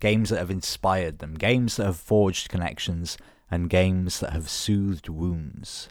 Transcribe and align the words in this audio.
games 0.00 0.30
that 0.30 0.38
have 0.38 0.50
inspired 0.50 1.18
them, 1.18 1.34
games 1.34 1.76
that 1.76 1.86
have 1.86 1.96
forged 1.96 2.48
connections, 2.48 3.16
and 3.50 3.70
games 3.70 4.20
that 4.20 4.32
have 4.32 4.48
soothed 4.48 5.08
wounds. 5.08 5.88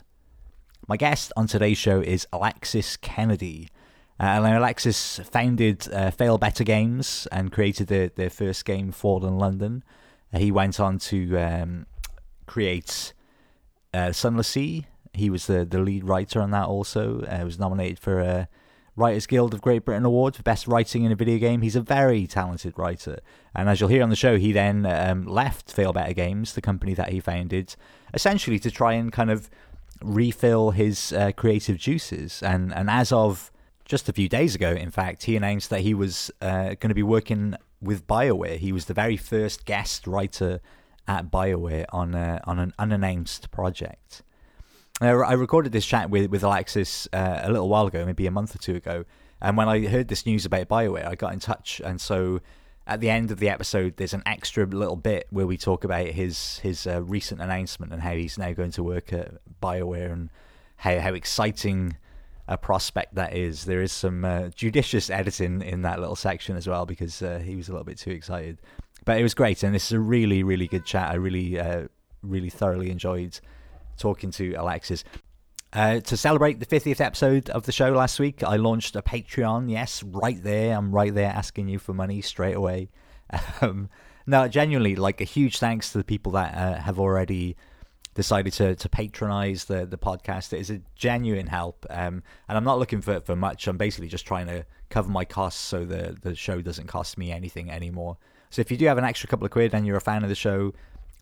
My 0.86 0.96
guest 0.96 1.32
on 1.36 1.46
today's 1.46 1.78
show 1.78 2.00
is 2.00 2.26
Alexis 2.32 2.96
Kennedy. 2.96 3.70
Uh, 4.20 4.40
Alexis 4.40 5.20
founded 5.30 5.88
uh, 5.92 6.10
Failbetter 6.10 6.64
Games 6.64 7.26
and 7.32 7.52
created 7.52 7.88
the, 7.88 8.10
their 8.14 8.30
first 8.30 8.64
game, 8.64 8.92
Fallen 8.92 9.38
London. 9.38 9.82
Uh, 10.32 10.38
he 10.38 10.50
went 10.50 10.78
on 10.78 10.98
to 10.98 11.36
um, 11.38 11.86
create 12.46 13.12
uh, 13.92 14.12
Sunless 14.12 14.48
Sea. 14.48 14.86
He 15.12 15.28
was 15.28 15.46
the, 15.46 15.64
the 15.64 15.80
lead 15.80 16.04
writer 16.04 16.40
on 16.40 16.50
that 16.52 16.66
also. 16.66 17.22
Uh, 17.22 17.44
was 17.44 17.58
nominated 17.58 17.98
for 17.98 18.20
a 18.20 18.48
Writers 18.96 19.26
Guild 19.26 19.52
of 19.52 19.60
Great 19.60 19.84
Britain 19.84 20.06
Award 20.06 20.34
for 20.34 20.42
Best 20.42 20.66
Writing 20.66 21.04
in 21.04 21.12
a 21.12 21.14
Video 21.14 21.38
Game. 21.38 21.60
He's 21.60 21.76
a 21.76 21.82
very 21.82 22.26
talented 22.26 22.78
writer. 22.78 23.20
And 23.54 23.68
as 23.68 23.78
you'll 23.78 23.90
hear 23.90 24.02
on 24.02 24.08
the 24.08 24.16
show, 24.16 24.38
he 24.38 24.52
then 24.52 24.86
um, 24.86 25.26
left 25.26 25.74
Failbetter 25.74 26.14
Games, 26.14 26.54
the 26.54 26.62
company 26.62 26.94
that 26.94 27.10
he 27.10 27.20
founded, 27.20 27.76
essentially 28.14 28.58
to 28.58 28.70
try 28.70 28.94
and 28.94 29.12
kind 29.12 29.30
of 29.30 29.50
refill 30.02 30.70
his 30.70 31.12
uh, 31.12 31.32
creative 31.32 31.76
juices. 31.76 32.42
And, 32.42 32.74
and 32.74 32.88
as 32.88 33.12
of 33.12 33.52
just 33.84 34.08
a 34.08 34.12
few 34.14 34.30
days 34.30 34.54
ago, 34.54 34.70
in 34.70 34.90
fact, 34.90 35.24
he 35.24 35.36
announced 35.36 35.68
that 35.70 35.80
he 35.80 35.92
was 35.92 36.30
uh, 36.40 36.68
going 36.68 36.88
to 36.88 36.94
be 36.94 37.02
working 37.02 37.54
with 37.82 38.06
BioWare. 38.06 38.56
He 38.56 38.72
was 38.72 38.86
the 38.86 38.94
very 38.94 39.18
first 39.18 39.66
guest 39.66 40.06
writer 40.06 40.60
at 41.06 41.30
BioWare 41.30 41.84
on 41.90 42.14
a, 42.14 42.40
on 42.44 42.58
an 42.58 42.72
unannounced 42.78 43.50
project. 43.50 44.22
I 45.00 45.34
recorded 45.34 45.72
this 45.72 45.84
chat 45.84 46.08
with 46.08 46.30
with 46.30 46.42
Alexis 46.42 47.06
uh, 47.12 47.40
a 47.42 47.50
little 47.50 47.68
while 47.68 47.86
ago, 47.86 48.06
maybe 48.06 48.26
a 48.26 48.30
month 48.30 48.54
or 48.54 48.58
two 48.58 48.76
ago, 48.76 49.04
and 49.42 49.56
when 49.56 49.68
I 49.68 49.86
heard 49.86 50.08
this 50.08 50.24
news 50.24 50.46
about 50.46 50.68
BioWare, 50.68 51.06
I 51.06 51.14
got 51.14 51.34
in 51.34 51.38
touch, 51.38 51.82
and 51.84 52.00
so 52.00 52.40
at 52.86 53.00
the 53.00 53.10
end 53.10 53.30
of 53.30 53.38
the 53.38 53.50
episode, 53.50 53.96
there's 53.96 54.14
an 54.14 54.22
extra 54.24 54.64
little 54.64 54.96
bit 54.96 55.26
where 55.30 55.46
we 55.46 55.58
talk 55.58 55.84
about 55.84 56.06
his 56.06 56.58
his 56.60 56.86
uh, 56.86 57.02
recent 57.02 57.42
announcement 57.42 57.92
and 57.92 58.00
how 58.00 58.14
he's 58.14 58.38
now 58.38 58.52
going 58.52 58.70
to 58.72 58.82
work 58.82 59.12
at 59.12 59.34
BioWare 59.60 60.12
and 60.12 60.30
how 60.76 60.98
how 61.00 61.12
exciting 61.12 61.96
a 62.48 62.56
prospect 62.56 63.16
that 63.16 63.34
is. 63.34 63.64
There 63.64 63.82
is 63.82 63.92
some 63.92 64.24
uh, 64.24 64.48
judicious 64.54 65.10
editing 65.10 65.60
in 65.60 65.82
that 65.82 66.00
little 66.00 66.16
section 66.16 66.56
as 66.56 66.66
well 66.66 66.86
because 66.86 67.20
uh, 67.22 67.40
he 67.44 67.56
was 67.56 67.68
a 67.68 67.72
little 67.72 67.84
bit 67.84 67.98
too 67.98 68.12
excited. 68.12 68.62
But 69.04 69.18
it 69.18 69.22
was 69.22 69.34
great, 69.34 69.62
and 69.62 69.74
this 69.74 69.86
is 69.86 69.92
a 69.92 70.00
really, 70.00 70.42
really 70.42 70.68
good 70.68 70.86
chat. 70.86 71.10
I 71.10 71.16
really, 71.16 71.60
uh, 71.60 71.88
really 72.22 72.50
thoroughly 72.50 72.90
enjoyed 72.90 73.38
talking 73.96 74.30
to 74.32 74.54
Alexis. 74.54 75.04
Uh, 75.72 76.00
to 76.00 76.16
celebrate 76.16 76.60
the 76.60 76.66
50th 76.66 77.00
episode 77.00 77.50
of 77.50 77.66
the 77.66 77.72
show 77.72 77.90
last 77.90 78.18
week, 78.18 78.42
I 78.42 78.56
launched 78.56 78.96
a 78.96 79.02
Patreon. 79.02 79.70
Yes, 79.70 80.02
right 80.02 80.42
there. 80.42 80.76
I'm 80.76 80.92
right 80.92 81.12
there 81.12 81.30
asking 81.30 81.68
you 81.68 81.78
for 81.78 81.92
money 81.92 82.20
straight 82.22 82.56
away. 82.56 82.88
Um, 83.60 83.90
no, 84.26 84.48
genuinely, 84.48 84.96
like 84.96 85.20
a 85.20 85.24
huge 85.24 85.58
thanks 85.58 85.92
to 85.92 85.98
the 85.98 86.04
people 86.04 86.32
that 86.32 86.54
uh, 86.54 86.80
have 86.80 86.98
already 86.98 87.56
decided 88.14 88.52
to 88.54 88.74
to 88.74 88.88
patronize 88.88 89.66
the 89.66 89.86
the 89.86 89.98
podcast. 89.98 90.52
It 90.52 90.60
is 90.60 90.70
a 90.70 90.80
genuine 90.96 91.46
help, 91.46 91.86
um, 91.90 92.22
and 92.48 92.58
I'm 92.58 92.64
not 92.64 92.78
looking 92.78 93.00
for 93.00 93.20
for 93.20 93.36
much. 93.36 93.68
I'm 93.68 93.76
basically 93.76 94.08
just 94.08 94.26
trying 94.26 94.48
to 94.48 94.64
cover 94.90 95.08
my 95.08 95.24
costs 95.24 95.60
so 95.60 95.84
the 95.84 96.16
the 96.20 96.34
show 96.34 96.60
doesn't 96.60 96.88
cost 96.88 97.18
me 97.18 97.30
anything 97.30 97.70
anymore. 97.70 98.16
So 98.50 98.60
if 98.60 98.70
you 98.70 98.76
do 98.76 98.86
have 98.86 98.98
an 98.98 99.04
extra 99.04 99.28
couple 99.28 99.44
of 99.44 99.52
quid 99.52 99.74
and 99.74 99.86
you're 99.86 99.96
a 99.96 100.00
fan 100.00 100.22
of 100.22 100.28
the 100.28 100.34
show, 100.34 100.72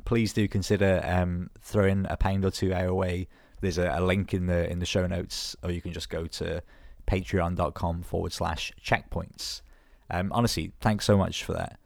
please 0.04 0.32
do 0.32 0.48
consider 0.48 1.00
um, 1.04 1.50
throwing 1.60 2.06
a 2.08 2.16
pound 2.16 2.44
or 2.44 2.50
two 2.50 2.72
our 2.72 2.92
way. 2.92 3.28
There's 3.60 3.78
a, 3.78 3.90
a 3.94 4.00
link 4.00 4.34
in 4.34 4.46
the 4.46 4.70
in 4.70 4.78
the 4.78 4.86
show 4.86 5.06
notes, 5.06 5.56
or 5.62 5.70
you 5.70 5.80
can 5.80 5.92
just 5.92 6.10
go 6.10 6.26
to 6.26 6.62
patreon.com 7.06 8.02
forward 8.02 8.32
slash 8.32 8.72
checkpoints. 8.82 9.62
Um, 10.10 10.30
honestly, 10.32 10.72
thanks 10.80 11.04
so 11.04 11.16
much 11.16 11.44
for 11.44 11.52
that. 11.54 11.78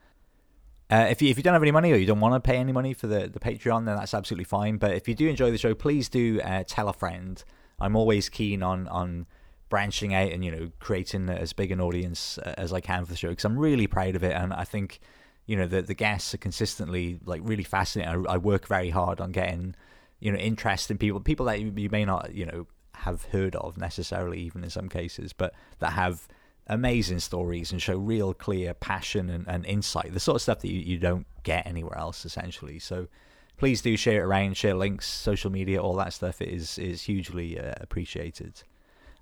Uh, 0.90 1.06
if 1.10 1.20
you 1.20 1.28
if 1.28 1.36
you 1.36 1.42
don't 1.42 1.52
have 1.52 1.62
any 1.62 1.70
money 1.70 1.92
or 1.92 1.96
you 1.96 2.06
don't 2.06 2.20
want 2.20 2.34
to 2.34 2.40
pay 2.40 2.56
any 2.56 2.72
money 2.72 2.94
for 2.94 3.06
the, 3.06 3.28
the 3.28 3.38
Patreon, 3.38 3.84
then 3.84 3.96
that's 3.96 4.14
absolutely 4.14 4.44
fine. 4.44 4.78
But 4.78 4.92
if 4.92 5.06
you 5.06 5.14
do 5.14 5.28
enjoy 5.28 5.50
the 5.50 5.58
show, 5.58 5.74
please 5.74 6.08
do 6.08 6.40
uh, 6.42 6.64
tell 6.66 6.88
a 6.88 6.94
friend. 6.94 7.42
I'm 7.78 7.94
always 7.94 8.28
keen 8.28 8.62
on 8.62 8.88
on 8.88 9.26
branching 9.68 10.14
out 10.14 10.32
and 10.32 10.42
you 10.42 10.50
know 10.50 10.70
creating 10.78 11.28
as 11.28 11.52
big 11.52 11.70
an 11.70 11.80
audience 11.80 12.38
uh, 12.38 12.54
as 12.56 12.72
I 12.72 12.80
can 12.80 13.04
for 13.04 13.12
the 13.12 13.18
show 13.18 13.28
because 13.28 13.44
I'm 13.44 13.58
really 13.58 13.86
proud 13.86 14.16
of 14.16 14.24
it, 14.24 14.32
and 14.32 14.52
I 14.52 14.64
think 14.64 15.00
you 15.48 15.56
know 15.56 15.66
the 15.66 15.82
the 15.82 15.94
guests 15.94 16.32
are 16.34 16.38
consistently 16.38 17.19
like 17.25 17.41
really 17.42 17.64
fascinating. 17.64 18.26
I, 18.28 18.34
I 18.34 18.36
work 18.36 18.69
very 18.69 18.91
hard 18.91 19.20
on 19.20 19.32
getting 19.32 19.75
you 20.20 20.31
know 20.31 20.38
interest 20.38 20.91
in 20.91 20.98
people, 20.98 21.19
people 21.20 21.47
that 21.47 21.60
you, 21.60 21.72
you 21.75 21.91
may 21.91 22.04
not 22.04 22.32
you 22.34 22.47
know 22.47 22.66
have 22.94 23.25
heard 23.25 23.56
of 23.56 23.78
necessarily, 23.78 24.41
even 24.41 24.62
in 24.62 24.70
some 24.70 24.88
cases, 24.88 25.32
but 25.32 25.54
that 25.78 25.92
have 25.92 26.28
amazing 26.66 27.19
stories 27.20 27.72
and 27.72 27.81
show 27.81 27.97
real 27.97 28.34
clear 28.34 28.75
passion 28.75 29.31
and, 29.31 29.48
and 29.48 29.64
insight, 29.64 30.12
the 30.12 30.20
sort 30.20 30.34
of 30.37 30.42
stuff 30.42 30.60
that 30.60 30.70
you, 30.70 30.81
you 30.81 30.98
don't 30.98 31.26
get 31.44 31.66
anywhere 31.66 31.97
else, 31.97 32.26
essentially. 32.26 32.78
So 32.78 33.06
please 33.56 33.81
do 33.81 33.97
share 33.97 34.20
it 34.20 34.26
around, 34.26 34.56
share 34.56 34.75
links, 34.75 35.06
social 35.06 35.50
media, 35.50 35.81
all 35.81 35.94
that 35.94 36.12
stuff 36.12 36.42
is, 36.42 36.76
is 36.76 37.03
hugely 37.03 37.58
uh, 37.58 37.72
appreciated. 37.81 38.62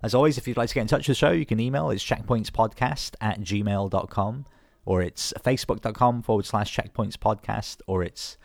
As 0.03 0.15
always, 0.15 0.39
if 0.39 0.49
you'd 0.49 0.57
like 0.57 0.71
to 0.71 0.75
get 0.75 0.83
in 0.83 0.89
touch 0.89 1.07
with 1.07 1.19
the 1.19 1.27
show, 1.27 1.31
you 1.31 1.47
can 1.47 1.61
email. 1.61 1.91
It's 1.91 2.05
checkpointspodcast 2.05 3.15
at 3.21 3.41
gmail.com 3.41 4.47
or 4.87 5.03
it's 5.03 5.35
facebook.com 5.45 6.23
forward 6.23 6.47
slash 6.47 6.75
checkpoints 6.75 7.17
podcast, 7.17 7.83
or 7.87 8.03
it's 8.03 8.39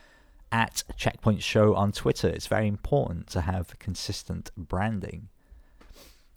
at 0.51 0.83
checkpoint 0.97 1.41
show 1.41 1.75
on 1.75 1.93
Twitter. 1.93 2.27
It's 2.27 2.47
very 2.47 2.67
important 2.67 3.27
to 3.27 3.41
have 3.41 3.79
consistent 3.79 4.51
branding. 4.57 5.29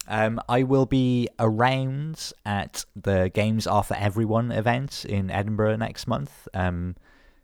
Um, 0.07 0.39
I 0.47 0.63
will 0.63 0.85
be 0.85 1.27
around 1.39 2.31
at 2.45 2.85
the 2.95 3.31
Games 3.33 3.65
Are 3.65 3.83
for 3.83 3.95
Everyone 3.95 4.51
event 4.51 5.03
in 5.03 5.31
Edinburgh 5.31 5.77
next 5.77 6.07
month. 6.07 6.47
Um, 6.53 6.95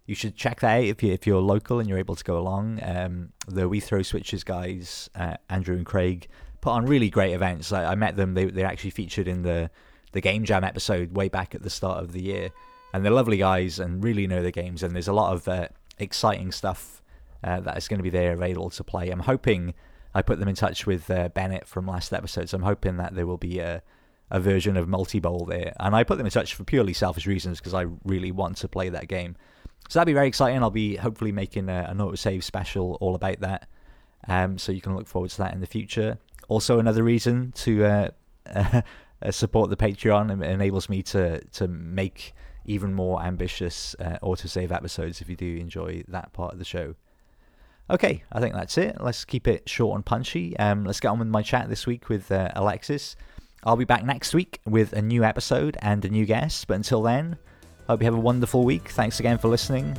you 0.05 0.13
should 0.13 0.35
check 0.35 0.59
that 0.59 0.77
out 0.77 0.83
if, 0.83 1.01
you, 1.01 1.11
if 1.11 1.25
you're 1.25 1.41
local 1.41 1.79
and 1.79 1.89
you're 1.89 1.97
able 1.97 2.15
to 2.15 2.23
go 2.23 2.37
along. 2.37 2.79
Um, 2.83 3.33
the 3.47 3.67
We 3.67 3.79
Throw 3.79 4.03
Switches 4.03 4.43
guys, 4.43 5.09
uh, 5.15 5.37
Andrew 5.49 5.75
and 5.75 5.85
Craig, 5.85 6.27
put 6.61 6.71
on 6.71 6.85
really 6.85 7.09
great 7.09 7.33
events. 7.33 7.71
I, 7.71 7.85
I 7.85 7.95
met 7.95 8.15
them, 8.15 8.35
they, 8.35 8.45
they're 8.45 8.67
actually 8.67 8.91
featured 8.91 9.27
in 9.27 9.41
the, 9.41 9.71
the 10.11 10.21
Game 10.21 10.43
Jam 10.43 10.63
episode 10.63 11.15
way 11.15 11.29
back 11.29 11.55
at 11.55 11.63
the 11.63 11.69
start 11.69 12.03
of 12.03 12.11
the 12.11 12.21
year. 12.21 12.49
And 12.93 13.05
they're 13.05 13.11
lovely 13.11 13.37
guys 13.37 13.79
and 13.79 14.03
really 14.03 14.27
know 14.27 14.41
their 14.41 14.51
games. 14.51 14.83
And 14.83 14.93
there's 14.93 15.07
a 15.07 15.13
lot 15.13 15.33
of 15.33 15.47
uh, 15.47 15.67
exciting 15.97 16.51
stuff 16.51 17.01
uh, 17.43 17.59
that 17.61 17.77
is 17.77 17.87
going 17.87 17.99
to 17.99 18.03
be 18.03 18.09
there 18.09 18.33
available 18.33 18.69
to 18.71 18.83
play. 18.83 19.09
I'm 19.09 19.19
hoping 19.19 19.73
I 20.13 20.21
put 20.21 20.39
them 20.39 20.49
in 20.49 20.55
touch 20.55 20.85
with 20.85 21.09
uh, 21.09 21.29
Bennett 21.29 21.67
from 21.67 21.87
last 21.87 22.13
episode, 22.13 22.49
so 22.49 22.57
I'm 22.57 22.63
hoping 22.63 22.97
that 22.97 23.15
there 23.15 23.25
will 23.25 23.37
be 23.37 23.59
a, 23.59 23.81
a 24.29 24.39
version 24.39 24.75
of 24.75 24.87
Multibowl 24.87 25.47
there. 25.47 25.73
And 25.79 25.95
I 25.95 26.03
put 26.03 26.17
them 26.17 26.27
in 26.27 26.31
touch 26.31 26.53
for 26.53 26.63
purely 26.63 26.93
selfish 26.93 27.25
reasons 27.25 27.59
because 27.59 27.73
I 27.73 27.85
really 28.03 28.31
want 28.31 28.57
to 28.57 28.67
play 28.67 28.89
that 28.89 29.07
game. 29.07 29.35
So 29.89 29.99
that'll 29.99 30.09
be 30.09 30.13
very 30.13 30.27
exciting. 30.27 30.61
I'll 30.61 30.69
be 30.69 30.97
hopefully 30.97 31.31
making 31.31 31.69
a, 31.69 31.85
an 31.89 31.97
autosave 31.97 32.43
special 32.43 32.97
all 33.01 33.15
about 33.15 33.39
that. 33.39 33.67
Um, 34.27 34.57
so 34.57 34.71
you 34.71 34.81
can 34.81 34.95
look 34.95 35.07
forward 35.07 35.31
to 35.31 35.37
that 35.39 35.53
in 35.53 35.61
the 35.61 35.67
future. 35.67 36.17
Also, 36.47 36.79
another 36.79 37.03
reason 37.03 37.51
to 37.53 37.85
uh, 37.85 38.09
support 39.29 39.69
the 39.69 39.77
Patreon 39.77 40.43
it 40.43 40.49
enables 40.49 40.89
me 40.89 41.03
to 41.03 41.41
to 41.41 41.67
make 41.67 42.33
even 42.65 42.93
more 42.93 43.21
ambitious 43.21 43.95
uh, 43.99 44.17
autosave 44.23 44.71
episodes 44.71 45.21
if 45.21 45.29
you 45.29 45.35
do 45.35 45.57
enjoy 45.57 46.03
that 46.07 46.31
part 46.33 46.53
of 46.53 46.59
the 46.59 46.65
show. 46.65 46.95
Okay, 47.89 48.23
I 48.31 48.39
think 48.39 48.55
that's 48.55 48.77
it. 48.77 48.97
Let's 49.01 49.25
keep 49.25 49.47
it 49.47 49.67
short 49.67 49.95
and 49.95 50.05
punchy. 50.05 50.55
Um, 50.57 50.85
let's 50.85 50.99
get 50.99 51.09
on 51.09 51.19
with 51.19 51.27
my 51.27 51.41
chat 51.41 51.67
this 51.69 51.85
week 51.85 52.07
with 52.07 52.31
uh, 52.31 52.49
Alexis. 52.55 53.15
I'll 53.63 53.75
be 53.75 53.85
back 53.85 54.05
next 54.05 54.33
week 54.33 54.59
with 54.65 54.93
a 54.93 55.01
new 55.01 55.23
episode 55.23 55.77
and 55.81 56.03
a 56.05 56.09
new 56.09 56.25
guest. 56.25 56.67
But 56.67 56.75
until 56.75 57.01
then, 57.01 57.37
hope 57.87 58.01
you 58.01 58.05
have 58.05 58.15
a 58.15 58.19
wonderful 58.19 58.63
week. 58.63 58.89
Thanks 58.89 59.19
again 59.19 59.37
for 59.37 59.49
listening. 59.49 59.97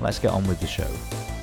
Let's 0.00 0.18
get 0.18 0.32
on 0.32 0.46
with 0.46 0.60
the 0.60 0.66
show. 0.66 1.39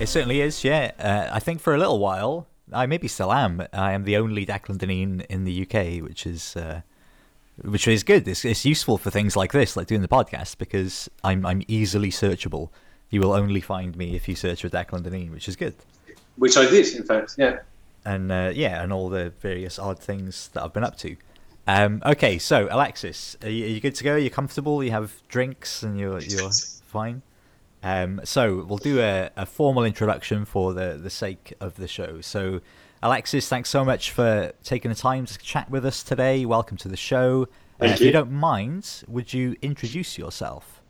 It 0.00 0.08
certainly 0.08 0.40
is, 0.40 0.64
yeah. 0.64 0.92
Uh, 0.98 1.28
I 1.30 1.40
think 1.40 1.60
for 1.60 1.74
a 1.74 1.78
little 1.78 1.98
while, 1.98 2.46
I 2.72 2.86
maybe 2.86 3.06
still 3.06 3.30
am. 3.30 3.66
I 3.74 3.92
am 3.92 4.04
the 4.04 4.16
only 4.16 4.46
Declan 4.46 4.78
Deneen 4.78 5.26
in 5.26 5.44
the 5.44 5.62
UK, 5.62 6.02
which 6.02 6.26
is 6.26 6.56
uh, 6.56 6.80
which 7.62 7.86
is 7.86 8.02
good. 8.02 8.26
It's, 8.26 8.46
it's 8.46 8.64
useful 8.64 8.96
for 8.96 9.10
things 9.10 9.36
like 9.36 9.52
this, 9.52 9.76
like 9.76 9.88
doing 9.88 10.00
the 10.00 10.08
podcast, 10.08 10.56
because 10.56 11.10
I'm 11.22 11.44
I'm 11.44 11.62
easily 11.68 12.10
searchable. 12.10 12.70
You 13.10 13.20
will 13.20 13.34
only 13.34 13.60
find 13.60 13.94
me 13.94 14.16
if 14.16 14.26
you 14.26 14.34
search 14.34 14.62
for 14.62 14.70
Declan 14.70 15.02
Deneen, 15.02 15.32
which 15.32 15.48
is 15.48 15.56
good. 15.56 15.74
Which 16.36 16.56
I 16.56 16.64
did, 16.70 16.96
in 16.96 17.04
fact, 17.04 17.34
yeah. 17.36 17.58
And 18.06 18.32
uh, 18.32 18.52
yeah, 18.54 18.82
and 18.82 18.94
all 18.94 19.10
the 19.10 19.34
various 19.40 19.78
odd 19.78 19.98
things 19.98 20.48
that 20.54 20.64
I've 20.64 20.72
been 20.72 20.84
up 20.84 20.96
to. 20.98 21.14
Um, 21.66 22.02
okay, 22.06 22.38
so 22.38 22.68
Alexis, 22.70 23.36
are 23.42 23.50
you, 23.50 23.66
are 23.66 23.68
you, 23.68 23.80
good 23.80 23.96
to 23.96 24.04
go? 24.04 24.14
Are 24.14 24.18
you 24.18 24.30
comfortable? 24.30 24.82
You 24.82 24.92
have 24.92 25.12
drinks 25.28 25.82
and 25.82 26.00
you're 26.00 26.20
you're 26.20 26.50
fine. 26.86 27.20
Um, 27.82 28.20
so 28.24 28.64
we'll 28.64 28.78
do 28.78 29.00
a, 29.00 29.30
a, 29.36 29.46
formal 29.46 29.84
introduction 29.84 30.44
for 30.44 30.74
the 30.74 30.98
the 31.02 31.08
sake 31.08 31.54
of 31.60 31.76
the 31.76 31.88
show. 31.88 32.20
So, 32.20 32.60
Alexis, 33.02 33.48
thanks 33.48 33.70
so 33.70 33.84
much 33.84 34.10
for 34.10 34.52
taking 34.62 34.90
the 34.90 34.94
time 34.94 35.24
to 35.24 35.38
chat 35.38 35.70
with 35.70 35.86
us 35.86 36.02
today. 36.02 36.44
Welcome 36.44 36.76
to 36.78 36.88
the 36.88 36.96
show. 36.96 37.48
Uh, 37.80 37.86
if 37.86 38.00
you 38.00 38.12
don't 38.12 38.30
mind, 38.30 39.04
would 39.08 39.32
you 39.32 39.56
introduce 39.62 40.18
yourself? 40.18 40.82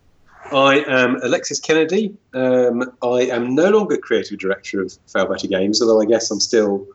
I 0.53 0.81
am 0.89 1.21
Alexis 1.23 1.61
Kennedy. 1.61 2.17
Um, 2.35 2.93
I 3.03 3.29
am 3.31 3.55
no 3.55 3.71
longer 3.71 3.97
creative 3.97 4.41
director 4.41 4.83
of 4.83 4.89
Failbetter 5.07 5.49
Games, 5.49 5.81
although 5.81 6.01
I 6.01 6.07
guess 6.07 6.31
I'm 6.31 6.41
still 6.41 6.87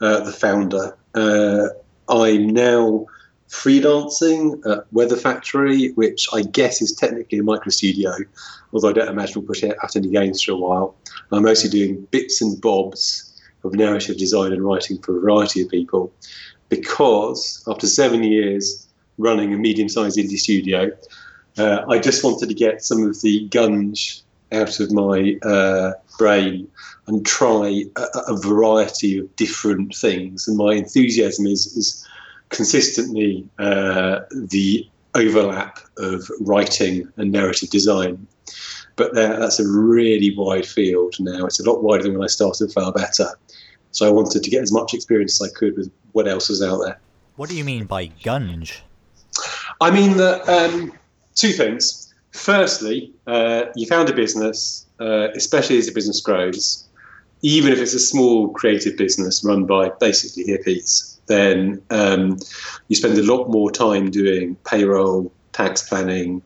uh, 0.00 0.20
the 0.20 0.32
founder. 0.32 0.96
Uh, 1.14 1.68
I'm 2.08 2.48
now 2.48 3.06
freelancing 3.48 4.64
at 4.70 4.92
Weather 4.92 5.16
Factory, 5.16 5.92
which 5.92 6.26
I 6.32 6.42
guess 6.42 6.82
is 6.82 6.92
technically 6.92 7.38
a 7.38 7.42
micro 7.42 7.70
studio, 7.70 8.12
although 8.72 8.90
I 8.90 8.92
don't 8.92 9.08
imagine 9.08 9.40
we'll 9.40 9.48
put 9.48 9.62
it 9.62 9.76
out 9.82 9.96
any 9.96 10.08
games 10.08 10.42
for 10.42 10.52
a 10.52 10.56
while. 10.56 10.96
I'm 11.32 11.42
mostly 11.42 11.70
doing 11.70 12.06
bits 12.10 12.40
and 12.40 12.60
bobs 12.60 13.32
of 13.64 13.74
narrative 13.74 14.16
design 14.16 14.52
and 14.52 14.64
writing 14.64 14.98
for 15.02 15.16
a 15.16 15.20
variety 15.20 15.62
of 15.62 15.68
people 15.68 16.12
because 16.68 17.62
after 17.68 17.86
seven 17.86 18.22
years 18.22 18.86
running 19.18 19.54
a 19.54 19.56
medium 19.56 19.88
sized 19.88 20.18
indie 20.18 20.38
studio, 20.38 20.90
uh, 21.58 21.84
I 21.88 21.98
just 21.98 22.22
wanted 22.22 22.48
to 22.48 22.54
get 22.54 22.82
some 22.82 23.04
of 23.04 23.20
the 23.22 23.48
gunge 23.48 24.22
out 24.52 24.78
of 24.80 24.92
my 24.92 25.36
uh, 25.42 25.92
brain 26.18 26.68
and 27.06 27.24
try 27.24 27.84
a, 27.96 28.06
a, 28.28 28.36
variety 28.36 29.18
of 29.18 29.34
different 29.36 29.94
things. 29.94 30.46
And 30.46 30.56
my 30.56 30.74
enthusiasm 30.74 31.46
is, 31.46 31.66
is 31.76 32.06
consistently 32.50 33.48
uh, 33.58 34.20
the 34.30 34.88
overlap 35.14 35.78
of 35.98 36.28
writing 36.40 37.08
and 37.16 37.32
narrative 37.32 37.70
design. 37.70 38.26
But 38.96 39.14
there, 39.14 39.38
that's 39.38 39.58
a 39.58 39.68
really 39.68 40.34
wide 40.36 40.66
field 40.66 41.14
now. 41.20 41.46
It's 41.46 41.60
a 41.60 41.70
lot 41.70 41.82
wider 41.82 42.04
than 42.04 42.14
when 42.14 42.24
I 42.24 42.28
started 42.28 42.70
Failbetter. 42.70 43.30
So 43.90 44.06
I 44.06 44.10
wanted 44.10 44.42
to 44.42 44.50
get 44.50 44.62
as 44.62 44.72
much 44.72 44.94
experience 44.94 45.40
as 45.40 45.50
I 45.50 45.58
could 45.58 45.76
with 45.76 45.90
what 46.12 46.28
else 46.28 46.48
was 46.48 46.62
out 46.62 46.78
there. 46.84 46.98
What 47.36 47.48
do 47.48 47.56
you 47.56 47.64
mean 47.64 47.84
by 47.84 48.06
gunge? 48.22 48.80
I 49.80 49.90
mean 49.90 50.16
that 50.16 50.48
um, 50.48 50.92
two 51.34 51.50
things. 51.50 52.14
Firstly, 52.32 53.12
uh, 53.26 53.66
you 53.74 53.86
found 53.86 54.08
a 54.08 54.14
business, 54.14 54.86
uh, 55.00 55.28
especially 55.34 55.78
as 55.78 55.86
the 55.86 55.92
business 55.92 56.20
grows, 56.20 56.86
even 57.42 57.72
if 57.72 57.78
it's 57.78 57.94
a 57.94 57.98
small 57.98 58.48
creative 58.50 58.96
business 58.96 59.44
run 59.44 59.64
by 59.64 59.90
basically 60.00 60.44
hippies, 60.44 61.15
then 61.26 61.82
um, 61.90 62.38
you 62.88 62.96
spend 62.96 63.18
a 63.18 63.22
lot 63.22 63.48
more 63.48 63.70
time 63.70 64.10
doing 64.10 64.56
payroll, 64.64 65.32
tax 65.52 65.88
planning, 65.88 66.42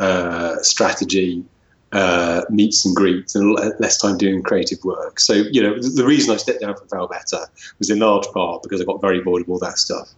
uh, 0.00 0.56
strategy, 0.62 1.44
uh, 1.92 2.42
meets 2.50 2.84
and 2.84 2.94
greets, 2.94 3.34
and 3.34 3.54
less 3.78 3.98
time 3.98 4.18
doing 4.18 4.42
creative 4.42 4.82
work. 4.84 5.20
So, 5.20 5.34
you 5.34 5.62
know, 5.62 5.80
the, 5.80 6.04
reason 6.04 6.34
I 6.34 6.36
stepped 6.36 6.60
down 6.60 6.76
from 6.76 6.88
Failbetter 6.88 7.46
was 7.78 7.90
in 7.90 7.98
large 8.00 8.26
part 8.28 8.62
because 8.62 8.80
I 8.80 8.84
got 8.84 9.00
very 9.00 9.20
bored 9.20 9.42
of 9.42 9.48
all 9.48 9.58
that 9.60 9.78
stuff. 9.78 10.12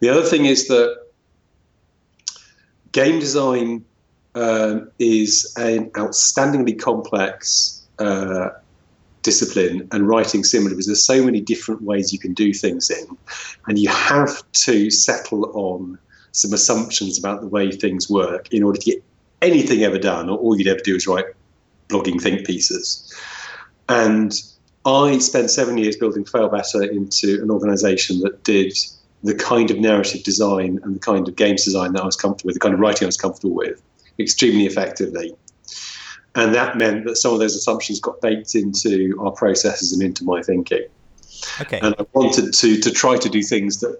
The 0.00 0.08
other 0.08 0.22
thing 0.22 0.44
is 0.44 0.68
that 0.68 1.06
game 2.92 3.18
design 3.18 3.84
um, 4.34 4.90
is 4.98 5.52
an 5.56 5.90
outstandingly 5.90 6.78
complex 6.78 7.86
uh, 7.98 8.50
discipline 9.26 9.88
and 9.90 10.06
writing 10.06 10.44
similar 10.44 10.70
because 10.70 10.86
there's 10.86 11.04
so 11.04 11.20
many 11.20 11.40
different 11.40 11.82
ways 11.82 12.12
you 12.12 12.18
can 12.18 12.32
do 12.32 12.54
things 12.54 12.88
in 12.88 13.04
and 13.66 13.76
you 13.76 13.88
have 13.88 14.40
to 14.52 14.88
settle 14.88 15.50
on 15.52 15.98
some 16.30 16.52
assumptions 16.52 17.18
about 17.18 17.40
the 17.40 17.48
way 17.48 17.72
things 17.72 18.08
work 18.08 18.46
in 18.54 18.62
order 18.62 18.78
to 18.78 18.92
get 18.92 19.02
anything 19.42 19.82
ever 19.82 19.98
done 19.98 20.30
or 20.30 20.38
all 20.38 20.56
you'd 20.56 20.68
ever 20.68 20.78
do 20.84 20.94
is 20.94 21.08
write 21.08 21.24
blogging 21.88 22.20
think 22.22 22.46
pieces. 22.46 23.12
And 23.88 24.32
i 24.84 25.18
spent 25.18 25.50
seven 25.50 25.76
years 25.76 25.96
building 25.96 26.24
Failbetter 26.24 26.88
into 26.88 27.42
an 27.42 27.50
organization 27.50 28.20
that 28.20 28.44
did 28.44 28.72
the 29.24 29.34
kind 29.34 29.72
of 29.72 29.80
narrative 29.80 30.22
design 30.22 30.78
and 30.84 30.94
the 30.94 31.00
kind 31.00 31.26
of 31.26 31.34
games 31.34 31.64
design 31.64 31.94
that 31.94 32.02
i 32.02 32.06
was 32.06 32.14
comfortable 32.14 32.48
with 32.48 32.54
the 32.54 32.60
kind 32.60 32.74
of 32.74 32.78
writing 32.78 33.06
i 33.06 33.12
was 33.12 33.16
comfortable 33.16 33.56
with 33.56 33.82
extremely 34.20 34.66
effectively 34.66 35.34
and 36.36 36.54
that 36.54 36.76
meant 36.76 37.04
that 37.06 37.16
some 37.16 37.32
of 37.32 37.40
those 37.40 37.56
assumptions 37.56 37.98
got 37.98 38.20
baked 38.20 38.54
into 38.54 39.16
our 39.20 39.32
processes 39.32 39.92
and 39.92 40.02
into 40.02 40.22
my 40.22 40.42
thinking. 40.42 40.84
Okay. 41.60 41.80
And 41.82 41.94
I 41.98 42.06
wanted 42.12 42.52
to 42.52 42.80
to 42.80 42.90
try 42.90 43.16
to 43.16 43.28
do 43.28 43.42
things 43.42 43.80
that 43.80 43.98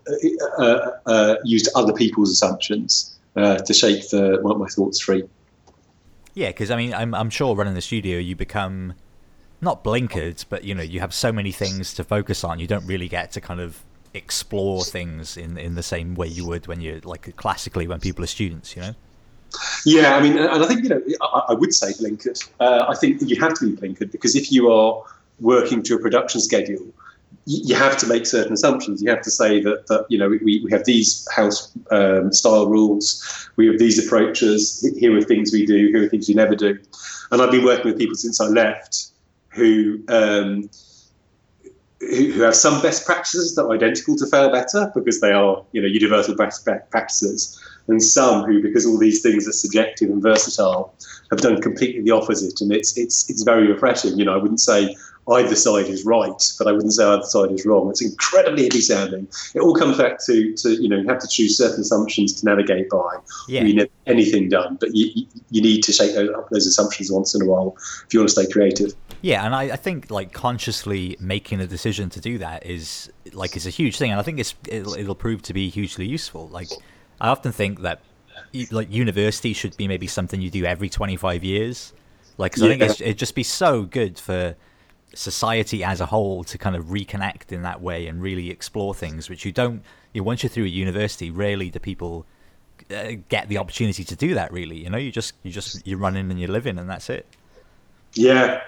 uh, 0.58 0.62
uh, 0.62 0.90
uh 1.06 1.36
used 1.44 1.68
other 1.74 1.92
people's 1.92 2.30
assumptions 2.30 3.18
uh, 3.36 3.58
to 3.58 3.74
shake 3.74 4.08
the 4.10 4.40
my 4.42 4.68
thoughts 4.68 5.00
free. 5.00 5.24
Yeah, 6.34 6.48
because 6.48 6.70
I 6.70 6.76
mean, 6.76 6.94
I'm 6.94 7.14
I'm 7.14 7.30
sure 7.30 7.56
running 7.56 7.74
the 7.74 7.80
studio, 7.80 8.18
you 8.18 8.36
become 8.36 8.94
not 9.60 9.82
blinkered, 9.82 10.44
but 10.50 10.64
you 10.64 10.74
know, 10.74 10.82
you 10.82 11.00
have 11.00 11.14
so 11.14 11.32
many 11.32 11.52
things 11.52 11.94
to 11.94 12.04
focus 12.04 12.44
on. 12.44 12.58
You 12.58 12.66
don't 12.66 12.86
really 12.86 13.08
get 13.08 13.32
to 13.32 13.40
kind 13.40 13.60
of 13.60 13.82
explore 14.12 14.84
things 14.84 15.36
in 15.36 15.56
in 15.56 15.74
the 15.74 15.82
same 15.82 16.14
way 16.14 16.26
you 16.26 16.46
would 16.46 16.66
when 16.66 16.80
you're 16.80 17.00
like 17.00 17.34
classically 17.36 17.86
when 17.86 18.00
people 18.00 18.22
are 18.22 18.28
students. 18.28 18.76
You 18.76 18.82
know. 18.82 18.94
Yeah, 19.84 20.16
I 20.16 20.22
mean, 20.22 20.38
and 20.38 20.64
I 20.64 20.66
think 20.66 20.82
you 20.82 20.88
know, 20.88 21.02
I, 21.20 21.42
I 21.48 21.54
would 21.54 21.72
say 21.72 21.92
blinkered. 21.92 22.48
Uh, 22.60 22.86
I 22.88 22.94
think 22.94 23.20
you 23.22 23.40
have 23.40 23.54
to 23.54 23.70
be 23.70 23.76
blinkered 23.76 24.12
because 24.12 24.34
if 24.34 24.50
you 24.50 24.70
are 24.70 25.02
working 25.40 25.82
to 25.84 25.94
a 25.94 25.98
production 25.98 26.40
schedule, 26.40 26.86
you, 27.46 27.76
have 27.76 27.96
to 27.98 28.06
make 28.06 28.26
certain 28.26 28.52
assumptions. 28.52 29.02
You 29.02 29.10
have 29.10 29.22
to 29.22 29.30
say 29.30 29.60
that, 29.60 29.86
that 29.86 30.06
you 30.08 30.18
know 30.18 30.28
we, 30.28 30.38
we 30.64 30.70
have 30.70 30.84
these 30.84 31.26
house 31.32 31.72
um, 31.90 32.32
style 32.32 32.66
rules, 32.66 33.48
we 33.56 33.68
have 33.68 33.78
these 33.78 34.04
approaches. 34.04 34.86
Here 34.98 35.16
are 35.16 35.22
things 35.22 35.52
we 35.52 35.64
do. 35.64 35.88
Here 35.88 36.04
are 36.04 36.08
things 36.08 36.28
we 36.28 36.34
never 36.34 36.56
do. 36.56 36.78
And 37.30 37.40
I've 37.40 37.50
been 37.50 37.64
working 37.64 37.86
with 37.86 37.98
people 37.98 38.16
since 38.16 38.40
I 38.40 38.46
left 38.46 39.08
who. 39.50 40.02
Um, 40.08 40.68
who 42.00 42.40
have 42.42 42.54
some 42.54 42.80
best 42.82 43.06
practices 43.06 43.54
that 43.54 43.64
are 43.64 43.72
identical 43.72 44.16
to 44.16 44.24
Failbetter 44.26 44.92
because 44.94 45.20
they 45.20 45.32
are, 45.32 45.64
you 45.72 45.80
know, 45.80 45.88
universal 45.88 46.36
best 46.36 46.68
practices, 46.90 47.60
and 47.88 48.02
some 48.02 48.44
who, 48.44 48.62
because 48.62 48.86
all 48.86 48.98
these 48.98 49.22
things 49.22 49.46
are 49.48 49.52
subjective 49.52 50.10
and 50.10 50.22
versatile, 50.22 50.94
have 51.30 51.40
done 51.40 51.60
completely 51.60 52.02
the 52.02 52.10
opposite. 52.10 52.60
And 52.60 52.72
it's 52.72 52.96
it's 52.96 53.28
it's 53.30 53.42
very 53.42 53.66
refreshing. 53.66 54.18
You 54.18 54.24
know, 54.24 54.34
I 54.34 54.36
wouldn't 54.38 54.60
say 54.60 54.94
either 55.28 55.56
side 55.56 55.86
is 55.86 56.04
right, 56.04 56.52
but 56.58 56.68
I 56.68 56.72
wouldn't 56.72 56.92
say 56.92 57.04
either 57.04 57.22
side 57.22 57.50
is 57.50 57.66
wrong. 57.66 57.90
It's 57.90 58.02
incredibly 58.02 58.68
hippie 58.68 58.80
sounding. 58.80 59.26
It 59.54 59.60
all 59.60 59.74
comes 59.74 59.98
back 59.98 60.24
to 60.26 60.54
to 60.54 60.70
you 60.82 60.88
know 60.88 60.96
you 60.96 61.08
have 61.08 61.18
to 61.20 61.28
choose 61.28 61.56
certain 61.56 61.80
assumptions 61.80 62.40
to 62.40 62.46
navigate 62.46 62.88
by. 62.90 63.16
Yeah. 63.48 63.62
You 63.62 63.74
need 63.74 63.90
anything 64.06 64.48
done, 64.48 64.76
but 64.80 64.94
you 64.94 65.26
you 65.50 65.62
need 65.62 65.82
to 65.82 65.92
shake 65.92 66.14
those, 66.14 66.30
those 66.50 66.66
assumptions 66.66 67.10
once 67.10 67.34
in 67.34 67.42
a 67.42 67.46
while 67.46 67.76
if 68.06 68.14
you 68.14 68.20
want 68.20 68.30
to 68.30 68.40
stay 68.40 68.50
creative. 68.50 68.94
Yeah, 69.22 69.44
and 69.44 69.54
I, 69.54 69.62
I 69.64 69.76
think 69.76 70.10
like 70.10 70.32
consciously 70.32 71.16
making 71.18 71.60
a 71.60 71.66
decision 71.66 72.10
to 72.10 72.20
do 72.20 72.38
that 72.38 72.64
is 72.64 73.10
like 73.32 73.56
is 73.56 73.66
a 73.66 73.70
huge 73.70 73.98
thing, 73.98 74.10
and 74.10 74.20
I 74.20 74.22
think 74.22 74.38
it's 74.38 74.54
it'll, 74.68 74.94
it'll 74.94 75.14
prove 75.14 75.42
to 75.42 75.54
be 75.54 75.68
hugely 75.68 76.06
useful. 76.06 76.48
Like 76.48 76.68
I 77.20 77.28
often 77.28 77.52
think 77.52 77.80
that 77.82 78.00
like 78.70 78.90
university 78.92 79.52
should 79.52 79.76
be 79.76 79.88
maybe 79.88 80.06
something 80.06 80.40
you 80.40 80.50
do 80.50 80.64
every 80.64 80.88
25 80.88 81.44
years. 81.44 81.92
Like 82.38 82.52
cause 82.52 82.62
yeah. 82.62 82.68
i 82.68 82.78
think 82.78 83.00
it'd 83.00 83.18
just 83.18 83.34
be 83.34 83.42
so 83.42 83.82
good 83.82 84.18
for 84.18 84.54
society 85.14 85.82
as 85.82 86.00
a 86.00 86.06
whole 86.06 86.44
to 86.44 86.58
kind 86.58 86.76
of 86.76 86.86
reconnect 86.86 87.50
in 87.50 87.62
that 87.62 87.80
way 87.80 88.06
and 88.06 88.20
really 88.20 88.50
explore 88.50 88.94
things 88.94 89.30
which 89.30 89.46
you 89.46 89.52
don't 89.52 89.82
you 90.12 90.20
know, 90.20 90.24
once 90.26 90.42
you're 90.42 90.50
through 90.50 90.64
a 90.64 90.68
university 90.68 91.30
rarely 91.30 91.70
do 91.70 91.78
people 91.78 92.26
uh, 92.90 93.12
get 93.30 93.48
the 93.48 93.56
opportunity 93.56 94.04
to 94.04 94.14
do 94.14 94.34
that 94.34 94.52
really. 94.52 94.76
You 94.76 94.90
know 94.90 94.98
you 94.98 95.10
just 95.10 95.34
you 95.42 95.50
just 95.50 95.86
you're 95.86 95.98
running 95.98 96.30
and 96.30 96.38
you're 96.38 96.50
living 96.50 96.78
and 96.78 96.88
that's 96.90 97.08
it. 97.08 97.26
Yeah. 98.12 98.60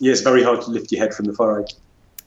Yeah 0.00 0.12
it's 0.12 0.20
very 0.20 0.42
hard 0.42 0.60
to 0.62 0.70
lift 0.70 0.92
your 0.92 1.00
head 1.00 1.14
from 1.14 1.24
the 1.24 1.32
fire. 1.32 1.64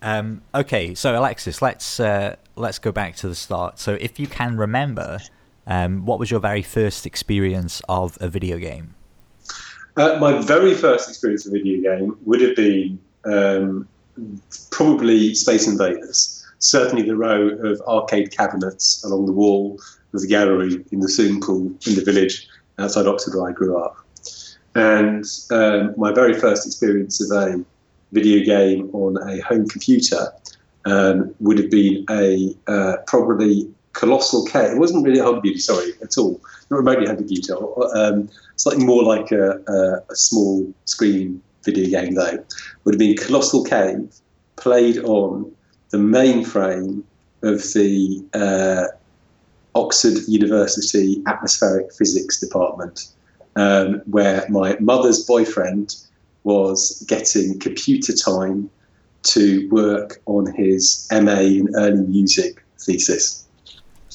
Um, 0.02 0.42
okay 0.54 0.96
so 0.96 1.18
alexis 1.18 1.62
let's 1.62 2.00
uh, 2.00 2.36
let's 2.56 2.80
go 2.80 2.92
back 2.92 3.16
to 3.18 3.28
the 3.28 3.36
start. 3.36 3.78
So 3.78 3.94
if 3.94 4.20
you 4.20 4.26
can 4.26 4.58
remember 4.58 5.20
um, 5.68 6.06
what 6.06 6.18
was 6.18 6.32
your 6.32 6.40
very 6.40 6.62
first 6.64 7.06
experience 7.06 7.82
of 7.88 8.18
a 8.22 8.28
video 8.28 8.58
game? 8.58 8.96
Uh, 9.98 10.18
my 10.20 10.42
very 10.42 10.74
first 10.74 11.10
experience 11.10 11.46
of 11.46 11.54
a 11.54 11.58
video 11.58 11.82
game 11.82 12.18
would 12.26 12.42
have 12.42 12.56
been 12.56 13.00
um, 13.26 13.88
probably 14.72 15.36
Space 15.36 15.68
Invaders. 15.68 16.46
Certainly, 16.60 17.04
the 17.04 17.16
row 17.16 17.50
of 17.50 17.82
arcade 17.82 18.36
cabinets 18.36 19.04
along 19.04 19.26
the 19.26 19.32
wall 19.32 19.80
of 20.14 20.22
the 20.22 20.28
gallery 20.28 20.84
in 20.92 21.00
the 21.02 21.10
swimming 21.10 21.42
pool 21.42 21.68
in 21.86 21.96
the 21.96 22.04
village 22.04 22.48
outside 22.80 23.06
Oxford, 23.06 23.36
where 23.36 23.50
I 23.50 23.54
grew 23.54 23.78
up. 23.78 23.98
And 24.76 25.26
um, 25.52 25.94
my 25.98 26.14
very 26.14 26.34
first 26.40 26.66
experience 26.66 27.20
of 27.20 27.36
a 27.38 27.64
video 28.12 28.46
game 28.46 28.90
on 28.94 29.18
a 29.30 29.40
home 29.42 29.68
computer 29.68 30.32
um, 30.86 31.36
would 31.40 31.58
have 31.58 31.70
been 31.70 32.06
a 32.10 32.56
uh, 32.68 32.98
probably 33.08 33.70
Colossal 33.98 34.46
Cave. 34.46 34.74
It 34.74 34.78
wasn't 34.78 35.04
really 35.04 35.20
a 35.20 35.24
home 35.24 35.42
beauty, 35.42 35.58
sorry, 35.58 35.92
at 36.04 36.20
all. 36.20 36.40
Not 36.70 36.78
remotely 36.78 37.08
home 37.08 37.26
beauty. 37.26 37.52
Um, 37.96 38.30
slightly 38.56 38.86
more 38.86 39.04
like 39.04 39.32
a, 39.32 39.60
a, 39.68 40.12
a, 40.12 40.16
small 40.16 40.72
screen 40.86 41.42
video 41.64 41.90
game, 41.90 42.14
though. 42.14 42.38
Would 42.84 42.94
have 42.94 43.00
been 43.00 43.18
Colossal 43.18 43.64
Cave, 43.64 44.14
played 44.56 45.00
on 45.00 45.52
the 45.90 45.98
mainframe 45.98 47.02
of 47.42 47.64
the 47.74 48.24
uh, 48.36 48.86
Oxford 49.74 50.20
University 50.28 51.24
Atmospheric 51.26 51.92
Physics 51.92 52.40
Department, 52.40 53.08
um, 53.56 54.04
where 54.06 54.46
my 54.48 54.78
mother's 54.80 55.26
boyfriend 55.26 55.96
was 56.44 57.04
getting 57.08 57.58
computer 57.58 58.14
time 58.14 58.70
to 59.24 59.68
work 59.70 60.22
on 60.28 60.54
his 60.54 61.08
MA 61.12 61.40
in 61.40 61.76
early 61.76 62.06
music 62.06 62.64
thesis. 62.78 63.47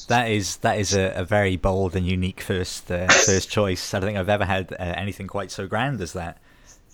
That 0.07 0.29
is 0.29 0.57
that 0.57 0.79
is 0.79 0.93
a, 0.93 1.13
a 1.15 1.23
very 1.23 1.55
bold 1.55 1.95
and 1.95 2.05
unique 2.05 2.41
first 2.41 2.91
uh, 2.91 3.07
first 3.07 3.49
choice. 3.49 3.93
I 3.93 3.99
don't 3.99 4.07
think 4.07 4.17
I've 4.17 4.29
ever 4.29 4.45
had 4.45 4.73
uh, 4.73 4.75
anything 4.79 5.27
quite 5.27 5.51
so 5.51 5.67
grand 5.67 6.01
as 6.01 6.13
that. 6.13 6.37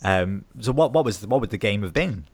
Um, 0.04 0.46
so 0.60 0.72
what 0.72 0.94
what 0.94 1.06
was 1.06 1.20
the, 1.20 1.28
what 1.28 1.42
would 1.42 1.50
the 1.50 1.58
game 1.58 1.84
have 1.84 1.94
been? 1.94 2.26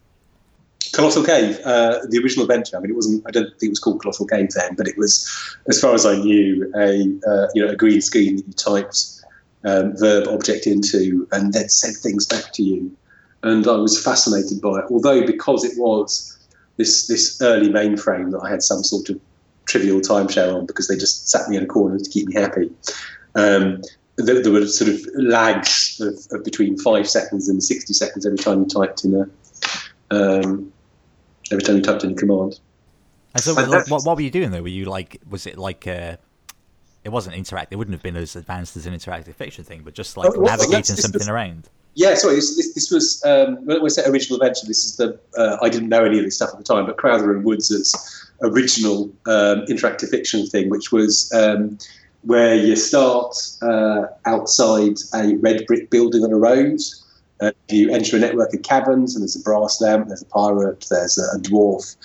Colossal 0.94 1.24
Cave, 1.24 1.60
uh, 1.66 2.00
the 2.10 2.20
original 2.24 2.46
adventure. 2.46 2.78
I 2.78 2.80
mean, 2.80 2.92
it 2.92 2.96
wasn't. 2.96 3.24
I 3.28 3.32
don't 3.32 3.50
think 3.60 3.64
it 3.64 3.70
was 3.70 3.80
called 3.80 4.02
Colossal 4.02 4.28
Cave 4.28 4.50
then, 4.56 4.76
but 4.76 4.88
it 4.88 4.98
was, 4.98 5.28
as 5.68 5.82
far 5.82 5.94
as 5.94 6.06
I 6.06 6.16
knew, 6.18 6.72
a 6.76 7.02
uh, 7.28 7.48
you 7.54 7.66
know 7.66 7.72
a 7.72 7.76
green 7.76 8.02
screen 8.02 8.38
that 8.38 8.48
you 8.48 8.54
typed 8.54 9.22
um, 9.64 9.98
verb 9.98 10.28
object 10.28 10.68
into 10.68 11.28
and 11.32 11.54
then 11.54 11.70
sent 11.70 11.98
things 11.98 12.26
back 12.26 12.54
to 12.54 12.64
you. 12.64 12.96
And 13.44 13.68
I 13.68 13.76
was 13.76 14.02
fascinated 14.02 14.62
by 14.62 14.80
it. 14.80 14.86
Although 14.90 15.26
because 15.26 15.64
it 15.64 15.78
was 15.78 16.38
this 16.78 17.08
this 17.08 17.42
early 17.42 17.70
mainframe 17.70 18.32
that 18.32 18.40
I 18.40 18.50
had 18.50 18.64
some 18.64 18.84
sort 18.84 19.10
of 19.10 19.20
trivial 19.66 20.00
timeshare 20.00 20.54
on 20.54 20.66
because 20.66 20.88
they 20.88 20.96
just 20.96 21.30
sat 21.30 21.50
me 21.50 21.58
in 21.58 21.64
a 21.64 21.68
corner 21.68 21.98
to 21.98 22.10
keep 22.10 22.28
me 22.28 22.36
happy. 22.36 22.72
Um, 23.36 23.82
there, 24.18 24.42
there, 24.42 24.52
were 24.52 24.66
sort 24.68 24.92
of 24.92 25.02
lags 25.16 26.00
of, 26.00 26.16
of, 26.32 26.46
between 26.46 26.78
five 26.78 27.10
seconds 27.10 27.50
and 27.50 27.62
sixty 27.62 27.94
seconds 27.94 28.26
every 28.26 28.38
time 28.38 28.60
you 28.62 28.66
typed 28.66 29.04
in 29.04 29.14
a 29.16 30.16
um, 30.16 30.72
every 31.52 31.64
time 31.64 31.78
you 31.78 31.82
typed 31.82 32.04
in 32.04 32.12
a 32.12 32.16
command. 32.16 32.60
And 33.34 33.44
so, 33.44 33.54
what, 33.54 33.90
what, 33.90 34.16
were 34.16 34.22
you 34.22 34.32
doing 34.32 34.52
though? 34.52 34.62
Were 34.62 34.70
you 34.70 34.86
like, 34.86 35.20
was 35.30 35.46
it 35.46 35.58
like, 35.58 35.86
uh, 35.88 36.16
it 37.04 37.10
wasn't 37.10 37.36
interactive. 37.36 37.68
It 37.72 37.76
wouldn't 37.76 37.94
have 37.94 38.02
been 38.02 38.16
as 38.16 38.36
advanced 38.36 38.78
as 38.78 38.86
an 38.86 38.94
interactive 38.94 39.36
fiction 39.36 39.66
thing, 39.66 39.82
but 39.84 39.94
just 39.94 40.16
like 40.16 40.30
oh, 40.30 40.40
well, 40.40 40.58
navigating 40.58 40.96
something 40.96 41.20
was, 41.20 41.28
around. 41.28 41.70
Yeah, 41.96 42.16
sorry. 42.16 42.36
This, 42.36 42.56
this, 42.56 42.74
this 42.74 42.92
was 42.92 43.24
um, 43.26 43.66
when 43.66 43.84
we 43.84 43.90
say 43.90 44.04
original 44.10 44.42
adventure. 44.42 44.66
This 44.68 44.86
is 44.86 44.96
the 44.96 45.20
uh, 45.38 45.58
I 45.62 45.70
didn't 45.70 45.90
know 45.90 46.04
any 46.06 46.18
of 46.18 46.26
this 46.26 46.38
stuff 46.38 46.52
at 46.54 46.58
the 46.58 46.64
time, 46.64 46.86
but 46.86 46.98
Crowther 46.98 47.36
and 47.36 47.44
Woods' 47.44 48.25
original 48.42 49.06
um, 49.26 49.66
interactive 49.68 50.10
fiction 50.10 50.46
thing, 50.46 50.70
which 50.70 50.92
was 50.92 51.32
um, 51.34 51.78
where 52.24 52.56
you 52.56 52.76
start 52.76 53.36
uh, 53.62 54.06
outside 54.26 54.98
a 55.14 55.36
red 55.38 55.66
brick 55.68 55.90
building 55.90 56.24
on 56.24 56.32
a 56.32 56.38
road. 56.38 56.80
Uh, 57.42 57.52
you 57.70 57.92
enter 57.92 58.16
a 58.16 58.20
network 58.20 58.54
of 58.54 58.62
caverns, 58.64 59.16
and 59.16 59.22
there's 59.22 59.36
a 59.36 59.42
brass 59.42 59.82
lamp, 59.82 60.08
there's 60.08 60.22
a 60.22 60.26
pirate, 60.28 60.86
there's 60.90 61.18
a, 61.18 61.38
a 61.38 61.40
dwarf, 61.40 61.96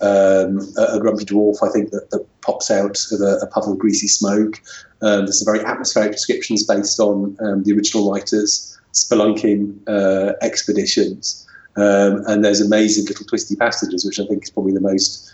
um, 0.00 0.60
a, 0.76 0.96
a, 0.96 1.00
grumpy 1.00 1.24
dwarf, 1.24 1.62
I 1.62 1.72
think, 1.72 1.90
that, 1.92 2.10
that 2.10 2.26
pops 2.40 2.70
out 2.70 2.98
of 3.12 3.20
a, 3.20 3.38
a 3.42 3.46
puff 3.46 3.66
of 3.66 3.78
greasy 3.78 4.08
smoke. 4.08 4.60
Um, 5.00 5.26
there's 5.26 5.44
some 5.44 5.52
very 5.52 5.64
atmospheric 5.64 6.12
descriptions 6.12 6.66
based 6.66 6.98
on 6.98 7.36
um, 7.40 7.62
the 7.62 7.72
original 7.72 8.10
writers' 8.10 8.78
spelunking 8.92 9.76
uh, 9.88 10.34
expeditions. 10.42 11.46
Um, 11.76 12.22
and 12.26 12.44
there's 12.44 12.60
amazing 12.60 13.06
little 13.06 13.26
twisty 13.26 13.56
passages, 13.56 14.04
which 14.04 14.20
I 14.20 14.26
think 14.26 14.44
is 14.44 14.50
probably 14.50 14.72
the 14.72 14.80
most 14.80 15.32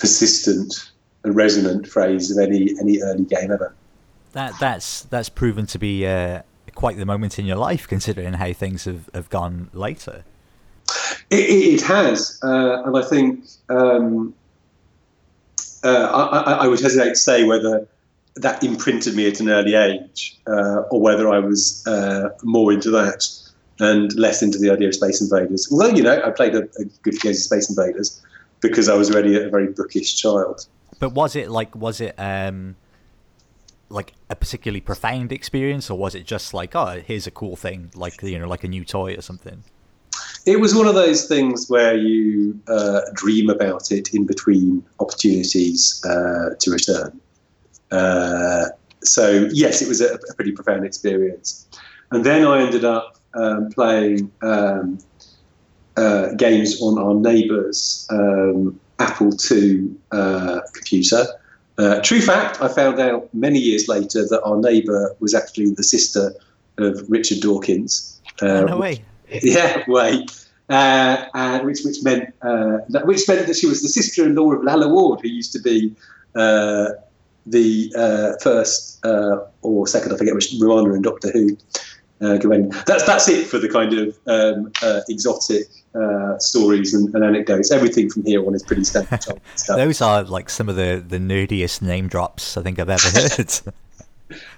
persistent 0.00 0.90
and 1.22 1.36
resonant 1.36 1.86
phrase 1.86 2.30
of 2.30 2.38
any 2.38 2.74
any 2.80 3.00
early 3.02 3.24
game 3.24 3.52
ever. 3.52 3.74
That 4.32 4.54
that's 4.58 5.02
that's 5.02 5.28
proven 5.28 5.66
to 5.66 5.78
be 5.78 6.06
uh, 6.06 6.42
quite 6.74 6.96
the 6.96 7.06
moment 7.06 7.38
in 7.38 7.46
your 7.46 7.56
life, 7.56 7.86
considering 7.86 8.34
how 8.34 8.52
things 8.52 8.84
have, 8.84 9.10
have 9.14 9.28
gone 9.28 9.70
later. 9.72 10.24
It, 11.30 11.74
it 11.74 11.82
has, 11.82 12.40
uh, 12.42 12.82
and 12.84 12.96
I 12.96 13.02
think 13.02 13.44
um, 13.68 14.34
uh, 15.84 15.88
I, 15.88 16.52
I, 16.64 16.66
would 16.66 16.80
hesitate 16.80 17.10
to 17.10 17.16
say 17.16 17.44
whether 17.44 17.86
that 18.36 18.64
imprinted 18.64 19.14
me 19.14 19.28
at 19.28 19.38
an 19.40 19.48
early 19.48 19.74
age, 19.74 20.38
uh, 20.46 20.82
or 20.90 21.00
whether 21.00 21.28
I 21.28 21.38
was 21.38 21.86
uh, 21.86 22.30
more 22.42 22.72
into 22.72 22.90
that 22.90 23.28
and 23.78 24.12
less 24.18 24.42
into 24.42 24.58
the 24.58 24.70
idea 24.70 24.88
of 24.88 24.94
Space 24.94 25.20
Invaders. 25.20 25.68
Although 25.70 25.94
you 25.94 26.02
know, 26.02 26.20
I 26.24 26.30
played 26.30 26.54
a, 26.54 26.64
a 26.78 26.84
good 27.02 27.14
few 27.14 27.20
games 27.20 27.38
of 27.38 27.44
Space 27.44 27.70
Invaders 27.70 28.20
because 28.60 28.88
I 28.88 28.94
was 28.94 29.10
already 29.10 29.36
a 29.36 29.48
very 29.48 29.68
bookish 29.68 30.16
child. 30.16 30.66
But 30.98 31.12
was 31.12 31.36
it 31.36 31.50
like 31.50 31.74
was 31.74 32.00
it 32.00 32.14
um, 32.18 32.76
like 33.88 34.12
a 34.28 34.36
particularly 34.36 34.80
profound 34.80 35.32
experience, 35.32 35.90
or 35.90 35.98
was 35.98 36.14
it 36.14 36.24
just 36.24 36.52
like 36.54 36.76
oh 36.76 37.02
here's 37.04 37.26
a 37.26 37.30
cool 37.30 37.56
thing 37.56 37.90
like 37.94 38.22
you 38.22 38.38
know 38.38 38.48
like 38.48 38.64
a 38.64 38.68
new 38.68 38.84
toy 38.84 39.14
or 39.14 39.22
something? 39.22 39.64
It 40.46 40.60
was 40.60 40.74
one 40.74 40.86
of 40.86 40.94
those 40.94 41.26
things 41.26 41.68
where 41.68 41.96
you 41.96 42.58
uh, 42.66 43.02
dream 43.14 43.50
about 43.50 43.92
it 43.92 44.14
in 44.14 44.24
between 44.24 44.84
opportunities 44.98 46.02
uh, 46.04 46.54
to 46.58 46.70
return. 46.70 47.20
Uh, 47.90 48.66
so 49.02 49.48
yes, 49.52 49.82
it 49.82 49.88
was 49.88 50.00
a, 50.00 50.14
a, 50.14 50.34
pretty 50.34 50.52
profound 50.52 50.84
experience. 50.84 51.66
And 52.10 52.24
then 52.24 52.46
I 52.46 52.62
ended 52.62 52.84
up 52.84 53.18
um, 53.34 53.70
playing 53.70 54.30
um, 54.42 54.98
uh, 56.00 56.34
games 56.34 56.80
on 56.80 56.98
our 56.98 57.14
neighbour's 57.14 58.06
um, 58.10 58.78
Apple 58.98 59.32
II 59.50 59.90
uh, 60.12 60.60
computer. 60.72 61.26
Uh, 61.78 62.00
true 62.02 62.20
fact, 62.20 62.60
I 62.60 62.68
found 62.68 62.98
out 62.98 63.32
many 63.34 63.58
years 63.58 63.88
later 63.88 64.26
that 64.28 64.42
our 64.42 64.56
neighbour 64.56 65.14
was 65.20 65.34
actually 65.34 65.70
the 65.70 65.84
sister 65.84 66.34
of 66.78 67.04
Richard 67.08 67.40
Dawkins. 67.40 68.20
Uh, 68.40 68.62
no 68.62 68.78
way. 68.78 69.04
Yeah, 69.42 69.84
way. 69.86 70.26
Uh, 70.68 71.24
and 71.34 71.64
which 71.64 71.80
which 71.84 72.02
meant 72.02 72.34
uh, 72.42 72.78
that, 72.88 73.06
which 73.06 73.28
meant 73.28 73.46
that 73.46 73.56
she 73.56 73.66
was 73.66 73.80
the 73.80 73.88
sister-in-law 73.88 74.52
of 74.54 74.64
Lalla 74.64 74.88
Ward, 74.88 75.20
who 75.20 75.28
used 75.28 75.52
to 75.52 75.60
be 75.60 75.94
uh, 76.34 76.90
the 77.46 77.92
uh, 77.96 78.32
first 78.42 79.04
uh, 79.04 79.44
or 79.62 79.86
second, 79.86 80.12
I 80.12 80.16
forget 80.16 80.34
which, 80.34 80.52
Romana 80.60 80.94
in 80.94 81.02
Doctor 81.02 81.30
Who. 81.30 81.56
Uh, 82.20 82.38
that's 82.86 83.04
that's 83.06 83.28
it 83.28 83.46
for 83.46 83.58
the 83.58 83.68
kind 83.68 83.94
of 83.94 84.18
um, 84.26 84.72
exotic 85.08 85.66
stories 86.38 86.94
and, 86.94 87.14
and, 87.14 87.24
anecdotes. 87.24 87.70
Everything 87.70 88.10
from 88.10 88.24
here 88.24 88.46
on 88.46 88.54
is 88.54 88.62
pretty 88.62 88.84
standard 88.84 89.22
stuff. 89.56 89.76
Those 89.76 90.00
are 90.00 90.22
like 90.24 90.50
some 90.50 90.68
of 90.68 90.76
the, 90.76 91.02
the 91.06 91.18
nerdiest 91.18 91.82
name 91.82 92.08
drops 92.08 92.56
I 92.56 92.62
think 92.62 92.78
I've 92.78 92.90
ever 92.90 93.08
heard. 93.18 93.60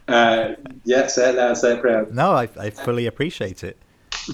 uh, 0.08 0.54
yeah, 0.84 1.06
say 1.06 1.30
it 1.30 1.36
loud, 1.36 1.56
say 1.56 1.74
it 1.74 1.80
proud. 1.80 2.12
No, 2.14 2.32
I, 2.32 2.48
I 2.58 2.70
fully 2.70 3.06
appreciate 3.06 3.64
it. 3.64 3.76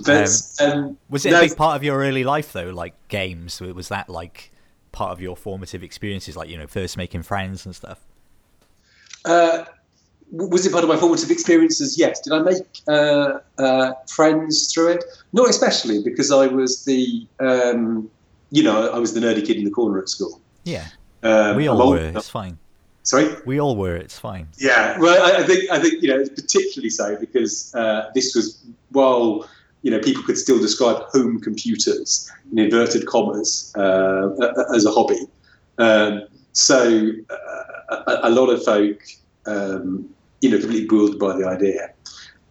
But, 0.04 0.30
um, 0.60 0.70
um, 0.70 0.98
was 1.08 1.24
it 1.24 1.30
no, 1.30 1.38
a 1.38 1.42
big 1.42 1.56
part 1.56 1.76
of 1.76 1.84
your 1.84 2.00
early 2.00 2.24
life 2.24 2.52
though? 2.52 2.70
Like 2.70 2.94
games, 3.08 3.60
was 3.60 3.88
that 3.88 4.08
like 4.08 4.52
part 4.92 5.12
of 5.12 5.20
your 5.20 5.36
formative 5.36 5.82
experiences, 5.82 6.36
like 6.36 6.48
you 6.48 6.58
know, 6.58 6.66
first 6.66 6.96
making 6.96 7.22
friends 7.22 7.64
and 7.64 7.74
stuff? 7.74 8.00
Uh, 9.24 9.64
was 10.30 10.66
it 10.66 10.72
part 10.72 10.84
of 10.84 10.90
my 10.90 10.96
formative 10.96 11.30
experiences? 11.30 11.98
Yes. 11.98 12.20
Did 12.20 12.32
I 12.32 12.40
make 12.40 12.82
uh, 12.86 13.38
uh, 13.58 13.92
friends 14.06 14.72
through 14.72 14.88
it? 14.88 15.04
Not 15.32 15.48
especially 15.48 16.02
because 16.02 16.30
I 16.30 16.46
was 16.46 16.84
the, 16.84 17.26
um, 17.40 18.10
you 18.50 18.62
know, 18.62 18.90
I 18.90 18.98
was 18.98 19.14
the 19.14 19.20
nerdy 19.20 19.44
kid 19.46 19.56
in 19.56 19.64
the 19.64 19.70
corner 19.70 19.98
at 19.98 20.08
school. 20.08 20.40
Yeah, 20.64 20.86
um, 21.22 21.56
we 21.56 21.66
all 21.66 21.90
were. 21.90 21.98
It's 21.98 22.28
fine. 22.28 22.58
Sorry, 23.02 23.34
we 23.46 23.58
all 23.58 23.74
were. 23.74 23.96
It's 23.96 24.18
fine. 24.18 24.48
Yeah, 24.58 24.98
well, 24.98 25.22
I, 25.22 25.38
I 25.38 25.42
think 25.44 25.70
I 25.70 25.78
think 25.78 26.02
you 26.02 26.08
know, 26.08 26.24
particularly 26.28 26.90
so 26.90 27.16
because 27.16 27.74
uh, 27.74 28.10
this 28.14 28.34
was 28.34 28.62
while 28.90 29.48
you 29.82 29.90
know, 29.90 30.00
people 30.00 30.22
could 30.22 30.36
still 30.36 30.58
describe 30.58 31.02
home 31.04 31.40
computers 31.40 32.30
in 32.50 32.58
inverted 32.58 33.06
commas 33.06 33.72
uh, 33.76 34.30
as 34.74 34.84
a 34.84 34.90
hobby. 34.90 35.20
Um, 35.78 36.22
so 36.52 37.10
uh, 37.30 38.04
a, 38.06 38.20
a, 38.24 38.30
lot 38.30 38.48
of 38.48 38.64
folk, 38.64 39.00
um, 39.46 40.10
you 40.40 40.50
know, 40.50 40.58
completely 40.58 40.86
bewildered 40.86 41.18
by 41.18 41.36
the 41.36 41.46
idea. 41.46 41.92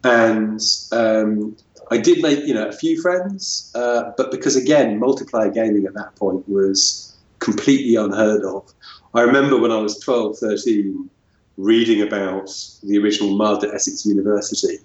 And 0.04 0.62
um, 0.92 1.56
I 1.92 1.98
did 1.98 2.22
make, 2.22 2.46
you 2.46 2.54
know, 2.54 2.68
a 2.68 2.72
few 2.72 3.02
friends, 3.02 3.72
uh, 3.76 4.12
but 4.18 4.32
because 4.32 4.56
again, 4.56 5.00
multiplayer 5.00 5.54
gaming 5.54 5.86
at 5.86 5.94
that 5.94 6.16
point 6.16 6.48
was 6.48 7.16
completely 7.40 7.96
unheard 7.96 8.44
of. 8.44 8.74
I 9.14 9.22
remember 9.22 9.60
when 9.60 9.72
I 9.72 9.78
was 9.78 10.00
12, 10.00 10.38
13, 10.38 11.10
reading 11.58 12.02
about 12.02 12.50
the 12.84 13.00
original 13.00 13.36
MUD 13.36 13.64
at 13.64 13.74
Essex 13.74 14.06
University 14.06 14.78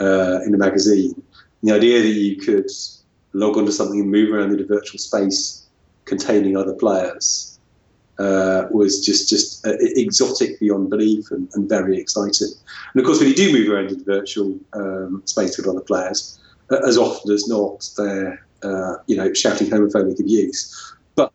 uh, 0.00 0.40
in 0.46 0.54
a 0.54 0.58
magazine 0.58 1.20
the 1.64 1.72
idea 1.72 2.02
that 2.02 2.08
you 2.08 2.36
could 2.36 2.70
log 3.32 3.56
onto 3.56 3.72
something 3.72 4.00
and 4.00 4.10
move 4.10 4.32
around 4.32 4.52
in 4.52 4.60
a 4.60 4.64
virtual 4.64 4.98
space 4.98 5.66
containing 6.04 6.56
other 6.56 6.74
players 6.74 7.53
uh, 8.18 8.66
was 8.70 9.04
just 9.04 9.28
just 9.28 9.66
uh, 9.66 9.72
exotic 9.80 10.60
beyond 10.60 10.90
belief 10.90 11.30
and, 11.30 11.48
and, 11.54 11.68
very 11.68 11.98
exciting. 11.98 12.48
And 12.92 13.00
of 13.00 13.06
course, 13.06 13.18
when 13.18 13.28
you 13.28 13.34
do 13.34 13.52
move 13.52 13.68
around 13.68 13.90
in 13.90 13.98
the 13.98 14.04
virtual 14.04 14.58
um, 14.72 15.22
space 15.24 15.56
with 15.56 15.66
other 15.66 15.80
players, 15.80 16.38
uh, 16.70 16.78
as 16.86 16.96
often 16.96 17.32
as 17.32 17.48
not, 17.48 17.88
they're 17.96 18.44
uh, 18.62 18.96
you 19.06 19.16
know 19.16 19.32
shouting 19.32 19.68
homophobic 19.68 20.20
abuse. 20.20 20.94
But 21.16 21.32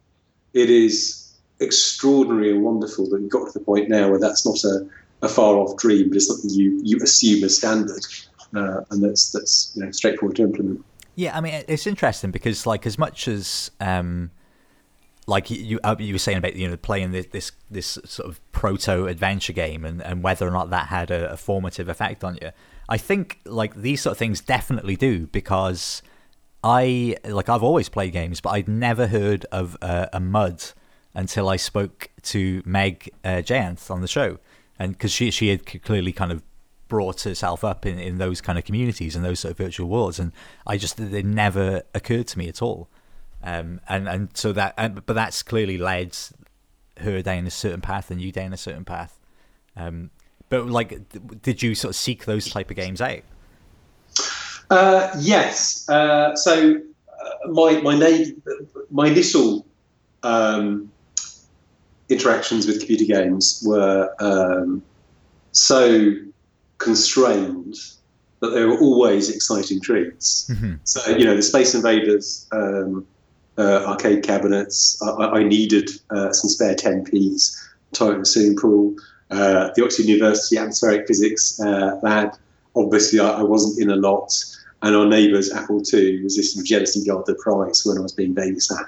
it 0.54 0.70
is 0.70 1.36
extraordinary 1.60 2.52
and 2.52 2.64
wonderful 2.64 3.10
that 3.10 3.20
you've 3.20 3.32
got 3.32 3.52
to 3.52 3.60
the 3.60 3.66
point 3.66 3.90
now 3.90 4.10
where 4.10 4.20
that's 4.20 4.46
not 4.46 4.64
a, 4.64 4.88
a 5.22 5.28
far 5.28 5.56
off 5.58 5.76
dream, 5.78 6.10
but 6.10 6.16
it's 6.16 6.28
something 6.28 6.52
you 6.52 6.80
you 6.84 6.98
assume 7.04 7.44
as 7.44 7.58
standard 7.58 8.04
uh, 8.56 8.82
and 8.90 9.04
that's 9.04 9.32
that's 9.32 9.74
you 9.76 9.84
know 9.84 9.92
straightforward 9.92 10.36
to 10.38 10.44
implement. 10.44 10.84
Yeah, 11.16 11.38
I 11.38 11.42
mean 11.42 11.64
it's 11.68 11.88
interesting 11.88 12.32
because 12.32 12.66
like 12.66 12.86
as 12.86 12.98
much 12.98 13.28
as 13.28 13.72
um, 13.80 14.32
like 15.30 15.50
you 15.50 15.80
uh, 15.84 15.96
you 16.00 16.14
were 16.14 16.20
saying 16.20 16.40
about 16.40 16.56
you 16.56 16.68
know 16.68 16.76
playing 16.76 17.12
this 17.12 17.28
this, 17.28 17.52
this 17.70 18.00
sort 18.06 18.28
of 18.28 18.52
proto 18.52 19.06
adventure 19.06 19.54
game 19.54 19.86
and, 19.86 20.02
and 20.02 20.24
whether 20.24 20.48
or 20.48 20.52
not 20.52 20.72
that 20.72 20.88
had 20.88 21.12
a, 21.12 21.32
a, 21.32 21.38
formative 21.38 21.88
effect 21.88 22.24
on 22.24 22.38
you. 22.42 22.52
I 22.90 22.98
think 22.98 23.40
like 23.46 23.76
these 23.76 24.02
sort 24.02 24.14
of 24.14 24.18
things 24.18 24.42
definitely 24.42 24.96
do 24.96 25.28
because 25.28 26.02
I 26.64 27.16
like 27.24 27.48
I've 27.48 27.64
always 27.64 27.88
played 27.88 28.12
games, 28.12 28.42
but 28.42 28.50
I'd 28.50 28.68
never 28.68 29.08
heard 29.08 29.46
of 29.52 29.78
uh, 29.82 30.08
a 30.12 30.20
mud 30.20 30.64
until 31.14 31.48
I 31.48 31.56
spoke 31.56 32.10
to 32.24 32.62
Meg 32.66 33.10
uh, 33.24 33.42
Jayanth 33.44 33.90
on 33.92 34.02
the 34.02 34.08
show, 34.08 34.40
and 34.78 34.94
because 34.94 35.12
she 35.12 35.32
she 35.32 35.50
had 35.50 35.84
clearly 35.84 36.12
kind 36.12 36.32
of 36.32 36.42
brought 36.88 37.22
herself 37.22 37.64
up 37.64 37.86
in, 37.86 38.00
in 38.00 38.18
those 38.18 38.42
kind 38.42 38.58
of 38.58 38.66
communities 38.66 39.16
and 39.16 39.24
those 39.24 39.40
sort 39.40 39.52
of 39.52 39.58
virtual 39.58 39.88
worlds, 39.88 40.20
and 40.20 40.32
I 40.66 40.78
just 40.78 41.00
it 41.00 41.26
never 41.26 41.84
occurred 41.94 42.28
to 42.30 42.38
me 42.40 42.50
at 42.50 42.62
all. 42.62 42.90
Um, 43.44 43.80
and 43.88 44.08
and 44.08 44.30
so 44.34 44.52
that, 44.54 44.74
and, 44.78 45.06
but 45.06 45.14
that's 45.14 45.44
clearly 45.44 45.78
led 45.78 46.18
her 46.98 47.22
down 47.22 47.48
a 47.48 47.52
certain 47.52 47.82
path 47.82 48.12
and 48.12 48.22
you 48.22 48.32
down 48.32 48.54
a 48.54 48.58
certain 48.58 48.86
path. 48.86 49.20
Um, 49.76 50.12
but 50.50 50.68
like, 50.68 51.42
did 51.42 51.62
you 51.64 51.76
sort 51.76 51.92
of 51.92 51.96
seek 51.96 52.26
those 52.26 52.50
type 52.50 52.70
of 52.70 52.76
games 52.76 53.02
out? 53.02 53.22
Uh, 54.70 55.12
yes. 55.20 55.88
Uh, 55.90 56.36
so 56.36 56.76
uh, 56.76 57.48
my 57.50 57.80
my 57.82 57.98
name, 57.98 58.42
my 58.92 59.08
initial 59.08 59.66
um, 60.24 60.92
interactions 62.10 62.68
with 62.68 62.80
computer 62.80 63.06
games 63.06 63.64
were 63.66 64.14
um, 64.20 64.82
so 65.52 66.14
constrained 66.78 67.76
that 68.42 68.50
they 68.50 68.64
were 68.66 68.80
always 68.80 69.30
exciting 69.30 69.82
treats. 69.82 70.50
Mm-hmm. 70.50 70.76
So 70.84 71.16
you 71.16 71.26
know, 71.26 71.36
the 71.36 71.44
Space 71.44 71.76
Invaders 71.76 72.48
um, 72.52 73.06
uh, 73.60 73.84
arcade 73.86 74.24
cabinets. 74.24 75.00
I, 75.02 75.26
I 75.26 75.44
needed 75.44 75.90
uh, 76.10 76.32
some 76.32 76.50
spare 76.50 76.76
10p's. 76.76 77.70
Toilet 77.92 78.26
swimming 78.26 78.56
pool. 78.56 78.96
Uh, 79.30 79.70
the 79.76 79.84
Oxford 79.84 80.06
University 80.06 80.58
atmospheric 80.58 81.08
physics 81.08 81.60
uh, 81.60 82.00
lab. 82.02 82.34
Obviously, 82.76 83.20
I, 83.20 83.30
I, 83.30 83.44
wasn't 83.44 83.82
in 83.82 83.90
a 83.90 83.96
lot. 83.96 84.34
And 84.82 84.96
our 84.96 85.06
neighbour's 85.06 85.52
Apple 85.52 85.84
II 85.94 86.24
was 86.24 86.38
this 86.38 86.56
jealously 86.64 87.04
guarded 87.04 87.38
prize 87.40 87.84
when 87.86 87.98
I 87.98 88.02
was 88.02 88.14
being 88.14 88.34
babysat. 88.34 88.86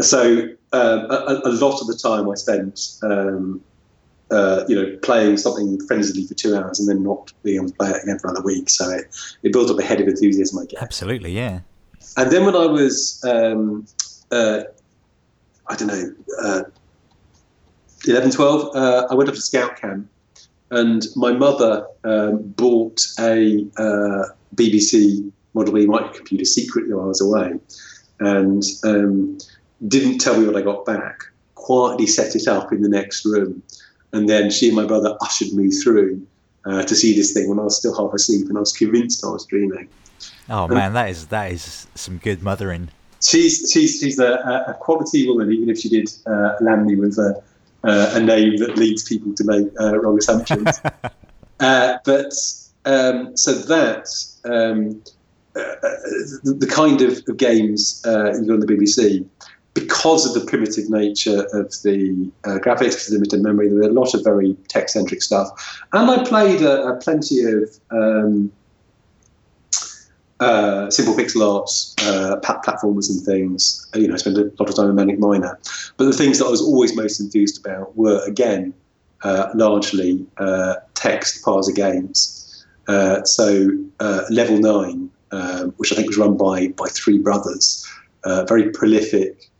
So 0.00 0.48
um, 0.72 1.10
a, 1.10 1.40
a, 1.44 1.52
lot 1.52 1.80
of 1.80 1.86
the 1.86 1.96
time 1.96 2.28
I 2.28 2.34
spent 2.34 2.98
um, 3.02 3.62
uh, 4.30 4.64
you 4.68 4.74
know, 4.74 4.96
playing 5.02 5.36
something 5.36 5.78
frenziedly 5.86 6.26
for 6.26 6.34
two 6.34 6.56
hours 6.56 6.80
and 6.80 6.88
then 6.88 7.02
not 7.02 7.32
being 7.42 7.56
able 7.56 7.68
to 7.68 7.74
play 7.74 7.90
it 7.90 8.02
again 8.02 8.18
for 8.18 8.28
another 8.28 8.44
week. 8.44 8.68
So 8.68 8.90
it, 8.90 9.04
it 9.42 9.52
built 9.52 9.70
up 9.70 9.78
a 9.78 9.82
head 9.82 10.00
of 10.00 10.08
enthusiasm, 10.08 10.58
I 10.58 10.66
guess. 10.66 10.82
Absolutely, 10.82 11.32
yeah. 11.32 11.60
And 12.16 12.30
then 12.30 12.44
when 12.44 12.56
I 12.56 12.66
was, 12.66 13.22
um, 13.24 13.86
uh, 14.30 14.62
I 15.68 15.76
don't 15.76 15.88
know, 15.88 16.14
uh, 16.42 16.62
11, 18.06 18.30
12, 18.30 18.76
uh, 18.76 19.06
I 19.10 19.14
went 19.14 19.28
off 19.28 19.34
to 19.34 19.40
scout 19.40 19.76
camp 19.80 20.08
and 20.70 21.06
my 21.14 21.32
mother 21.32 21.86
um, 22.04 22.42
bought 22.56 23.06
a 23.18 23.66
uh, 23.76 24.24
BBC 24.54 25.30
Model 25.54 25.78
E 25.78 25.86
microcomputer 25.86 26.46
secretly 26.46 26.94
while 26.94 27.04
I 27.04 27.08
was 27.08 27.20
away 27.20 27.54
and 28.20 28.62
um, 28.84 29.38
didn't 29.88 30.18
tell 30.18 30.38
me 30.38 30.46
when 30.46 30.56
I 30.56 30.62
got 30.62 30.84
back, 30.84 31.20
quietly 31.54 32.06
set 32.06 32.34
it 32.34 32.48
up 32.48 32.72
in 32.72 32.82
the 32.82 32.88
next 32.88 33.24
room 33.24 33.62
and 34.12 34.28
then 34.28 34.50
she 34.50 34.68
and 34.68 34.76
my 34.76 34.86
brother 34.86 35.16
ushered 35.20 35.52
me 35.52 35.70
through 35.70 36.26
uh, 36.64 36.82
to 36.82 36.94
see 36.94 37.14
this 37.14 37.32
thing 37.32 37.48
when 37.48 37.58
I 37.58 37.62
was 37.62 37.76
still 37.76 37.94
half 37.96 38.12
asleep, 38.12 38.48
and 38.48 38.56
I 38.56 38.60
was 38.60 38.72
convinced 38.72 39.24
I 39.24 39.28
was 39.28 39.46
dreaming. 39.46 39.88
Oh 40.48 40.68
man, 40.68 40.92
that 40.92 41.10
is 41.10 41.26
that 41.28 41.50
is 41.50 41.86
some 41.94 42.18
good 42.18 42.42
mothering. 42.42 42.88
She's 43.22 43.70
she's 43.70 43.98
she's 43.98 44.18
a, 44.18 44.64
a 44.68 44.74
quality 44.74 45.26
woman, 45.26 45.52
even 45.52 45.68
if 45.68 45.78
she 45.78 45.88
did 45.88 46.08
uh, 46.26 46.54
land 46.60 46.86
me 46.86 46.94
with 46.96 47.18
a, 47.18 47.42
uh, 47.82 48.12
a 48.14 48.20
name 48.20 48.56
that 48.58 48.76
leads 48.76 49.02
people 49.08 49.34
to 49.34 49.44
make 49.44 49.66
uh, 49.80 49.98
wrong 49.98 50.18
assumptions. 50.18 50.80
Uh, 51.58 51.96
but 52.04 52.34
um, 52.84 53.34
so 53.34 53.54
that 53.54 54.06
um, 54.44 55.02
uh, 55.56 55.74
the, 56.44 56.54
the, 56.60 56.66
kind 56.66 57.00
of, 57.00 57.22
of 57.26 57.36
games 57.38 58.02
you 58.04 58.12
got 58.12 58.50
on 58.50 58.60
the 58.60 58.66
BBC 58.66 59.26
because 59.72 60.26
of 60.26 60.34
the 60.34 60.46
primitive 60.46 60.90
nature 60.90 61.46
of 61.54 61.72
the 61.82 62.30
uh, 62.44 62.58
graphics, 62.58 63.10
limited 63.10 63.42
memory, 63.42 63.68
there 63.68 63.78
were 63.78 63.88
a 63.88 63.90
lot 63.90 64.12
of 64.12 64.22
very 64.22 64.54
tech-centric 64.68 65.22
stuff. 65.22 65.80
And 65.94 66.10
I 66.10 66.22
played 66.24 66.58
plenty 67.00 67.42
of 67.44 67.80
um, 67.90 68.52
uh, 70.40 70.90
simple 70.90 71.14
pixel 71.14 71.60
arts, 71.60 71.94
uh, 72.02 72.36
platformers 72.40 73.08
and 73.10 73.24
things. 73.24 73.86
You 73.94 74.08
know, 74.08 74.14
I 74.14 74.16
spent 74.18 74.36
a 74.36 74.52
lot 74.58 74.68
of 74.68 74.74
time 74.74 74.90
in 74.90 74.94
Manic 74.94 75.18
Miner. 75.18 75.58
But 75.96 76.04
the 76.04 76.12
things 76.12 76.38
that 76.38 76.46
I 76.46 76.50
was 76.50 76.60
always 76.60 76.94
most 76.94 77.20
enthused 77.20 77.64
about 77.64 77.96
were, 77.96 78.22
again, 78.26 78.74
uh, 79.22 79.50
largely 79.54 80.26
uh, 80.36 80.74
text 80.94 81.44
parser 81.44 81.74
games. 81.74 82.66
Uh, 82.86 83.24
so 83.24 83.70
Level 84.30 84.58
9, 84.58 85.10
which 85.76 85.92
I 85.92 85.96
think 85.96 86.08
was 86.08 86.18
run 86.18 86.36
by, 86.36 86.68
by 86.68 86.86
three 86.88 87.18
brothers, 87.18 87.86
very 88.46 88.70
prolific 88.70 89.50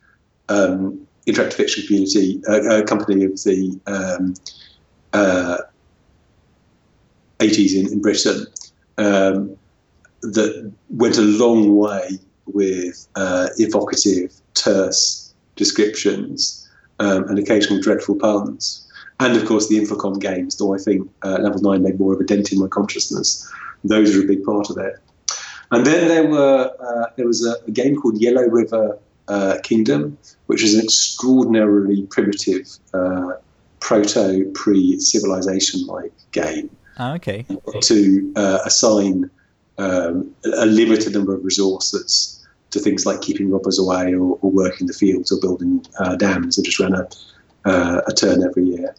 um, 0.48 1.06
interactive 1.26 1.54
fiction 1.54 1.86
community, 1.86 2.40
uh, 2.48 2.82
company 2.84 3.24
of 3.24 3.32
the 3.42 3.80
um, 3.86 4.34
uh, 5.12 5.58
80s 7.38 7.74
in, 7.74 7.92
in 7.92 8.00
Britain 8.00 8.46
um, 8.98 9.55
that 10.32 10.72
went 10.90 11.18
a 11.18 11.22
long 11.22 11.76
way 11.76 12.18
with 12.46 13.06
uh, 13.16 13.48
evocative, 13.58 14.32
terse 14.54 15.34
descriptions 15.56 16.68
um, 16.98 17.24
and 17.28 17.38
occasional 17.38 17.80
dreadful 17.80 18.16
puns. 18.16 18.82
And 19.18 19.36
of 19.36 19.46
course, 19.46 19.68
the 19.68 19.78
Infocom 19.78 20.20
games, 20.20 20.56
though 20.56 20.74
I 20.74 20.78
think 20.78 21.10
uh, 21.22 21.38
Level 21.38 21.60
9 21.60 21.82
made 21.82 21.98
more 21.98 22.12
of 22.12 22.20
a 22.20 22.24
dent 22.24 22.52
in 22.52 22.60
my 22.60 22.68
consciousness. 22.68 23.50
Those 23.82 24.14
are 24.16 24.22
a 24.22 24.26
big 24.26 24.44
part 24.44 24.68
of 24.70 24.78
it. 24.78 24.96
And 25.70 25.86
then 25.86 26.08
there 26.08 26.26
were 26.26 26.72
uh, 26.78 27.10
there 27.16 27.26
was 27.26 27.44
a, 27.44 27.56
a, 27.66 27.70
game 27.70 27.96
called 27.96 28.20
Yellow 28.20 28.42
River 28.42 28.98
uh, 29.26 29.58
kingdom, 29.64 30.16
which 30.46 30.62
is 30.62 30.74
an 30.74 30.84
extraordinarily 30.84 32.02
primitive 32.06 32.68
uh, 32.94 33.32
proto 33.80 34.50
pre 34.54 35.00
civilization 35.00 35.84
like 35.86 36.12
game. 36.30 36.70
Oh, 36.98 37.14
okay. 37.14 37.44
To 37.80 38.32
uh, 38.36 38.58
assign 38.64 39.30
um, 39.78 40.34
a 40.44 40.66
limited 40.66 41.12
number 41.12 41.34
of 41.34 41.44
resources 41.44 42.46
to 42.70 42.80
things 42.80 43.06
like 43.06 43.20
keeping 43.20 43.50
robbers 43.50 43.78
away 43.78 44.14
or, 44.14 44.38
or 44.40 44.50
working 44.50 44.86
the 44.86 44.92
fields 44.92 45.30
or 45.30 45.40
building 45.40 45.84
uh, 45.98 46.16
dams. 46.16 46.58
I 46.58 46.62
just 46.62 46.80
ran 46.80 46.94
a, 46.94 47.08
uh, 47.64 48.00
a 48.06 48.12
turn 48.12 48.42
every 48.42 48.64
year. 48.64 48.94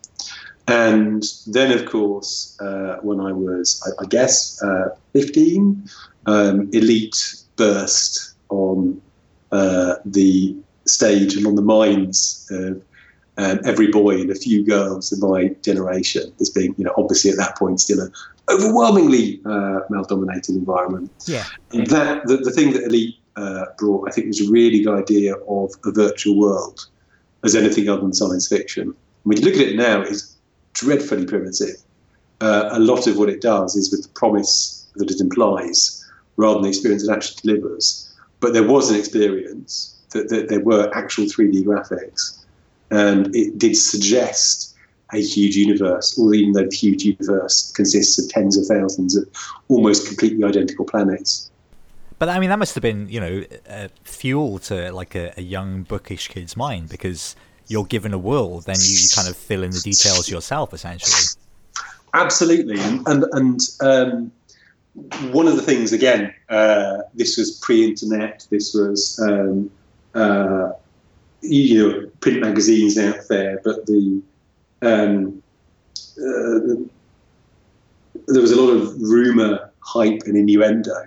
And 0.67 1.23
then, 1.47 1.71
of 1.71 1.85
course, 1.85 2.57
uh, 2.59 2.97
when 3.01 3.21
I 3.21 3.31
was, 3.31 3.81
I, 3.85 4.03
I 4.03 4.07
guess, 4.07 4.61
15, 5.13 5.89
um, 6.25 6.69
Elite 6.73 7.35
burst 7.55 8.33
on 8.49 9.01
uh, 9.51 9.95
the 10.05 10.55
stage 10.85 11.35
and 11.35 11.47
on 11.47 11.55
the 11.55 11.61
minds 11.61 12.47
of 12.51 12.81
um, 13.38 13.60
every 13.65 13.88
boy 13.88 14.19
and 14.21 14.30
a 14.30 14.36
few 14.36 14.65
girls 14.65 15.12
in 15.12 15.19
my 15.19 15.56
generation 15.62 16.34
as 16.39 16.50
being, 16.50 16.73
you 16.78 16.84
know, 16.84 16.93
obviously 16.97 17.32
at 17.32 17.38
that 17.38 17.58
point 17.58 17.80
still 17.80 18.00
an 18.02 18.12
overwhelmingly 18.50 19.41
uh, 19.45 19.80
male-dominated 19.89 20.56
environment. 20.56 21.12
Yeah. 21.26 21.45
And 21.71 21.88
that 21.88 22.26
the, 22.28 22.38
the 22.38 22.52
thing 22.52 22.73
that 22.73 22.84
Elite 22.84 23.15
uh, 23.36 23.65
brought, 23.78 24.08
I 24.10 24.12
think, 24.12 24.28
was 24.28 24.47
a 24.47 24.52
really 24.52 24.84
the 24.84 24.91
idea 24.91 25.36
of 25.36 25.71
a 25.86 25.91
virtual 25.91 26.38
world 26.38 26.88
as 27.43 27.56
anything 27.56 27.88
other 27.89 28.02
than 28.02 28.13
science 28.13 28.47
fiction. 28.47 28.95
When 29.23 29.38
you 29.38 29.45
look 29.45 29.56
at 29.56 29.67
it 29.67 29.76
now, 29.76 30.02
it's 30.02 30.36
dreadfully 30.73 31.26
primitive. 31.26 31.76
Uh, 32.41 32.69
a 32.71 32.80
lot 32.80 33.08
of 33.08 33.17
what 33.17 33.30
it 33.30 33.41
does 33.41 33.76
is 33.76 33.91
with 33.91 34.04
the 34.04 34.10
promise 34.10 34.88
that 34.95 35.12
it 35.12 35.21
implies, 35.21 36.04
rather 36.38 36.56
than 36.56 36.63
the 36.63 36.69
experience 36.69 37.04
it 37.04 37.12
actually 37.12 37.38
delivers 37.43 38.08
but 38.39 38.54
there 38.54 38.67
was 38.67 38.89
an 38.89 38.97
experience 38.97 39.95
that, 40.12 40.30
that 40.30 40.50
there 40.50 40.60
were 40.60 40.91
actual 40.93 41.26
3D 41.26 41.63
graphics, 41.63 42.39
and 42.91 43.36
it 43.36 43.58
did 43.58 43.76
suggest 43.76 44.76
a 45.13 45.21
huge 45.21 45.56
universe, 45.56 46.17
or 46.17 46.34
even 46.34 46.52
though 46.52 46.65
the 46.65 46.76
huge 46.76 47.04
universe 47.04 47.71
consists 47.71 48.19
of 48.19 48.30
tens 48.30 48.58
of 48.58 48.65
thousands 48.65 49.15
of 49.15 49.28
almost 49.69 50.08
completely 50.08 50.43
identical 50.43 50.86
planets. 50.86 51.50
But 52.19 52.30
I 52.30 52.39
mean, 52.39 52.50
that 52.50 52.60
must 52.60 52.76
have 52.76 52.82
been, 52.82 53.08
you 53.10 53.19
know, 53.19 53.43
uh, 53.69 53.88
fuel 54.04 54.60
to 54.60 54.91
like 54.91 55.15
a, 55.15 55.34
a, 55.38 55.41
young 55.41 55.84
bookish 55.84 56.30
kid's 56.30 56.58
mind 56.58 56.89
because 56.89 57.36
you're 57.67 57.86
given 57.86 58.13
a 58.13 58.17
world, 58.17 58.65
then 58.65 58.78
you 58.80 59.08
kind 59.13 59.28
of 59.28 59.38
fill 59.38 59.63
in 59.63 59.71
the 59.71 59.80
details 59.80 60.30
yourself, 60.30 60.73
essentially. 60.73 61.13
Absolutely, 62.13 62.80
and 62.80 63.08
and, 63.08 63.26
and 63.34 63.62
um, 63.82 64.32
one 65.32 65.47
of 65.47 65.56
the 65.56 65.62
things, 65.62 65.93
again, 65.93 66.34
uh, 66.50 67.04
this 67.13 67.38
was 67.38 67.52
pre-internet. 67.60 68.47
This 68.50 68.73
was 68.73 69.19
um, 69.21 69.69
uh, 70.15 70.71
you 71.41 71.88
know 71.88 72.10
print 72.19 72.41
magazines 72.41 72.97
out 72.97 73.19
there, 73.30 73.62
but 73.63 73.86
the, 73.86 74.21
um, 74.82 75.41
uh, 76.17 76.84
there 78.28 78.41
was 78.41 78.52
a 78.52 78.62
lot 78.62 78.71
of 78.71 79.00
rumor, 79.02 79.71
hype, 79.80 80.21
and 80.26 80.36
innuendo. 80.36 81.06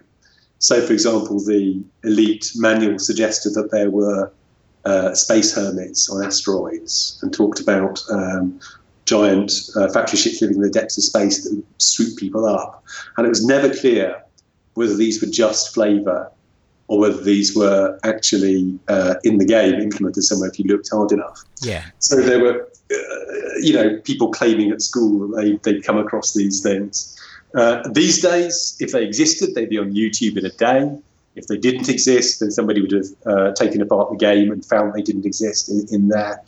So, 0.58 0.84
for 0.86 0.92
example, 0.92 1.40
the 1.40 1.82
elite 2.04 2.52
manual 2.56 2.98
suggested 2.98 3.54
that 3.54 3.70
there 3.70 3.90
were 3.90 4.30
uh, 4.84 5.14
space 5.14 5.54
hermits 5.54 6.08
on 6.10 6.24
asteroids 6.24 7.18
and 7.22 7.32
talked 7.32 7.60
about 7.60 8.00
um, 8.10 8.60
giant 9.04 9.52
uh, 9.76 9.88
factory 9.88 10.18
ships 10.18 10.40
living 10.40 10.56
in 10.56 10.62
the 10.62 10.70
depths 10.70 10.96
of 10.96 11.04
space 11.04 11.44
that 11.44 11.62
swoop 11.78 12.16
people 12.18 12.46
up. 12.46 12.84
And 13.16 13.26
it 13.26 13.28
was 13.28 13.44
never 13.44 13.74
clear 13.74 14.22
whether 14.74 14.94
these 14.94 15.20
were 15.20 15.30
just 15.30 15.74
flavour 15.74 16.30
or 16.90 16.98
whether 16.98 17.22
these 17.22 17.54
were 17.54 17.96
actually 18.02 18.76
uh, 18.88 19.14
in 19.22 19.38
the 19.38 19.44
game 19.44 19.74
implemented 19.74 20.24
somewhere 20.24 20.50
if 20.50 20.58
you 20.58 20.64
looked 20.64 20.90
hard 20.90 21.12
enough. 21.12 21.38
Yeah. 21.62 21.84
So 22.00 22.20
there 22.20 22.40
were, 22.42 22.68
uh, 22.90 23.58
you 23.60 23.72
know, 23.72 24.00
people 24.00 24.32
claiming 24.32 24.72
at 24.72 24.82
school 24.82 25.28
that 25.28 25.36
they, 25.36 25.72
they'd 25.72 25.84
come 25.84 25.98
across 25.98 26.34
these 26.34 26.60
things. 26.60 27.16
Uh, 27.54 27.88
these 27.92 28.20
days, 28.20 28.76
if 28.80 28.90
they 28.90 29.04
existed, 29.04 29.54
they'd 29.54 29.70
be 29.70 29.78
on 29.78 29.92
YouTube 29.92 30.36
in 30.36 30.44
a 30.44 30.50
day. 30.50 30.98
If 31.36 31.46
they 31.46 31.56
didn't 31.56 31.88
exist, 31.88 32.40
then 32.40 32.50
somebody 32.50 32.80
would 32.80 32.90
have 32.90 33.06
uh, 33.24 33.52
taken 33.52 33.80
apart 33.80 34.10
the 34.10 34.16
game 34.16 34.50
and 34.50 34.64
found 34.64 34.92
they 34.92 35.02
didn't 35.02 35.26
exist 35.26 35.68
in, 35.68 35.86
in 35.92 36.08
there. 36.08 36.42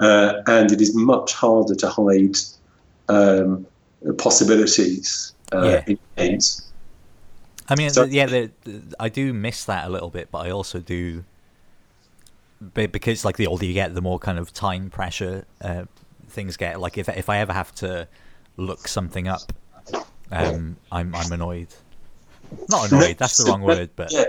Uh, 0.00 0.42
and 0.46 0.70
it 0.70 0.82
is 0.82 0.94
much 0.94 1.32
harder 1.32 1.74
to 1.74 1.88
hide 1.88 2.36
um, 3.08 3.66
possibilities 4.18 5.32
uh, 5.54 5.64
Yeah. 5.64 5.84
in 5.86 5.98
games. 6.18 6.67
I 7.68 7.74
mean, 7.76 7.90
So- 7.90 8.04
yeah, 8.04 8.26
the, 8.26 8.50
the- 8.64 8.96
I 8.98 9.08
do 9.08 9.32
miss 9.32 9.64
that 9.66 9.86
a 9.86 9.90
little 9.90 10.10
bit, 10.10 10.28
but 10.30 10.46
I 10.46 10.50
also 10.50 10.80
do, 10.80 11.24
because 12.74 13.24
like 13.24 13.36
the 13.36 13.46
older 13.46 13.64
you 13.64 13.74
get, 13.74 13.94
the 13.94 14.00
more 14.00 14.18
kind 14.18 14.38
of 14.38 14.52
time 14.52 14.90
pressure 14.90 15.44
uh, 15.60 15.84
things 16.28 16.56
get. 16.56 16.80
Like 16.80 16.98
if 16.98 17.08
if 17.08 17.28
I 17.28 17.38
ever 17.38 17.52
have 17.52 17.74
to 17.76 18.08
look 18.56 18.88
something 18.88 19.28
up, 19.28 19.52
um, 20.32 20.76
I'm 20.90 21.14
I'm 21.14 21.30
annoyed. 21.32 21.68
Not 22.68 22.90
annoyed. 22.90 23.18
That's 23.18 23.36
the 23.36 23.50
wrong 23.50 23.62
word, 23.62 23.90
but 23.96 24.10
yeah, 24.12 24.24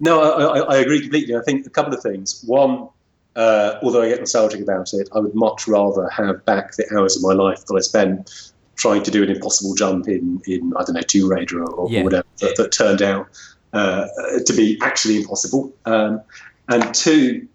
no, 0.00 0.20
I, 0.22 0.58
I, 0.58 0.74
I 0.74 0.76
agree 0.78 1.00
completely. 1.00 1.34
I 1.36 1.40
think 1.42 1.66
a 1.66 1.70
couple 1.70 1.94
of 1.94 2.02
things. 2.02 2.42
One, 2.46 2.88
uh, 3.34 3.78
although 3.82 4.02
I 4.02 4.08
get 4.10 4.20
nostalgic 4.20 4.60
about 4.60 4.92
it, 4.92 5.08
I 5.14 5.18
would 5.18 5.34
much 5.34 5.66
rather 5.66 6.08
have 6.10 6.44
back 6.44 6.76
the 6.76 6.86
hours 6.96 7.16
of 7.16 7.22
my 7.22 7.32
life 7.32 7.64
that 7.66 7.74
I 7.74 7.80
spent 7.80 8.51
trying 8.82 9.02
to 9.04 9.12
do 9.12 9.22
an 9.22 9.30
impossible 9.30 9.74
jump 9.74 10.08
in, 10.08 10.42
in 10.46 10.72
I 10.76 10.82
don't 10.82 10.94
know, 10.94 11.02
Tomb 11.02 11.30
Raider 11.30 11.62
or, 11.62 11.70
or 11.70 11.90
Yeah. 11.90 12.02
whatever 12.02 12.26
that, 12.40 12.56
that 12.56 12.72
turned 12.72 13.00
out 13.00 13.28
uh, 13.72 14.06
to 14.44 14.52
be 14.54 14.76
actually 14.82 15.16
impossible. 15.18 15.72
Um, 15.84 16.20
and 16.68 16.92
two, 16.92 17.46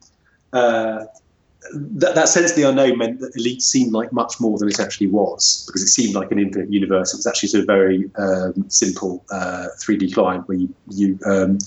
uh, 0.53 1.03
that, 1.73 2.15
that 2.15 2.29
sense 2.29 2.51
of 2.51 2.55
the 2.55 2.63
unknown 2.63 2.97
meant 2.97 3.19
that 3.19 3.35
Elite 3.35 3.61
seemed 3.61 3.91
like 3.91 4.13
much 4.13 4.39
more 4.39 4.57
than 4.57 4.69
it 4.69 4.79
actually 4.79 5.07
was, 5.07 5.65
because 5.67 5.83
it 5.83 5.89
seemed 5.89 6.15
like 6.15 6.31
an 6.31 6.39
infinite 6.39 6.71
universe. 6.71 7.13
It 7.13 7.17
was 7.17 7.27
actually 7.27 7.49
sort 7.49 7.61
of 7.61 7.67
very 7.67 8.09
um, 8.17 8.69
simple 8.69 9.25
uh, 9.29 9.67
3D 9.81 10.13
client 10.13 10.47
where 10.47 10.57
you, 10.57 10.73
you 10.91 11.19
um, 11.25 11.57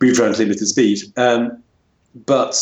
moved 0.00 0.20
around 0.20 0.34
at 0.34 0.38
limited 0.38 0.68
speed. 0.68 1.00
Um, 1.16 1.62
but 2.26 2.54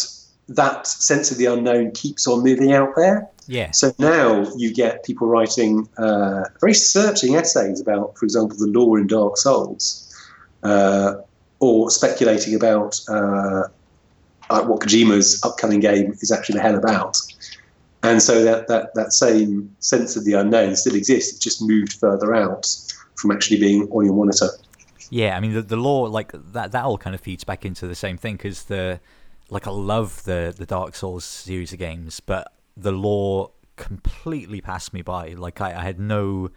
that 0.49 0.87
sense 0.87 1.31
of 1.31 1.37
the 1.37 1.45
unknown 1.45 1.91
keeps 1.93 2.27
on 2.27 2.43
moving 2.43 2.73
out 2.73 2.97
there. 2.97 3.29
Yeah, 3.53 3.71
So 3.73 3.93
now 3.99 4.47
you 4.57 4.73
get 4.73 5.05
people 5.05 5.27
writing 5.27 5.87
uh, 5.99 6.45
very 6.59 6.73
searching 6.73 7.37
essays 7.37 7.83
about, 7.83 8.17
for 8.17 8.25
example, 8.25 8.57
the 8.57 8.67
lore 8.67 8.99
in 8.99 9.07
Dark 9.07 9.37
Souls, 9.37 10.09
uh, 10.63 11.17
or 11.61 11.91
speculating 11.91 12.55
about 12.55 12.99
uh, 13.09 13.65
uh, 14.49 14.63
what 14.65 14.81
Kojima's 14.81 15.45
upcoming 15.45 15.81
game 15.81 16.13
is 16.23 16.33
actually 16.33 16.55
the 16.55 16.63
hell 16.63 16.77
about. 16.77 17.19
And 18.03 18.23
so 18.23 18.43
that, 18.43 18.69
that, 18.69 18.95
that 18.95 19.13
same 19.13 19.77
sense 19.81 20.17
of 20.17 20.25
the 20.25 20.33
unknown 20.33 20.75
still 20.75 20.95
exists. 20.95 21.33
It's 21.33 21.39
just 21.39 21.61
moved 21.61 21.93
further 21.93 22.35
out 22.35 22.67
from 23.17 23.33
actually 23.33 23.61
being 23.61 23.83
on 23.91 24.07
your 24.07 24.15
monitor. 24.15 24.49
yeah. 25.11 25.37
I 25.37 25.41
mean, 25.41 25.53
the 25.53 25.61
the 25.61 25.77
law 25.77 26.05
like 26.05 26.33
that 26.53 26.73
that 26.73 26.85
all 26.85 26.97
kind 26.97 27.15
of 27.15 27.21
feeds 27.21 27.45
back 27.45 27.67
into 27.67 27.87
the 27.87 27.95
same 27.95 28.17
thing 28.17 28.37
because 28.37 28.65
the 28.65 28.99
like 29.51 29.67
I 29.67 29.71
love 29.71 30.25
the 30.25 30.55
the 30.57 30.65
Dark 30.65 30.97
Souls 30.97 31.25
series 31.27 31.75
of 31.75 31.79
games, 31.79 32.19
but 32.19 32.51
the 32.77 32.93
law 32.93 33.51
completely 33.77 34.61
passed 34.61 34.93
me 34.93 35.03
by. 35.03 35.31
Like 35.31 35.61
I, 35.61 35.79
I 35.79 35.83
had 35.83 35.99
no 35.99 36.51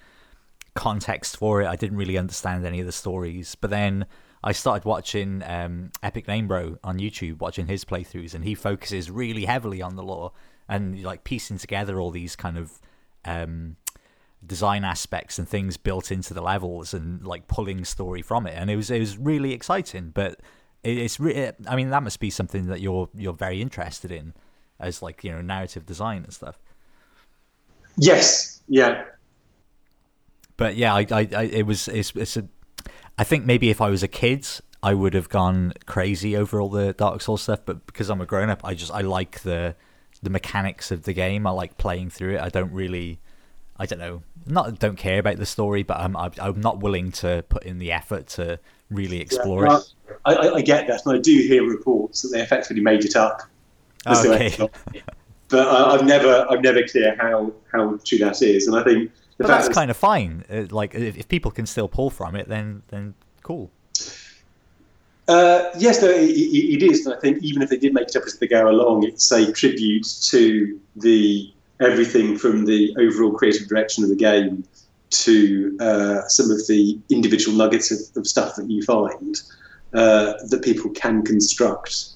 context 0.73 1.37
for 1.37 1.61
it. 1.61 1.67
I 1.67 1.75
didn't 1.75 1.97
really 1.97 2.17
understand 2.17 2.65
any 2.65 2.79
of 2.79 2.85
the 2.85 2.91
stories. 2.91 3.55
But 3.55 3.69
then 3.69 4.05
I 4.43 4.51
started 4.51 4.85
watching 4.85 5.41
um, 5.43 5.91
Epic 6.03 6.27
Name 6.27 6.47
Bro 6.47 6.77
on 6.83 6.99
YouTube, 6.99 7.39
watching 7.39 7.67
his 7.67 7.83
playthroughs, 7.83 8.35
and 8.35 8.43
he 8.43 8.53
focuses 8.53 9.09
really 9.09 9.45
heavily 9.45 9.81
on 9.81 9.95
the 9.95 10.03
lore 10.03 10.31
and 10.67 11.01
like 11.03 11.23
piecing 11.23 11.57
together 11.57 11.99
all 11.99 12.11
these 12.11 12.35
kind 12.35 12.57
of 12.57 12.79
um, 13.23 13.77
design 14.45 14.83
aspects 14.83 15.39
and 15.39 15.47
things 15.47 15.77
built 15.77 16.11
into 16.11 16.33
the 16.33 16.41
levels 16.41 16.93
and 16.93 17.25
like 17.25 17.47
pulling 17.47 17.85
story 17.85 18.21
from 18.21 18.45
it. 18.45 18.53
And 18.55 18.69
it 18.69 18.75
was 18.75 18.91
it 18.91 18.99
was 18.99 19.17
really 19.17 19.53
exciting. 19.53 20.11
But 20.13 20.41
it, 20.83 20.97
it's 20.97 21.19
re- 21.19 21.51
I 21.67 21.75
mean 21.75 21.89
that 21.89 22.03
must 22.03 22.19
be 22.19 22.29
something 22.29 22.67
that 22.67 22.81
you're 22.81 23.09
you're 23.15 23.33
very 23.33 23.61
interested 23.61 24.11
in 24.11 24.33
as 24.79 25.01
like 25.01 25.23
you 25.23 25.31
know 25.31 25.41
narrative 25.41 25.85
design 25.85 26.23
and 26.23 26.33
stuff. 26.33 26.59
Yes, 27.97 28.61
yeah, 28.67 29.05
but 30.57 30.75
yeah, 30.75 30.93
I, 30.93 31.05
I, 31.11 31.27
I 31.35 31.43
it 31.43 31.65
was 31.65 31.87
it's, 31.87 32.11
it's 32.15 32.37
a. 32.37 32.47
I 33.17 33.23
think 33.23 33.45
maybe 33.45 33.69
if 33.69 33.81
I 33.81 33.89
was 33.89 34.03
a 34.03 34.07
kid, 34.07 34.47
I 34.83 34.93
would 34.93 35.13
have 35.13 35.29
gone 35.29 35.73
crazy 35.85 36.35
over 36.35 36.59
all 36.61 36.69
the 36.69 36.93
Dark 36.93 37.21
Souls 37.21 37.41
stuff. 37.41 37.61
But 37.65 37.85
because 37.85 38.09
I'm 38.09 38.21
a 38.21 38.25
grown 38.25 38.49
up, 38.49 38.61
I 38.63 38.73
just 38.73 38.91
I 38.91 39.01
like 39.01 39.41
the 39.41 39.75
the 40.21 40.29
mechanics 40.29 40.91
of 40.91 41.03
the 41.03 41.13
game. 41.13 41.45
I 41.45 41.51
like 41.51 41.77
playing 41.77 42.09
through 42.09 42.35
it. 42.35 42.41
I 42.41 42.49
don't 42.49 42.71
really, 42.71 43.19
I 43.77 43.85
don't 43.85 43.99
know, 43.99 44.23
not 44.45 44.79
don't 44.79 44.97
care 44.97 45.19
about 45.19 45.37
the 45.37 45.45
story, 45.45 45.83
but 45.83 45.97
I'm 45.97 46.15
I'm, 46.15 46.61
not 46.61 46.79
willing 46.79 47.11
to 47.13 47.43
put 47.49 47.63
in 47.63 47.77
the 47.77 47.91
effort 47.91 48.27
to 48.27 48.59
really 48.89 49.19
explore 49.19 49.65
Yeah, 49.65 49.77
it. 49.77 49.93
I, 50.25 50.33
I, 50.33 50.53
I 50.55 50.61
get 50.61 50.87
that, 50.87 51.05
and 51.05 51.15
I 51.15 51.19
do 51.19 51.35
hear 51.37 51.67
reports 51.67 52.21
that 52.21 52.29
they 52.29 52.41
effectively 52.41 52.83
made 52.83 53.03
it 53.03 53.15
up. 53.15 53.41
Okay. 54.07 54.55
along. 54.57 54.69
But 55.49 55.67
I, 55.67 55.95
I'm 55.97 56.05
never, 56.07 56.45
I'm 56.49 56.61
never 56.61 56.83
clear 56.83 57.15
how 57.19 57.53
how 57.71 57.99
true 58.05 58.17
that 58.19 58.41
is, 58.41 58.67
and 58.67 58.75
I 58.75 58.83
think 58.83 59.11
the 59.37 59.43
But 59.43 59.47
fact 59.47 59.57
that's 59.57 59.67
that- 59.69 59.73
kind 59.75 59.91
of 59.91 59.97
fine. 59.97 60.43
Uh, 60.49 60.65
like 60.71 60.95
if, 60.95 61.17
if 61.17 61.27
people 61.27 61.51
can 61.51 61.65
still 61.65 61.87
pull 61.87 62.09
from 62.09 62.35
it, 62.35 62.47
then 62.47 62.81
then 62.89 63.13
cool. 63.43 63.69
Uh, 65.27 65.71
yes, 65.77 66.01
no, 66.01 66.09
it, 66.09 66.29
it, 66.29 66.83
it 66.83 66.83
is. 66.83 67.05
And 67.05 67.15
I 67.15 67.19
think 67.19 67.41
even 67.43 67.61
if 67.63 67.69
they 67.69 67.77
did 67.77 67.93
make 67.93 68.09
it 68.09 68.15
up 68.15 68.23
as 68.25 68.37
they 68.37 68.47
go 68.47 68.69
along, 68.69 69.05
it's 69.05 69.31
a 69.31 69.51
tribute 69.51 70.05
to 70.29 70.79
the 70.95 71.51
everything 71.81 72.37
from 72.37 72.65
the 72.65 72.95
overall 72.99 73.31
creative 73.31 73.67
direction 73.67 74.03
of 74.03 74.09
the 74.09 74.15
game 74.15 74.63
to 75.09 75.77
uh, 75.79 76.21
some 76.27 76.51
of 76.51 76.65
the 76.67 76.99
individual 77.09 77.57
nuggets 77.57 77.91
of, 77.91 78.17
of 78.17 78.27
stuff 78.27 78.55
that 78.55 78.69
you 78.69 78.81
find 78.83 79.41
uh, 79.93 80.33
that 80.49 80.61
people 80.63 80.89
can 80.91 81.23
construct 81.23 82.09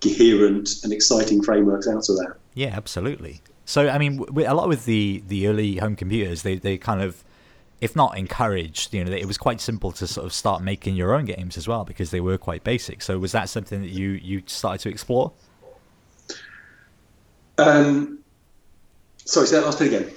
coherent 0.00 0.70
and 0.84 0.92
exciting 0.92 1.42
frameworks 1.42 1.88
out 1.88 2.08
of 2.08 2.16
that. 2.16 2.36
Yeah, 2.54 2.72
absolutely. 2.72 3.42
So, 3.64 3.88
I 3.88 3.98
mean, 3.98 4.20
a 4.20 4.54
lot 4.54 4.68
with 4.68 4.84
the 4.84 5.22
the 5.26 5.48
early 5.48 5.76
home 5.76 5.96
computers, 5.96 6.42
they 6.42 6.56
they 6.56 6.78
kind 6.78 7.02
of, 7.02 7.24
if 7.80 7.96
not 7.96 8.16
encouraged, 8.16 8.94
you 8.94 9.04
know, 9.04 9.12
it 9.12 9.26
was 9.26 9.38
quite 9.38 9.60
simple 9.60 9.92
to 9.92 10.06
sort 10.06 10.24
of 10.24 10.32
start 10.32 10.62
making 10.62 10.96
your 10.96 11.14
own 11.14 11.24
games 11.24 11.56
as 11.56 11.66
well 11.66 11.84
because 11.84 12.10
they 12.10 12.20
were 12.20 12.38
quite 12.38 12.62
basic. 12.62 13.02
So, 13.02 13.18
was 13.18 13.32
that 13.32 13.48
something 13.48 13.80
that 13.80 13.90
you 13.90 14.10
you 14.10 14.42
started 14.46 14.82
to 14.82 14.88
explore? 14.88 15.32
Um, 17.58 18.20
sorry, 19.24 19.46
say 19.46 19.56
that 19.56 19.64
last 19.64 19.78
bit 19.78 19.88
again. 19.88 20.12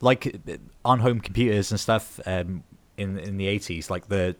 Like 0.00 0.26
uh, 0.48 0.56
on 0.84 0.98
home 1.00 1.20
computers 1.20 1.70
and 1.70 1.78
stuff 1.78 2.18
um, 2.26 2.64
in 2.96 3.18
in 3.18 3.36
the 3.36 3.46
eighties, 3.46 3.90
like 3.90 4.08
the 4.08 4.34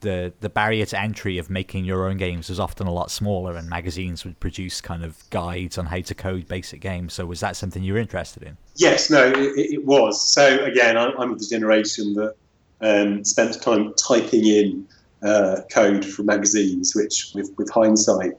the 0.00 0.32
the 0.40 0.48
barrier 0.48 0.86
to 0.86 1.00
entry 1.00 1.38
of 1.38 1.50
making 1.50 1.84
your 1.84 2.08
own 2.08 2.16
games 2.16 2.48
was 2.48 2.60
often 2.60 2.86
a 2.86 2.92
lot 2.92 3.10
smaller, 3.10 3.56
and 3.56 3.68
magazines 3.68 4.24
would 4.24 4.38
produce 4.40 4.80
kind 4.80 5.04
of 5.04 5.28
guides 5.30 5.78
on 5.78 5.86
how 5.86 6.00
to 6.00 6.14
code 6.14 6.46
basic 6.48 6.80
games. 6.80 7.14
So, 7.14 7.26
was 7.26 7.40
that 7.40 7.56
something 7.56 7.82
you 7.82 7.94
were 7.94 7.98
interested 7.98 8.42
in? 8.42 8.56
Yes, 8.76 9.10
no, 9.10 9.26
it, 9.26 9.56
it 9.56 9.84
was. 9.84 10.20
So 10.32 10.64
again, 10.64 10.96
I'm, 10.96 11.12
I'm 11.18 11.32
of 11.32 11.38
the 11.38 11.46
generation 11.46 12.14
that 12.14 12.34
um, 12.80 13.24
spent 13.24 13.60
time 13.60 13.94
typing 13.94 14.46
in 14.46 14.86
uh, 15.22 15.62
code 15.70 16.04
from 16.04 16.26
magazines, 16.26 16.94
which, 16.94 17.32
with, 17.34 17.52
with 17.56 17.70
hindsight, 17.70 18.32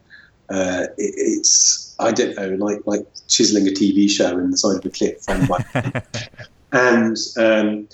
uh, 0.49 0.87
it, 0.97 1.13
it's 1.17 1.95
I 1.99 2.11
don't 2.11 2.35
know, 2.35 2.65
like 2.65 2.81
like 2.85 3.05
chiseling 3.27 3.67
a 3.67 3.71
TV 3.71 4.09
show 4.09 4.37
in 4.37 4.51
the 4.51 4.57
side 4.57 4.77
of 4.77 4.85
a 4.85 4.89
cliff. 4.89 5.23
And, 5.27 5.49
and 6.71 7.17
um, 7.37 7.87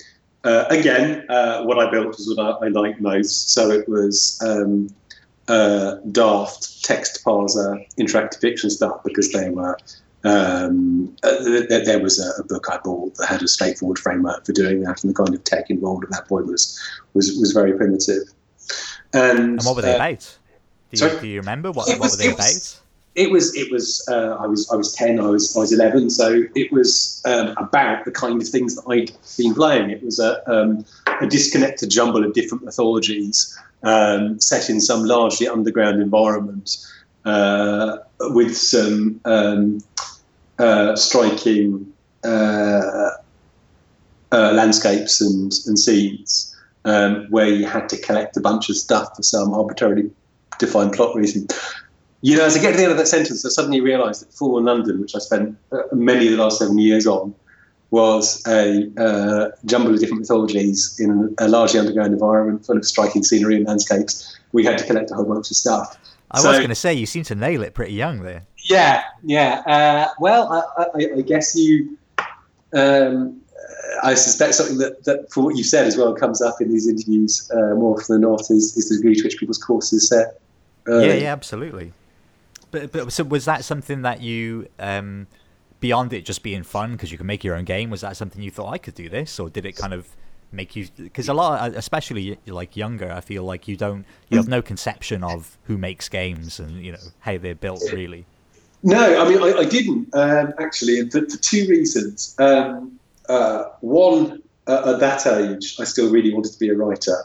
uh, 0.44 0.66
again, 0.70 1.24
uh, 1.28 1.62
what 1.64 1.78
I 1.78 1.90
built 1.90 2.08
was 2.08 2.32
what 2.36 2.62
I, 2.62 2.66
I 2.66 2.68
liked 2.68 3.00
most. 3.00 3.50
So 3.52 3.70
it 3.70 3.88
was 3.88 4.40
um, 4.46 4.88
uh, 5.48 5.96
daft 6.12 6.84
text 6.84 7.24
parser 7.24 7.84
interactive 7.98 8.40
fiction 8.40 8.70
stuff 8.70 9.02
because 9.04 9.32
they 9.32 9.50
were 9.50 9.76
um, 10.24 11.14
uh, 11.22 11.36
th- 11.44 11.68
th- 11.68 11.84
there 11.84 11.98
was 11.98 12.18
a, 12.18 12.40
a 12.40 12.44
book 12.44 12.66
I 12.70 12.78
bought 12.78 13.14
that 13.16 13.28
had 13.28 13.42
a 13.42 13.48
straightforward 13.48 13.98
framework 13.98 14.46
for 14.46 14.52
doing 14.52 14.80
that, 14.82 15.02
and 15.04 15.10
the 15.10 15.14
kind 15.14 15.34
of 15.34 15.44
tech 15.44 15.68
involved 15.70 16.04
at 16.04 16.10
that 16.10 16.26
point 16.28 16.46
was 16.46 16.80
was, 17.12 17.36
was 17.38 17.52
very 17.52 17.74
primitive. 17.76 18.22
And, 19.12 19.38
And 19.38 19.62
what 19.64 19.76
were 19.76 19.82
they 19.82 19.92
uh, 19.92 19.96
about? 19.96 20.38
Do 20.92 21.06
you, 21.06 21.20
do 21.20 21.26
you 21.26 21.40
remember 21.40 21.72
what, 21.72 21.88
It 21.88 21.98
what 22.00 22.10
were 22.12 22.16
they 22.16 22.32
was- 22.32 22.74
about? 22.76 22.83
It 23.14 23.30
was 23.30 23.54
it 23.56 23.70
was 23.70 24.04
uh, 24.08 24.36
I 24.40 24.46
was 24.46 24.68
I 24.70 24.76
was 24.76 24.92
ten 24.92 25.20
I 25.20 25.28
was 25.28 25.56
I 25.56 25.60
was 25.60 25.72
eleven 25.72 26.10
so 26.10 26.42
it 26.54 26.72
was 26.72 27.22
um, 27.24 27.54
about 27.56 28.04
the 28.04 28.10
kind 28.10 28.42
of 28.42 28.48
things 28.48 28.74
that 28.74 28.82
I'd 28.88 29.12
been 29.36 29.54
playing. 29.54 29.90
It 29.90 30.02
was 30.02 30.18
a 30.18 30.42
um, 30.50 30.84
a 31.20 31.26
disconnected 31.26 31.90
jumble 31.90 32.24
of 32.24 32.32
different 32.32 32.64
mythologies 32.64 33.56
um, 33.84 34.40
set 34.40 34.68
in 34.68 34.80
some 34.80 35.04
largely 35.04 35.46
underground 35.48 36.00
environment. 36.02 36.76
Uh, 37.24 37.96
with 38.20 38.54
some 38.54 39.18
um, 39.24 39.82
uh, 40.58 40.94
striking 40.94 41.90
uh, 42.22 43.10
uh, 44.32 44.52
landscapes 44.52 45.20
and, 45.20 45.52
and 45.66 45.78
scenes 45.78 46.54
um, 46.84 47.26
where 47.30 47.48
you 47.48 47.66
had 47.66 47.88
to 47.88 47.98
collect 48.00 48.36
a 48.36 48.40
bunch 48.40 48.68
of 48.68 48.76
stuff 48.76 49.14
for 49.16 49.22
some 49.22 49.54
arbitrarily 49.54 50.10
defined 50.58 50.92
plot 50.92 51.14
reason. 51.16 51.46
You 52.24 52.38
know, 52.38 52.46
as 52.46 52.56
I 52.56 52.60
get 52.62 52.70
to 52.70 52.78
the 52.78 52.84
end 52.84 52.92
of 52.92 52.96
that 52.96 53.06
sentence, 53.06 53.44
I 53.44 53.50
suddenly 53.50 53.82
realised 53.82 54.22
that 54.22 54.32
Fallen 54.32 54.64
London, 54.64 54.98
which 54.98 55.14
I 55.14 55.18
spent 55.18 55.58
uh, 55.70 55.82
many 55.92 56.24
of 56.24 56.32
the 56.32 56.42
last 56.42 56.58
seven 56.58 56.78
years 56.78 57.06
on, 57.06 57.34
was 57.90 58.42
a 58.46 58.90
uh, 58.96 59.50
jumble 59.66 59.92
of 59.92 60.00
different 60.00 60.20
mythologies 60.20 60.98
in 60.98 61.34
a 61.36 61.48
largely 61.48 61.80
underground 61.80 62.14
environment 62.14 62.64
full 62.64 62.78
of 62.78 62.86
striking 62.86 63.22
scenery 63.24 63.56
and 63.56 63.66
landscapes. 63.66 64.38
We 64.52 64.64
had 64.64 64.78
to 64.78 64.86
collect 64.86 65.10
a 65.10 65.14
whole 65.16 65.26
bunch 65.26 65.50
of 65.50 65.56
stuff. 65.58 65.98
I 66.30 66.40
so, 66.40 66.48
was 66.48 66.56
going 66.60 66.70
to 66.70 66.74
say, 66.74 66.94
you 66.94 67.04
seem 67.04 67.24
to 67.24 67.34
nail 67.34 67.62
it 67.62 67.74
pretty 67.74 67.92
young 67.92 68.22
there. 68.22 68.46
Yeah, 68.56 69.04
yeah. 69.22 69.62
Uh, 69.66 70.08
well, 70.18 70.50
I, 70.50 70.82
I, 70.82 71.18
I, 71.18 71.20
guess 71.20 71.54
you. 71.54 71.98
Um, 72.72 73.38
I 74.02 74.14
suspect 74.14 74.54
something 74.54 74.78
that, 74.78 75.04
that, 75.04 75.30
for 75.30 75.44
what 75.44 75.56
you've 75.56 75.66
said 75.66 75.86
as 75.86 75.98
well, 75.98 76.14
comes 76.14 76.40
up 76.40 76.58
in 76.62 76.70
these 76.70 76.88
interviews 76.88 77.50
uh, 77.52 77.74
more 77.74 78.00
often 78.00 78.14
than 78.14 78.22
not 78.22 78.50
is, 78.50 78.74
is 78.78 78.88
the 78.88 78.96
degree 78.96 79.14
to 79.14 79.24
which 79.24 79.36
people's 79.36 79.58
courses 79.58 80.08
set. 80.08 80.40
Uh, 80.88 81.00
yeah, 81.00 81.12
yeah, 81.12 81.32
absolutely. 81.32 81.92
But, 82.74 82.90
but 82.90 83.12
so 83.12 83.22
was 83.22 83.44
that 83.44 83.64
something 83.64 84.02
that 84.02 84.20
you, 84.20 84.68
um, 84.80 85.28
beyond 85.78 86.12
it 86.12 86.24
just 86.24 86.42
being 86.42 86.64
fun 86.64 86.92
because 86.92 87.12
you 87.12 87.18
can 87.18 87.26
make 87.26 87.44
your 87.44 87.54
own 87.54 87.64
game, 87.64 87.88
was 87.88 88.00
that 88.00 88.16
something 88.16 88.42
you 88.42 88.50
thought 88.50 88.72
I 88.72 88.78
could 88.78 88.94
do 88.94 89.08
this, 89.08 89.38
or 89.38 89.48
did 89.48 89.64
it 89.64 89.76
kind 89.76 89.94
of 89.94 90.08
make 90.50 90.76
you 90.76 90.86
because 90.96 91.28
a 91.28 91.34
lot 91.34 91.74
especially 91.74 92.38
like 92.46 92.76
younger 92.76 93.10
i 93.10 93.20
feel 93.20 93.42
like 93.42 93.66
you 93.66 93.76
don't 93.76 94.04
you 94.28 94.36
have 94.36 94.46
no 94.46 94.62
conception 94.62 95.24
of 95.24 95.58
who 95.64 95.76
makes 95.76 96.08
games 96.08 96.60
and 96.60 96.84
you 96.84 96.92
know 96.92 96.98
how 97.18 97.36
they're 97.36 97.56
built 97.56 97.82
really. 97.92 98.24
No 98.84 99.20
i 99.20 99.28
mean 99.28 99.42
i, 99.42 99.58
I 99.58 99.64
didn't 99.64 100.14
um, 100.14 100.54
actually 100.60 101.10
for, 101.10 101.28
for, 101.28 101.38
two 101.38 101.66
reasons. 101.68 102.36
Um, 102.38 103.00
uh, 103.28 103.64
one 103.80 104.42
uh, 104.68 104.92
at 104.94 105.00
that 105.00 105.26
age 105.26 105.74
i 105.80 105.84
still 105.84 106.12
really 106.12 106.32
wanted 106.32 106.52
to 106.52 106.58
be 106.60 106.68
a 106.68 106.76
writer. 106.76 107.24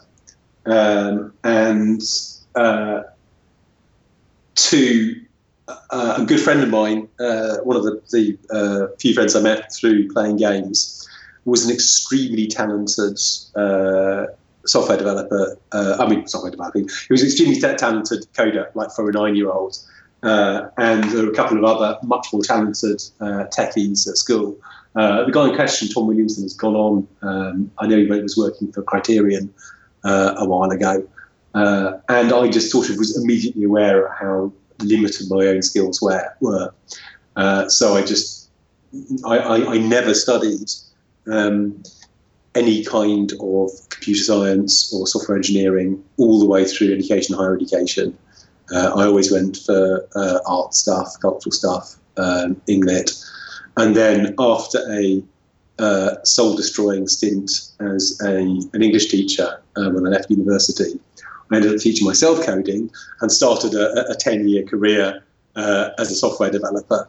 Um, 0.66 1.32
and 1.44 2.02
uh, 2.54 3.02
two 4.54 5.22
uh, 5.90 6.18
a 6.18 6.24
good 6.24 6.40
friend 6.40 6.62
of 6.62 6.68
mine 6.68 7.08
uh, 7.20 7.56
one 7.58 7.76
of 7.76 7.84
the, 7.84 8.00
the 8.10 8.38
uh, 8.54 8.94
few 8.98 9.14
friends 9.14 9.34
i 9.34 9.40
met 9.40 9.72
through 9.72 10.08
playing 10.12 10.36
games 10.36 11.08
was 11.44 11.64
an 11.64 11.72
extremely 11.72 12.46
talented 12.46 13.18
uh, 13.56 14.26
software 14.66 14.98
developer. 14.98 15.56
Uh, 15.72 15.96
I 15.98 16.08
mean, 16.08 16.26
software 16.26 16.50
developer. 16.50 16.78
He 16.78 16.86
was 17.10 17.22
an 17.22 17.28
extremely 17.28 17.60
talented 17.60 18.26
coder, 18.34 18.74
like 18.74 18.90
for 18.92 19.08
a 19.08 19.12
nine-year-old. 19.12 19.78
Uh, 20.22 20.68
and 20.76 21.04
there 21.04 21.24
were 21.24 21.32
a 21.32 21.34
couple 21.34 21.56
of 21.56 21.64
other 21.64 21.98
much 22.02 22.28
more 22.32 22.42
talented 22.42 23.02
uh, 23.20 23.44
techies 23.56 24.06
at 24.08 24.16
school. 24.16 24.56
Uh, 24.94 25.24
the 25.24 25.32
guy 25.32 25.48
in 25.48 25.54
question, 25.54 25.88
Tom 25.88 26.06
Williamson, 26.06 26.42
has 26.42 26.52
gone 26.54 26.74
on. 26.74 27.08
Um, 27.22 27.70
I 27.78 27.86
know 27.86 27.96
he 27.96 28.06
was 28.06 28.36
working 28.36 28.70
for 28.72 28.82
Criterion 28.82 29.52
uh, 30.04 30.34
a 30.36 30.46
while 30.46 30.70
ago. 30.70 31.06
and 31.54 32.32
I 32.32 32.48
just 32.48 32.70
sort 32.70 32.90
of 32.90 32.98
was 32.98 33.16
immediately 33.16 33.64
aware 33.64 34.06
of 34.06 34.12
how 34.18 34.52
limited 34.82 35.28
my 35.30 35.46
own 35.46 35.62
skills 35.62 36.00
were. 36.00 36.34
were. 36.40 36.72
so 37.68 37.96
I 37.96 38.02
just, 38.02 38.50
I, 39.24 39.38
I, 39.38 39.74
I 39.74 39.78
never 39.78 40.14
studied 40.14 40.70
um, 41.30 41.82
any 42.54 42.84
kind 42.84 43.32
of 43.40 43.70
computer 43.90 44.22
science 44.22 44.92
or 44.92 45.06
software 45.06 45.36
engineering 45.36 46.02
all 46.16 46.40
the 46.40 46.46
way 46.46 46.64
through 46.64 46.92
education, 46.92 47.36
higher 47.36 47.54
education. 47.54 48.16
Uh, 48.72 48.92
I 48.94 49.04
always 49.04 49.32
went 49.32 49.56
for 49.56 50.08
uh, 50.14 50.38
art 50.46 50.74
stuff, 50.74 51.14
cultural 51.20 51.52
stuff, 51.52 51.96
um. 52.16 52.60
And 53.76 53.96
then 53.96 54.34
after 54.38 54.78
a 54.92 55.22
uh, 55.78 56.22
soul 56.24 56.56
destroying 56.56 57.08
stint 57.08 57.50
as 57.80 58.20
a, 58.22 58.36
an 58.36 58.82
English 58.82 59.08
teacher 59.08 59.62
um, 59.76 59.94
when 59.94 60.06
I 60.06 60.10
left 60.10 60.30
university, 60.30 60.98
I 61.50 61.56
ended 61.56 61.74
up 61.74 61.80
teaching 61.80 62.06
myself 62.06 62.44
coding 62.44 62.90
and 63.20 63.32
started 63.32 63.74
a, 63.74 64.10
a 64.10 64.14
10 64.14 64.48
year 64.48 64.64
career 64.64 65.22
uh, 65.56 65.90
as 65.98 66.10
a 66.10 66.14
software 66.14 66.50
developer. 66.50 67.08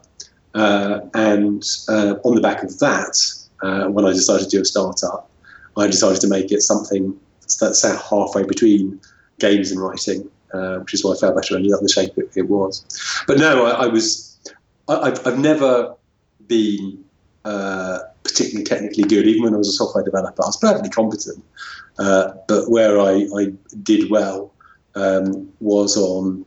Uh, 0.54 1.00
and 1.14 1.64
uh, 1.88 2.16
on 2.24 2.34
the 2.34 2.40
back 2.40 2.62
of 2.62 2.78
that, 2.80 3.18
uh, 3.62 3.86
when 3.86 4.04
I 4.04 4.10
decided 4.12 4.44
to 4.44 4.56
do 4.56 4.62
a 4.62 4.64
startup, 4.64 5.30
I 5.76 5.86
decided 5.86 6.20
to 6.22 6.28
make 6.28 6.52
it 6.52 6.62
something 6.62 7.18
that 7.60 7.74
sat 7.74 8.00
halfway 8.02 8.42
between 8.44 9.00
games 9.38 9.70
and 9.70 9.80
writing, 9.80 10.28
uh, 10.52 10.78
which 10.78 10.94
is 10.94 11.04
why 11.04 11.12
Failbetter 11.12 11.56
ended 11.56 11.72
up 11.72 11.80
the 11.80 11.88
shape 11.88 12.16
it, 12.16 12.30
it 12.36 12.48
was. 12.48 12.84
But 13.26 13.38
no, 13.38 13.66
I, 13.66 13.84
I 13.84 13.86
was, 13.86 14.38
I, 14.88 15.08
have 15.08 15.26
I've 15.26 15.38
never 15.38 15.94
been 16.46 17.04
uh, 17.44 17.98
particularly 18.22 18.64
technically 18.64 19.04
good, 19.04 19.26
even 19.26 19.42
when 19.44 19.54
I 19.54 19.58
was 19.58 19.68
a 19.68 19.72
software 19.72 20.04
developer. 20.04 20.42
I 20.42 20.46
was 20.46 20.56
perfectly 20.56 20.90
competent, 20.90 21.44
uh, 21.98 22.32
but 22.48 22.70
where 22.70 23.00
I, 23.00 23.26
I 23.36 23.52
did 23.82 24.10
well 24.10 24.52
um, 24.94 25.50
was 25.60 25.96
on 25.96 26.44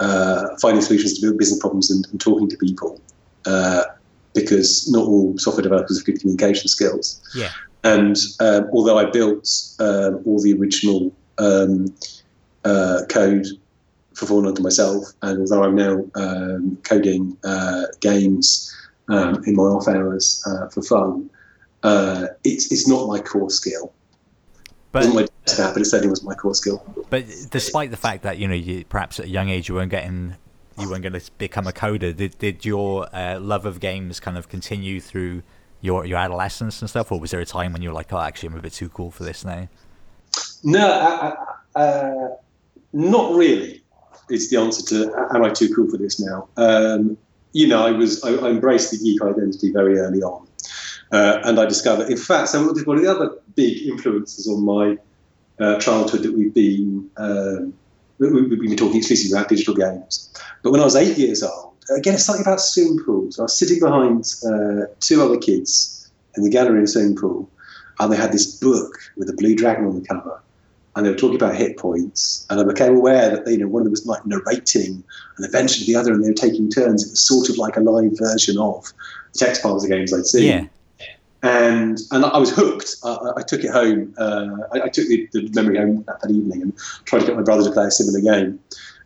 uh, 0.00 0.56
finding 0.60 0.82
solutions 0.82 1.18
to 1.20 1.34
business 1.34 1.60
problems 1.60 1.90
and, 1.90 2.06
and 2.10 2.20
talking 2.20 2.48
to 2.48 2.56
people. 2.56 3.00
Uh, 3.46 3.84
because 4.34 4.90
not 4.90 5.06
all 5.06 5.36
software 5.38 5.62
developers 5.62 5.98
have 5.98 6.04
good 6.04 6.20
communication 6.20 6.68
skills. 6.68 7.22
Yeah. 7.34 7.50
And 7.84 8.16
um, 8.40 8.68
although 8.72 8.98
I 8.98 9.04
built 9.04 9.48
um, 9.78 10.22
all 10.26 10.40
the 10.40 10.54
original 10.58 11.12
um, 11.38 11.94
uh, 12.64 13.02
code 13.08 13.46
for 14.14 14.26
Fallen 14.26 14.44
London 14.44 14.62
myself, 14.62 15.04
and 15.22 15.40
although 15.40 15.64
I'm 15.64 15.74
now 15.74 16.04
um, 16.14 16.78
coding 16.82 17.36
uh, 17.44 17.84
games 18.00 18.74
um, 19.08 19.42
in 19.44 19.56
my 19.56 19.62
off 19.64 19.88
hours 19.88 20.42
uh, 20.46 20.68
for 20.68 20.82
fun, 20.82 21.30
uh, 21.82 22.26
it's 22.44 22.72
it's 22.72 22.88
not 22.88 23.06
my 23.08 23.20
core 23.20 23.50
skill. 23.50 23.92
But, 24.92 25.06
my 25.08 25.26
but 25.44 25.76
it 25.76 25.86
certainly 25.86 26.08
was 26.08 26.22
my 26.22 26.34
core 26.34 26.54
skill. 26.54 26.84
But 27.10 27.26
despite 27.50 27.90
the 27.90 27.96
fact 27.96 28.22
that 28.22 28.38
you 28.38 28.46
know, 28.46 28.54
you, 28.54 28.84
perhaps 28.84 29.18
at 29.18 29.26
a 29.26 29.28
young 29.28 29.48
age 29.48 29.68
you 29.68 29.74
weren't 29.74 29.90
getting 29.90 30.36
you 30.78 30.90
weren't 30.90 31.02
going 31.02 31.12
to 31.12 31.30
become 31.38 31.66
a 31.66 31.72
coder. 31.72 32.14
Did 32.14 32.38
did 32.38 32.64
your 32.64 33.08
uh, 33.14 33.38
love 33.40 33.66
of 33.66 33.80
games 33.80 34.20
kind 34.20 34.36
of 34.36 34.48
continue 34.48 35.00
through 35.00 35.42
your 35.80 36.04
your 36.04 36.18
adolescence 36.18 36.80
and 36.80 36.88
stuff, 36.88 37.12
or 37.12 37.20
was 37.20 37.30
there 37.30 37.40
a 37.40 37.46
time 37.46 37.72
when 37.72 37.82
you 37.82 37.90
were 37.90 37.94
like, 37.94 38.12
oh, 38.12 38.18
actually, 38.18 38.48
I'm 38.48 38.58
a 38.58 38.62
bit 38.62 38.72
too 38.72 38.88
cool 38.88 39.10
for 39.10 39.24
this 39.24 39.44
now? 39.44 39.68
No, 40.62 40.90
I, 40.90 41.34
I, 41.76 41.80
uh, 41.80 42.28
not 42.92 43.34
really. 43.34 43.82
It's 44.30 44.48
the 44.48 44.58
answer 44.58 44.82
to 44.86 45.28
am 45.34 45.44
I 45.44 45.50
too 45.50 45.72
cool 45.74 45.88
for 45.90 45.98
this 45.98 46.18
now? 46.18 46.48
Um, 46.56 47.18
you 47.54 47.68
know, 47.68 47.86
I 47.86 47.92
was 47.92 48.22
I, 48.22 48.34
I, 48.34 48.50
embraced 48.50 48.90
the 48.90 48.98
geek 48.98 49.22
identity 49.22 49.72
very 49.72 49.98
early 49.98 50.22
on, 50.22 50.46
uh, 51.12 51.38
and 51.44 51.58
I 51.58 51.64
discovered, 51.64 52.10
in 52.10 52.18
fact, 52.18 52.50
so 52.50 52.62
one 52.84 52.96
of 52.98 53.02
the 53.02 53.10
other 53.10 53.30
big 53.54 53.86
influences 53.86 54.46
on 54.48 54.64
my 54.64 54.98
uh, 55.64 55.78
childhood 55.78 56.24
that 56.24 56.34
we've 56.36 56.52
been 56.52 57.08
um, 57.16 57.72
we've 58.18 58.60
been 58.60 58.76
talking 58.76 58.98
exclusively 58.98 59.38
about 59.38 59.48
digital 59.48 59.74
games. 59.74 60.34
But 60.62 60.72
when 60.72 60.80
I 60.80 60.84
was 60.84 60.96
eight 60.96 61.16
years 61.16 61.42
old, 61.44 61.74
again, 61.96 62.14
it's 62.14 62.24
something 62.24 62.44
about 62.44 62.60
swimming 62.60 62.98
pools. 63.04 63.38
I 63.38 63.42
was 63.42 63.56
sitting 63.56 63.78
behind 63.78 64.24
uh, 64.44 64.86
two 64.98 65.22
other 65.22 65.38
kids 65.38 66.10
in 66.36 66.42
the 66.42 66.50
gallery 66.50 66.80
in 66.80 66.86
swimming 66.88 67.16
pool, 67.16 67.48
and 68.00 68.12
they 68.12 68.16
had 68.16 68.32
this 68.32 68.58
book 68.58 68.98
with 69.16 69.30
a 69.30 69.34
blue 69.34 69.54
dragon 69.54 69.86
on 69.86 70.00
the 70.00 70.06
cover. 70.06 70.40
And 70.96 71.04
they 71.04 71.10
were 71.10 71.16
talking 71.16 71.36
about 71.36 71.56
hit 71.56 71.76
points, 71.76 72.46
and 72.50 72.60
I 72.60 72.64
became 72.64 72.96
aware 72.96 73.30
that 73.30 73.50
you 73.50 73.58
know 73.58 73.66
one 73.66 73.80
of 73.80 73.84
them 73.84 73.92
was 73.92 74.06
like 74.06 74.24
narrating, 74.24 75.02
and 75.36 75.46
eventually 75.46 75.86
the 75.86 75.98
other, 75.98 76.12
and 76.12 76.22
they 76.22 76.28
were 76.28 76.34
taking 76.34 76.70
turns. 76.70 77.04
It 77.04 77.10
was 77.10 77.26
sort 77.26 77.48
of 77.48 77.58
like 77.58 77.76
a 77.76 77.80
live 77.80 78.16
version 78.16 78.58
of 78.58 78.92
the 79.32 79.38
text 79.40 79.62
files 79.62 79.84
of 79.84 79.90
games 79.90 80.14
I'd 80.14 80.26
seen. 80.26 80.44
Yeah 80.44 80.66
and 81.44 82.00
and 82.10 82.24
I 82.24 82.38
was 82.38 82.50
hooked. 82.50 82.96
I, 83.04 83.32
I 83.36 83.42
took 83.42 83.62
it 83.62 83.70
home. 83.70 84.14
Uh, 84.16 84.56
I, 84.72 84.84
I, 84.84 84.88
took 84.88 85.06
the, 85.06 85.28
the, 85.32 85.50
memory 85.52 85.76
home 85.76 86.02
that, 86.06 86.20
that, 86.22 86.30
evening 86.30 86.62
and 86.62 86.78
tried 87.04 87.20
to 87.20 87.26
get 87.26 87.36
my 87.36 87.42
brother 87.42 87.64
to 87.64 87.70
play 87.70 87.84
a 87.84 87.90
similar 87.90 88.20
game. 88.20 88.58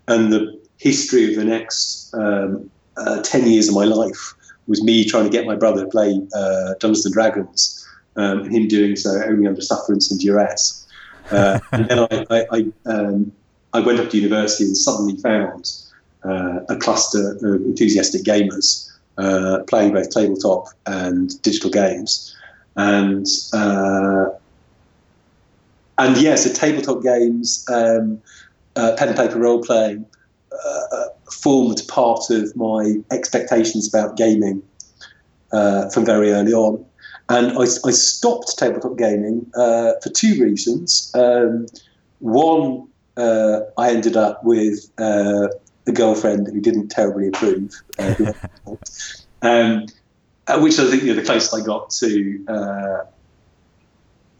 And 0.07 0.33
the 0.33 0.59
history 0.79 1.29
of 1.31 1.37
the 1.37 1.45
next 1.45 2.15
um, 2.15 2.71
uh, 2.97 3.23
ten 3.23 3.47
years 3.47 3.69
of 3.69 3.75
my 3.75 3.85
life 3.85 4.35
was 4.69 4.83
me 4.85 5.05
trying 5.05 5.25
to 5.25 5.31
get 5.31 5.47
my 5.47 5.57
brother 5.57 5.85
to 5.85 5.91
play 5.91 6.21
uh, 6.35 6.75
Dungeons 6.79 7.05
and 7.05 7.13
Dragons, 7.13 7.87
um, 8.15 8.43
and 8.43 8.55
him 8.55 8.69
doing 8.69 8.95
so 8.95 9.21
only 9.25 9.49
under 9.49 9.61
sufferance 9.61 10.11
and 10.11 10.21
duress. 10.21 10.87
Uh, 11.31 11.61
and 11.73 11.89
then 11.89 11.99
I 11.99 12.47
I, 12.51 12.73
um, 12.87 13.33
I, 13.73 13.81
went 13.81 14.01
up 14.01 14.11
to 14.11 14.17
university 14.17 14.65
and 14.65 14.77
suddenly 14.77 15.17
found 15.17 15.71
uh, 16.25 16.61
a 16.69 16.77
cluster 16.77 17.33
of 17.33 17.43
enthusiastic 17.43 18.23
gamers 18.23 18.91
uh, 19.19 19.59
playing 19.67 19.93
both 19.93 20.11
tabletop 20.11 20.69
and 20.87 21.41
digital 21.43 21.71
games. 21.71 22.35
And 22.77 23.27
uh, 23.53 24.27
and 25.99 26.17
yes, 26.17 26.45
the 26.45 26.55
tabletop 26.55 27.03
games, 27.03 27.67
um, 27.69 28.23
uh, 28.77 28.95
pen 28.97 29.09
and 29.09 29.17
paper 29.17 29.39
role 29.39 29.63
playing, 29.63 30.07
uh, 30.53 31.07
formed 31.33 31.83
part 31.89 32.31
of 32.31 32.55
my 32.57 32.95
expectations 33.11 33.93
about 33.93 34.17
gaming 34.17 34.63
from 35.51 36.05
very 36.05 36.31
early 36.31 36.53
on. 36.53 36.85
And 37.31 37.53
I, 37.53 37.63
I 37.63 37.91
stopped 37.91 38.57
tabletop 38.59 38.97
gaming 38.97 39.51
uh, 39.55 39.93
for 40.03 40.09
two 40.11 40.43
reasons. 40.43 41.13
Um, 41.15 41.67
one, 42.21 42.89
I 43.17 43.91
ended 43.91 44.17
up 44.17 44.43
with 44.45 44.91
a 45.89 45.93
girlfriend 45.93 46.47
who 46.47 46.61
didn't 46.61 46.89
terribly 46.89 47.29
approve. 47.29 47.75
Uh, 47.99 48.33
um, 49.43 49.87
which 50.61 50.79
I 50.79 50.89
think 50.89 51.03
you 51.03 51.09
know, 51.09 51.15
the 51.15 51.25
closest 51.25 51.55
I 51.55 51.61
got 51.65 51.91
to 51.91 52.45
uh, 52.49 52.99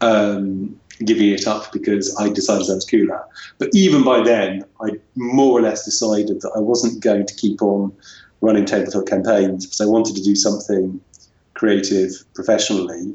um, 0.01 0.79
giving 1.05 1.31
it 1.31 1.47
up 1.47 1.73
because 1.73 2.17
I 2.19 2.29
decided 2.29 2.71
I 2.71 2.75
was 2.75 2.85
cooler. 2.85 3.23
But 3.59 3.71
even 3.75 4.05
by 4.05 4.23
then, 4.23 4.65
I 4.81 4.93
more 5.17 5.59
or 5.59 5.63
less 5.63 5.85
decided 5.85 6.41
that 6.43 6.53
I 6.55 6.61
wasn't 6.61 7.03
going 7.03 7.27
to 7.27 7.35
keep 7.35 7.63
on 7.63 7.93
running 8.41 8.65
tabletop 8.65 9.07
campaigns 9.07 9.67
because 9.67 9.81
I 9.81 9.87
wanted 9.87 10.17
to 10.17 10.23
do 10.23 10.35
something 10.35 11.01
creative 11.59 12.13
professionally. 12.35 13.15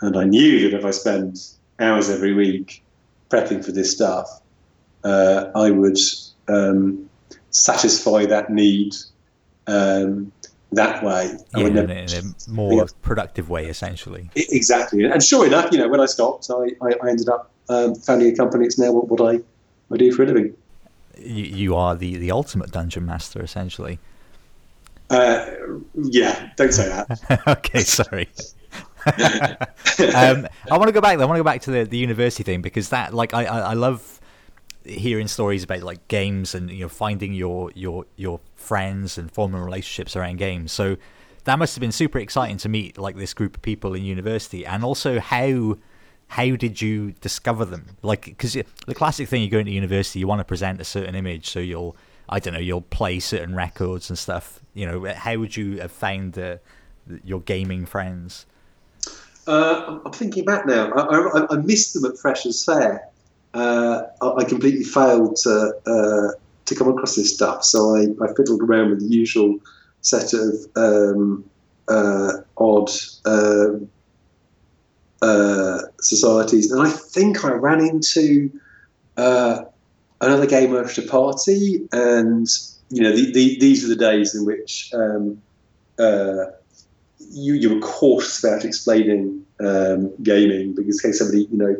And 0.00 0.16
I 0.16 0.24
knew 0.24 0.68
that 0.68 0.76
if 0.76 0.84
I 0.84 0.90
spent 0.90 1.54
hours 1.78 2.10
every 2.10 2.34
week 2.34 2.82
prepping 3.30 3.64
for 3.64 3.72
this 3.72 3.90
stuff, 3.90 4.28
uh, 5.04 5.50
I 5.54 5.70
would 5.70 5.98
um, 6.48 7.08
satisfy 7.50 8.26
that 8.26 8.50
need 8.50 8.94
um, 9.66 10.32
that 10.72 11.02
way. 11.04 11.36
Yeah, 11.56 11.66
in, 11.66 11.78
a, 11.78 11.82
in, 11.82 12.08
a, 12.08 12.22
more 12.50 12.72
yeah. 12.72 12.84
productive 13.02 13.48
way, 13.48 13.66
essentially. 13.66 14.28
Exactly. 14.34 15.04
And 15.04 15.22
sure 15.22 15.46
enough, 15.46 15.72
you 15.72 15.78
know, 15.78 15.88
when 15.88 16.00
I 16.00 16.06
stopped, 16.06 16.50
I, 16.50 16.72
I, 16.84 16.94
I 17.02 17.08
ended 17.08 17.28
up 17.28 17.50
um, 17.68 17.94
founding 17.94 18.32
a 18.32 18.36
company. 18.36 18.66
It's 18.66 18.78
now 18.78 18.92
what, 18.92 19.08
what 19.08 19.20
I, 19.20 19.40
I 19.92 19.96
do 19.96 20.12
for 20.12 20.24
a 20.24 20.26
living. 20.26 20.54
You, 21.16 21.44
you 21.44 21.76
are 21.76 21.94
the, 21.94 22.16
the 22.16 22.32
ultimate 22.32 22.72
dungeon 22.72 23.06
master, 23.06 23.40
essentially. 23.40 24.00
Uh, 25.10 25.50
yeah, 25.94 26.50
don't 26.56 26.72
say 26.72 26.88
that. 26.88 27.42
okay, 27.48 27.80
sorry. 27.80 28.28
um, 29.06 30.48
I 30.70 30.78
want 30.78 30.86
to 30.86 30.92
go 30.92 31.00
back. 31.00 31.18
I 31.18 31.24
want 31.24 31.36
to 31.36 31.40
go 31.40 31.44
back 31.44 31.60
to 31.62 31.70
the, 31.70 31.84
the 31.84 31.98
university 31.98 32.42
thing 32.42 32.62
because 32.62 32.88
that, 32.88 33.12
like, 33.12 33.34
I, 33.34 33.44
I, 33.44 33.58
I 33.58 33.74
love 33.74 34.20
hearing 34.84 35.28
stories 35.28 35.62
about 35.64 35.82
like 35.82 36.06
games 36.08 36.54
and 36.54 36.70
you 36.70 36.80
know 36.80 36.88
finding 36.90 37.32
your 37.32 37.70
your 37.74 38.04
your 38.16 38.38
friends 38.54 39.16
and 39.16 39.32
forming 39.32 39.60
relationships 39.60 40.16
around 40.16 40.36
games. 40.36 40.72
So 40.72 40.96
that 41.44 41.58
must 41.58 41.74
have 41.74 41.80
been 41.80 41.92
super 41.92 42.18
exciting 42.18 42.56
to 42.58 42.68
meet 42.68 42.98
like 42.98 43.16
this 43.16 43.34
group 43.34 43.56
of 43.56 43.62
people 43.62 43.94
in 43.94 44.04
university, 44.04 44.64
and 44.66 44.84
also 44.84 45.20
how 45.20 45.76
how 46.28 46.56
did 46.56 46.80
you 46.80 47.12
discover 47.20 47.64
them? 47.64 47.96
Like, 48.02 48.24
because 48.24 48.54
the 48.54 48.94
classic 48.94 49.28
thing 49.28 49.42
you 49.42 49.50
go 49.50 49.58
into 49.58 49.72
university, 49.72 50.18
you 50.18 50.26
want 50.26 50.40
to 50.40 50.44
present 50.44 50.80
a 50.80 50.84
certain 50.84 51.14
image, 51.14 51.48
so 51.48 51.60
you'll 51.60 51.96
I 52.34 52.40
don't 52.40 52.52
know, 52.52 52.58
you'll 52.58 52.80
play 52.80 53.20
certain 53.20 53.54
records 53.54 54.10
and 54.10 54.18
stuff. 54.18 54.60
You 54.74 54.86
know, 54.86 55.14
how 55.14 55.38
would 55.38 55.56
you 55.56 55.78
have 55.78 55.92
found 55.92 56.32
the, 56.32 56.58
your 57.22 57.40
gaming 57.40 57.86
friends? 57.86 58.44
Uh, 59.46 60.00
I'm 60.04 60.10
thinking 60.10 60.44
back 60.44 60.66
now. 60.66 60.90
I, 60.90 61.02
I, 61.02 61.46
I, 61.54 61.56
missed 61.58 61.94
them 61.94 62.10
at 62.10 62.18
Freshers 62.18 62.64
Fair. 62.64 63.08
Uh, 63.52 64.02
I, 64.20 64.26
I, 64.38 64.44
completely 64.44 64.82
failed 64.82 65.36
to 65.44 65.74
uh, 65.86 66.36
to 66.64 66.74
come 66.74 66.88
across 66.88 67.14
this 67.14 67.32
stuff, 67.32 67.62
so 67.62 67.94
I, 67.94 68.26
fiddled 68.36 68.62
around 68.62 68.90
with 68.90 69.00
the 69.08 69.14
usual 69.14 69.60
set 70.00 70.32
of 70.32 70.54
um, 70.74 71.44
uh, 71.86 72.32
odd 72.56 72.90
um, 73.26 73.88
uh, 75.22 75.82
societies, 76.00 76.72
and 76.72 76.84
I 76.84 76.90
think 76.90 77.44
I 77.44 77.52
ran 77.52 77.80
into 77.80 78.50
uh, 79.16 79.66
another 80.24 80.46
game 80.46 80.74
after 80.76 81.02
party, 81.02 81.86
and 81.92 82.48
you 82.90 83.02
know 83.02 83.14
the, 83.14 83.32
the, 83.32 83.58
these 83.58 83.84
are 83.84 83.88
the 83.88 83.96
days 83.96 84.34
in 84.34 84.44
which 84.44 84.90
um, 84.94 85.40
uh, 85.98 86.46
you 87.18 87.54
you 87.54 87.74
were 87.74 87.80
cautious 87.80 88.42
about 88.42 88.64
explaining 88.64 89.44
um, 89.60 90.12
gaming 90.22 90.74
because 90.74 91.02
in 91.02 91.10
case 91.10 91.18
somebody 91.18 91.44
you 91.50 91.58
know 91.58 91.76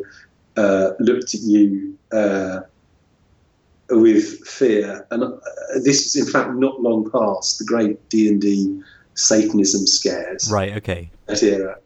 uh, 0.57 0.91
looked 0.99 1.33
at 1.33 1.41
you 1.41 1.97
uh, 2.11 2.61
with 3.89 4.45
fear, 4.47 5.05
and 5.11 5.23
uh, 5.23 5.31
this 5.83 6.05
is 6.05 6.15
in 6.15 6.31
fact 6.31 6.53
not 6.55 6.81
long 6.81 7.09
past 7.11 7.59
the 7.59 7.65
great 7.65 8.09
D 8.09 8.29
and 8.29 8.41
D 8.41 8.81
Satanism 9.15 9.87
scares. 9.87 10.51
Right. 10.51 10.73
Okay. 10.73 11.09
That 11.27 11.41
era. 11.41 11.77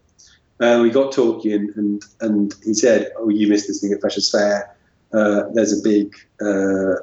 Uh, 0.59 0.79
we 0.81 0.89
got 0.89 1.13
talking, 1.13 1.71
and 1.75 2.03
and 2.21 2.53
he 2.63 2.73
said, 2.73 3.11
"Oh, 3.17 3.29
you 3.29 3.47
missed 3.47 3.67
this 3.67 3.81
thing 3.81 3.93
at 3.93 4.01
Freshers 4.01 4.29
Fair." 4.29 4.75
Uh, 5.13 5.43
there's 5.53 5.77
a 5.77 5.83
big 5.83 6.13
uh, 6.41 6.95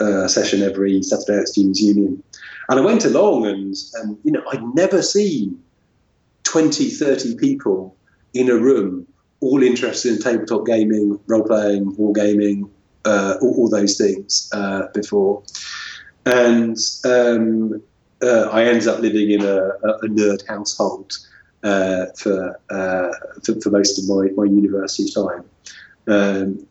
uh, 0.00 0.28
session 0.28 0.62
every 0.62 1.02
Saturday 1.02 1.40
at 1.40 1.48
Students' 1.48 1.80
Union. 1.80 2.22
And 2.68 2.80
I 2.80 2.82
went 2.82 3.04
along 3.04 3.46
and, 3.46 3.74
and, 3.94 4.18
you 4.24 4.32
know, 4.32 4.42
I'd 4.52 4.62
never 4.74 5.02
seen 5.02 5.62
20, 6.44 6.90
30 6.90 7.36
people 7.36 7.96
in 8.34 8.50
a 8.50 8.56
room 8.56 9.06
all 9.40 9.62
interested 9.62 10.14
in 10.14 10.20
tabletop 10.20 10.66
gaming, 10.66 11.18
role 11.26 11.44
playing, 11.44 11.94
war 11.96 12.12
gaming, 12.12 12.68
uh, 13.04 13.36
all, 13.40 13.54
all, 13.56 13.68
those 13.68 13.96
things 13.96 14.50
uh, 14.52 14.86
before. 14.92 15.42
And 16.26 16.76
um, 17.04 17.82
uh, 18.22 18.48
I 18.50 18.64
ended 18.64 18.88
up 18.88 19.00
living 19.00 19.30
in 19.30 19.42
a, 19.42 19.68
a 19.68 20.08
nerd 20.08 20.46
household 20.46 21.12
for, 21.62 22.60
for, 23.44 23.60
for 23.62 23.70
most 23.70 23.98
of 23.98 24.08
my, 24.08 24.28
my 24.36 24.44
university 24.44 25.10
time. 25.10 25.44
Um, 26.06 26.67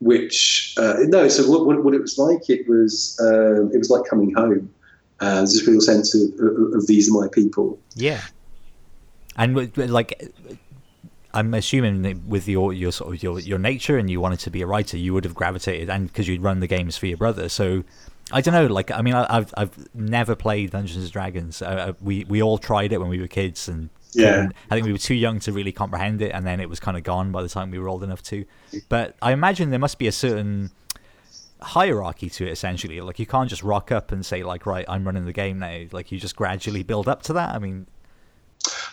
which 0.00 0.74
uh, 0.78 0.96
no. 1.00 1.28
So 1.28 1.48
what, 1.50 1.84
what, 1.84 1.94
it 1.94 2.00
was 2.00 2.18
like, 2.18 2.48
it 2.48 2.68
was 2.68 3.18
uh, 3.20 3.66
it 3.68 3.78
was 3.78 3.90
like 3.90 4.04
coming 4.08 4.32
home. 4.34 4.72
Uh, 5.20 5.40
this 5.40 5.66
real 5.66 5.80
sense 5.80 6.14
of, 6.14 6.32
of, 6.38 6.74
of, 6.74 6.86
these 6.86 7.10
are 7.10 7.20
my 7.20 7.26
people. 7.32 7.76
Yeah, 7.96 8.22
and 9.36 9.76
like 9.76 10.32
I'm 11.34 11.52
assuming 11.54 12.22
with 12.28 12.46
your 12.46 12.72
your 12.72 12.92
sort 12.92 13.14
of 13.14 13.22
your 13.22 13.40
your 13.40 13.58
nature 13.58 13.98
and 13.98 14.08
you 14.08 14.20
wanted 14.20 14.38
to 14.40 14.50
be 14.50 14.62
a 14.62 14.66
writer, 14.66 14.96
you 14.96 15.12
would 15.14 15.24
have 15.24 15.34
gravitated, 15.34 15.90
and 15.90 16.06
because 16.06 16.28
you'd 16.28 16.42
run 16.42 16.60
the 16.60 16.68
games 16.68 16.96
for 16.96 17.06
your 17.06 17.18
brother, 17.18 17.48
so. 17.48 17.84
I 18.30 18.42
don't 18.42 18.52
know. 18.52 18.66
Like, 18.66 18.90
I 18.90 19.00
mean, 19.00 19.14
I, 19.14 19.36
have 19.36 19.54
I've 19.56 19.94
never 19.94 20.36
played 20.36 20.72
Dungeons 20.72 21.02
and 21.02 21.10
Dragons. 21.10 21.62
Uh, 21.62 21.94
we 22.02 22.26
we 22.28 22.42
all 22.42 22.58
tried 22.58 22.92
it 22.92 23.00
when 23.00 23.08
we 23.08 23.18
were 23.18 23.26
kids, 23.26 23.68
and 23.68 23.88
yeah. 24.12 24.48
I 24.70 24.74
think 24.74 24.86
we 24.86 24.92
were 24.92 24.98
too 24.98 25.14
young 25.14 25.40
to 25.40 25.52
really 25.52 25.72
comprehend 25.72 26.22
it, 26.22 26.32
and 26.32 26.46
then 26.46 26.60
it 26.60 26.68
was 26.68 26.80
kind 26.80 26.96
of 26.96 27.02
gone 27.02 27.32
by 27.32 27.42
the 27.42 27.48
time 27.48 27.70
we 27.70 27.78
were 27.78 27.88
old 27.88 28.02
enough 28.02 28.22
to. 28.24 28.44
But 28.88 29.16
I 29.20 29.32
imagine 29.32 29.70
there 29.70 29.78
must 29.78 29.98
be 29.98 30.06
a 30.06 30.12
certain 30.12 30.70
hierarchy 31.60 32.30
to 32.30 32.46
it 32.46 32.50
essentially. 32.50 33.00
Like 33.00 33.18
you 33.18 33.26
can't 33.26 33.48
just 33.48 33.62
rock 33.62 33.90
up 33.90 34.12
and 34.12 34.24
say 34.24 34.42
like 34.42 34.66
right 34.66 34.84
i'm 34.88 35.04
running 35.04 35.24
the 35.24 35.32
game 35.32 35.58
now. 35.58 35.84
Like 35.92 36.12
you 36.12 36.18
just 36.18 36.36
gradually 36.36 36.82
build 36.82 37.08
up 37.08 37.22
to 37.24 37.32
that? 37.34 37.54
I 37.54 37.58
mean 37.58 37.86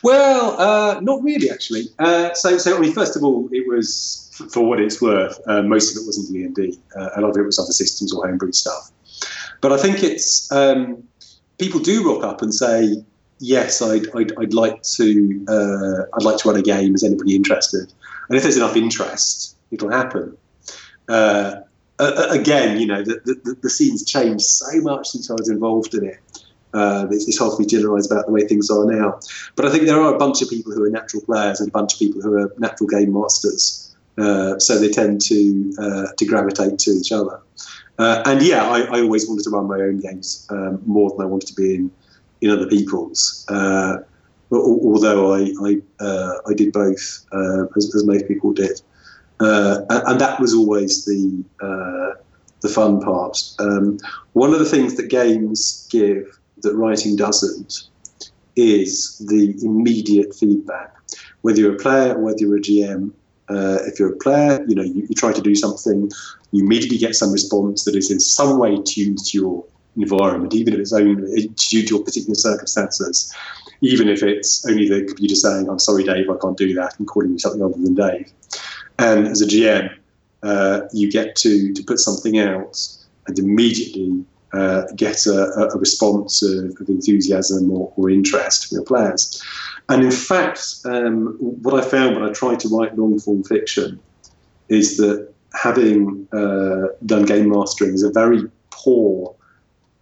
well 0.04 0.60
uh, 0.60 1.00
not 1.02 1.24
really 1.24 1.50
actually. 1.50 1.86
Uh, 2.00 2.34
so 2.34 2.58
so 2.58 2.76
i 2.76 2.80
mean 2.80 2.94
first 2.94 3.16
of 3.16 3.24
all 3.24 3.50
it 3.52 3.68
was 3.68 4.22
for 4.52 4.66
what 4.66 4.80
it's 4.80 5.02
worth 5.02 5.40
uh, 5.48 5.62
most 5.62 5.96
of 5.96 6.02
it 6.02 6.06
wasn't 6.06 6.28
d&d 6.32 6.78
uh, 6.98 7.10
a 7.16 7.22
lot 7.22 7.30
of 7.30 7.38
it 7.38 7.44
was 7.44 7.58
other 7.58 7.72
systems 7.72 8.14
or 8.14 8.28
homebrew 8.28 8.52
stuff. 8.52 8.92
But 9.62 9.72
i 9.72 9.78
think 9.78 10.04
it's 10.04 10.52
um, 10.52 11.04
people 11.58 11.80
do 11.80 12.12
rock 12.12 12.24
up 12.24 12.42
and 12.42 12.54
say 12.54 13.04
yes, 13.40 13.82
I'd, 13.82 14.08
I'd, 14.16 14.32
I'd 14.38 14.54
like 14.54 14.82
to 14.84 15.46
uh, 15.48 16.16
I'd 16.16 16.24
like 16.24 16.38
to 16.38 16.50
run 16.50 16.60
a 16.60 16.62
game. 16.62 16.96
Is 16.96 17.04
anybody 17.04 17.36
interested? 17.36 17.92
And 18.30 18.38
if 18.38 18.44
there's 18.44 18.58
enough 18.58 18.76
interest, 18.76 19.58
it'll 19.72 19.92
happen. 19.92 20.38
Uh, 21.08 21.56
uh, 22.00 22.28
again, 22.30 22.80
you 22.80 22.88
know, 22.88 23.04
the, 23.04 23.22
the, 23.26 23.56
the, 23.62 23.70
scene's 23.70 24.04
changed 24.04 24.44
so 24.44 24.82
much 24.82 25.08
since 25.08 25.30
I 25.30 25.34
was 25.34 25.48
involved 25.48 25.94
in 25.94 26.06
it. 26.06 26.20
Uh, 26.74 27.08
it's, 27.10 27.28
it's, 27.28 27.38
hard 27.38 27.54
for 27.54 27.62
me 27.62 27.66
to 27.66 27.78
generalise 27.78 28.12
about 28.12 28.26
the 28.26 28.34
way 28.34 28.42
things 28.42 28.70
are 28.70 28.86
now. 28.86 29.18
But 29.56 29.66
I 29.66 29.70
think 29.70 29.86
there 29.86 30.02
are 30.02 30.14
a 30.14 30.18
bunch 30.18 30.42
of 30.42 30.50
people 30.50 30.74
who 30.74 30.84
are 30.84 30.90
natural 30.90 31.24
players 31.24 31.62
and 31.62 31.70
a 31.70 31.72
bunch 31.72 31.94
of 31.94 32.00
people 32.00 32.22
who 32.22 32.38
are 32.38 32.54
natural 32.58 32.90
game 32.90 33.14
masters. 33.14 33.96
Uh, 34.18 34.60
so 34.60 34.78
they 34.78 34.90
tend 34.90 35.22
to 35.22 35.74
uh, 35.80 36.08
to 36.18 36.26
gravitate 36.26 36.80
to 36.80 36.92
each 36.92 37.12
other. 37.12 37.40
and 37.98 38.42
yeah, 38.42 38.68
I, 38.68 38.82
I, 38.82 39.02
always 39.02 39.28
wanted 39.28 39.44
to 39.44 39.50
run 39.52 39.68
my 39.68 39.76
own 39.76 40.00
games 40.00 40.48
um, 40.50 40.82
more 40.86 41.12
than 41.12 41.22
I 41.22 41.26
wanted 41.26 41.48
to 41.48 41.54
be 41.54 41.76
in 41.76 41.92
in 42.46 42.52
other 42.52 42.68
people's. 42.68 43.46
Uh, 43.50 43.98
although 44.52 45.34
I 45.34 45.52
I, 45.62 45.82
uh, 46.00 46.36
I 46.48 46.54
did 46.54 46.72
both 46.72 47.26
uh, 47.32 47.66
as, 47.76 47.94
as, 47.96 48.06
most 48.06 48.28
people 48.28 48.54
did, 48.54 48.82
uh, 49.40 49.82
and 49.90 50.22
that 50.22 50.40
was 50.40 50.54
always 50.54 51.06
the 51.06 51.44
uh, 51.62 52.22
the 52.62 52.70
fun 52.70 53.02
part. 53.02 53.38
Um, 53.60 53.98
one 54.34 54.54
of 54.54 54.60
the 54.60 54.66
things 54.66 54.96
that 54.96 55.10
games 55.10 55.88
give 55.92 56.40
that 56.62 56.76
writing 56.76 57.16
doesn't 57.16 57.90
is 58.56 59.18
the 59.20 59.56
immediate 59.64 60.34
feedback. 60.34 60.94
Whether 61.42 61.60
you're 61.62 61.76
a 61.76 61.80
player 61.80 62.16
or 62.16 62.22
whether 62.22 62.40
you're 62.40 62.58
a 62.58 62.62
GM, 62.62 63.12
uh, 63.50 63.80
if 63.86 64.00
you're 64.00 64.14
a 64.14 64.18
player, 64.18 64.64
you 64.68 64.76
know 64.76 64.84
you, 64.84 65.06
you, 65.10 65.16
try 65.16 65.34
to 65.34 65.42
do 65.42 65.56
something, 65.56 66.10
you 66.52 66.64
immediately 66.64 66.98
get 66.98 67.16
some 67.16 67.32
response 67.32 67.84
that 67.86 67.96
is 67.96 68.10
in 68.10 68.20
some 68.20 68.58
way 68.58 68.78
tuned 68.84 69.20
to 69.20 69.38
your 69.38 69.66
environment, 69.98 70.54
even 70.54 70.74
if 70.74 70.80
it's 70.80 70.94
only 70.94 71.48
due 71.48 71.84
to 71.84 71.96
your 71.96 72.04
particular 72.04 72.36
circumstances, 72.36 73.34
even 73.82 74.08
if 74.08 74.24
it's 74.24 74.66
only 74.68 74.88
the 74.88 75.06
computer 75.06 75.36
saying, 75.36 75.70
I'm 75.70 75.80
sorry, 75.80 76.04
Dave, 76.04 76.30
I 76.30 76.36
can't 76.42 76.58
do 76.58 76.74
that, 76.76 76.98
and 76.98 77.08
calling 77.08 77.32
you 77.32 77.40
something 77.40 77.62
other 77.62 77.74
than 77.74 77.96
Dave. 77.96 78.32
And 79.00 79.28
as 79.28 79.42
a 79.42 79.46
GM, 79.46 79.94
uh, 80.44 80.82
you 80.94 81.12
get 81.12 81.36
to, 81.38 81.74
to 81.74 81.84
put 81.84 82.00
something 82.00 82.40
out 82.40 82.80
and 83.28 83.40
immediately 83.40 84.24
uh, 84.54 84.84
get 84.96 85.26
a, 85.26 85.70
a 85.74 85.78
response 85.78 86.42
of, 86.42 86.80
of 86.80 86.88
enthusiasm 86.88 87.70
or, 87.72 87.92
or, 87.98 88.10
interest 88.10 88.68
from 88.68 88.78
your 88.78 88.86
players. 88.86 89.44
And 89.90 90.04
in 90.04 90.12
fact, 90.12 90.76
um, 90.86 91.36
what 91.40 91.74
I 91.74 91.86
found 91.86 92.16
when 92.16 92.24
I 92.24 92.32
tried 92.32 92.60
to 92.62 92.70
write 92.70 92.98
long 92.98 93.20
form 93.20 93.44
fiction 93.44 94.00
is 94.70 94.98
that 94.98 95.34
having 95.54 96.28
uh, 96.32 96.88
done 97.06 97.26
game 97.26 97.50
mastering 97.50 97.94
is 97.94 98.04
a 98.04 98.12
very 98.12 98.44
poor 98.72 99.35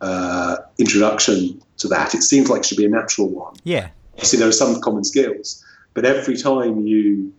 uh, 0.03 0.57
introduction 0.77 1.61
to 1.77 1.87
that. 1.87 2.13
It 2.13 2.23
seems 2.23 2.49
like 2.49 2.59
it 2.59 2.65
should 2.65 2.77
be 2.77 2.85
a 2.85 2.89
natural 2.89 3.29
one. 3.29 3.55
Yeah. 3.63 3.89
See, 4.21 4.37
there 4.37 4.47
are 4.47 4.51
some 4.63 4.81
common 4.81 5.03
skills, 5.03 5.63
but 5.93 6.05
every 6.05 6.37
time 6.37 6.85
you 6.85 7.33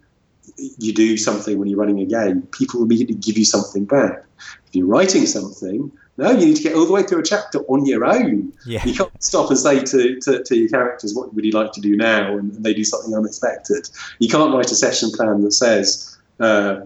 you 0.78 0.92
do 0.92 1.16
something 1.16 1.58
when 1.58 1.68
you're 1.68 1.78
running 1.78 2.00
a 2.00 2.06
game, 2.06 2.42
people 2.52 2.82
immediately 2.82 3.16
give 3.16 3.36
you 3.36 3.44
something 3.44 3.84
back. 3.84 4.24
If 4.66 4.74
you're 4.74 4.86
writing 4.86 5.26
something, 5.26 5.90
no, 6.16 6.30
you 6.30 6.46
need 6.46 6.56
to 6.56 6.62
get 6.62 6.74
all 6.74 6.86
the 6.86 6.92
way 6.92 7.02
through 7.02 7.20
a 7.20 7.24
chapter 7.24 7.60
on 7.60 7.86
your 7.86 8.04
own. 8.04 8.52
Yeah. 8.66 8.84
You 8.84 8.94
can't 8.94 9.22
stop 9.22 9.50
and 9.50 9.58
say 9.58 9.82
to, 9.82 10.20
to, 10.20 10.44
to 10.44 10.56
your 10.56 10.68
characters, 10.68 11.14
what 11.14 11.34
would 11.34 11.44
you 11.44 11.52
like 11.52 11.72
to 11.72 11.80
do 11.80 11.96
now? 11.96 12.36
And, 12.36 12.52
they 12.62 12.74
do 12.74 12.84
something 12.84 13.14
unexpected. 13.14 13.88
You 14.20 14.28
can't 14.28 14.54
write 14.54 14.70
a 14.70 14.76
session 14.76 15.10
plan 15.10 15.42
that 15.42 15.52
says, 15.52 16.16
uh, 16.38 16.80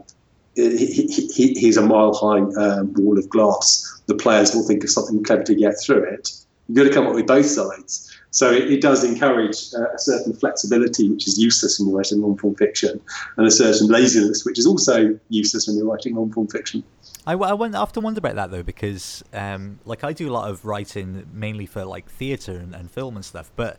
he, 0.58 1.06
he, 1.06 1.54
here's 1.58 1.76
a 1.76 1.82
mile 1.82 2.14
high 2.14 2.40
um, 2.60 2.92
wall 2.94 3.18
of 3.18 3.28
glass. 3.28 4.02
The 4.06 4.14
players 4.14 4.54
will 4.54 4.66
think 4.66 4.84
of 4.84 4.90
something 4.90 5.22
clever 5.22 5.44
to 5.44 5.54
get 5.54 5.74
through 5.80 6.04
it. 6.04 6.30
You've 6.68 6.76
got 6.76 6.84
to 6.84 6.90
come 6.90 7.06
up 7.06 7.14
with 7.14 7.26
both 7.26 7.46
sides. 7.46 8.14
So 8.30 8.52
it, 8.52 8.70
it 8.70 8.82
does 8.82 9.04
encourage 9.04 9.72
uh, 9.74 9.90
a 9.94 9.98
certain 9.98 10.34
flexibility, 10.34 11.08
which 11.08 11.26
is 11.26 11.38
useless 11.38 11.78
when 11.78 11.88
you're 11.88 11.96
writing 11.96 12.20
long 12.20 12.36
form 12.36 12.54
fiction, 12.56 13.00
and 13.36 13.46
a 13.46 13.50
certain 13.50 13.88
laziness, 13.88 14.44
which 14.44 14.58
is 14.58 14.66
also 14.66 15.18
useless 15.30 15.66
when 15.66 15.76
you're 15.76 15.86
writing 15.86 16.14
long 16.14 16.30
form 16.30 16.46
fiction. 16.46 16.82
I, 17.26 17.34
I 17.34 17.52
often 17.52 18.02
wonder 18.02 18.18
about 18.18 18.36
that 18.36 18.50
though, 18.50 18.62
because 18.62 19.24
um, 19.32 19.78
like 19.84 20.04
I 20.04 20.12
do 20.12 20.28
a 20.28 20.32
lot 20.32 20.50
of 20.50 20.64
writing 20.64 21.26
mainly 21.32 21.66
for 21.66 21.84
like 21.84 22.08
theatre 22.10 22.56
and, 22.56 22.74
and 22.74 22.90
film 22.90 23.16
and 23.16 23.24
stuff, 23.24 23.50
but 23.56 23.78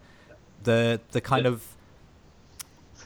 the 0.64 1.00
the 1.12 1.22
kind 1.22 1.46
yeah. 1.46 1.52
of 1.52 1.76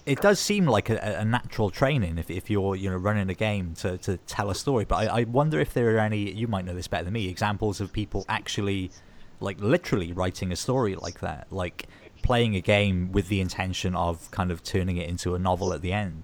it 0.05 0.21
does 0.21 0.39
seem 0.39 0.65
like 0.65 0.89
a, 0.89 0.97
a, 1.19 1.25
natural 1.25 1.69
training 1.69 2.17
if, 2.17 2.29
if 2.29 2.49
you're 2.49 2.75
you 2.75 2.89
know 2.89 2.97
running 2.97 3.29
a 3.29 3.33
game 3.33 3.73
to, 3.75 3.97
to 3.99 4.17
tell 4.17 4.49
a 4.49 4.55
story. 4.55 4.85
But 4.85 4.95
I, 4.95 5.21
I 5.21 5.23
wonder 5.23 5.59
if 5.59 5.73
there 5.73 5.95
are 5.95 5.99
any 5.99 6.31
you 6.31 6.47
might 6.47 6.65
know 6.65 6.73
this 6.73 6.87
better 6.87 7.05
than 7.05 7.13
me 7.13 7.29
examples 7.29 7.79
of 7.79 7.93
people 7.93 8.25
actually 8.27 8.91
like 9.39 9.59
literally 9.59 10.11
writing 10.11 10.51
a 10.51 10.55
story 10.55 10.95
like 10.95 11.19
that, 11.19 11.47
like 11.51 11.87
playing 12.21 12.55
a 12.55 12.61
game 12.61 13.11
with 13.11 13.27
the 13.27 13.41
intention 13.41 13.95
of 13.95 14.31
kind 14.31 14.51
of 14.51 14.63
turning 14.63 14.97
it 14.97 15.07
into 15.09 15.35
a 15.35 15.39
novel 15.39 15.73
at 15.73 15.81
the 15.81 15.93
end. 15.93 16.23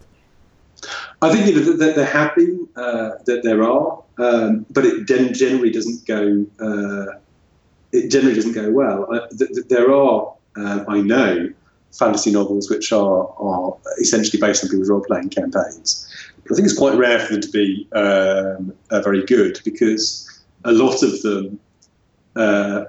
I 1.22 1.34
think 1.34 1.48
you 1.48 1.56
know, 1.56 1.74
that 1.78 1.96
they're 1.96 2.06
happy 2.06 2.58
uh, 2.76 3.12
that 3.26 3.44
there 3.44 3.64
are, 3.64 4.02
um, 4.18 4.66
but 4.70 4.86
it 4.86 5.06
generally 5.06 5.70
doesn't 5.72 6.06
go. 6.06 6.46
Uh, 6.60 7.18
it 7.92 8.10
generally 8.10 8.36
doesn't 8.36 8.54
go 8.54 8.72
well. 8.72 9.14
Uh, 9.14 9.28
th- 9.28 9.52
th- 9.52 9.68
there 9.68 9.92
are, 9.92 10.34
uh, 10.56 10.86
I 10.88 11.02
know, 11.02 11.52
fantasy 11.92 12.32
novels 12.32 12.70
which 12.70 12.92
are 12.92 13.28
are 13.38 13.76
essentially 14.00 14.40
based 14.40 14.64
on 14.64 14.70
people's 14.70 14.90
role 14.90 15.04
playing 15.08 15.30
campaigns. 15.30 16.06
I 16.52 16.56
think 16.56 16.66
it's 16.66 16.78
quite 16.78 16.98
rare 16.98 17.20
for 17.20 17.34
them 17.34 17.42
to 17.42 17.52
be 17.52 17.88
um, 17.94 18.74
uh, 18.90 19.02
very 19.02 19.24
good 19.26 19.60
because 19.64 20.44
a 20.66 20.72
lot 20.72 21.04
of 21.04 21.22
them 21.22 21.60
uh, 22.36 22.86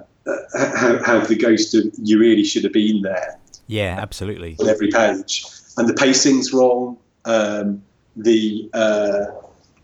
have, 0.53 1.05
have 1.05 1.27
the 1.27 1.35
ghost 1.35 1.75
of 1.75 1.83
you 1.97 2.19
really 2.19 2.43
should 2.43 2.63
have 2.63 2.73
been 2.73 3.01
there. 3.03 3.37
Yeah, 3.67 3.97
absolutely. 3.99 4.55
On 4.59 4.67
every 4.67 4.89
page, 4.89 5.45
and 5.77 5.87
the 5.87 5.93
pacing's 5.93 6.53
wrong. 6.53 6.97
Um, 7.25 7.83
the 8.15 8.69
uh, 8.73 9.25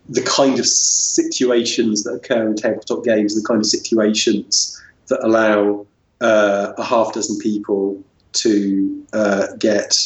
the 0.08 0.22
kind 0.22 0.58
of 0.58 0.66
situations 0.66 2.04
that 2.04 2.14
occur 2.14 2.46
in 2.46 2.56
tabletop 2.56 3.04
games, 3.04 3.40
the 3.40 3.46
kind 3.46 3.60
of 3.60 3.66
situations 3.66 4.80
that 5.08 5.24
allow 5.24 5.86
uh, 6.20 6.72
a 6.76 6.84
half 6.84 7.12
dozen 7.12 7.38
people 7.38 8.02
to 8.34 9.06
uh, 9.12 9.46
get 9.58 9.96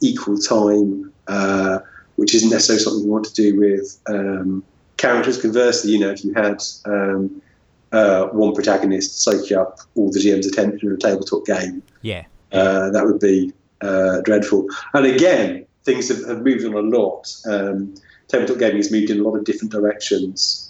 equal 0.00 0.38
time, 0.38 1.12
uh, 1.26 1.78
which 2.16 2.34
isn't 2.34 2.50
necessarily 2.50 2.82
something 2.82 3.04
you 3.04 3.10
want 3.10 3.24
to 3.24 3.34
do 3.34 3.58
with 3.58 4.00
um, 4.08 4.62
characters. 4.96 5.40
Conversely, 5.40 5.92
you 5.92 5.98
know, 5.98 6.10
if 6.10 6.24
you 6.24 6.32
had 6.34 6.62
um, 6.84 7.42
uh, 7.92 8.26
one 8.26 8.54
protagonist 8.54 9.22
soak 9.22 9.50
up 9.52 9.78
all 9.94 10.10
the 10.10 10.20
GM's 10.20 10.46
attention 10.46 10.88
in 10.88 10.94
a 10.94 10.98
tabletop 10.98 11.46
game. 11.46 11.82
Yeah, 12.02 12.24
uh, 12.52 12.90
that 12.90 13.04
would 13.04 13.20
be 13.20 13.52
uh, 13.80 14.20
dreadful. 14.22 14.66
And 14.94 15.06
again, 15.06 15.66
things 15.84 16.08
have, 16.08 16.26
have 16.26 16.42
moved 16.42 16.64
on 16.64 16.74
a 16.74 16.80
lot. 16.80 17.32
Um, 17.46 17.94
tabletop 18.28 18.58
gaming 18.58 18.76
has 18.76 18.92
moved 18.92 19.10
in 19.10 19.20
a 19.20 19.22
lot 19.22 19.36
of 19.36 19.44
different 19.44 19.72
directions. 19.72 20.67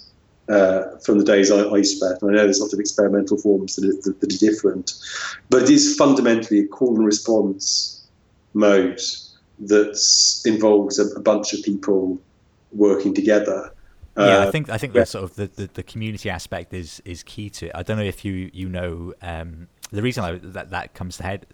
Uh, 0.49 0.97
from 1.05 1.19
the 1.19 1.23
days 1.23 1.51
I, 1.51 1.69
I 1.69 1.81
spent, 1.83 2.23
I 2.23 2.27
know 2.27 2.43
there's 2.43 2.59
lots 2.59 2.73
of 2.73 2.79
experimental 2.79 3.37
forms 3.37 3.75
that 3.75 3.85
are, 3.85 4.01
that, 4.01 4.19
that 4.19 4.33
are 4.33 4.37
different, 4.37 4.93
but 5.49 5.63
it 5.63 5.69
is 5.69 5.95
fundamentally 5.95 6.61
a 6.61 6.67
call 6.67 6.95
and 6.95 7.05
response 7.05 8.07
mode 8.55 8.99
that 9.59 10.41
involves 10.45 10.97
a, 10.97 11.05
a 11.15 11.21
bunch 11.21 11.53
of 11.53 11.61
people 11.63 12.19
working 12.71 13.13
together 13.13 13.71
yeah, 14.19 14.39
I 14.39 14.47
uh, 14.47 14.51
think 14.51 14.69
I 14.69 14.77
think 14.77 14.93
yeah. 14.93 15.01
the 15.01 15.05
sort 15.05 15.23
of 15.23 15.35
the, 15.35 15.47
the, 15.47 15.69
the, 15.73 15.83
community 15.83 16.29
aspect 16.29 16.73
is 16.73 17.01
is 17.05 17.23
key 17.23 17.49
to 17.51 17.67
it. 17.67 17.71
I 17.73 17.83
don't 17.83 17.97
know 17.97 18.03
if 18.03 18.25
you 18.25 18.49
you 18.53 18.67
know 18.67 19.13
um, 19.21 19.67
the 19.91 20.01
reason 20.01 20.23
I, 20.23 20.39
that 20.43 20.71
that 20.71 20.93
comes 20.93 21.17
to 21.17 21.23
head 21.23 21.45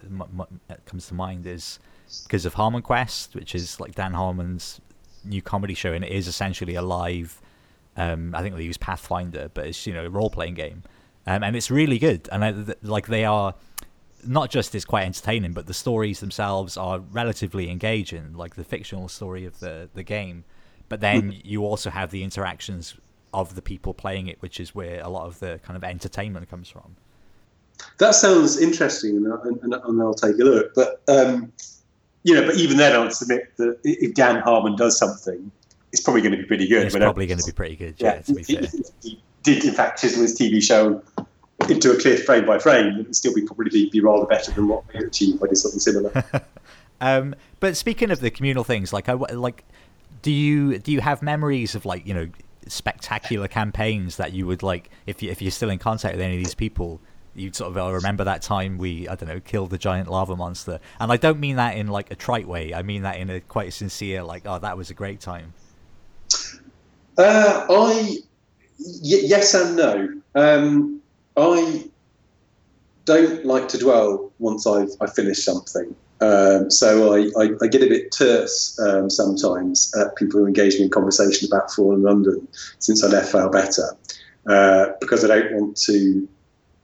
comes 0.84 1.06
to 1.08 1.14
mind 1.14 1.46
is 1.46 1.78
because 2.24 2.44
of 2.44 2.54
HarmonQuest, 2.54 3.34
which 3.34 3.54
is 3.54 3.78
like 3.78 3.94
Dan 3.94 4.12
Harmon's 4.12 4.80
new 5.24 5.42
comedy 5.42 5.74
show, 5.74 5.92
and 5.92 6.04
it 6.04 6.10
is 6.10 6.26
essentially 6.26 6.74
a 6.74 6.82
live. 6.82 7.40
Um, 7.96 8.34
I 8.34 8.42
think 8.42 8.56
they 8.56 8.62
use 8.62 8.76
Pathfinder, 8.76 9.50
but 9.52 9.66
it's 9.66 9.86
you 9.86 9.94
know 9.94 10.04
a 10.04 10.10
role 10.10 10.30
playing 10.30 10.54
game, 10.54 10.82
um, 11.26 11.42
and 11.42 11.56
it's 11.56 11.70
really 11.70 11.98
good. 11.98 12.28
And 12.30 12.44
I, 12.44 12.52
th- 12.52 12.78
like 12.82 13.06
they 13.06 13.24
are 13.24 13.54
not 14.26 14.50
just 14.50 14.74
is 14.74 14.84
quite 14.84 15.04
entertaining, 15.04 15.52
but 15.52 15.66
the 15.66 15.74
stories 15.74 16.20
themselves 16.20 16.76
are 16.76 16.98
relatively 16.98 17.70
engaging. 17.70 18.34
Like 18.34 18.56
the 18.56 18.64
fictional 18.64 19.08
story 19.08 19.44
of 19.44 19.60
the 19.60 19.88
the 19.94 20.02
game 20.02 20.44
but 20.88 21.00
then 21.00 21.32
hmm. 21.32 21.38
you 21.44 21.64
also 21.64 21.90
have 21.90 22.10
the 22.10 22.22
interactions 22.22 22.94
of 23.34 23.54
the 23.54 23.62
people 23.62 23.92
playing 23.92 24.28
it, 24.28 24.40
which 24.40 24.60
is 24.60 24.74
where 24.74 25.00
a 25.00 25.08
lot 25.08 25.26
of 25.26 25.38
the 25.40 25.60
kind 25.62 25.76
of 25.76 25.84
entertainment 25.84 26.48
comes 26.48 26.68
from. 26.68 26.96
That 27.98 28.14
sounds 28.14 28.58
interesting, 28.58 29.16
and, 29.16 29.62
and, 29.62 29.74
and 29.74 30.02
I'll 30.02 30.14
take 30.14 30.36
a 30.36 30.44
look. 30.44 30.74
But 30.74 31.02
um, 31.08 31.52
you 32.22 32.34
know, 32.34 32.46
but 32.46 32.56
even 32.56 32.78
then, 32.78 32.94
I'll 32.94 33.10
submit 33.10 33.54
that 33.58 33.78
if 33.84 34.14
Dan 34.14 34.40
Harmon 34.40 34.76
does 34.76 34.96
something, 34.96 35.50
it's 35.96 36.04
probably 36.04 36.20
going 36.20 36.32
to 36.32 36.38
be 36.38 36.44
pretty 36.44 36.68
good. 36.68 36.84
It's 36.84 36.94
probably 36.94 37.26
going 37.26 37.38
to 37.38 37.46
be 37.46 37.52
pretty 37.52 37.74
good. 37.74 37.94
Yeah, 37.96 38.16
yeah 38.16 38.20
to 38.20 38.34
be 38.34 38.42
he, 38.42 38.56
fair. 38.56 38.68
He 39.02 39.22
did 39.42 39.64
in 39.64 39.72
fact 39.72 40.00
chisel 40.00 40.22
his 40.22 40.38
TV 40.38 40.62
show 40.62 41.02
into 41.70 41.90
a 41.90 41.98
cliff 41.98 42.26
frame 42.26 42.44
by 42.44 42.58
frame, 42.58 43.00
it 43.00 43.06
would 43.06 43.16
still 43.16 43.34
be 43.34 43.42
probably 43.42 43.70
be, 43.70 43.88
be 43.88 44.00
rather 44.00 44.26
better 44.26 44.52
than 44.52 44.68
what 44.68 44.84
we 44.92 45.00
achieved 45.00 45.40
by 45.40 45.46
something 45.54 45.80
similar. 45.80 46.24
um, 47.00 47.34
but 47.60 47.78
speaking 47.78 48.10
of 48.10 48.20
the 48.20 48.30
communal 48.30 48.62
things, 48.62 48.92
like 48.92 49.08
I 49.08 49.14
like 49.14 49.64
do 50.20 50.30
you 50.30 50.78
do 50.78 50.92
you 50.92 51.00
have 51.00 51.22
memories 51.22 51.74
of 51.74 51.86
like 51.86 52.06
you 52.06 52.12
know 52.12 52.28
spectacular 52.66 53.48
campaigns 53.48 54.16
that 54.16 54.34
you 54.34 54.46
would 54.46 54.62
like 54.62 54.90
if 55.06 55.22
you 55.22 55.30
if 55.30 55.40
you're 55.40 55.50
still 55.50 55.70
in 55.70 55.78
contact 55.78 56.14
with 56.14 56.22
any 56.22 56.34
of 56.34 56.44
these 56.44 56.54
people 56.54 57.00
you'd 57.34 57.54
sort 57.54 57.76
of 57.76 57.92
remember 57.92 58.24
that 58.24 58.42
time 58.42 58.76
we 58.76 59.06
I 59.08 59.14
don't 59.14 59.28
know 59.28 59.40
killed 59.40 59.70
the 59.70 59.78
giant 59.78 60.08
lava 60.10 60.34
monster 60.34 60.80
and 60.98 61.12
I 61.12 61.16
don't 61.16 61.38
mean 61.38 61.56
that 61.56 61.76
in 61.76 61.86
like 61.86 62.10
a 62.10 62.16
trite 62.16 62.48
way 62.48 62.74
I 62.74 62.82
mean 62.82 63.02
that 63.02 63.18
in 63.18 63.30
a 63.30 63.40
quite 63.40 63.68
a 63.68 63.70
sincere 63.70 64.22
like 64.24 64.42
oh 64.46 64.58
that 64.58 64.76
was 64.76 64.90
a 64.90 64.94
great 64.94 65.20
time 65.20 65.52
uh, 67.18 67.66
I 67.68 68.18
y- 68.78 69.24
yes 69.24 69.54
and 69.54 69.76
no 69.76 70.08
um, 70.34 71.00
I 71.36 71.84
don't 73.04 73.44
like 73.44 73.68
to 73.68 73.78
dwell 73.78 74.32
once 74.38 74.66
I've 74.66 74.90
I 75.00 75.06
finished 75.06 75.44
something 75.44 75.94
um, 76.20 76.70
so 76.70 77.12
I, 77.14 77.28
I, 77.38 77.50
I, 77.60 77.66
get 77.66 77.82
a 77.82 77.88
bit 77.88 78.10
terse 78.10 78.78
um, 78.80 79.10
sometimes 79.10 79.94
at 80.00 80.16
people 80.16 80.40
who 80.40 80.46
engage 80.46 80.76
me 80.76 80.84
in 80.84 80.90
conversation 80.90 81.46
about 81.46 81.70
Fallen 81.70 82.02
London 82.02 82.48
since 82.78 83.04
I 83.04 83.08
left 83.08 83.32
Failbetter, 83.32 83.94
uh, 84.46 84.92
because 84.98 85.24
I 85.24 85.28
don't 85.28 85.54
want 85.54 85.76
to 85.82 86.26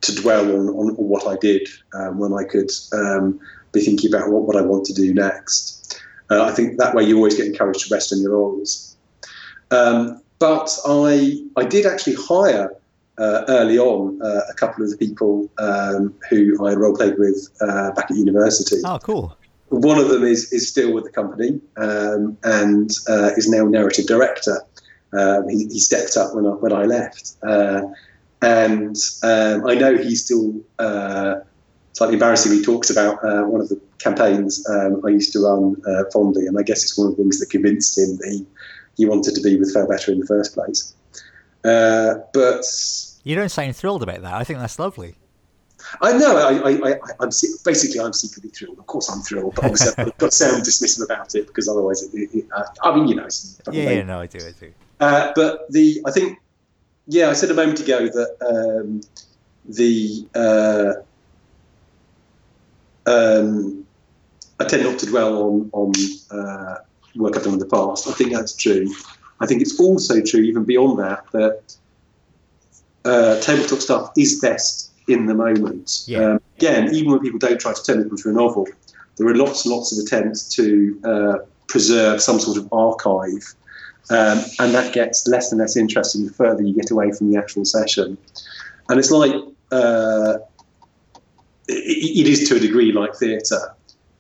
to 0.02 0.14
dwell 0.16 0.44
on, 0.44 0.68
on, 0.68 0.94
what 0.96 1.26
I 1.26 1.36
did 1.36 1.66
um, 1.94 2.18
when 2.18 2.34
I 2.34 2.44
could 2.44 2.70
um, 2.92 3.40
be 3.72 3.80
thinking 3.80 4.12
about 4.12 4.30
what, 4.30 4.42
what 4.42 4.56
I 4.56 4.60
want 4.60 4.84
to 4.86 4.92
do 4.92 5.14
next. 5.14 6.02
Uh, 6.30 6.44
I 6.44 6.50
think 6.50 6.78
that 6.78 6.94
way 6.94 7.04
you 7.04 7.16
always 7.16 7.36
get 7.36 7.46
encouraged 7.46 7.88
to 7.88 7.94
rest 7.94 8.12
on 8.12 8.20
your 8.20 8.32
laurels. 8.32 8.96
Um, 9.70 10.21
but 10.42 10.76
I 10.84 11.40
I 11.54 11.64
did 11.64 11.86
actually 11.86 12.16
hire 12.16 12.74
uh, 13.16 13.44
early 13.46 13.78
on 13.78 14.20
uh, 14.20 14.40
a 14.50 14.54
couple 14.54 14.82
of 14.82 14.90
the 14.90 14.96
people 14.96 15.48
um, 15.58 16.12
who 16.28 16.66
I 16.66 16.74
role 16.74 16.96
played 16.96 17.16
with 17.16 17.48
uh, 17.60 17.92
back 17.92 18.10
at 18.10 18.16
university. 18.16 18.78
Oh, 18.84 18.98
cool. 18.98 19.36
One 19.68 19.98
of 19.98 20.08
them 20.08 20.24
is, 20.24 20.52
is 20.52 20.68
still 20.68 20.92
with 20.92 21.04
the 21.04 21.10
company 21.10 21.60
um, 21.76 22.36
and 22.42 22.90
uh, 23.08 23.30
is 23.36 23.48
now 23.48 23.64
narrative 23.66 24.06
director. 24.06 24.58
Um, 25.12 25.48
he, 25.48 25.68
he, 25.68 25.78
stepped 25.78 26.16
up 26.16 26.34
when 26.34 26.46
I, 26.46 26.50
when 26.50 26.72
I 26.72 26.84
left. 26.86 27.36
Uh, 27.42 27.82
and 28.42 28.96
um, 29.22 29.64
I 29.66 29.74
know 29.76 29.96
he 29.96 30.16
still, 30.16 30.60
uh, 30.80 31.36
slightly 31.92 32.14
embarrassingly, 32.14 32.64
talks 32.64 32.90
about 32.90 33.22
one 33.48 33.60
of 33.60 33.68
the 33.68 33.80
campaigns 33.98 34.66
um, 34.68 35.00
I 35.06 35.10
used 35.10 35.32
to 35.34 35.40
run 35.40 35.76
fondly. 36.12 36.46
And 36.46 36.58
I 36.58 36.62
guess 36.62 36.82
it's 36.82 36.98
one 36.98 37.08
of 37.08 37.16
the 37.16 37.22
things 37.22 37.38
that 37.38 37.50
convinced 37.50 37.96
him 37.96 38.16
that 38.16 38.28
he, 38.30 38.46
he 38.96 39.06
wanted 39.06 39.34
to 39.34 39.40
be 39.40 39.56
with 39.56 39.74
Failbetter 39.74 40.08
in 40.08 40.20
the 40.20 40.26
first 40.26 40.54
place. 40.54 40.94
Uh, 41.64 42.14
but 42.32 42.64
you 43.24 43.36
don't 43.36 43.50
sound 43.50 43.76
thrilled 43.76 44.02
about 44.02 44.22
that. 44.22 44.34
I 44.34 44.44
think 44.44 44.58
that's 44.58 44.78
lovely. 44.78 45.14
I 46.00 46.16
know. 46.16 46.36
I, 46.36 46.70
I, 46.70 46.90
I, 46.92 47.24
am 47.24 47.30
basically 47.64 48.00
I'm 48.00 48.12
secretly 48.12 48.50
thrilled. 48.50 48.78
Of 48.78 48.86
course, 48.86 49.10
I'm 49.10 49.20
thrilled, 49.20 49.54
but 49.54 49.64
obviously 49.64 49.92
I've 49.98 50.16
got 50.18 50.30
to 50.30 50.36
sound 50.36 50.62
dismissive 50.66 51.04
about 51.04 51.34
it 51.34 51.46
because 51.46 51.68
otherwise, 51.68 52.02
it, 52.02 52.14
it, 52.14 52.30
it, 52.34 52.46
uh, 52.54 52.64
I 52.82 52.94
mean, 52.94 53.08
you 53.08 53.16
know. 53.16 53.28
Yeah, 53.70 53.90
yeah, 53.90 54.02
no, 54.02 54.20
I 54.20 54.26
do, 54.26 54.38
I 54.38 54.52
do. 54.58 54.72
Uh, 55.00 55.32
but 55.34 55.70
the 55.70 56.00
I 56.06 56.10
think, 56.10 56.38
yeah, 57.06 57.30
I 57.30 57.32
said 57.32 57.50
a 57.50 57.54
moment 57.54 57.80
ago 57.80 58.06
that 58.06 58.80
um, 58.80 59.00
the 59.64 60.26
uh, 60.34 60.94
um, 63.10 63.86
I 64.60 64.64
tend 64.64 64.84
not 64.84 64.98
to 65.00 65.06
dwell 65.06 65.42
on 65.42 65.70
on 65.72 65.92
uh, 66.30 66.76
work 67.20 67.36
I've 67.36 67.44
done 67.44 67.54
in 67.54 67.58
the 67.58 67.66
past. 67.66 68.08
I 68.08 68.12
think 68.12 68.32
that's 68.32 68.54
true. 68.54 68.88
I 69.40 69.46
think 69.46 69.60
it's 69.60 69.78
also 69.80 70.20
true, 70.20 70.40
even 70.40 70.64
beyond 70.64 70.98
that, 70.98 71.24
that 71.32 71.76
uh, 73.04 73.40
tabletop 73.40 73.80
stuff 73.80 74.12
is 74.16 74.40
best 74.40 74.92
in 75.08 75.26
the 75.26 75.34
moment. 75.34 76.04
Yeah. 76.06 76.32
Um, 76.32 76.40
again, 76.56 76.94
even 76.94 77.10
when 77.10 77.20
people 77.20 77.38
don't 77.38 77.60
try 77.60 77.72
to 77.72 77.82
turn 77.82 78.00
it 78.00 78.06
into 78.08 78.28
a 78.28 78.32
novel, 78.32 78.68
there 79.16 79.26
are 79.26 79.34
lots 79.34 79.64
and 79.64 79.74
lots 79.74 79.92
of 79.92 80.04
attempts 80.04 80.48
to 80.54 81.00
uh, 81.04 81.38
preserve 81.66 82.22
some 82.22 82.38
sort 82.38 82.56
of 82.56 82.72
archive. 82.72 83.54
Um, 84.10 84.40
and 84.58 84.74
that 84.74 84.92
gets 84.92 85.26
less 85.26 85.52
and 85.52 85.60
less 85.60 85.76
interesting 85.76 86.26
the 86.26 86.32
further 86.32 86.62
you 86.62 86.74
get 86.74 86.90
away 86.90 87.12
from 87.12 87.30
the 87.30 87.38
actual 87.38 87.64
session. 87.64 88.18
And 88.88 88.98
it's 88.98 89.10
like, 89.10 89.32
uh, 89.70 90.38
it, 91.68 92.26
it 92.26 92.26
is 92.26 92.48
to 92.48 92.56
a 92.56 92.60
degree 92.60 92.92
like 92.92 93.14
theatre. 93.14 93.74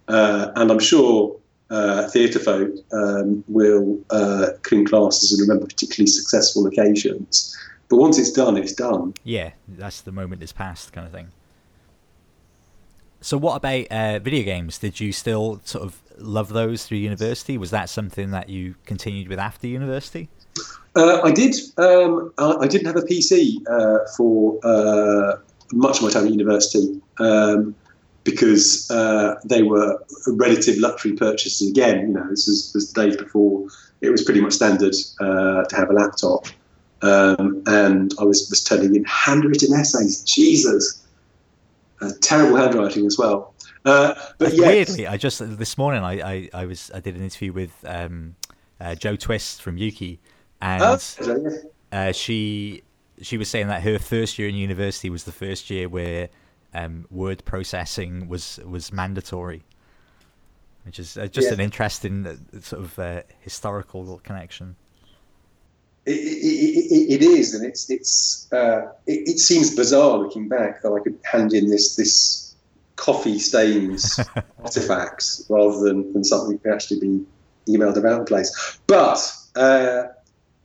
Uh, 0.08 0.50
and 0.56 0.70
I'm 0.70 0.78
sure 0.78 1.36
uh, 1.72 2.08
theatre 2.10 2.38
folk 2.38 2.70
um, 2.92 3.42
will 3.48 3.98
uh, 4.10 4.48
cling 4.62 4.84
classes 4.84 5.32
and 5.32 5.40
remember 5.40 5.66
particularly 5.66 6.06
successful 6.06 6.66
occasions. 6.66 7.56
But 7.88 7.96
once 7.96 8.18
it's 8.18 8.30
done, 8.30 8.56
it's 8.56 8.74
done. 8.74 9.14
Yeah, 9.24 9.52
that's 9.66 10.02
the 10.02 10.12
moment 10.12 10.42
is 10.42 10.52
past, 10.52 10.92
kind 10.92 11.06
of 11.06 11.12
thing. 11.12 11.28
So, 13.22 13.38
what 13.38 13.56
about 13.56 13.86
uh, 13.90 14.18
video 14.18 14.44
games? 14.44 14.78
Did 14.78 15.00
you 15.00 15.12
still 15.12 15.60
sort 15.64 15.84
of 15.84 16.00
love 16.18 16.50
those 16.50 16.84
through 16.84 16.98
university? 16.98 17.56
Was 17.56 17.70
that 17.70 17.88
something 17.88 18.32
that 18.32 18.48
you 18.48 18.74
continued 18.84 19.28
with 19.28 19.38
after 19.38 19.66
university? 19.66 20.28
Uh, 20.94 21.20
I 21.22 21.30
did. 21.30 21.54
Um, 21.78 22.32
I, 22.36 22.56
I, 22.60 22.66
didn't 22.66 22.86
have 22.86 22.96
a 22.96 23.02
PC 23.06 23.58
uh, 23.66 23.98
for 24.16 24.58
uh, 24.62 25.36
much 25.72 25.98
of 25.98 26.02
my 26.02 26.10
time 26.10 26.26
at 26.26 26.32
university 26.32 27.00
um, 27.18 27.74
because 28.24 28.90
uh, 28.90 29.34
they 29.44 29.62
were 29.62 29.98
a 30.26 30.32
relative 30.32 30.78
luxury 30.78 31.12
purchases. 31.12 31.68
Again, 31.68 32.00
you 32.00 32.14
know, 32.14 32.28
this 32.28 32.46
was, 32.46 32.72
was 32.74 32.92
days 32.92 33.16
before 33.16 33.66
it 34.00 34.10
was 34.10 34.22
pretty 34.22 34.40
much 34.40 34.52
standard 34.52 34.94
uh, 35.20 35.64
to 35.64 35.76
have 35.76 35.90
a 35.90 35.92
laptop. 35.92 36.46
Um, 37.02 37.62
and 37.66 38.14
I 38.20 38.24
was, 38.24 38.48
was 38.48 38.62
turning 38.62 38.94
in 38.94 39.04
handwritten 39.04 39.74
essays. 39.74 40.22
Jesus, 40.22 41.04
uh, 42.00 42.10
terrible 42.20 42.56
handwriting 42.56 43.06
as 43.06 43.18
well. 43.18 43.54
Uh, 43.84 44.14
but 44.38 44.52
yes. 44.54 44.60
weirdly, 44.60 45.06
I 45.08 45.16
just 45.16 45.40
this 45.58 45.76
morning 45.76 46.04
I, 46.04 46.20
I, 46.20 46.50
I, 46.54 46.66
was 46.66 46.90
I 46.94 47.00
did 47.00 47.16
an 47.16 47.22
interview 47.22 47.52
with 47.52 47.72
um, 47.84 48.36
uh, 48.80 48.94
Jo 48.94 49.16
Twist 49.16 49.60
from 49.60 49.76
Ukie, 49.76 50.18
and 50.60 50.82
oh, 50.84 51.70
uh, 51.90 52.12
she 52.12 52.84
she 53.20 53.36
was 53.36 53.48
saying 53.48 53.66
that 53.68 53.82
her 53.82 53.98
first 53.98 54.38
year 54.38 54.48
in 54.48 54.54
university 54.54 55.10
was 55.10 55.24
the 55.24 55.32
first 55.32 55.68
year 55.68 55.88
where 55.88 56.28
um, 56.74 57.06
word 57.10 57.44
processing 57.44 58.28
was 58.28 58.58
was 58.64 58.92
mandatory, 58.92 59.62
which 60.84 60.98
is 60.98 61.16
uh, 61.16 61.26
just 61.26 61.48
yeah. 61.48 61.54
an 61.54 61.60
interesting 61.60 62.26
uh, 62.26 62.60
sort 62.60 62.82
of 62.82 63.24
historical 63.40 64.20
connection. 64.24 64.76
It, 66.04 66.10
it, 66.10 67.14
it 67.14 67.22
is, 67.22 67.54
and 67.54 67.64
it's 67.64 67.88
it's 67.88 68.52
uh, 68.52 68.92
it, 69.06 69.28
it, 69.28 69.38
seems 69.38 69.74
bizarre 69.74 70.18
looking 70.18 70.48
back 70.48 70.82
that 70.82 70.92
I 70.92 70.98
could 70.98 71.18
hand 71.22 71.52
in 71.52 71.70
this 71.70 71.94
this 71.94 72.56
coffee 72.96 73.38
stains 73.38 74.18
artifacts 74.62 75.44
rather 75.48 75.78
than, 75.80 76.12
than 76.12 76.24
something 76.24 76.52
that 76.52 76.62
could 76.62 76.72
actually 76.72 77.00
be 77.00 77.24
emailed 77.68 77.96
about 77.96 78.20
the 78.20 78.24
place. 78.24 78.78
But 78.86 79.32
uh, 79.54 80.04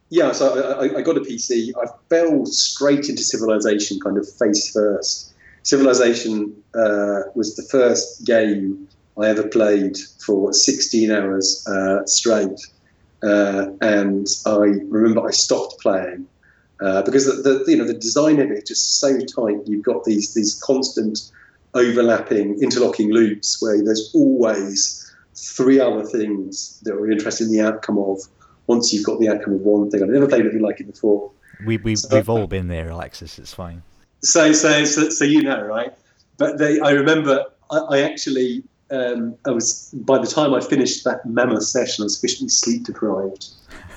yeah, 0.09 0.31
so 0.31 0.79
I, 0.79 0.97
I, 0.97 1.01
got 1.01 1.17
a 1.17 1.21
PC. 1.21 1.71
I 1.81 1.87
fell 2.09 2.45
straight 2.45 3.09
into 3.09 3.23
Civilization, 3.23 3.99
kind 3.99 4.17
of 4.17 4.27
face 4.27 4.71
first. 4.71 5.33
Civilization 5.67 6.55
uh, 6.75 7.23
was 7.35 7.57
the 7.57 7.61
first 7.63 8.25
game 8.25 8.87
I 9.17 9.27
ever 9.27 9.45
played 9.45 9.97
for 10.25 10.53
16 10.53 11.11
hours 11.11 11.67
uh, 11.67 12.05
straight. 12.05 12.57
Uh, 13.21 13.71
and 13.81 14.25
I 14.45 14.79
remember 14.87 15.27
I 15.27 15.31
stopped 15.31 15.81
playing 15.81 16.25
uh, 16.79 17.01
because 17.01 17.25
the, 17.25 17.41
the, 17.41 17.65
you 17.69 17.77
know 17.77 17.83
the 17.83 17.95
design 17.95 18.39
of 18.39 18.49
it 18.49 18.59
is 18.59 18.63
just 18.69 19.01
so 19.01 19.19
tight. 19.19 19.57
You've 19.65 19.83
got 19.83 20.05
these 20.05 20.33
these 20.33 20.57
constant 20.63 21.33
overlapping, 21.73 22.61
interlocking 22.61 23.11
loops 23.11 23.61
where 23.61 23.83
there's 23.83 24.09
always 24.15 25.13
three 25.35 25.81
other 25.81 26.05
things 26.05 26.79
that 26.83 26.93
are 26.93 27.11
interested 27.11 27.47
in 27.47 27.51
the 27.51 27.61
outcome 27.61 27.97
of. 27.97 28.21
Once 28.67 28.93
you've 28.93 29.05
got 29.05 29.19
the 29.19 29.27
outcome 29.27 29.55
of 29.55 29.61
one 29.61 29.91
thing, 29.91 30.01
I've 30.01 30.07
never 30.07 30.29
played 30.29 30.43
anything 30.43 30.61
like 30.61 30.79
it 30.79 30.87
before. 30.87 31.29
We 31.65 31.75
we 31.75 31.97
so, 31.97 32.15
we've 32.15 32.29
all 32.29 32.47
been 32.47 32.69
there, 32.69 32.87
Alexis. 32.87 33.37
It's 33.37 33.53
fine. 33.53 33.83
So 34.27 34.51
so 34.51 34.83
so, 34.83 35.09
so 35.09 35.23
you 35.23 35.41
know, 35.41 35.61
right? 35.61 35.93
But 36.37 36.57
they, 36.57 36.79
I 36.81 36.91
remember 36.91 37.45
I, 37.71 37.77
I 37.77 38.01
actually 38.01 38.63
um, 38.91 39.35
I 39.45 39.51
was 39.51 39.89
by 39.93 40.17
the 40.19 40.27
time 40.27 40.53
I 40.53 40.59
finished 40.59 41.03
that 41.05 41.25
mammoth 41.25 41.63
session, 41.63 42.03
I 42.03 42.05
was 42.05 42.15
sufficiently 42.15 42.49
sleep 42.49 42.83
deprived, 42.83 43.47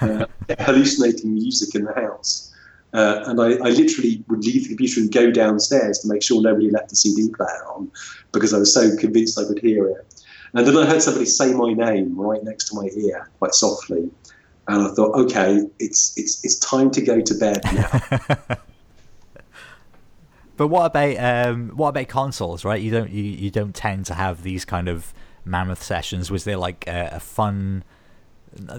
uh, 0.01 0.27
hallucinating 0.61 1.35
music 1.35 1.75
in 1.75 1.85
the 1.85 1.95
house, 1.95 2.53
uh, 2.95 3.25
and 3.27 3.41
I, 3.41 3.55
I, 3.55 3.71
literally 3.71 4.25
would 4.29 4.45
leave 4.45 4.65
the 4.65 4.69
computer 4.69 5.01
and 5.01 5.13
go 5.13 5.31
downstairs 5.31 5.99
to 6.01 6.09
make 6.09 6.23
sure 6.23 6.43
nobody 6.43 6.71
left 6.71 6.91
the 6.91 6.97
CD 6.97 7.29
player 7.33 7.65
on, 7.75 7.91
because 8.33 8.53
I 8.53 8.59
was 8.59 8.73
so 8.75 8.97
convinced 8.97 9.39
I 9.39 9.45
could 9.45 9.61
hear 9.61 9.89
it. 9.89 10.25
And 10.55 10.67
then 10.67 10.77
I 10.77 10.87
heard 10.87 11.03
somebody 11.03 11.27
say 11.27 11.55
my 11.55 11.73
name 11.73 12.19
right 12.19 12.43
next 12.43 12.69
to 12.71 12.77
my 12.77 12.89
ear, 12.97 13.29
quite 13.39 13.55
softly, 13.55 14.11
and 14.67 14.83
I 14.83 14.95
thought, 14.95 15.15
okay, 15.15 15.67
it's 15.79 16.13
it's 16.17 16.45
it's 16.45 16.59
time 16.59 16.91
to 16.93 17.01
go 17.01 17.21
to 17.21 17.35
bed 17.35 17.63
now. 17.73 18.57
But 20.61 20.67
what 20.67 20.85
about 20.85 21.17
um, 21.17 21.71
what 21.71 21.89
about 21.89 22.09
consoles? 22.09 22.67
Right, 22.67 22.83
you 22.83 22.91
don't 22.91 23.11
you, 23.11 23.23
you 23.23 23.51
don't 23.51 23.75
tend 23.75 24.05
to 24.05 24.15
have 24.15 24.43
these 24.43 24.67
kind 24.67 24.89
of 24.89 25.15
mammoth 25.43 25.83
sessions. 25.83 26.31
Was 26.31 26.45
there 26.45 26.59
like 26.59 26.87
a, 26.87 27.13
a 27.13 27.21
fun? 27.21 27.83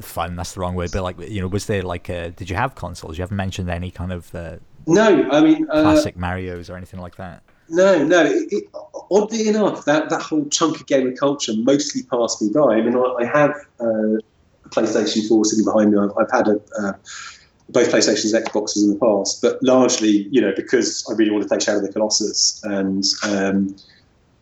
Fun, 0.02 0.36
that's 0.36 0.54
the 0.54 0.60
wrong 0.60 0.76
word, 0.76 0.92
but 0.94 1.02
like 1.02 1.20
you 1.28 1.42
know, 1.42 1.48
was 1.48 1.66
there 1.66 1.82
like 1.82 2.08
a, 2.08 2.30
did 2.30 2.52
you 2.52 2.56
have 2.56 2.76
consoles? 2.76 3.18
You 3.18 3.24
haven't 3.24 3.38
mentioned 3.38 3.68
any 3.68 3.90
kind 3.90 4.12
of 4.12 4.36
uh, 4.36 4.58
no, 4.86 5.28
I 5.32 5.42
mean 5.42 5.68
uh, 5.72 5.82
classic 5.82 6.16
Mario's 6.18 6.70
or 6.70 6.78
anything 6.78 7.00
like 7.00 7.16
that. 7.16 7.42
No, 7.68 8.04
no. 8.06 8.26
It, 8.26 8.50
it, 8.52 8.64
oddly 9.10 9.48
enough, 9.48 9.84
that, 9.86 10.10
that 10.12 10.22
whole 10.22 10.46
chunk 10.50 10.82
of 10.82 10.86
gamer 10.86 11.14
culture 11.14 11.54
mostly 11.56 12.04
passed 12.04 12.44
me 12.44 12.50
by. 12.54 12.76
I 12.76 12.82
mean, 12.82 12.96
I, 12.96 13.16
I 13.22 13.26
have 13.26 13.56
uh, 13.80 14.18
a 14.66 14.70
PlayStation 14.70 15.28
4 15.28 15.46
sitting 15.46 15.66
behind 15.66 15.94
me. 15.94 15.98
I've, 15.98 16.12
I've 16.16 16.32
had 16.32 16.48
a, 16.48 16.60
uh, 16.80 16.94
both 17.72 17.92
PlayStations 17.92 18.34
and 18.34 18.46
Xboxes 18.46 18.84
in 18.84 18.90
the 18.90 19.00
past, 19.00 19.42
but 19.42 19.62
largely, 19.62 20.28
you 20.32 20.42
know, 20.42 20.54
because 20.56 21.06
I 21.10 21.14
really 21.14 21.32
want 21.32 21.44
to 21.44 21.48
play 21.48 21.60
Shadow 21.60 21.80
of 21.80 21.86
the 21.86 21.92
Colossus, 21.92 22.62
and 22.64 23.04
um, 23.24 23.76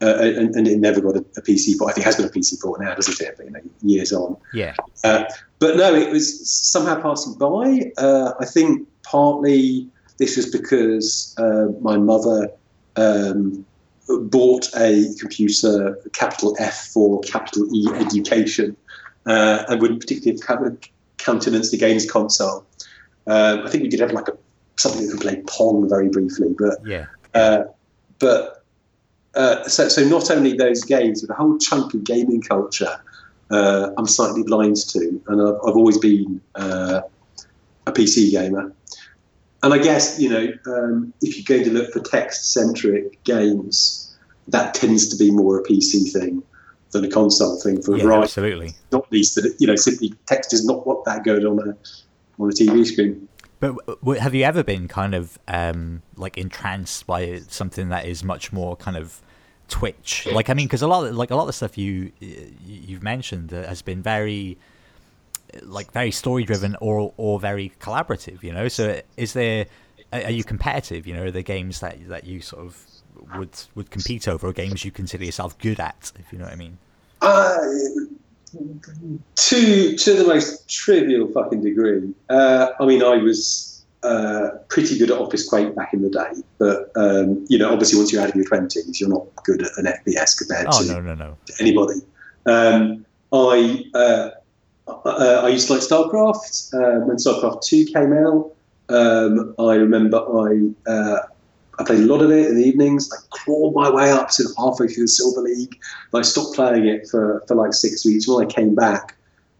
uh, 0.02 0.18
and, 0.20 0.56
and, 0.56 0.68
it 0.68 0.80
never 0.80 1.02
got 1.02 1.16
a, 1.16 1.20
a, 1.36 1.42
PC 1.42 1.78
port. 1.78 1.92
I 1.92 1.94
think 1.94 2.06
it 2.06 2.10
has 2.10 2.16
got 2.16 2.26
a 2.26 2.30
PC 2.30 2.62
port 2.62 2.80
now, 2.80 2.96
doesn't 2.96 3.20
it? 3.20 3.36
But, 3.36 3.46
you 3.46 3.52
know, 3.52 3.60
years 3.82 4.14
on. 4.14 4.38
Yeah. 4.54 4.74
Uh, 5.04 5.26
but 5.60 5.76
no, 5.76 5.94
it 5.94 6.10
was 6.10 6.50
somehow 6.50 7.02
passing 7.02 7.34
by. 7.34 7.92
Uh, 7.98 8.32
I 8.40 8.46
think 8.46 8.88
partly 9.04 9.90
this 10.18 10.38
was 10.38 10.46
because 10.50 11.36
uh, 11.38 11.68
my 11.82 11.98
mother 11.98 12.50
um, 12.96 13.66
bought 14.08 14.70
a 14.78 15.06
computer, 15.20 16.00
capital 16.14 16.56
F 16.60 16.88
for 16.94 17.20
capital 17.22 17.68
E 17.74 17.90
education, 17.96 18.78
uh, 19.26 19.66
and 19.68 19.82
wouldn't 19.82 20.00
particularly 20.00 20.40
have 20.48 20.78
countenance 21.18 21.72
the 21.72 21.78
games 21.78 22.10
console. 22.10 22.66
Um, 23.30 23.66
I 23.66 23.70
think 23.70 23.84
we 23.84 23.90
did 23.90 24.00
have 24.00 24.12
like 24.12 24.28
a 24.28 24.38
something 24.78 25.06
that 25.06 25.12
could 25.12 25.22
play 25.22 25.44
Pong 25.48 25.88
very 25.88 26.10
briefly, 26.10 26.56
but 26.58 26.80
yeah. 26.86 27.06
Uh, 27.34 27.66
but 28.18 28.64
uh, 29.36 29.64
so 29.68 29.88
so 29.88 30.04
not 30.04 30.32
only 30.32 30.54
those 30.54 30.84
games, 30.84 31.22
but 31.22 31.34
a 31.34 31.38
whole 31.38 31.58
chunk 31.60 31.94
of 31.94 32.04
gaming 32.04 32.42
culture. 32.42 33.00
Uh, 33.52 33.92
I'm 33.98 34.08
slightly 34.08 34.44
blind 34.44 34.78
to, 34.90 35.22
and 35.28 35.42
I've, 35.42 35.56
I've 35.68 35.76
always 35.76 35.98
been 35.98 36.42
uh, 36.56 37.02
a 37.88 37.92
PC 37.92 38.32
gamer. 38.32 38.72
And 39.62 39.74
I 39.74 39.78
guess 39.78 40.20
you 40.20 40.30
know 40.30 40.54
um, 40.66 41.14
if 41.22 41.36
you're 41.38 41.58
going 41.58 41.70
to 41.70 41.78
look 41.78 41.94
for 41.94 42.00
text-centric 42.00 43.24
games, 43.26 44.18
that 44.48 44.74
tends 44.74 45.08
to 45.10 45.18
be 45.18 45.30
more 45.30 45.60
a 45.60 45.64
PC 45.64 46.12
thing 46.12 46.42
than 46.92 47.06
a 47.06 47.10
console 47.10 47.60
thing 47.60 47.82
for 47.82 47.96
yeah, 47.96 48.04
a 48.04 48.08
variety. 48.08 48.24
Absolutely. 48.24 48.74
Not 48.92 49.12
least 49.12 49.36
that 49.36 49.56
you 49.60 49.68
know 49.68 49.76
simply 49.76 50.16
text 50.26 50.52
is 50.52 50.66
not 50.66 50.88
what 50.88 51.06
that 51.06 51.24
good 51.24 51.46
on 51.46 51.60
a 51.60 51.78
on 52.40 52.50
a 52.50 52.54
TV 52.54 52.86
screen. 52.86 53.28
But 53.60 53.76
have 54.20 54.34
you 54.34 54.46
ever 54.46 54.64
been 54.64 54.88
kind 54.88 55.14
of 55.14 55.38
um, 55.48 56.02
like 56.16 56.38
entranced 56.38 57.06
by 57.06 57.42
something 57.50 57.90
that 57.90 58.06
is 58.06 58.24
much 58.24 58.54
more 58.54 58.78
kind 58.78 58.96
of 58.96 59.22
Twitch? 59.68 60.28
Like, 60.32 60.50
I 60.50 60.54
mean, 60.54 60.68
because 60.68 60.82
a 60.82 60.88
lot, 60.88 61.06
of, 61.06 61.16
like 61.16 61.30
a 61.30 61.36
lot 61.36 61.50
of 61.50 61.56
stuff 61.56 61.78
you 61.78 62.12
you've 62.20 63.04
mentioned 63.04 63.52
has 63.52 63.82
been 63.82 64.02
very 64.02 64.58
like 65.64 65.92
very 65.92 66.12
story 66.12 66.44
driven 66.44 66.78
or 66.80 67.14
or 67.18 67.40
very 67.40 67.74
collaborative. 67.82 68.44
You 68.44 68.54
know, 68.54 68.70
so 68.70 69.02
is 69.18 69.34
there 69.34 69.66
are 70.14 70.32
you 70.32 70.46
competitive? 70.46 71.06
You 71.06 71.16
know, 71.16 71.24
are 71.26 71.32
there 71.32 71.42
games 71.42 71.82
that 71.82 72.08
that 72.08 72.24
you 72.26 72.42
sort 72.42 72.66
of 72.66 72.86
would 73.36 73.52
would 73.76 73.92
compete 73.92 74.28
over, 74.30 74.48
or 74.48 74.54
games 74.54 74.86
you 74.86 74.92
consider 74.92 75.26
yourself 75.26 75.58
good 75.60 75.80
at? 75.82 76.14
If 76.18 76.32
you 76.32 76.40
know 76.40 76.46
what 76.46 76.54
I 76.54 76.58
mean. 76.58 76.78
Uh, 77.22 77.58
to 79.36 79.96
to 79.98 80.14
the 80.14 80.24
most 80.26 80.70
trivial 80.70 81.28
fucking 81.32 81.62
degree. 81.62 82.14
Uh, 82.30 82.70
I 82.80 82.86
mean, 82.86 83.04
I 83.04 83.18
was 83.18 83.86
uh, 84.04 84.50
pretty 84.70 84.98
good 84.98 85.12
at 85.12 85.18
Office 85.18 85.48
Quake 85.48 85.76
back 85.76 85.94
in 85.94 86.02
the 86.02 86.10
day, 86.10 86.42
but 86.58 86.92
um, 86.96 87.46
you 87.50 87.58
know, 87.58 87.72
obviously, 87.72 87.98
once 87.98 88.12
you're 88.12 88.22
out 88.22 88.30
of 88.30 88.36
your 88.36 88.46
twenties, 88.46 89.00
you're 89.00 89.10
not 89.10 89.26
good 89.44 89.62
at 89.62 89.72
an 89.78 89.86
FPS 89.86 90.38
compared 90.38 90.68
oh, 90.72 90.84
to, 90.84 90.94
no, 90.94 91.02
no, 91.02 91.16
no. 91.16 91.38
anybody. 91.60 92.02
Um, 92.46 93.06
I 93.32 93.86
uh, 93.94 94.30
uh, 94.88 95.42
I 95.44 95.50
used 95.50 95.68
to 95.68 95.74
like 95.74 95.82
StarCraft 95.82 96.74
uh, 96.74 97.06
when 97.06 97.18
StarCraft 97.18 97.62
Two 97.62 97.86
came 97.86 98.14
out. 98.14 98.52
Um, 98.90 99.54
I 99.60 99.76
remember 99.76 100.18
I 100.18 100.70
uh, 100.90 101.20
I 101.80 101.84
played 101.86 102.02
a 102.02 102.06
lot 102.06 102.22
of 102.22 102.30
it 102.30 102.48
in 102.48 102.58
the 102.58 102.64
evenings. 102.64 103.10
I 103.12 103.18
clawed 103.30 103.74
my 103.74 103.90
way 103.90 104.12
up 104.12 104.30
to 104.32 104.44
halfway 104.58 104.88
through 104.88 105.06
the 105.06 105.08
Silver 105.08 105.42
League. 105.42 105.80
I 106.14 106.22
stopped 106.22 106.56
playing 106.56 106.86
it 106.86 107.08
for, 107.08 107.44
for 107.48 107.56
like 107.56 107.74
six 107.74 108.06
weeks. 108.06 108.28
When 108.28 108.46
I 108.46 108.50
came 108.50 108.76
back, 108.76 109.16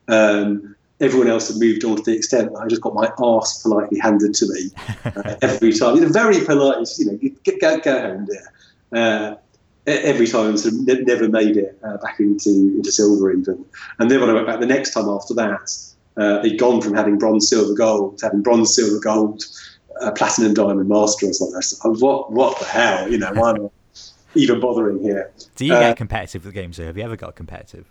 um, 0.10 0.76
everyone 1.00 1.30
else 1.30 1.48
had 1.48 1.58
moved 1.58 1.86
on 1.86 1.96
to 1.96 2.04
the 2.04 2.16
extent 2.16 2.52
that 2.54 2.60
I 2.60 2.68
just 2.68 2.82
got 2.82 2.94
my 2.94 3.10
arse 3.20 3.62
politely 3.62 4.00
handed 4.00 4.34
to 4.34 4.54
me 4.54 4.70
uh, 5.06 5.36
every 5.42 5.72
time. 5.72 5.96
You 5.96 6.02
know, 6.02 6.10
very 6.10 6.44
polite, 6.44 6.88
you 6.98 7.06
know, 7.06 7.18
get, 7.44 7.62
go, 7.62 7.80
go 7.80 8.02
home, 8.02 8.26
dear. 8.26 8.54
Uh, 8.92 9.36
every 9.88 10.28
time, 10.28 10.58
sort 10.58 10.74
of 10.74 10.82
ne- 10.82 11.04
never 11.04 11.30
made 11.30 11.56
it 11.56 11.78
uh, 11.84 11.98
back 11.98 12.20
into 12.20 12.50
into 12.50 12.92
silver 12.92 13.32
even. 13.32 13.64
And 14.00 14.12
then 14.12 14.20
when 14.20 14.30
I 14.30 14.34
went 14.34 14.48
back 14.48 14.60
the 14.60 14.66
next 14.66 14.94
time 14.94 15.08
after 15.08 15.34
that, 15.36 15.72
uh, 16.18 16.42
they'd 16.42 16.60
gone 16.60 16.82
from 16.82 16.96
having 16.96 17.18
bronze, 17.18 17.50
silver, 17.50 17.74
gold 17.74 18.18
to 18.18 18.26
having 18.26 18.42
bronze, 18.42 18.76
silver, 18.76 19.00
gold, 19.00 19.44
uh, 20.02 20.12
platinum, 20.12 20.54
diamond, 20.54 20.90
master, 20.90 21.28
or 21.28 21.34
something. 21.34 21.62
So, 21.62 21.94
what 21.96 22.32
what 22.32 22.60
the 22.60 22.66
hell? 22.66 23.10
You 23.10 23.18
know, 23.18 23.32
why 23.34 23.52
am 23.52 23.66
I 23.66 23.70
even 24.36 24.60
bothering 24.60 25.02
here? 25.02 25.32
Do 25.56 25.66
you 25.66 25.74
Uh, 25.74 25.80
get 25.80 25.98
competitive 25.98 26.46
with 26.46 26.54
games? 26.54 26.78
Have 26.78 26.98
you 26.98 27.04
ever 27.04 27.16
got 27.16 27.36
competitive? 27.36 27.86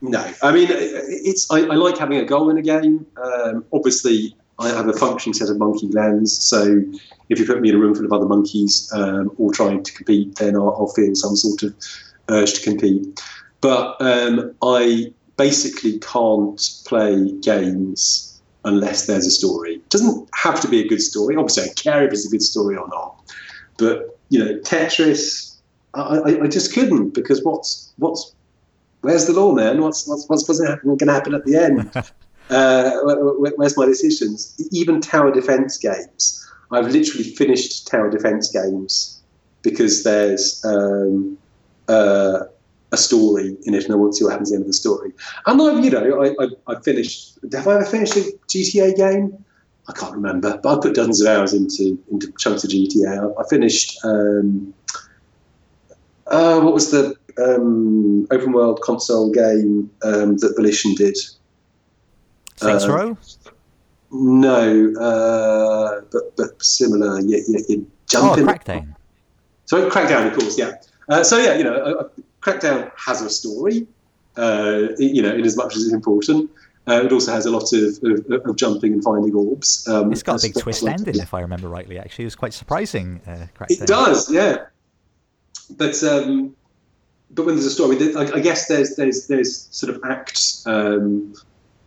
No, 0.00 0.24
I 0.42 0.52
mean 0.52 0.68
it's. 0.70 1.50
I, 1.50 1.60
I 1.60 1.74
like 1.74 1.98
having 1.98 2.18
a 2.18 2.24
goal 2.24 2.48
in 2.50 2.56
a 2.56 2.62
game. 2.62 3.06
Um, 3.22 3.64
obviously, 3.72 4.34
I 4.58 4.68
have 4.68 4.88
a 4.88 4.94
functioning 4.94 5.34
set 5.34 5.50
of 5.50 5.58
monkey 5.58 5.88
glands. 5.88 6.36
So 6.36 6.82
if 7.28 7.38
you 7.38 7.46
put 7.46 7.60
me 7.60 7.68
in 7.70 7.74
a 7.74 7.78
room 7.78 7.94
full 7.94 8.06
of 8.06 8.12
other 8.12 8.26
monkeys 8.26 8.90
um, 8.94 9.30
all 9.38 9.52
trying 9.52 9.82
to 9.82 9.92
compete, 9.92 10.36
then 10.36 10.56
I'll, 10.56 10.70
I'll 10.70 10.88
feel 10.88 11.14
some 11.14 11.36
sort 11.36 11.62
of 11.62 11.74
urge 12.30 12.54
to 12.54 12.62
compete. 12.62 13.20
But 13.60 14.00
um, 14.00 14.54
I 14.62 15.12
basically 15.36 15.98
can't 15.98 16.82
play 16.86 17.32
games 17.40 18.29
unless 18.64 19.06
there's 19.06 19.26
a 19.26 19.30
story. 19.30 19.74
It 19.74 19.88
doesn't 19.88 20.28
have 20.34 20.60
to 20.60 20.68
be 20.68 20.80
a 20.80 20.88
good 20.88 21.02
story. 21.02 21.36
Obviously, 21.36 21.64
I 21.64 21.68
care 21.74 22.04
if 22.04 22.12
it's 22.12 22.26
a 22.26 22.30
good 22.30 22.42
story 22.42 22.76
or 22.76 22.88
not. 22.88 23.16
But 23.78 24.18
you 24.28 24.38
know, 24.38 24.58
Tetris, 24.60 25.56
I, 25.94 26.00
I, 26.00 26.42
I 26.44 26.46
just 26.46 26.72
couldn't 26.74 27.10
because 27.10 27.42
what's 27.42 27.92
what's 27.96 28.34
where's 29.00 29.26
the 29.26 29.32
law, 29.32 29.52
man? 29.52 29.80
What's 29.80 30.06
what's 30.06 30.28
what's, 30.28 30.48
what's 30.48 30.60
going 30.60 30.98
to 30.98 31.12
happen 31.12 31.34
at 31.34 31.44
the 31.44 31.56
end? 31.56 31.90
uh, 32.50 33.00
where, 33.02 33.52
where's 33.56 33.76
my 33.76 33.86
decisions? 33.86 34.54
Even 34.70 35.00
tower 35.00 35.32
defense 35.32 35.78
games. 35.78 36.36
I've 36.70 36.88
literally 36.88 37.24
finished 37.24 37.88
tower 37.88 38.10
defense 38.10 38.50
games 38.50 39.20
because 39.62 40.04
there's 40.04 40.64
um, 40.64 41.36
uh, 41.88 42.44
a 42.92 42.96
story 42.96 43.56
in 43.64 43.74
it, 43.74 43.84
and 43.84 43.92
I 43.92 43.96
want 43.96 44.12
to 44.12 44.16
see 44.18 44.24
what 44.24 44.30
happens 44.32 44.50
at 44.50 44.54
the 44.54 44.56
end 44.56 44.62
of 44.62 44.66
the 44.68 44.72
story. 44.74 45.12
And 45.46 45.60
I've, 45.62 45.84
you 45.84 45.90
know, 45.90 46.22
I, 46.22 46.44
I, 46.44 46.48
I 46.74 46.80
finished. 46.80 47.38
Have 47.52 47.66
I 47.68 47.76
ever 47.76 47.84
finished 47.84 48.16
a 48.16 48.32
GTA 48.48 48.96
game? 48.96 49.44
I 49.88 49.92
can't 49.92 50.14
remember, 50.14 50.58
but 50.62 50.78
I 50.78 50.80
put 50.82 50.94
dozens 50.94 51.20
of 51.20 51.26
hours 51.28 51.52
into 51.52 51.98
into 52.10 52.32
chunks 52.38 52.64
of 52.64 52.70
GTA. 52.70 53.34
I, 53.36 53.40
I 53.40 53.48
finished. 53.48 53.98
Um, 54.04 54.74
uh, 56.26 56.60
what 56.60 56.74
was 56.74 56.90
the 56.90 57.14
um, 57.38 58.26
open 58.30 58.52
world 58.52 58.80
console 58.82 59.30
game 59.32 59.90
um, 60.04 60.36
that 60.38 60.54
Volition 60.56 60.94
did? 60.94 61.16
Saints 62.56 62.84
Uh, 62.84 62.92
Row? 62.92 63.18
No, 64.12 64.92
uh, 65.00 66.02
but 66.12 66.36
but 66.36 66.62
similar. 66.62 67.20
You, 67.20 67.42
you, 67.48 67.64
you 67.68 67.90
Oh, 68.16 68.34
jump 68.36 68.38
in. 68.38 68.46
Crackdown. 68.46 68.94
So 69.66 69.88
Crackdown, 69.88 70.26
of 70.32 70.38
course, 70.38 70.58
yeah. 70.58 70.72
Uh, 71.08 71.22
so 71.22 71.38
yeah, 71.38 71.54
you 71.54 71.62
know, 71.62 71.74
uh, 71.74 72.08
Crackdown 72.40 72.90
has 72.96 73.22
a 73.22 73.30
story. 73.30 73.86
Uh, 74.36 74.88
you 74.96 75.20
know, 75.20 75.34
in 75.34 75.44
as 75.44 75.56
much 75.56 75.74
as 75.76 75.82
it's 75.82 75.92
important. 75.92 76.50
Uh, 76.88 77.02
it 77.04 77.12
also 77.12 77.32
has 77.32 77.46
a 77.46 77.50
lot 77.50 77.72
of, 77.72 77.98
of, 78.02 78.48
of 78.48 78.56
jumping 78.56 78.92
and 78.92 79.02
finding 79.04 79.34
orbs. 79.34 79.86
Um, 79.86 80.12
It's 80.12 80.22
got 80.22 80.42
a 80.42 80.46
big 80.46 80.54
twist 80.54 80.86
ending, 80.86 81.16
if 81.16 81.34
I 81.34 81.40
remember 81.40 81.68
rightly. 81.68 81.98
Actually, 81.98 82.24
it 82.24 82.26
was 82.26 82.36
quite 82.36 82.54
surprising. 82.54 83.20
Uh, 83.26 83.46
Crackdown. 83.58 83.82
It 83.82 83.86
does, 83.86 84.32
yeah. 84.32 84.66
But 85.76 86.02
um, 86.04 86.56
but 87.32 87.44
when 87.44 87.56
there's 87.56 87.66
a 87.66 87.70
story, 87.70 87.96
I, 88.16 88.38
I 88.38 88.40
guess 88.40 88.66
there's 88.66 88.96
there's 88.96 89.26
there's 89.26 89.68
sort 89.70 89.94
of 89.94 90.02
act 90.04 90.62
um, 90.66 91.34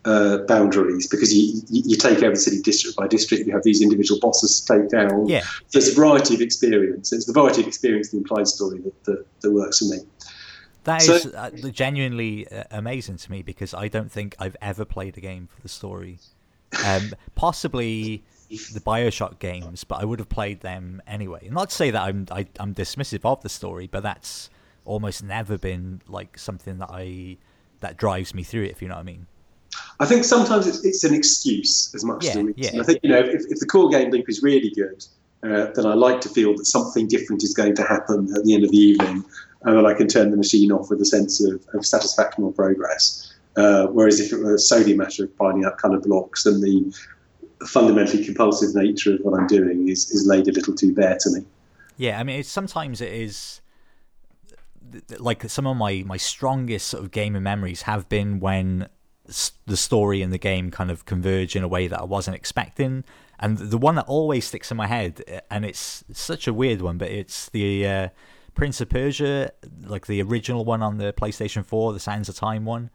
uh, 0.06 0.40
boundaries 0.40 1.08
because 1.08 1.34
you, 1.36 1.62
you 1.70 1.84
you 1.86 1.98
take 1.98 2.20
over 2.20 2.32
the 2.32 2.36
city 2.36 2.62
district 2.62 2.96
by 2.96 3.08
district. 3.08 3.48
You 3.48 3.54
have 3.54 3.64
these 3.64 3.82
individual 3.82 4.20
bosses 4.20 4.62
to 4.62 4.80
take 4.80 4.90
down. 4.90 5.28
Yeah, 5.28 5.44
There's 5.72 5.90
a 5.90 5.96
variety 5.96 6.36
of 6.36 6.42
experience. 6.42 7.12
It's 7.12 7.26
the 7.26 7.34
variety 7.34 7.62
of 7.62 7.68
experience, 7.68 8.10
the 8.10 8.18
implied 8.18 8.48
story 8.48 8.80
that 8.80 9.04
that, 9.06 9.26
that 9.42 9.52
works 9.52 9.80
for 9.80 9.86
me. 9.86 10.00
That 10.84 11.02
So- 11.02 11.14
is 11.16 11.26
uh, 11.28 11.50
genuinely 11.72 12.48
uh, 12.48 12.64
amazing 12.72 13.18
to 13.18 13.32
me 13.32 13.42
because 13.42 13.74
I 13.74 13.88
don't 13.88 14.12
think 14.12 14.36
I've 14.40 14.58
ever 14.62 14.86
played 14.86 15.18
a 15.18 15.22
game 15.22 15.48
for 15.54 15.62
the 15.62 15.70
story. 15.70 16.20
Um, 16.86 17.14
possibly 17.36 18.24
the 18.50 18.80
Bioshock 18.80 19.40
games, 19.40 19.84
but 19.84 20.02
I 20.02 20.06
would 20.06 20.20
have 20.20 20.30
played 20.30 20.62
them 20.62 21.02
anyway. 21.08 21.48
Not 21.52 21.70
to 21.70 21.76
say 21.76 21.92
that 21.92 22.02
I'm 22.02 22.26
I, 22.32 22.48
I'm 22.60 22.74
dismissive 22.74 23.22
of 23.26 23.42
the 23.44 23.50
story, 23.50 23.88
but 23.88 24.02
that's 24.04 24.50
almost 24.86 25.24
never 25.24 25.58
been 25.58 26.02
like 26.08 26.38
something 26.38 26.80
that 26.80 26.90
I 26.92 27.38
that 27.82 27.98
drives 27.98 28.34
me 28.34 28.44
through 28.44 28.64
it. 28.64 28.72
If 28.72 28.82
you 28.82 28.88
know 28.88 28.96
what 28.96 29.02
I 29.02 29.04
mean. 29.04 29.28
I 30.00 30.06
think 30.06 30.24
sometimes 30.24 30.68
it's, 30.68 30.84
it's 30.86 31.04
an 31.04 31.14
excuse 31.14 31.94
as 31.96 32.04
much 32.04 32.26
as 32.26 32.36
Yeah, 32.36 32.42
a 32.42 32.44
reason. 32.46 32.76
yeah. 32.76 32.82
I 32.82 32.84
think 32.84 33.00
you 33.04 33.10
know 33.10 33.20
if, 33.20 33.44
if 33.50 33.60
the 33.60 33.66
core 33.68 33.90
game 33.90 34.10
loop 34.12 34.28
is 34.28 34.42
really 34.44 34.70
good, 34.72 35.06
uh, 35.44 35.72
then 35.74 35.86
I 35.86 35.94
like 35.94 36.22
to 36.22 36.30
feel 36.30 36.56
that 36.56 36.66
something 36.66 37.08
different 37.08 37.44
is 37.44 37.54
going 37.54 37.76
to 37.76 37.84
happen 37.84 38.30
at 38.36 38.44
the 38.44 38.54
end 38.54 38.64
of 38.64 38.72
the 38.72 38.78
evening, 38.78 39.24
and 39.64 39.78
that 39.78 39.86
I 39.86 39.94
can 39.94 40.08
turn 40.08 40.32
the 40.32 40.38
machine 40.38 40.72
off 40.72 40.90
with 40.90 41.02
a 41.02 41.06
sense 41.06 41.44
of, 41.44 41.66
of 41.74 41.86
satisfaction 41.86 42.44
or 42.44 42.52
progress. 42.52 43.34
Uh, 43.56 43.88
whereas 43.88 44.20
if 44.20 44.34
it 44.34 44.38
were 44.38 44.58
solely 44.58 44.94
a 44.94 44.96
matter 44.96 45.26
of 45.26 45.34
finding 45.36 45.66
out 45.66 45.78
colour 45.78 46.00
blocks, 46.00 46.44
then 46.44 46.62
the 46.62 46.94
fundamentally 47.68 48.24
compulsive 48.24 48.76
nature 48.76 49.14
of 49.14 49.20
what 49.22 49.40
I'm 49.40 49.48
doing 49.48 49.88
is, 49.88 50.10
is 50.12 50.26
laid 50.26 50.48
a 50.48 50.52
little 50.52 50.74
too 50.74 50.94
bare 50.94 51.18
to 51.20 51.30
me. 51.32 51.46
Yeah, 51.98 52.20
I 52.20 52.24
mean, 52.24 52.44
sometimes 52.44 53.02
it 53.02 53.14
is 53.14 53.62
like 55.20 55.50
some 55.50 55.66
of 55.66 55.78
my 55.78 56.04
my 56.06 56.18
strongest 56.18 56.88
sort 56.88 57.04
of 57.04 57.12
gaming 57.12 57.44
memories 57.44 57.84
have 57.84 58.08
been 58.10 58.40
when 58.40 58.88
the 59.66 59.78
story 59.78 60.22
and 60.22 60.34
the 60.34 60.38
game 60.38 60.70
kind 60.70 60.92
of 60.92 61.06
converge 61.06 61.56
in 61.56 61.64
a 61.64 61.68
way 61.68 61.88
that 61.88 62.00
I 62.00 62.04
wasn't 62.04 62.36
expecting. 62.36 63.04
And 63.40 63.58
the 63.58 63.78
one 63.78 63.96
that 63.96 64.06
always 64.08 64.46
sticks 64.46 64.72
in 64.72 64.78
my 64.78 64.88
head, 64.88 65.24
uh, 65.32 65.40
and 65.50 65.66
it's 65.66 66.04
such 66.14 66.48
a 66.48 66.54
weird 66.54 66.82
one, 66.82 66.98
but 66.98 67.10
it's 67.10 67.50
the 67.50 67.88
uh, 67.88 68.10
Prince 68.54 68.80
of 68.82 68.90
Persia, 68.90 69.52
like 69.82 70.08
the 70.08 70.22
original 70.22 70.64
one 70.66 70.82
on 70.82 70.98
the 70.98 71.14
PlayStation 71.14 71.66
4, 71.66 71.94
the 71.94 72.00
Sands 72.00 72.30
of 72.30 72.36
Time 72.36 72.66
one, 72.66 72.90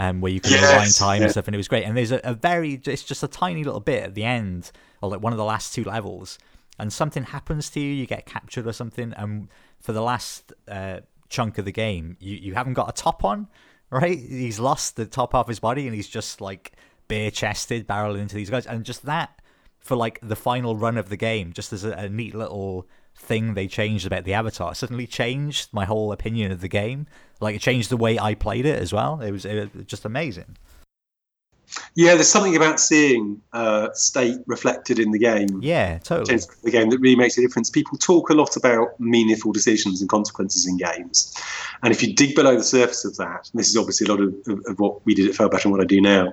um, 0.00 0.20
where 0.20 0.32
you 0.32 0.40
can 0.40 0.50
Yes, 0.50 0.70
rewind 0.70 0.94
time 0.94 1.18
yeah. 1.18 1.22
and 1.22 1.30
stuff, 1.30 1.46
and 1.46 1.54
it 1.54 1.58
was 1.58 1.68
great. 1.68 1.84
And 1.84 1.96
there's 1.96 2.10
a, 2.12 2.20
a 2.24 2.34
very, 2.34 2.80
it's 2.84 3.04
just 3.04 3.22
a 3.22 3.28
tiny 3.28 3.64
little 3.64 3.80
bit 3.80 4.02
at 4.02 4.14
the 4.14 4.24
end, 4.24 4.72
or 5.00 5.08
like 5.10 5.20
one 5.20 5.32
of 5.32 5.36
the 5.38 5.44
last 5.44 5.72
two 5.72 5.84
levels, 5.84 6.38
and 6.78 6.92
something 6.92 7.22
happens 7.22 7.70
to 7.70 7.80
you, 7.80 7.92
you 7.92 8.06
get 8.06 8.26
captured 8.26 8.66
or 8.66 8.72
something, 8.72 9.14
and 9.16 9.48
for 9.80 9.92
the 9.92 10.02
last 10.02 10.52
uh, 10.66 11.00
chunk 11.28 11.58
of 11.58 11.64
the 11.64 11.72
game, 11.72 12.16
you, 12.18 12.34
you 12.36 12.54
haven't 12.54 12.74
got 12.74 12.88
a 12.88 12.92
top 12.92 13.24
on, 13.24 13.46
right? 13.90 14.18
He's 14.18 14.58
lost 14.58 14.96
the 14.96 15.06
top 15.06 15.34
off 15.34 15.46
his 15.46 15.60
body, 15.60 15.86
and 15.86 15.94
he's 15.94 16.08
just 16.08 16.40
like 16.40 16.72
bare 17.06 17.30
chested, 17.30 17.86
barreling 17.86 18.20
into 18.20 18.34
these 18.34 18.50
guys, 18.50 18.66
and 18.66 18.84
just 18.84 19.04
that 19.06 19.40
for 19.84 19.96
like 19.96 20.18
the 20.22 20.34
final 20.34 20.76
run 20.76 20.96
of 20.96 21.10
the 21.10 21.16
game, 21.16 21.52
just 21.52 21.72
as 21.72 21.84
a, 21.84 21.92
a 21.92 22.08
neat 22.08 22.34
little 22.34 22.88
thing 23.14 23.54
they 23.54 23.68
changed 23.68 24.06
about 24.06 24.24
the 24.24 24.32
avatar, 24.32 24.74
suddenly 24.74 25.06
changed 25.06 25.68
my 25.72 25.84
whole 25.84 26.10
opinion 26.10 26.50
of 26.50 26.62
the 26.62 26.68
game. 26.68 27.06
Like 27.38 27.54
it 27.54 27.60
changed 27.60 27.90
the 27.90 27.96
way 27.98 28.18
I 28.18 28.34
played 28.34 28.64
it 28.64 28.80
as 28.80 28.92
well. 28.92 29.20
It 29.20 29.30
was, 29.30 29.44
it 29.44 29.72
was 29.74 29.84
just 29.84 30.06
amazing. 30.06 30.56
Yeah, 31.94 32.14
there's 32.14 32.28
something 32.28 32.56
about 32.56 32.80
seeing 32.80 33.40
uh, 33.52 33.88
state 33.92 34.38
reflected 34.46 34.98
in 34.98 35.10
the 35.10 35.18
game. 35.18 35.60
Yeah, 35.60 35.98
totally. 35.98 36.38
the 36.62 36.70
game 36.70 36.88
that 36.90 36.98
really 36.98 37.16
makes 37.16 37.36
a 37.36 37.42
difference. 37.42 37.68
People 37.68 37.98
talk 37.98 38.30
a 38.30 38.34
lot 38.34 38.56
about 38.56 38.98
meaningful 38.98 39.52
decisions 39.52 40.00
and 40.00 40.08
consequences 40.08 40.66
in 40.66 40.76
games, 40.78 41.34
and 41.82 41.92
if 41.92 42.02
you 42.02 42.14
dig 42.14 42.34
below 42.34 42.56
the 42.56 42.62
surface 42.62 43.04
of 43.04 43.16
that, 43.16 43.50
and 43.52 43.58
this 43.58 43.68
is 43.68 43.76
obviously 43.76 44.06
a 44.06 44.10
lot 44.10 44.20
of, 44.20 44.34
of, 44.46 44.64
of 44.66 44.78
what 44.78 45.04
we 45.04 45.14
did 45.14 45.28
at 45.28 45.34
Failbetter 45.34 45.64
and 45.64 45.72
what 45.72 45.80
I 45.80 45.84
do 45.84 46.00
now, 46.00 46.32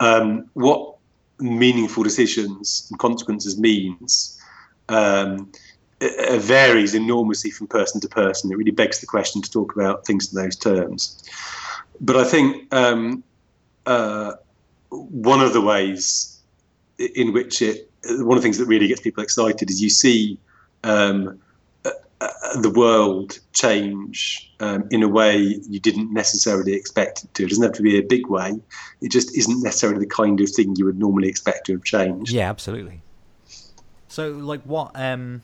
um, 0.00 0.50
what 0.54 0.96
meaningful 1.40 2.02
decisions 2.02 2.86
and 2.90 2.98
consequences 2.98 3.58
means 3.58 4.38
um, 4.88 5.50
it, 6.00 6.12
it 6.34 6.40
varies 6.42 6.94
enormously 6.94 7.50
from 7.50 7.66
person 7.66 8.00
to 8.00 8.08
person. 8.08 8.52
It 8.52 8.56
really 8.56 8.70
begs 8.70 9.00
the 9.00 9.06
question 9.06 9.42
to 9.42 9.50
talk 9.50 9.74
about 9.74 10.06
things 10.06 10.32
in 10.32 10.42
those 10.42 10.56
terms. 10.56 11.22
But 12.00 12.16
I 12.16 12.24
think 12.24 12.72
um, 12.74 13.22
uh, 13.86 14.32
one 14.90 15.40
of 15.40 15.52
the 15.52 15.60
ways 15.60 16.40
in 16.98 17.32
which 17.32 17.62
it 17.62 17.90
one 18.02 18.36
of 18.36 18.42
the 18.42 18.46
things 18.46 18.58
that 18.58 18.66
really 18.66 18.88
gets 18.88 19.00
people 19.00 19.22
excited 19.22 19.70
is 19.70 19.82
you 19.82 19.90
see 19.90 20.38
um, 20.84 21.38
uh, 22.20 22.28
uh, 22.42 22.60
the 22.60 22.70
world 22.70 23.38
change 23.54 24.52
um, 24.60 24.86
in 24.90 25.02
a 25.02 25.08
way 25.08 25.38
you 25.38 25.80
didn't 25.80 26.12
necessarily 26.12 26.74
expect 26.74 27.24
it 27.24 27.34
to. 27.34 27.44
It 27.44 27.48
doesn't 27.48 27.64
have 27.64 27.72
to 27.72 27.82
be 27.82 27.98
a 27.98 28.02
big 28.02 28.26
way. 28.26 28.60
It 29.00 29.10
just 29.10 29.36
isn't 29.36 29.62
necessarily 29.62 30.00
the 30.00 30.06
kind 30.06 30.38
of 30.40 30.50
thing 30.50 30.76
you 30.76 30.84
would 30.84 30.98
normally 30.98 31.28
expect 31.28 31.66
to 31.66 31.72
have 31.72 31.84
changed. 31.84 32.30
Yeah, 32.30 32.50
absolutely. 32.50 33.00
So, 34.08 34.32
like, 34.32 34.62
what? 34.62 34.90
Um, 34.94 35.42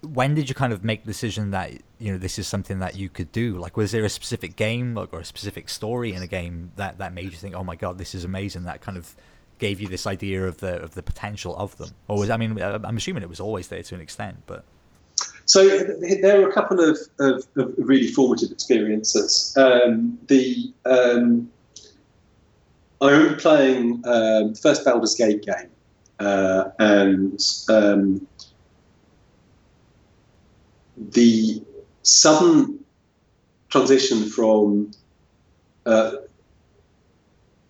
when 0.00 0.34
did 0.34 0.48
you 0.48 0.54
kind 0.54 0.72
of 0.72 0.82
make 0.82 1.04
the 1.04 1.08
decision 1.08 1.50
that 1.50 1.72
you 1.98 2.12
know 2.12 2.18
this 2.18 2.38
is 2.38 2.48
something 2.48 2.78
that 2.78 2.96
you 2.96 3.08
could 3.08 3.32
do? 3.32 3.58
Like, 3.58 3.76
was 3.76 3.92
there 3.92 4.04
a 4.04 4.08
specific 4.08 4.56
game 4.56 4.94
like, 4.94 5.12
or 5.12 5.20
a 5.20 5.24
specific 5.24 5.68
story 5.68 6.12
in 6.12 6.22
a 6.22 6.26
game 6.26 6.72
that 6.76 6.98
that 6.98 7.12
made 7.12 7.24
you 7.24 7.30
think, 7.32 7.54
"Oh 7.54 7.64
my 7.64 7.76
god, 7.76 7.98
this 7.98 8.14
is 8.14 8.24
amazing"? 8.24 8.64
That 8.64 8.80
kind 8.80 8.96
of 8.96 9.14
gave 9.58 9.80
you 9.80 9.88
this 9.88 10.06
idea 10.06 10.46
of 10.46 10.58
the 10.58 10.80
of 10.80 10.94
the 10.94 11.02
potential 11.02 11.56
of 11.56 11.76
them, 11.76 11.90
or 12.08 12.18
was 12.18 12.30
I 12.30 12.36
mean, 12.36 12.60
I'm 12.60 12.96
assuming 12.96 13.22
it 13.22 13.28
was 13.28 13.40
always 13.40 13.68
there 13.68 13.82
to 13.82 13.94
an 13.94 14.00
extent, 14.00 14.38
but. 14.46 14.64
So 15.52 15.68
there 16.22 16.40
were 16.40 16.48
a 16.48 16.52
couple 16.52 16.80
of, 16.80 16.96
of, 17.20 17.46
of 17.56 17.74
really 17.76 18.06
formative 18.06 18.50
experiences. 18.50 19.54
Um, 19.58 20.18
the 20.28 20.72
um, 20.86 21.52
I 23.02 23.10
remember 23.10 23.36
playing 23.38 24.02
um, 24.06 24.54
the 24.54 24.60
first 24.62 24.82
Baldur's 24.82 25.14
Gate 25.14 25.42
game, 25.42 25.68
uh, 26.20 26.70
and 26.78 27.38
um, 27.68 28.26
the 30.96 31.62
sudden 32.02 32.82
transition 33.68 34.24
from 34.30 34.90
uh, 35.84 36.12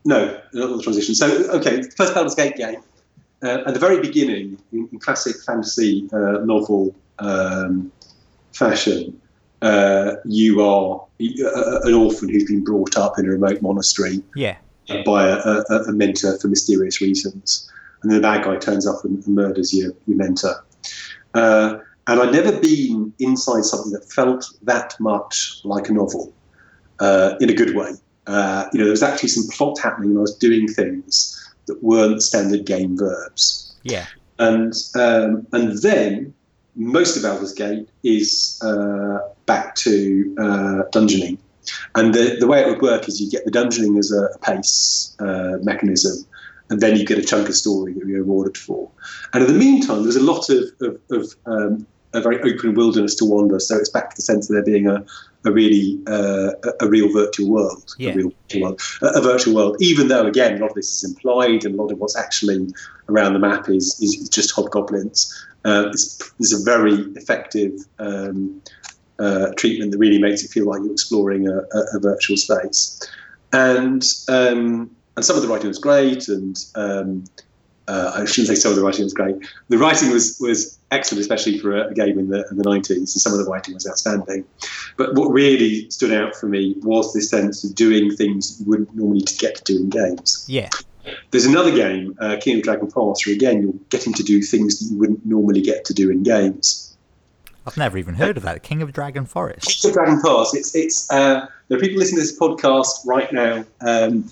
no, 0.05 0.41
not 0.53 0.77
the 0.77 0.83
transition. 0.85 1.17
So 1.17 1.27
okay, 1.59 1.83
first 1.97 2.15
Baldur's 2.15 2.37
Gate 2.37 2.55
game. 2.55 2.81
Uh, 3.43 3.65
at 3.67 3.75
the 3.75 3.81
very 3.81 4.01
beginning, 4.01 4.57
in, 4.71 4.89
in 4.93 5.01
classic 5.01 5.35
fantasy 5.45 6.09
uh, 6.13 6.45
novel 6.45 6.95
um, 7.23 7.91
fashion, 8.53 9.21
uh, 9.63 10.17
you 10.25 10.63
are 10.63 11.05
an 11.19 11.95
orphan 11.95 12.29
who's 12.29 12.45
been 12.45 12.65
brought 12.65 12.97
up 12.97 13.19
in 13.19 13.27
a 13.27 13.31
remote 13.31 13.63
monastery 13.63 14.23
yeah. 14.35 14.57
by 15.05 15.29
a, 15.29 15.37
a, 15.37 15.85
a, 15.89 15.93
mentor 15.93 16.37
for 16.39 16.49
mysterious 16.49 17.01
reasons. 17.01 17.71
And 18.03 18.11
then 18.11 18.21
the 18.21 18.23
bad 18.23 18.45
guy 18.45 18.57
turns 18.57 18.87
up 18.87 19.05
and, 19.05 19.25
and 19.25 19.35
murders 19.37 19.73
your, 19.73 19.93
your 20.07 20.17
mentor. 20.17 20.65
Uh, 21.35 21.79
and 22.09 22.21
I'd 22.21 22.33
never 22.33 22.59
been 22.59 23.13
inside 23.21 23.65
something 23.65 23.93
that 23.93 24.11
felt 24.11 24.51
that 24.63 24.95
much 24.99 25.61
like 25.63 25.89
a 25.89 25.93
novel 25.93 26.33
uh, 26.99 27.37
in 27.41 27.49
a 27.49 27.55
good 27.55 27.77
way. 27.77 27.93
Uh, 28.27 28.67
you 28.73 28.79
know, 28.79 28.85
there 28.85 28.91
was 28.91 29.03
actually 29.03 29.29
some 29.29 29.49
plot 29.51 29.79
happening, 29.81 30.11
and 30.11 30.19
I 30.19 30.23
was 30.23 30.37
doing 30.37 30.67
things 30.67 31.39
that 31.67 31.83
weren't 31.83 32.23
standard 32.23 32.67
game 32.67 32.97
verbs. 32.97 33.75
Yeah. 33.85 34.07
And 34.39 34.75
um, 34.97 35.47
and 35.53 35.79
then 35.83 36.35
most 36.75 37.17
of 37.17 37.23
Baldur's 37.23 37.53
Gate 37.53 37.89
is 38.03 38.61
uh, 38.65 39.19
back 39.47 39.75
to 39.77 40.35
uh, 40.39 40.83
dungeoning. 40.91 41.39
And 41.95 42.15
the, 42.15 42.37
the 42.41 42.47
way 42.47 42.61
it 42.61 42.69
would 42.69 42.83
work 42.83 43.09
is 43.09 43.21
you 43.21 43.31
get 43.31 43.45
the 43.45 43.51
dungeoning 43.51 43.99
as 43.99 44.11
a 44.11 44.37
pace 44.41 45.15
uh, 45.21 45.59
mechanism, 45.63 46.27
and 46.71 46.81
then 46.81 46.97
you 46.97 47.05
get 47.05 47.19
a 47.19 47.23
chunk 47.23 47.49
of 47.49 47.55
story 47.55 47.93
that 47.93 48.07
you're 48.07 48.19
rewarded 48.19 48.57
for. 48.57 48.91
And 49.33 49.45
in 49.45 49.53
the 49.53 49.59
meantime, 49.59 50.03
there's 50.03 50.17
a 50.17 50.23
lot 50.23 50.49
of, 50.49 50.65
of, 50.81 50.99
of 51.11 51.35
um, 51.47 51.87
a 52.15 52.21
very 52.21 52.41
open 52.43 52.75
wilderness 52.75 53.15
to 53.17 53.25
wander. 53.25 53.59
So 53.61 53.77
it's 53.77 53.89
back 53.89 54.11
to 54.11 54.17
the 54.17 54.23
sense 54.23 54.49
of 54.49 54.55
there 54.55 54.65
being 54.65 54.87
a, 54.87 55.05
a 55.45 55.53
really 55.53 56.01
uh, 56.07 56.53
a, 56.81 56.89
real 56.89 57.13
virtual 57.13 57.51
world, 57.51 57.95
yeah. 57.99 58.13
a 58.13 58.17
real 58.17 58.33
virtual 58.49 58.63
world, 58.63 58.81
a, 59.03 59.21
virtual 59.21 59.55
world. 59.55 59.77
Even 59.81 60.09
though 60.09 60.27
again, 60.27 60.57
a 60.57 60.61
lot 60.61 60.71
of 60.71 60.75
this 60.75 60.93
is 60.93 61.11
implied, 61.11 61.65
and 61.65 61.79
a 61.79 61.83
lot 61.83 61.91
of 61.93 61.99
what's 61.99 62.17
actually 62.17 62.69
around 63.09 63.33
the 63.33 63.39
map 63.39 63.69
is 63.69 63.99
is, 64.01 64.29
just 64.29 64.53
hobgoblins. 64.53 65.33
Uh, 65.65 65.89
it's, 65.89 66.33
it's, 66.41 66.53
a 66.53 66.65
very 66.65 66.95
effective 67.15 67.73
um, 67.99 68.61
uh, 69.19 69.53
treatment 69.57 69.93
that 69.93 69.99
really 69.99 70.19
makes 70.19 70.43
it 70.43 70.51
feel 70.51 70.67
like 70.67 70.81
you're 70.83 70.93
exploring 70.93 71.47
a, 71.49 71.59
a 71.95 72.01
virtual 72.01 72.37
space. 72.37 73.01
And 73.53 74.05
um, 74.29 74.91
and 75.17 75.25
some 75.25 75.37
of 75.37 75.43
the 75.43 75.49
writing 75.49 75.69
was 75.69 75.79
great, 75.79 76.29
and 76.29 76.59
um, 76.75 77.25
uh, 77.89 78.13
I 78.15 78.25
shouldn't 78.25 78.49
say 78.49 78.55
some 78.55 78.71
of 78.71 78.77
the 78.77 78.83
writing 78.83 79.05
was 79.05 79.13
great. 79.13 79.37
The 79.69 79.79
writing 79.79 80.11
was 80.11 80.39
was 80.41 80.79
excellent, 80.91 81.21
especially 81.21 81.59
for 81.59 81.77
a, 81.77 81.93
game 81.93 82.19
in 82.19 82.29
the 82.29 82.47
in 82.51 82.57
the 82.57 82.65
nineties, 82.65 82.99
and 82.99 83.09
some 83.09 83.33
of 83.33 83.39
the 83.39 83.51
writing 83.51 83.75
was 83.75 83.87
outstanding. 83.87 84.45
But 84.97 85.15
what 85.15 85.27
really 85.27 85.91
stood 85.91 86.13
out 86.13 86.35
for 86.35 86.49
me 86.49 86.77
was 86.83 87.13
this 87.13 87.29
sense 87.29 87.65
of 87.65 87.75
doing 87.75 88.15
things 88.15 88.61
you 88.61 88.67
wouldn't 88.67 88.95
normally 88.95 89.23
get 89.39 89.57
to 89.57 89.65
do 89.65 89.77
in 89.83 89.91
games. 89.91 90.47
Yeah. 90.49 90.71
There's 91.31 91.47
another 91.47 91.71
game, 91.71 92.17
uh, 92.21 92.37
King 92.41 92.59
of 92.59 92.63
Dragon 92.63 92.87
Pass, 92.87 93.27
where 93.27 93.35
again 93.35 93.63
you're 93.63 93.75
getting 93.91 94.13
to 94.15 94.23
do 94.23 94.43
things 94.43 94.79
that 94.79 94.93
you 94.93 94.99
wouldn't 94.99 95.25
normally 95.27 95.61
get 95.61 95.85
to 95.87 95.95
do 95.95 96.11
in 96.11 96.23
games. 96.23 96.97
I've 97.67 97.77
never 97.77 97.97
even 97.97 98.15
heard 98.15 98.37
of 98.37 98.43
that. 98.43 98.63
King 98.63 98.83
of 98.83 98.93
Dragon 98.93 99.25
Forest. 99.25 99.83
King 99.83 99.91
of 99.91 99.95
Dragon 99.95 100.21
Pass. 100.21 100.55
It's 100.55 100.75
it's. 100.75 101.11
Uh, 101.11 101.47
there 101.69 101.79
are 101.79 101.81
people 101.81 101.99
listening 101.99 102.21
to 102.21 102.27
this 102.27 102.39
podcast 102.39 103.07
right 103.07 103.33
now. 103.33 103.65
Um, 103.81 104.29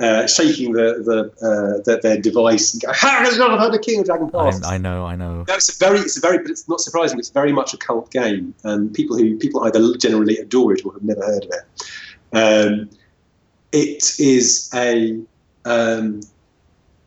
uh, 0.00 0.26
shaking 0.26 0.72
the, 0.72 1.00
the, 1.04 1.46
uh, 1.46 1.82
the, 1.84 2.00
their 2.02 2.18
device 2.18 2.72
and 2.72 2.82
go, 2.82 2.92
"How 2.92 3.20
has 3.20 3.38
not 3.38 3.58
heard 3.60 3.74
of 3.74 3.82
King 3.82 4.00
of 4.00 4.06
Dragon 4.06 4.30
Pass?" 4.30 4.62
I, 4.64 4.74
I, 4.74 4.78
know, 4.78 5.06
I 5.06 5.14
know. 5.14 5.44
No, 5.46 5.54
it's 5.54 5.68
a 5.74 5.78
very, 5.78 6.00
it's 6.00 6.16
a 6.16 6.20
very, 6.20 6.38
but 6.38 6.50
it's 6.50 6.68
not 6.68 6.80
surprising. 6.80 7.18
It's 7.18 7.28
very 7.28 7.52
much 7.52 7.72
a 7.72 7.76
cult 7.76 8.10
game, 8.10 8.54
and 8.64 8.92
people 8.92 9.16
who 9.16 9.36
people 9.38 9.62
either 9.64 9.96
generally 9.98 10.38
adore 10.38 10.72
it 10.72 10.84
or 10.84 10.92
have 10.94 11.02
never 11.02 11.24
heard 11.24 11.44
of 11.44 11.52
it. 11.52 11.82
Um, 12.32 12.90
it 13.70 14.18
is 14.18 14.70
a 14.74 15.20
um, 15.64 16.20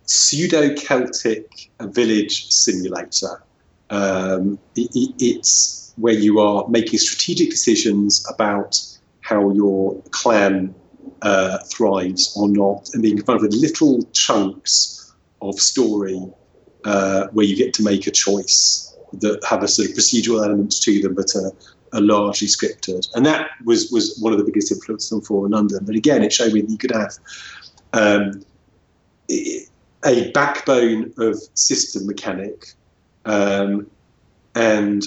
pseudo 0.05 0.75
Celtic 0.75 1.71
village 1.81 2.51
simulator. 2.51 3.41
Um, 3.89 4.59
it, 4.75 4.89
it's 5.19 5.93
where 5.97 6.13
you 6.13 6.39
are 6.39 6.67
making 6.67 6.99
strategic 6.99 7.49
decisions 7.49 8.25
about 8.33 8.79
how 9.21 9.51
your 9.51 10.01
clan 10.11 10.73
uh, 11.21 11.59
thrives 11.59 12.35
or 12.37 12.49
not, 12.49 12.89
and 12.93 13.01
being 13.01 13.17
confronted 13.17 13.51
with 13.51 13.53
little 13.53 14.03
chunks 14.11 15.13
of 15.41 15.59
story 15.59 16.21
uh, 16.83 17.27
where 17.31 17.45
you 17.45 17.55
get 17.55 17.73
to 17.73 17.83
make 17.83 18.07
a 18.07 18.11
choice 18.11 18.95
that 19.13 19.43
have 19.49 19.63
a 19.63 19.67
sort 19.67 19.89
of 19.89 19.95
procedural 19.95 20.43
elements 20.43 20.79
to 20.79 21.01
them, 21.01 21.15
but 21.15 21.33
are, 21.35 21.51
are 21.93 22.01
largely 22.01 22.47
scripted. 22.47 23.07
And 23.15 23.25
that 23.25 23.49
was 23.63 23.91
was 23.91 24.17
one 24.19 24.33
of 24.33 24.39
the 24.39 24.45
biggest 24.45 24.71
influences 24.71 25.11
on 25.11 25.21
Fallen 25.21 25.51
London. 25.51 25.85
But 25.85 25.95
again, 25.95 26.21
it 26.23 26.33
showed 26.33 26.53
me 26.53 26.61
that 26.61 26.69
you 26.69 26.77
could 26.77 26.91
have 26.91 27.13
um, 27.95 28.43
a 30.05 30.31
backbone 30.31 31.13
of 31.17 31.37
system 31.55 32.05
mechanic 32.05 32.73
um, 33.25 33.89
and 34.53 35.03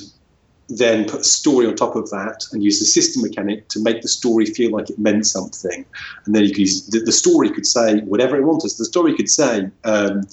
then 0.68 1.08
put 1.08 1.20
a 1.20 1.24
story 1.24 1.66
on 1.66 1.74
top 1.76 1.96
of 1.96 2.10
that 2.10 2.44
and 2.52 2.62
use 2.62 2.78
the 2.78 2.84
system 2.84 3.22
mechanic 3.22 3.68
to 3.68 3.80
make 3.80 4.02
the 4.02 4.08
story 4.08 4.44
feel 4.44 4.70
like 4.70 4.90
it 4.90 4.98
meant 4.98 5.26
something. 5.26 5.84
And 6.24 6.34
then 6.34 6.44
you 6.44 6.50
could 6.50 6.58
use 6.58 6.86
the, 6.88 7.00
the 7.00 7.12
story 7.12 7.50
could 7.50 7.66
say 7.66 8.00
whatever 8.00 8.36
it 8.36 8.44
wanted. 8.44 8.70
The 8.76 8.84
story 8.84 9.14
could 9.16 9.30
say 9.30 9.70
um, 9.84 10.26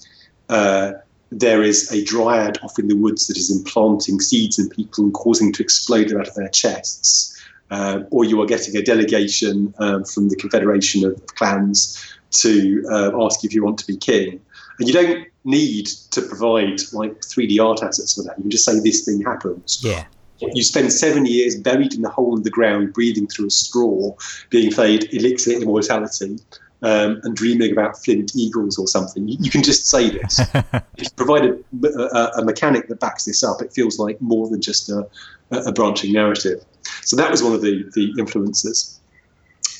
uh, 0.49 0.93
there 1.31 1.63
is 1.63 1.91
a 1.91 2.03
dryad 2.03 2.57
off 2.63 2.77
in 2.79 2.87
the 2.87 2.97
woods 2.97 3.27
that 3.27 3.37
is 3.37 3.49
implanting 3.55 4.19
seeds 4.19 4.59
in 4.59 4.69
people 4.69 5.05
and 5.05 5.13
causing 5.13 5.53
to 5.53 5.63
explode 5.63 6.13
out 6.13 6.27
of 6.27 6.35
their 6.35 6.49
chests. 6.49 7.31
Uh, 7.71 8.01
or 8.11 8.23
you 8.23 8.39
are 8.41 8.45
getting 8.45 8.77
a 8.77 8.81
delegation 8.81 9.73
um, 9.79 10.03
from 10.03 10.29
the 10.29 10.35
Confederation 10.35 11.03
of 11.03 11.25
Clans 11.27 12.15
to 12.31 12.85
uh, 12.91 13.25
ask 13.25 13.43
if 13.43 13.53
you 13.53 13.63
want 13.63 13.77
to 13.79 13.87
be 13.87 13.97
king. 13.97 14.41
And 14.79 14.87
you 14.87 14.93
don't 14.93 15.27
need 15.43 15.87
to 16.11 16.21
provide 16.21 16.79
like 16.91 17.21
3D 17.21 17.63
art 17.63 17.83
assets 17.83 18.15
for 18.15 18.23
that. 18.23 18.37
You 18.37 18.43
can 18.43 18.51
just 18.51 18.65
say 18.65 18.79
this 18.79 19.05
thing 19.05 19.21
happens. 19.21 19.81
Yeah. 19.83 20.05
You 20.39 20.63
spend 20.63 20.91
seven 20.91 21.25
years 21.25 21.55
buried 21.55 21.93
in 21.93 22.01
the 22.01 22.09
hole 22.09 22.35
in 22.35 22.43
the 22.43 22.49
ground, 22.49 22.93
breathing 22.93 23.27
through 23.27 23.47
a 23.47 23.51
straw, 23.51 24.13
being 24.49 24.69
fed 24.69 25.05
elixir 25.13 25.51
immortality, 25.51 26.39
um, 26.81 27.21
and 27.23 27.35
dreaming 27.35 27.71
about 27.71 27.97
flint 28.03 28.33
eagles 28.35 28.77
or 28.77 28.87
something. 28.87 29.27
You, 29.27 29.37
you 29.39 29.49
can 29.49 29.63
just 29.63 29.87
say 29.87 30.09
this. 30.09 30.39
if 30.53 30.83
you 30.97 31.09
provide 31.15 31.45
a, 31.45 31.57
a, 31.87 32.31
a, 32.41 32.45
mechanic 32.45 32.89
that 32.89 32.99
backs 32.99 33.25
this 33.25 33.43
up, 33.43 33.61
it 33.61 33.71
feels 33.73 33.97
like 33.97 34.21
more 34.21 34.49
than 34.49 34.61
just 34.61 34.89
a, 34.89 35.07
a 35.51 35.71
branching 35.71 36.11
narrative. 36.11 36.63
So 37.01 37.15
that 37.15 37.31
was 37.31 37.41
one 37.41 37.53
of 37.53 37.61
the, 37.61 37.89
the 37.93 38.13
influences. 38.19 38.99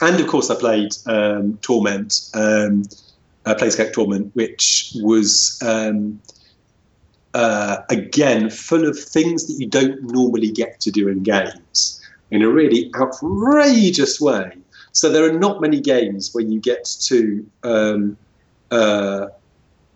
And 0.02 0.20
of 0.20 0.28
course, 0.28 0.50
I 0.50 0.56
played 0.56 0.94
um, 1.06 1.58
Torment, 1.62 2.30
um, 2.34 2.84
uh, 3.46 3.56
Planescape 3.56 3.94
Torment, 3.94 4.36
which 4.36 4.94
was 4.96 5.60
um, 5.66 6.20
uh, 7.36 7.82
again, 7.90 8.50
full 8.50 8.88
of 8.88 8.98
things 8.98 9.46
that 9.48 9.56
you 9.60 9.68
don't 9.68 10.02
normally 10.04 10.50
get 10.50 10.80
to 10.80 10.90
do 10.90 11.10
in 11.10 11.22
games 11.22 12.02
in 12.32 12.42
a 12.42 12.50
really 12.50 12.90
outrageous 12.96 14.22
way. 14.22 14.52
So 14.94 15.10
there 15.10 15.26
are 15.26 15.38
not 15.38 15.60
many 15.60 15.82
games 15.82 16.34
where 16.34 16.46
you 16.46 16.62
get 16.62 16.86
to 17.02 17.46
um, 17.64 18.18
uh, 18.72 19.28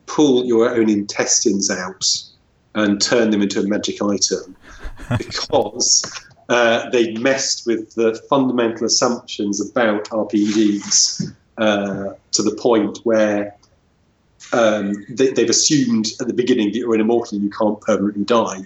pull 0.06 0.46
your 0.46 0.70
own 0.70 0.90
intestines 0.90 1.72
out 1.72 2.06
and 2.76 3.02
turn 3.02 3.30
them 3.30 3.42
into 3.42 3.62
a 3.62 3.64
magic 3.64 4.02
item 4.02 4.58
because 5.18 6.04
uh, 6.50 6.90
they 6.90 7.14
messed 7.14 7.66
with 7.66 7.94
the 7.94 8.16
fundamental 8.28 8.86
assumptions 8.86 9.62
about 9.62 10.06
RPGs 10.06 11.32
uh, 11.58 12.14
to 12.32 12.42
the 12.42 12.56
point 12.56 13.00
where 13.04 13.56
um, 14.52 15.06
they, 15.10 15.28
have 15.28 15.50
assumed 15.50 16.08
at 16.20 16.28
the 16.28 16.34
beginning 16.34 16.72
that 16.72 16.80
you're 16.80 16.96
an 16.96 17.02
immortal 17.02 17.36
and 17.36 17.44
you 17.44 17.52
can't 17.52 17.80
permanently 17.82 18.24
die 18.24 18.62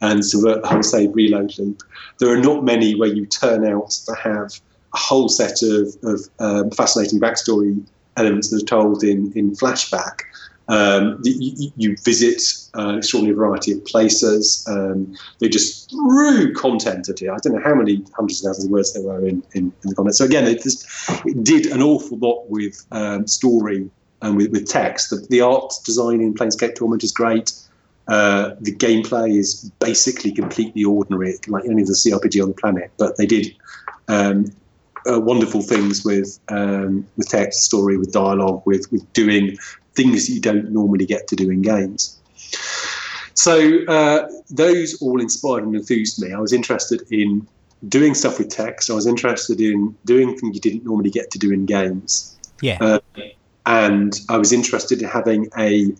and 0.00 0.24
subvert 0.24 0.62
the 0.62 0.68
whole 0.68 0.82
save 0.82 1.14
reload 1.14 1.56
loop. 1.58 1.82
There 2.18 2.32
are 2.32 2.40
not 2.40 2.64
many 2.64 2.94
where 2.96 3.08
you 3.08 3.24
turn 3.26 3.64
out 3.64 3.90
to 3.90 4.14
have 4.14 4.60
a 4.94 4.98
whole 4.98 5.28
set 5.28 5.62
of, 5.62 5.96
of 6.02 6.20
um, 6.40 6.70
fascinating 6.70 7.20
backstory 7.20 7.84
elements 8.16 8.50
that 8.50 8.62
are 8.62 8.66
told 8.66 9.04
in, 9.04 9.32
in 9.36 9.52
flashback 9.52 10.22
Um, 10.68 11.18
you, 11.24 11.72
you, 11.76 11.96
visit 12.04 12.42
an 12.74 12.98
extraordinary 12.98 13.34
variety 13.34 13.72
of 13.72 13.82
places. 13.86 14.66
Um, 14.68 15.16
they 15.38 15.48
just 15.48 15.90
threw 15.90 16.52
content 16.52 17.08
at 17.08 17.22
you. 17.22 17.32
I 17.32 17.38
don't 17.38 17.54
know 17.54 17.62
how 17.62 17.74
many 17.74 18.04
hundreds 18.14 18.44
of 18.44 18.50
thousands 18.50 18.66
of 18.66 18.70
words 18.70 18.92
there 18.92 19.02
were 19.02 19.26
in, 19.26 19.42
in, 19.54 19.72
in 19.82 19.88
the 19.88 19.94
content. 19.94 20.16
So 20.16 20.26
again, 20.26 20.46
it, 20.46 20.62
just, 20.62 20.86
it 21.24 21.42
did 21.42 21.66
an 21.66 21.80
awful 21.80 22.18
lot 22.18 22.50
with 22.50 22.84
um, 22.92 23.26
story 23.26 23.88
and 24.20 24.36
with, 24.36 24.50
with 24.50 24.68
text. 24.68 25.08
The, 25.08 25.26
the, 25.30 25.40
art 25.40 25.72
design 25.84 26.20
in 26.20 26.34
Planescape 26.34 26.74
Torment 26.74 27.02
is 27.02 27.12
great. 27.12 27.52
Uh, 28.06 28.54
the 28.60 28.74
gameplay 28.74 29.38
is 29.38 29.70
basically 29.80 30.32
completely 30.32 30.84
ordinary, 30.84 31.34
like 31.46 31.64
any 31.64 31.82
other 31.82 31.92
CRPG 31.92 32.42
on 32.42 32.48
the 32.48 32.54
planet. 32.54 32.90
But 32.98 33.16
they 33.16 33.26
did 33.26 33.54
um, 34.08 34.46
uh, 35.10 35.20
wonderful 35.20 35.62
things 35.62 36.04
with 36.04 36.38
um, 36.48 37.06
with 37.16 37.28
text, 37.28 37.62
story, 37.62 37.96
with 37.96 38.12
dialogue, 38.12 38.62
with 38.64 38.90
with 38.92 39.10
doing 39.12 39.56
things 39.94 40.26
that 40.26 40.32
you 40.32 40.40
don't 40.40 40.70
normally 40.70 41.06
get 41.06 41.28
to 41.28 41.36
do 41.36 41.50
in 41.50 41.62
games. 41.62 42.18
So 43.34 43.84
uh, 43.86 44.28
those 44.50 45.00
all 45.00 45.20
inspired 45.20 45.64
and 45.64 45.74
enthused 45.74 46.20
me. 46.20 46.32
I 46.32 46.40
was 46.40 46.52
interested 46.52 47.02
in 47.10 47.46
doing 47.88 48.14
stuff 48.14 48.38
with 48.38 48.48
text. 48.48 48.90
I 48.90 48.94
was 48.94 49.06
interested 49.06 49.60
in 49.60 49.96
doing 50.04 50.36
things 50.36 50.54
you 50.54 50.60
didn't 50.60 50.84
normally 50.84 51.10
get 51.10 51.30
to 51.32 51.38
do 51.38 51.52
in 51.52 51.64
games. 51.64 52.36
Yeah. 52.60 52.78
Uh, 52.80 52.98
and 53.66 54.20
I 54.28 54.38
was 54.38 54.52
interested 54.52 55.02
in 55.02 55.08
having 55.08 55.48
a 55.56 55.92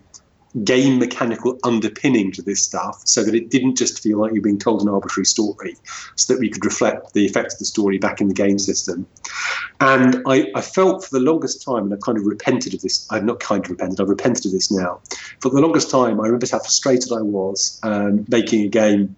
game 0.64 0.98
mechanical 0.98 1.58
underpinning 1.64 2.32
to 2.32 2.42
this 2.42 2.64
stuff 2.64 3.00
so 3.04 3.22
that 3.22 3.34
it 3.34 3.50
didn't 3.50 3.76
just 3.76 4.02
feel 4.02 4.18
like 4.18 4.32
you're 4.32 4.42
being 4.42 4.58
told 4.58 4.82
an 4.82 4.88
arbitrary 4.88 5.26
story, 5.26 5.76
so 6.16 6.32
that 6.32 6.40
we 6.40 6.48
could 6.48 6.64
reflect 6.64 7.12
the 7.14 7.26
effect 7.26 7.52
of 7.52 7.58
the 7.58 7.64
story 7.64 7.98
back 7.98 8.20
in 8.20 8.28
the 8.28 8.34
game 8.34 8.58
system. 8.58 9.06
And 9.80 10.22
I, 10.26 10.50
I 10.54 10.60
felt 10.60 11.04
for 11.04 11.18
the 11.18 11.24
longest 11.24 11.64
time, 11.64 11.84
and 11.84 11.94
I've 11.94 12.00
kind 12.00 12.18
of 12.18 12.24
repented 12.24 12.74
of 12.74 12.80
this, 12.80 13.06
I've 13.10 13.24
not 13.24 13.40
kind 13.40 13.64
of 13.64 13.70
repented, 13.70 14.00
I've 14.00 14.08
repented 14.08 14.46
of 14.46 14.52
this 14.52 14.70
now. 14.70 15.00
For 15.40 15.50
the 15.50 15.60
longest 15.60 15.90
time, 15.90 16.20
I 16.20 16.24
remember 16.24 16.46
how 16.50 16.58
frustrated 16.58 17.12
I 17.12 17.22
was 17.22 17.80
um, 17.82 18.24
making 18.28 18.64
a 18.64 18.68
game, 18.68 19.14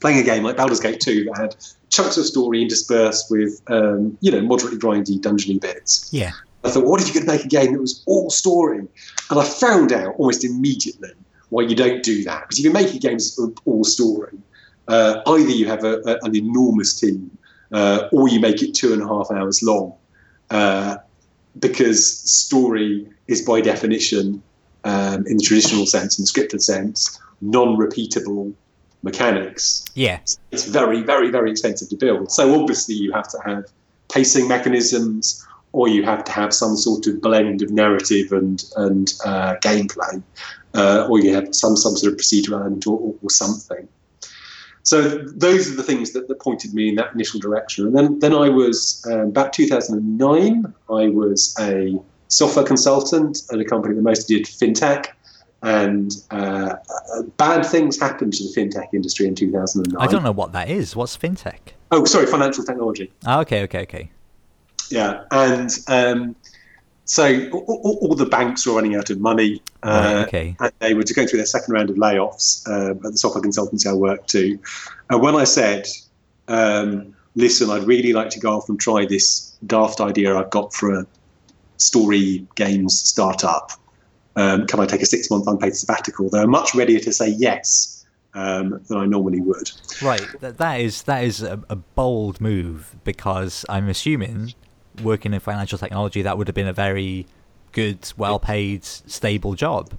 playing 0.00 0.18
a 0.18 0.22
game 0.22 0.44
like 0.44 0.56
Baldur's 0.56 0.80
Gate 0.80 1.00
2 1.00 1.24
that 1.24 1.36
had 1.36 1.56
chunks 1.90 2.16
of 2.16 2.24
story 2.24 2.62
interspersed 2.62 3.30
with, 3.30 3.60
um, 3.68 4.16
you 4.20 4.30
know, 4.30 4.40
moderately 4.40 4.78
grindy, 4.78 5.20
dungeony 5.20 5.60
bits. 5.60 6.08
Yeah. 6.12 6.32
I 6.64 6.70
thought, 6.70 6.84
what 6.84 7.00
if 7.00 7.06
you 7.08 7.14
could 7.14 7.26
make 7.26 7.44
a 7.44 7.48
game 7.48 7.72
that 7.72 7.80
was 7.80 8.02
all 8.06 8.30
story? 8.30 8.78
And 9.30 9.38
I 9.38 9.44
found 9.44 9.92
out 9.92 10.14
almost 10.16 10.44
immediately 10.44 11.12
why 11.48 11.62
you 11.62 11.74
don't 11.74 12.02
do 12.02 12.22
that. 12.24 12.42
Because 12.42 12.58
if 12.58 12.64
you 12.64 12.72
make 12.72 12.94
a 12.94 12.98
game 12.98 13.12
that's 13.12 13.38
all 13.64 13.84
story, 13.84 14.36
uh, 14.88 15.22
either 15.26 15.50
you 15.50 15.66
have 15.66 15.84
a, 15.84 16.00
a, 16.00 16.18
an 16.22 16.36
enormous 16.36 16.94
team 16.94 17.30
uh, 17.72 18.08
or 18.12 18.28
you 18.28 18.40
make 18.40 18.62
it 18.62 18.74
two 18.74 18.92
and 18.92 19.02
a 19.02 19.06
half 19.06 19.30
hours 19.30 19.62
long. 19.62 19.94
Uh, 20.50 20.96
because 21.58 22.18
story 22.30 23.08
is 23.28 23.42
by 23.42 23.60
definition, 23.60 24.42
um, 24.84 25.26
in 25.26 25.36
the 25.36 25.42
traditional 25.42 25.86
sense, 25.86 26.18
in 26.18 26.24
the 26.24 26.28
scripted 26.28 26.62
sense, 26.62 27.18
non 27.40 27.76
repeatable 27.76 28.52
mechanics. 29.02 29.84
Yeah. 29.94 30.20
It's 30.50 30.66
very, 30.66 31.02
very, 31.02 31.30
very 31.30 31.50
expensive 31.50 31.88
to 31.88 31.96
build. 31.96 32.30
So 32.30 32.60
obviously 32.60 32.94
you 32.94 33.12
have 33.12 33.28
to 33.28 33.38
have 33.44 33.64
pacing 34.12 34.48
mechanisms 34.48 35.46
or 35.72 35.88
you 35.88 36.02
have 36.04 36.24
to 36.24 36.32
have 36.32 36.52
some 36.52 36.76
sort 36.76 37.06
of 37.06 37.20
blend 37.20 37.62
of 37.62 37.70
narrative 37.70 38.32
and 38.32 38.64
and 38.76 39.14
uh, 39.24 39.54
gameplay, 39.56 40.22
uh, 40.74 41.06
or 41.08 41.20
you 41.20 41.34
have 41.34 41.54
some 41.54 41.76
some 41.76 41.96
sort 41.96 42.12
of 42.12 42.18
procedural 42.18 42.60
element 42.60 42.86
or, 42.86 43.14
or, 43.22 43.30
something. 43.30 43.86
So 44.82 45.18
those 45.18 45.70
are 45.70 45.76
the 45.76 45.82
things 45.82 46.12
that, 46.12 46.26
that 46.28 46.40
pointed 46.40 46.74
me 46.74 46.88
in 46.88 46.94
that 46.96 47.14
initial 47.14 47.38
direction. 47.38 47.86
And 47.86 47.96
then 47.96 48.18
then 48.18 48.34
I 48.34 48.48
was 48.48 49.04
um, 49.10 49.28
about 49.28 49.52
2009. 49.52 50.74
I 50.90 51.08
was 51.08 51.54
a 51.60 52.00
software 52.28 52.64
consultant 52.64 53.42
at 53.52 53.58
a 53.58 53.64
company 53.64 53.94
that 53.94 54.02
mostly 54.02 54.38
did 54.38 54.46
fintech. 54.46 55.06
And 55.62 56.10
uh, 56.30 56.76
bad 57.36 57.66
things 57.66 58.00
happened 58.00 58.32
to 58.32 58.44
the 58.44 58.50
fintech 58.56 58.94
industry 58.94 59.26
in 59.26 59.34
2009. 59.34 60.00
I 60.00 60.10
don't 60.10 60.22
know 60.22 60.32
what 60.32 60.52
that 60.52 60.70
is. 60.70 60.96
What's 60.96 61.18
fintech? 61.18 61.74
Oh, 61.90 62.06
sorry, 62.06 62.24
financial 62.24 62.64
technology. 62.64 63.12
Oh, 63.26 63.40
okay, 63.40 63.62
okay, 63.64 63.82
okay. 63.82 64.10
Yeah, 64.90 65.24
and 65.30 65.70
um, 65.88 66.36
so 67.10 67.48
all, 67.50 67.98
all, 68.02 68.14
the 68.14 68.26
banks 68.26 68.66
were 68.66 68.74
running 68.74 68.94
out 68.94 69.10
of 69.10 69.20
money. 69.20 69.60
Uh, 69.82 70.24
okay. 70.26 70.54
And 70.60 70.72
they 70.78 70.94
were 70.94 71.02
going 71.02 71.26
through 71.26 71.38
their 71.38 71.46
second 71.46 71.74
round 71.74 71.90
of 71.90 71.96
layoffs 71.96 72.68
uh, 72.68 72.92
at 72.92 73.02
the 73.02 73.16
software 73.16 73.42
consultancy 73.42 73.88
I 73.88 73.94
worked 73.94 74.28
to. 74.30 74.58
And 75.10 75.20
when 75.20 75.34
I 75.34 75.42
said, 75.42 75.88
um, 76.46 77.14
listen, 77.34 77.68
I'd 77.68 77.84
really 77.84 78.12
like 78.12 78.30
to 78.30 78.40
go 78.40 78.56
off 78.56 78.68
and 78.68 78.78
try 78.78 79.06
this 79.06 79.56
daft 79.66 80.00
idea 80.00 80.36
I've 80.36 80.50
got 80.50 80.72
for 80.72 80.94
a 80.94 81.06
story 81.78 82.46
games 82.54 83.00
startup. 83.00 83.72
Um, 84.36 84.66
can 84.68 84.80
I 84.80 84.86
take 84.86 85.02
a 85.02 85.06
six 85.06 85.30
month 85.30 85.48
unpaid 85.48 85.74
sabbatical? 85.74 86.30
They're 86.30 86.46
much 86.46 86.74
readier 86.74 87.00
to 87.00 87.12
say 87.12 87.30
yes 87.30 88.06
um, 88.34 88.80
than 88.88 88.98
I 88.98 89.06
normally 89.06 89.40
would. 89.40 89.70
Right. 90.00 90.24
That, 90.40 90.58
that 90.58 90.80
is 90.80 91.02
that 91.02 91.24
is 91.24 91.42
a, 91.42 91.60
a 91.68 91.76
bold 91.76 92.40
move 92.40 92.96
because 93.02 93.64
I'm 93.68 93.88
assuming 93.88 94.54
working 95.02 95.34
in 95.34 95.40
financial 95.40 95.78
technology, 95.78 96.22
that 96.22 96.38
would 96.38 96.48
have 96.48 96.54
been 96.54 96.68
a 96.68 96.72
very 96.72 97.26
good, 97.72 98.12
well-paid, 98.16 98.84
stable 98.84 99.54
job. 99.54 99.92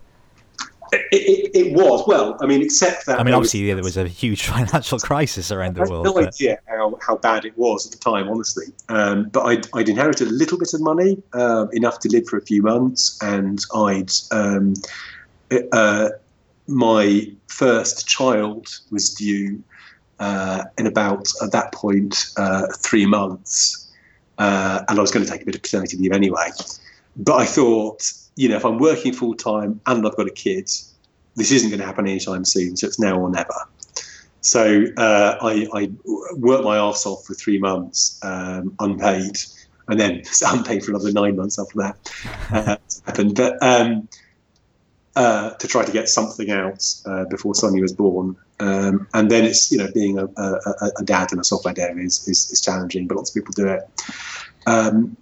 It, 0.93 1.05
it, 1.13 1.51
it, 1.55 1.73
was 1.73 2.03
well. 2.05 2.37
I 2.41 2.45
mean, 2.47 2.61
except 2.61 3.05
that 3.05 3.17
I 3.17 3.23
mean, 3.23 3.33
obviously 3.33 3.71
there 3.73 3.81
was 3.81 3.95
a 3.95 4.09
huge 4.09 4.43
financial 4.47 4.99
crisis 4.99 5.49
around 5.49 5.75
the 5.75 5.89
world. 5.89 6.03
No 6.03 6.13
but... 6.13 6.27
idea 6.27 6.59
how, 6.67 6.99
how 7.01 7.15
bad 7.15 7.45
it 7.45 7.57
was 7.57 7.85
at 7.85 7.93
the 7.93 7.97
time, 7.97 8.27
honestly. 8.27 8.65
Um, 8.89 9.29
but 9.29 9.43
I'd, 9.43 9.67
I'd, 9.73 9.87
inherited 9.87 10.27
a 10.27 10.31
little 10.31 10.57
bit 10.57 10.73
of 10.73 10.81
money, 10.81 11.21
uh, 11.33 11.67
enough 11.71 11.99
to 11.99 12.09
live 12.09 12.27
for 12.27 12.37
a 12.37 12.41
few 12.41 12.61
months, 12.61 13.17
and 13.21 13.59
I'd 13.73 14.11
um, 14.31 14.73
uh, 15.71 16.09
my 16.67 17.31
first 17.47 18.07
child 18.07 18.67
was 18.91 19.13
due 19.13 19.61
uh, 20.19 20.63
in 20.77 20.87
about 20.87 21.27
at 21.41 21.51
that 21.51 21.71
point 21.73 22.27
uh, 22.37 22.67
three 22.77 23.05
months, 23.05 23.90
uh, 24.41 24.83
and 24.89 24.97
I 24.97 25.01
was 25.01 25.11
going 25.11 25.23
to 25.23 25.31
take 25.31 25.43
a 25.43 25.45
bit 25.45 25.53
of 25.53 25.61
paternity 25.61 25.97
leave 25.97 26.13
anyway. 26.13 26.49
But 27.15 27.35
I 27.35 27.45
thought, 27.45 28.11
you 28.35 28.49
know, 28.49 28.55
if 28.55 28.65
I'm 28.65 28.79
working 28.79 29.13
full 29.13 29.35
time 29.35 29.79
and 29.85 30.05
I've 30.05 30.15
got 30.15 30.25
a 30.25 30.31
kid, 30.31 30.65
this 31.35 31.51
isn't 31.51 31.69
going 31.69 31.79
to 31.79 31.85
happen 31.85 32.07
anytime 32.07 32.43
soon. 32.43 32.75
So 32.75 32.87
it's 32.87 32.99
now 32.99 33.19
or 33.19 33.29
never. 33.29 33.53
So 34.41 34.85
uh, 34.97 35.37
I, 35.41 35.67
I, 35.73 35.91
worked 36.37 36.63
my 36.63 36.79
arse 36.79 37.05
off 37.05 37.23
for 37.23 37.35
three 37.35 37.59
months, 37.59 38.19
um, 38.23 38.73
unpaid, 38.79 39.37
and 39.87 39.99
then 39.99 40.23
unpaid 40.47 40.83
for 40.83 40.89
another 40.89 41.11
nine 41.11 41.35
months 41.35 41.59
after 41.59 41.77
that 41.77 42.11
uh, 42.51 42.77
happened. 43.05 43.35
But 43.35 43.61
um, 43.61 44.07
uh, 45.15 45.51
to 45.51 45.67
try 45.67 45.83
to 45.83 45.91
get 45.91 46.09
something 46.09 46.51
out 46.51 46.83
uh, 47.05 47.25
before 47.25 47.53
Sonia 47.55 47.81
was 47.81 47.93
born. 47.93 48.35
Um, 48.59 49.07
and 49.13 49.29
then 49.29 49.43
it's 49.43 49.71
you 49.71 49.77
know 49.77 49.89
being 49.91 50.19
a, 50.19 50.25
a, 50.25 50.91
a, 50.99 51.03
dad 51.03 51.31
in 51.31 51.39
a 51.39 51.43
software 51.43 51.73
dev 51.73 51.97
is, 51.97 52.27
is, 52.27 52.51
is 52.51 52.61
challenging, 52.61 53.07
but 53.07 53.17
lots 53.17 53.31
of 53.31 53.33
people 53.33 53.53
do 53.53 53.67
it. 53.67 53.89
Um, 54.67 55.17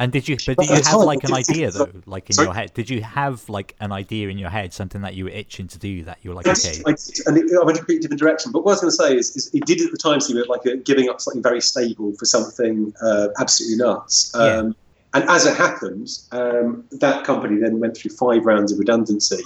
and 0.00 0.12
did 0.12 0.28
you? 0.28 0.36
But 0.46 0.58
did 0.58 0.68
you 0.68 0.84
have 0.84 1.00
like 1.00 1.24
an 1.24 1.34
idea 1.34 1.72
though, 1.72 1.90
like 2.06 2.30
in 2.30 2.34
Sorry? 2.34 2.46
your 2.46 2.54
head? 2.54 2.72
Did 2.72 2.88
you 2.88 3.02
have 3.02 3.48
like 3.48 3.74
an 3.80 3.90
idea 3.90 4.28
in 4.28 4.38
your 4.38 4.50
head, 4.50 4.72
something 4.72 5.02
that 5.02 5.14
you 5.14 5.24
were 5.24 5.30
itching 5.30 5.66
to 5.68 5.78
do 5.78 6.04
that 6.04 6.18
you 6.22 6.30
were 6.30 6.36
like, 6.36 6.46
yes, 6.46 6.64
okay? 6.64 6.82
I, 6.86 6.94
and 7.28 7.36
it, 7.36 7.56
I 7.60 7.64
went 7.64 7.78
a 7.78 7.80
completely 7.80 8.02
different 8.02 8.20
direction. 8.20 8.52
But 8.52 8.64
what 8.64 8.70
I 8.70 8.74
was 8.74 8.80
going 8.80 8.90
to 8.92 8.96
say 8.96 9.18
is, 9.18 9.36
is, 9.36 9.50
it 9.52 9.66
did 9.66 9.80
at 9.80 9.90
the 9.90 9.98
time 9.98 10.20
seem 10.20 10.40
like 10.48 10.64
a, 10.66 10.76
giving 10.76 11.08
up 11.08 11.20
something 11.20 11.42
very 11.42 11.60
stable 11.60 12.12
for 12.14 12.26
something 12.26 12.94
uh, 13.02 13.28
absolutely 13.40 13.84
nuts. 13.84 14.32
Um, 14.36 14.68
yeah. 14.68 14.72
And 15.14 15.24
as 15.28 15.46
it 15.46 15.56
happened, 15.56 16.08
um, 16.32 16.84
that 16.90 17.24
company 17.24 17.60
then 17.60 17.80
went 17.80 17.96
through 17.96 18.10
five 18.10 18.44
rounds 18.44 18.72
of 18.72 18.78
redundancy 18.78 19.42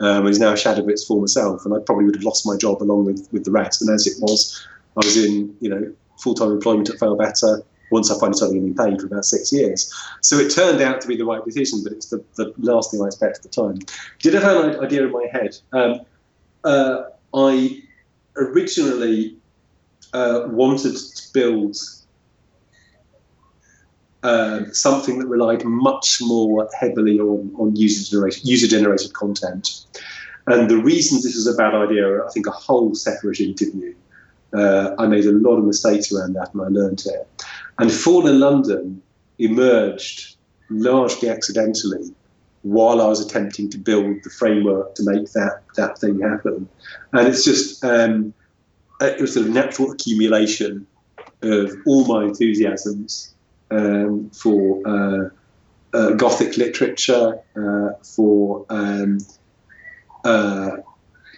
um, 0.00 0.26
and 0.26 0.28
is 0.28 0.38
now 0.38 0.52
a 0.52 0.56
shadow 0.56 0.82
of 0.82 0.88
its 0.88 1.04
former 1.04 1.26
self. 1.26 1.64
And 1.64 1.74
I 1.74 1.78
probably 1.78 2.04
would 2.04 2.16
have 2.16 2.24
lost 2.24 2.46
my 2.46 2.56
job 2.56 2.82
along 2.82 3.06
with, 3.06 3.28
with 3.32 3.44
the 3.44 3.50
rest. 3.50 3.80
And 3.80 3.90
as 3.90 4.06
it 4.06 4.20
was, 4.20 4.66
I 4.96 5.06
was 5.06 5.16
in 5.16 5.56
you 5.60 5.70
know 5.70 5.92
full 6.18 6.34
time 6.34 6.50
employment 6.50 6.90
at 6.90 6.96
Failbetter 6.96 7.62
once 7.90 8.10
I 8.10 8.18
finally 8.18 8.36
started 8.36 8.54
getting 8.54 8.74
paid 8.74 9.00
for 9.00 9.06
about 9.06 9.24
six 9.24 9.52
years. 9.52 9.92
So 10.20 10.36
it 10.36 10.50
turned 10.50 10.82
out 10.82 11.00
to 11.00 11.08
be 11.08 11.16
the 11.16 11.24
right 11.24 11.42
decision, 11.42 11.80
but 11.82 11.92
it's 11.92 12.10
the, 12.10 12.22
the 12.36 12.52
last 12.58 12.90
thing 12.90 13.00
I 13.02 13.06
expected 13.06 13.46
at 13.46 13.50
the 13.50 13.62
time. 13.62 13.78
Did 14.18 14.36
I 14.36 14.40
have 14.40 14.64
an 14.64 14.84
idea 14.84 15.06
in 15.06 15.12
my 15.12 15.26
head? 15.32 15.56
Um, 15.72 16.00
uh, 16.64 17.04
I 17.32 17.82
originally 18.36 19.36
uh, 20.12 20.48
wanted 20.48 20.96
to 20.96 21.32
build 21.32 21.76
uh, 24.22 24.64
something 24.72 25.18
that 25.18 25.26
relied 25.26 25.64
much 25.64 26.18
more 26.20 26.68
heavily 26.78 27.20
on, 27.20 27.52
on 27.56 27.76
user 27.76 28.10
generated 28.10 28.44
user 28.44 28.66
generated 28.66 29.12
content. 29.12 29.84
And 30.46 30.70
the 30.70 30.78
reasons 30.78 31.22
this 31.22 31.36
is 31.36 31.46
a 31.46 31.54
bad 31.54 31.74
idea 31.74 32.06
are, 32.06 32.26
I 32.26 32.30
think, 32.30 32.46
a 32.46 32.50
whole 32.50 32.94
separate 32.94 33.38
interview. 33.38 33.94
Uh, 34.52 34.94
I 34.98 35.06
made 35.06 35.26
a 35.26 35.32
lot 35.32 35.58
of 35.58 35.64
mistakes 35.64 36.10
around 36.10 36.32
that, 36.32 36.54
and 36.54 36.62
I 36.62 36.68
learned 36.68 37.02
it. 37.06 37.28
And 37.78 37.92
Fallen 37.92 38.40
London 38.40 39.02
emerged 39.38 40.36
largely 40.70 41.28
accidentally 41.28 42.12
while 42.62 43.00
I 43.00 43.06
was 43.06 43.24
attempting 43.24 43.70
to 43.70 43.78
build 43.78 44.16
the 44.24 44.30
framework 44.30 44.94
to 44.96 45.04
make 45.04 45.32
that 45.32 45.62
that 45.76 45.98
thing 45.98 46.20
happen. 46.20 46.68
And 47.12 47.28
it's 47.28 47.44
just 47.44 47.84
um, 47.84 48.34
it 49.00 49.20
was 49.20 49.36
a 49.36 49.48
natural 49.48 49.92
accumulation 49.92 50.86
of 51.42 51.72
all 51.86 52.04
my 52.06 52.24
enthusiasms 52.24 53.34
um, 53.70 54.30
for 54.30 54.82
uh, 54.86 55.28
uh, 55.96 56.12
Gothic 56.12 56.56
literature, 56.56 57.38
uh, 57.56 57.90
for 58.02 58.64
um, 58.68 59.18
uh, 60.24 60.76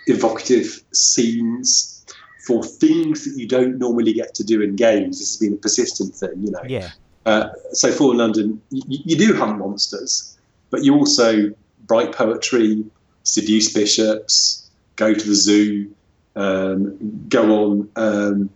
evocative 0.07 0.83
scenes, 0.93 2.05
for 2.47 2.63
things 2.65 3.25
that 3.25 3.39
you 3.39 3.47
don't 3.47 3.79
normally 3.79 4.13
get 4.13 4.35
to 4.35 4.45
do 4.45 4.63
in 4.63 4.77
games. 4.77 5.19
This 5.19 5.33
has 5.33 5.37
been 5.39 5.55
a 5.55 5.61
persistent 5.61 6.15
thing, 6.15 6.43
you 6.43 6.51
know. 6.51 6.63
Yeah. 6.67 6.91
Uh, 7.27 7.51
so 7.73 7.93
Fallen 7.93 8.19
London, 8.19 8.61
you, 8.71 8.99
you 9.05 9.17
do 9.17 9.37
hunt 9.37 9.59
monsters, 9.59 10.39
but 10.71 10.83
you 10.85 10.95
also 10.95 11.53
write 11.89 12.13
poetry, 12.13 12.85
seduce 13.25 13.73
bishops, 13.73 14.71
go 14.97 15.13
to 15.13 15.29
the 15.29 15.35
zoo, 15.35 15.95
um, 16.37 16.97
go 17.29 17.65
on 17.65 17.91
um, 17.97 18.51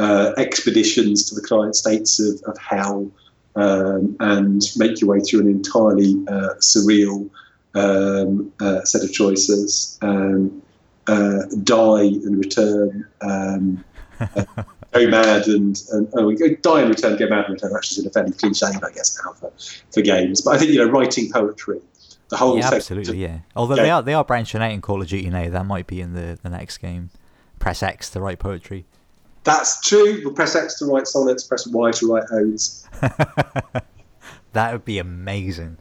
uh, 0.00 0.32
expeditions 0.38 1.28
to 1.28 1.34
the 1.34 1.42
client 1.42 1.76
states 1.76 2.18
of, 2.18 2.40
of 2.50 2.58
hell, 2.58 3.10
um, 3.56 4.16
and 4.20 4.62
make 4.76 5.00
your 5.00 5.10
way 5.10 5.20
through 5.20 5.40
an 5.40 5.48
entirely 5.48 6.14
uh, 6.28 6.54
surreal 6.60 7.28
um, 7.74 8.50
uh, 8.60 8.82
set 8.84 9.04
of 9.04 9.12
choices. 9.12 9.98
Um, 10.00 10.62
uh, 11.06 11.42
die 11.64 12.02
and 12.02 12.38
return. 12.38 13.06
Um, 13.20 13.84
uh, 14.20 14.44
go 14.92 15.08
mad 15.08 15.46
and, 15.48 15.80
and 15.90 16.08
oh, 16.14 16.32
die 16.32 16.80
and 16.80 16.88
return, 16.88 17.16
go 17.18 17.28
mad 17.28 17.46
and 17.46 17.54
return. 17.54 17.72
Actually, 17.76 18.02
is 18.02 18.06
a 18.06 18.10
fairly 18.10 18.32
cliche, 18.32 18.66
I 18.66 18.90
guess, 18.94 19.18
now 19.22 19.32
for, 19.32 19.52
for 19.92 20.02
games. 20.02 20.40
But 20.40 20.54
I 20.54 20.58
think 20.58 20.70
you 20.70 20.78
know, 20.78 20.90
writing 20.90 21.30
poetry, 21.30 21.80
the 22.28 22.36
whole 22.36 22.56
yeah, 22.58 22.70
absolutely, 22.72 23.18
yeah. 23.18 23.40
Although 23.56 23.76
they 23.76 23.90
are 23.90 24.02
they 24.02 24.14
are 24.14 24.24
branching 24.24 24.62
out 24.62 24.70
in 24.70 24.80
Call 24.80 25.02
of 25.02 25.08
Duty 25.08 25.28
now. 25.30 25.50
That 25.50 25.66
might 25.66 25.86
be 25.86 26.00
in 26.00 26.14
the, 26.14 26.38
the 26.42 26.48
next 26.48 26.78
game. 26.78 27.10
Press 27.58 27.82
X 27.82 28.08
to 28.10 28.20
write 28.20 28.38
poetry. 28.38 28.86
That's 29.44 29.80
true. 29.80 30.20
We'll 30.24 30.34
press 30.34 30.54
X 30.54 30.78
to 30.78 30.86
write 30.86 31.06
sonnets. 31.06 31.44
Press 31.44 31.66
Y 31.66 31.90
to 31.92 32.12
write 32.12 32.24
odes. 32.30 32.86
that 34.52 34.72
would 34.72 34.84
be 34.84 34.98
amazing. 34.98 35.78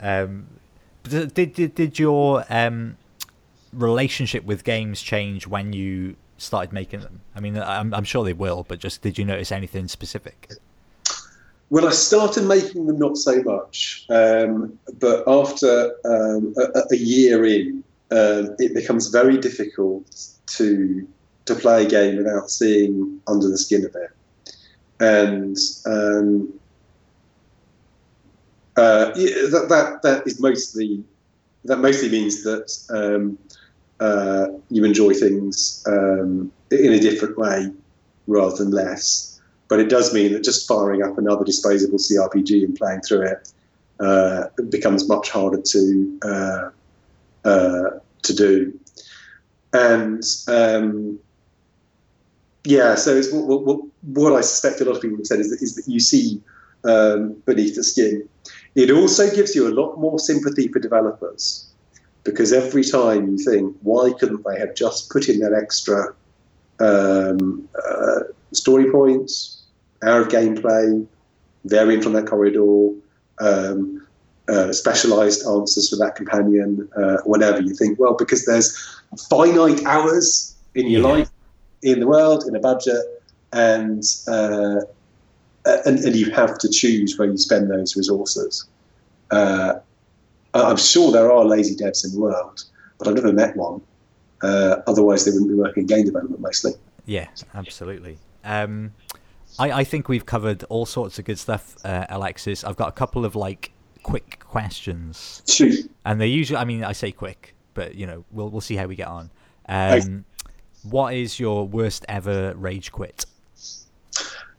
Um, 0.00 0.46
did, 1.04 1.34
did 1.34 1.74
did 1.74 1.98
your 1.98 2.44
um, 2.50 2.96
relationship 3.72 4.44
with 4.44 4.64
games 4.64 5.00
change 5.00 5.46
when 5.46 5.72
you 5.72 6.16
started 6.38 6.72
making 6.72 7.00
them? 7.00 7.20
I 7.34 7.40
mean, 7.40 7.56
I'm, 7.58 7.94
I'm 7.94 8.04
sure 8.04 8.24
they 8.24 8.32
will, 8.32 8.64
but 8.68 8.78
just 8.78 9.02
did 9.02 9.16
you 9.18 9.24
notice 9.24 9.52
anything 9.52 9.88
specific? 9.88 10.50
When 11.68 11.84
I 11.84 11.90
started 11.90 12.44
making 12.44 12.86
them, 12.86 12.98
not 12.98 13.16
so 13.16 13.42
much. 13.42 14.06
Um, 14.08 14.78
but 15.00 15.24
after 15.26 15.94
um, 16.04 16.54
a, 16.56 16.82
a, 16.92 16.96
year 16.96 17.44
in, 17.44 17.82
um, 18.12 18.54
it 18.58 18.72
becomes 18.72 19.08
very 19.08 19.36
difficult 19.36 20.26
to 20.46 21.08
to 21.46 21.54
play 21.54 21.84
a 21.84 21.88
game 21.88 22.16
without 22.16 22.50
seeing 22.50 23.20
under 23.26 23.48
the 23.48 23.58
skin 23.58 23.84
of 23.84 23.94
it. 23.94 24.10
And 25.00 25.56
um, 25.86 26.52
uh, 28.76 29.06
that, 29.06 29.66
that 29.68 30.02
that 30.02 30.26
is 30.26 30.40
mostly 30.40 31.02
that 31.64 31.78
mostly 31.78 32.10
means 32.10 32.42
that 32.44 32.72
um, 32.90 33.38
uh, 34.00 34.48
you 34.70 34.84
enjoy 34.84 35.12
things 35.14 35.84
um, 35.86 36.52
in 36.70 36.92
a 36.92 37.00
different 37.00 37.38
way 37.38 37.72
rather 38.26 38.56
than 38.56 38.70
less. 38.70 39.40
But 39.68 39.80
it 39.80 39.88
does 39.88 40.14
mean 40.14 40.32
that 40.32 40.44
just 40.44 40.68
firing 40.68 41.02
up 41.02 41.18
another 41.18 41.44
disposable 41.44 41.98
CRPG 41.98 42.64
and 42.64 42.76
playing 42.76 43.00
through 43.00 43.22
it 43.22 43.52
uh, 43.98 44.44
becomes 44.68 45.08
much 45.08 45.30
harder 45.30 45.60
to 45.60 46.18
uh, 46.22 46.70
uh, 47.44 47.90
to 48.22 48.34
do. 48.34 48.78
And 49.72 50.22
um, 50.48 51.18
yeah, 52.66 52.94
so 52.96 53.20
what, 53.32 53.64
what, 53.64 53.80
what, 54.02 54.32
I 54.32 54.40
suspect 54.40 54.80
a 54.80 54.84
lot 54.84 54.96
of 54.96 55.02
people 55.02 55.18
have 55.18 55.26
said 55.26 55.40
is 55.40 55.50
that, 55.50 55.62
is 55.62 55.76
that 55.76 55.90
you 55.90 56.00
see 56.00 56.42
um, 56.84 57.34
beneath 57.46 57.76
the 57.76 57.84
skin. 57.84 58.28
It 58.74 58.90
also 58.90 59.34
gives 59.34 59.54
you 59.54 59.68
a 59.68 59.72
lot 59.72 59.96
more 59.96 60.18
sympathy 60.18 60.68
for 60.68 60.78
developers 60.78 61.66
because 62.24 62.52
every 62.52 62.84
time 62.84 63.30
you 63.30 63.38
think, 63.38 63.76
why 63.82 64.12
couldn't 64.18 64.44
they 64.44 64.58
have 64.58 64.74
just 64.74 65.10
put 65.10 65.28
in 65.28 65.40
that 65.40 65.52
extra 65.52 66.14
um, 66.80 67.68
uh, 67.88 68.20
story 68.52 68.90
points, 68.90 69.62
hour 70.02 70.22
of 70.22 70.28
gameplay, 70.28 71.06
variant 71.64 72.04
on 72.04 72.12
that 72.14 72.26
corridor, 72.26 72.90
um, 73.40 74.06
uh, 74.48 74.72
specialized 74.72 75.46
answers 75.46 75.90
for 75.90 75.96
that 75.96 76.14
companion, 76.16 76.88
uh, 76.96 77.18
whatever. 77.24 77.60
You 77.60 77.74
think, 77.74 77.98
well, 77.98 78.14
because 78.14 78.44
there's 78.44 78.76
finite 79.28 79.84
hours 79.84 80.54
in 80.74 80.88
your 80.88 81.18
yeah. 81.18 81.25
In 81.92 82.00
the 82.00 82.06
world, 82.06 82.44
in 82.46 82.56
a 82.56 82.60
budget, 82.60 83.22
and, 83.52 84.02
uh, 84.26 84.80
and 85.64 85.98
and 86.00 86.16
you 86.16 86.30
have 86.32 86.58
to 86.58 86.68
choose 86.68 87.18
where 87.18 87.28
you 87.28 87.38
spend 87.38 87.70
those 87.70 87.96
resources. 87.96 88.66
Uh, 89.30 89.74
I'm 90.54 90.76
sure 90.76 91.12
there 91.12 91.30
are 91.32 91.44
lazy 91.44 91.76
devs 91.76 92.04
in 92.04 92.12
the 92.12 92.20
world, 92.20 92.64
but 92.98 93.08
I've 93.08 93.14
never 93.14 93.32
met 93.32 93.56
one. 93.56 93.80
Uh, 94.42 94.76
otherwise, 94.86 95.24
they 95.24 95.30
wouldn't 95.30 95.48
be 95.48 95.54
working 95.54 95.82
in 95.82 95.86
game 95.86 96.04
development 96.04 96.40
mostly. 96.40 96.72
Yeah, 97.06 97.28
absolutely. 97.54 98.18
Um, 98.44 98.92
I, 99.58 99.72
I, 99.72 99.84
think 99.84 100.08
we've 100.08 100.26
covered 100.26 100.62
all 100.64 100.86
sorts 100.86 101.18
of 101.18 101.24
good 101.24 101.38
stuff, 101.38 101.76
uh, 101.84 102.06
Alexis. 102.08 102.62
I've 102.64 102.76
got 102.76 102.88
a 102.88 102.92
couple 102.92 103.24
of 103.24 103.34
like 103.34 103.72
quick 104.02 104.38
questions, 104.40 105.42
Shoot. 105.48 105.90
and 106.04 106.20
they 106.20 106.26
usually. 106.26 106.58
I 106.58 106.64
mean, 106.64 106.84
I 106.84 106.92
say 106.92 107.12
quick, 107.12 107.54
but 107.74 107.94
you 107.94 108.06
know, 108.06 108.24
we'll 108.30 108.50
we'll 108.50 108.60
see 108.60 108.76
how 108.76 108.86
we 108.86 108.96
get 108.96 109.08
on. 109.08 109.30
Um, 109.68 110.24
what 110.90 111.14
is 111.14 111.38
your 111.40 111.66
worst 111.66 112.04
ever 112.08 112.54
rage 112.56 112.92
quit? 112.92 113.26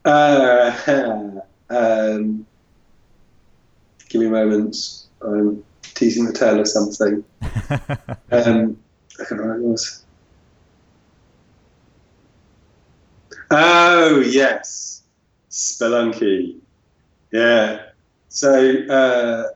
Uh, 0.05 0.71
um, 1.69 2.45
give 4.09 4.21
me 4.21 4.28
a 4.28 4.30
moment. 4.30 4.75
I'm 5.21 5.63
teasing 5.82 6.25
the 6.25 6.34
tail 6.34 6.59
of 6.59 6.67
something. 6.67 7.23
um, 7.41 8.78
I 9.19 9.23
can't 9.25 9.32
remember 9.32 9.47
what 9.47 9.57
it 9.57 9.61
was. 9.63 10.03
Oh 13.49 14.19
yes, 14.19 15.03
Spelunky. 15.49 16.57
Yeah. 17.32 17.84
So 18.30 18.73
uh, 18.89 19.47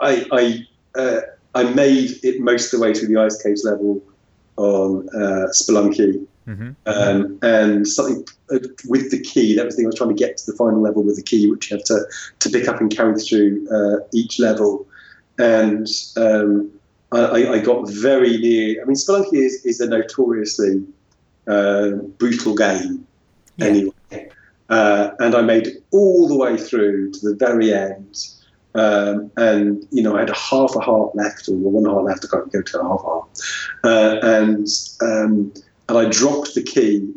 I 0.00 0.26
I 0.32 0.66
uh, 0.98 1.20
I 1.54 1.64
made 1.74 2.24
it 2.24 2.40
most 2.40 2.72
of 2.72 2.80
the 2.80 2.86
way 2.86 2.94
through 2.94 3.08
the 3.08 3.20
ice 3.20 3.40
caves 3.42 3.64
level 3.64 4.02
on 4.62 5.08
uh, 5.10 5.48
Spelunky. 5.52 6.26
Mm-hmm. 6.48 6.70
Um, 6.86 7.38
and 7.42 7.86
something 7.86 8.26
uh, 8.50 8.58
with 8.88 9.12
the 9.12 9.20
key. 9.20 9.54
That 9.54 9.64
was 9.64 9.76
the 9.76 9.82
thing 9.82 9.86
I 9.86 9.90
was 9.90 9.94
trying 9.94 10.10
to 10.10 10.16
get 10.16 10.36
to 10.38 10.50
the 10.50 10.56
final 10.56 10.80
level 10.80 11.04
with 11.04 11.14
the 11.14 11.22
key, 11.22 11.48
which 11.48 11.70
you 11.70 11.76
have 11.76 11.84
to, 11.86 12.04
to 12.40 12.50
pick 12.50 12.66
up 12.66 12.80
and 12.80 12.90
carry 12.90 13.14
through 13.14 13.68
uh, 13.70 14.04
each 14.12 14.40
level 14.40 14.86
and 15.38 15.86
um, 16.16 16.70
I, 17.10 17.46
I, 17.46 17.58
got 17.58 17.88
very 17.88 18.38
near. 18.38 18.82
I 18.82 18.84
mean, 18.84 18.96
Spelunky 18.96 19.34
is, 19.34 19.64
is 19.64 19.80
a 19.80 19.88
notoriously 19.88 20.84
uh, 21.46 21.90
brutal 22.18 22.54
game, 22.54 23.06
yeah. 23.56 23.66
anyway. 23.66 24.28
Uh, 24.68 25.10
and 25.18 25.34
I 25.34 25.42
made 25.42 25.68
all 25.90 26.28
the 26.28 26.36
way 26.36 26.56
through 26.56 27.12
to 27.12 27.30
the 27.30 27.36
very 27.36 27.72
end. 27.72 28.26
Um, 28.74 29.30
and 29.36 29.86
you 29.90 30.02
know, 30.02 30.16
I 30.16 30.20
had 30.20 30.30
a 30.30 30.34
half 30.34 30.74
a 30.74 30.80
heart 30.80 31.14
left, 31.14 31.48
or 31.48 31.54
one 31.54 31.84
heart 31.84 32.04
left. 32.04 32.24
I 32.24 32.36
can't 32.36 32.52
go 32.52 32.62
to 32.62 32.80
a 32.80 32.88
half 32.88 33.02
heart. 33.02 33.28
Uh, 33.84 34.16
and 34.22 34.66
um, 35.02 35.52
and 35.88 35.98
I 35.98 36.08
dropped 36.08 36.54
the 36.54 36.62
key 36.62 37.12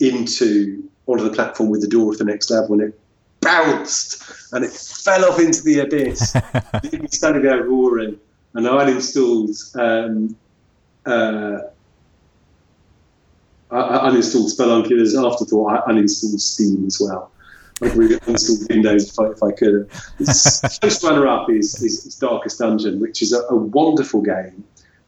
into 0.00 0.88
onto 1.06 1.24
the 1.24 1.30
platform 1.30 1.70
with 1.70 1.80
the 1.80 1.88
door 1.88 2.12
of 2.12 2.18
the 2.18 2.24
next 2.24 2.50
level, 2.50 2.74
and 2.74 2.82
it 2.82 3.00
bounced 3.40 4.22
and 4.52 4.64
it 4.64 4.72
fell 4.72 5.24
off 5.24 5.38
into 5.38 5.62
the 5.62 5.80
abyss. 5.80 6.36
we 6.92 7.08
started 7.08 7.44
there 7.44 7.62
roaring, 7.64 8.18
and 8.54 8.68
I 8.68 8.90
installed, 8.90 9.56
Um, 9.74 10.36
uh, 11.06 11.58
I 13.70 14.08
uninstalled 14.08 14.50
Spelunky 14.54 15.00
as 15.00 15.14
an 15.14 15.24
afterthought. 15.24 15.72
I 15.72 15.92
uninstalled 15.92 16.40
Steam 16.40 16.86
as 16.86 16.98
well. 17.00 17.30
I 17.84 18.18
uninstalled 18.18 18.68
Windows 18.68 19.10
if 19.10 19.18
I, 19.18 19.24
if 19.26 19.42
I 19.42 19.52
could. 19.52 19.90
First 20.80 21.02
runner 21.04 21.26
up 21.26 21.50
is, 21.50 21.82
is, 21.82 22.06
is, 22.06 22.16
Darkest 22.16 22.58
Dungeon, 22.58 23.00
which 23.00 23.22
is 23.22 23.32
a, 23.32 23.40
a 23.50 23.56
wonderful 23.56 24.22
game 24.22 24.64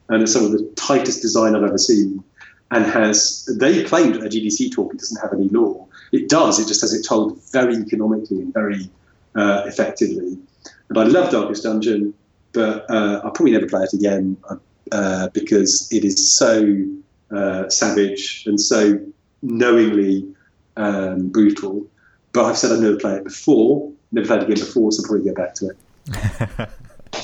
and 0.09 0.23
it's 0.23 0.33
some 0.33 0.45
of 0.45 0.53
the 0.53 0.65
tightest 0.77 1.23
design 1.23 1.57
I've 1.57 1.65
ever 1.65 1.79
seen 1.79 2.23
and 2.71 2.85
has 2.85 3.49
they 3.59 3.85
claimed 3.85 4.17
at 4.17 4.23
a 4.23 4.29
GDC 4.29 4.73
talk 4.73 4.93
it 4.93 4.99
doesn't 4.99 5.21
have 5.21 5.33
any 5.33 5.49
lore. 5.49 5.87
It 6.13 6.29
does. 6.29 6.59
It 6.59 6.69
just 6.69 6.81
has 6.81 6.93
it 6.93 7.05
told 7.05 7.41
very 7.53 7.77
economically 7.77 8.39
and 8.39 8.53
very 8.53 8.91
uh, 9.35 9.65
effectively. 9.67 10.39
And 10.89 10.99
I 10.99 11.05
love 11.05 11.31
Darkest 11.31 11.63
Dungeon, 11.63 12.15
but 12.53 12.89
uh, 12.91 13.21
I'll 13.25 13.31
probably 13.31 13.53
never 13.53 13.67
play 13.67 13.83
it 13.83 13.93
again 13.93 14.37
uh, 14.93 15.29
because 15.33 15.89
it 15.93 16.05
is 16.05 16.33
so 16.33 16.85
uh, 17.31 17.69
savage 17.69 18.45
and 18.47 18.61
so 18.61 18.99
knowingly 19.43 20.27
um, 20.77 21.29
brutal. 21.29 21.87
But 22.37 22.45
I've 22.45 22.59
said 22.59 22.71
I've 22.71 22.81
never 22.81 22.99
played 22.99 23.17
it 23.17 23.25
before, 23.25 23.91
never 24.13 24.27
played 24.27 24.43
it 24.43 24.51
again 24.51 24.59
before, 24.59 24.93
so 24.93 25.03
I'll 25.03 25.09
probably 25.09 25.25
get 25.25 25.37
back 25.37 25.55
to 25.55 25.71
it. 25.71 26.69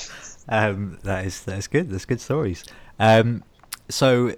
um, 0.48 0.98
that 1.02 1.26
is 1.26 1.44
that's 1.44 1.66
good. 1.66 1.90
That's 1.90 2.06
good 2.06 2.20
stories. 2.20 2.64
Um, 2.98 3.44
so 3.90 4.34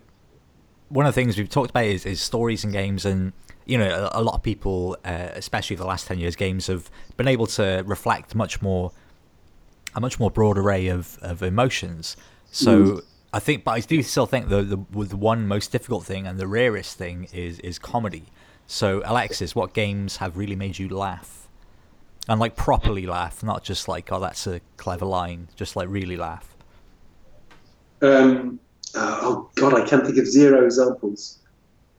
one 0.88 1.06
of 1.06 1.14
the 1.14 1.20
things 1.20 1.38
we've 1.38 1.48
talked 1.48 1.70
about 1.70 1.84
is, 1.84 2.04
is 2.04 2.20
stories 2.20 2.64
and 2.64 2.72
games 2.72 3.04
and 3.04 3.32
you 3.66 3.78
know 3.78 4.10
a, 4.12 4.20
a 4.20 4.22
lot 4.22 4.34
of 4.34 4.42
people 4.42 4.96
uh, 5.04 5.28
especially 5.34 5.76
the 5.76 5.86
last 5.86 6.08
10 6.08 6.18
years 6.18 6.34
games 6.34 6.66
have 6.66 6.90
been 7.16 7.28
able 7.28 7.46
to 7.46 7.82
reflect 7.86 8.34
much 8.34 8.60
more 8.60 8.90
a 9.94 10.00
much 10.00 10.18
more 10.18 10.30
broad 10.30 10.58
array 10.58 10.88
of, 10.88 11.18
of 11.22 11.40
emotions. 11.40 12.16
So 12.50 12.82
mm. 12.82 13.02
I 13.32 13.38
think, 13.38 13.62
but 13.62 13.72
I 13.72 13.80
do 13.80 14.02
still 14.02 14.26
think 14.26 14.48
the, 14.48 14.62
the 14.62 15.04
the 15.04 15.16
one 15.16 15.46
most 15.46 15.70
difficult 15.70 16.04
thing 16.04 16.26
and 16.26 16.36
the 16.36 16.48
rarest 16.48 16.98
thing 16.98 17.28
is 17.32 17.60
is 17.60 17.78
comedy. 17.78 18.24
So 18.66 19.02
Alexis, 19.04 19.54
what 19.54 19.74
games 19.74 20.18
have 20.18 20.36
really 20.36 20.56
made 20.56 20.78
you 20.78 20.88
laugh? 20.88 21.48
And 22.28 22.40
like 22.40 22.56
properly 22.56 23.06
laugh, 23.06 23.42
not 23.42 23.62
just 23.62 23.86
like, 23.86 24.10
oh, 24.10 24.20
that's 24.20 24.46
a 24.46 24.60
clever 24.76 25.04
line, 25.04 25.48
just 25.56 25.76
like 25.76 25.88
really 25.88 26.16
laugh. 26.16 26.54
Um, 28.00 28.58
oh 28.94 29.50
God, 29.56 29.74
I 29.74 29.86
can't 29.86 30.04
think 30.04 30.18
of 30.18 30.26
zero 30.26 30.64
examples, 30.64 31.38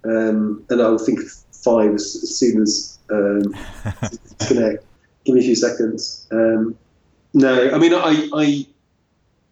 um, 0.03 0.65
and 0.69 0.81
I'll 0.81 0.97
think 0.97 1.19
of 1.19 1.31
five 1.51 1.93
as, 1.93 2.19
as 2.23 2.37
soon 2.37 2.61
as 2.61 2.99
um, 3.11 3.55
connect. 4.47 4.83
Give 5.25 5.35
me 5.35 5.41
a 5.41 5.43
few 5.43 5.55
seconds. 5.55 6.27
Um, 6.31 6.77
no, 7.33 7.71
I 7.71 7.77
mean, 7.77 7.93
I, 7.93 8.29
I, 8.33 8.67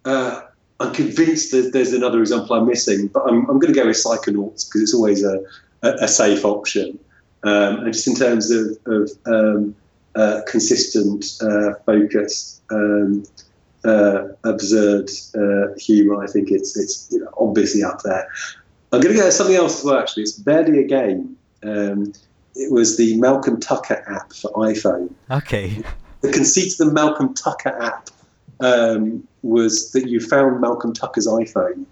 uh, 0.05 0.41
I'm 0.79 0.93
convinced 0.93 1.51
that 1.51 1.71
there's 1.73 1.93
another 1.93 2.19
example 2.19 2.55
I'm 2.55 2.67
missing, 2.67 3.07
but 3.07 3.23
I'm, 3.27 3.49
I'm 3.49 3.59
going 3.59 3.73
to 3.73 3.79
go 3.79 3.87
with 3.87 3.97
Psychonauts 3.97 4.67
because 4.67 4.81
it's 4.81 4.93
always 4.93 5.23
a, 5.23 5.43
a, 5.81 5.89
a 6.01 6.07
safe 6.07 6.45
option. 6.45 6.99
Um, 7.43 7.79
and 7.79 7.93
just 7.93 8.07
in 8.07 8.15
terms 8.15 8.51
of, 8.51 8.77
of 8.85 9.11
um, 9.25 9.75
uh, 10.15 10.41
consistent, 10.47 11.25
uh, 11.41 11.73
focused, 11.85 12.61
um, 12.71 13.23
uh, 13.85 14.29
absurd 14.45 15.09
uh, 15.35 15.73
humour, 15.77 16.23
I 16.23 16.27
think 16.27 16.51
it's 16.51 16.77
it's 16.77 17.09
you 17.11 17.19
know, 17.19 17.29
obviously 17.37 17.83
up 17.83 18.01
there. 18.03 18.27
I'm 18.91 19.01
going 19.01 19.15
to 19.15 19.21
go 19.21 19.29
something 19.29 19.55
else 19.55 19.79
as 19.79 19.85
well. 19.85 19.99
Actually, 19.99 20.23
it's 20.23 20.33
barely 20.33 20.79
a 20.79 20.87
game. 20.87 21.35
Um, 21.63 22.13
it 22.55 22.71
was 22.71 22.97
the 22.97 23.17
Malcolm 23.17 23.59
Tucker 23.59 24.03
app 24.07 24.31
for 24.33 24.51
iPhone. 24.53 25.13
Okay. 25.31 25.83
The 26.21 26.31
conceit 26.31 26.79
of 26.79 26.87
the 26.87 26.93
Malcolm 26.93 27.33
Tucker 27.33 27.75
app 27.81 28.09
um, 28.59 29.27
was 29.41 29.91
that 29.91 30.07
you 30.07 30.19
found 30.19 30.61
Malcolm 30.61 30.93
Tucker's 30.93 31.27
iPhone. 31.27 31.85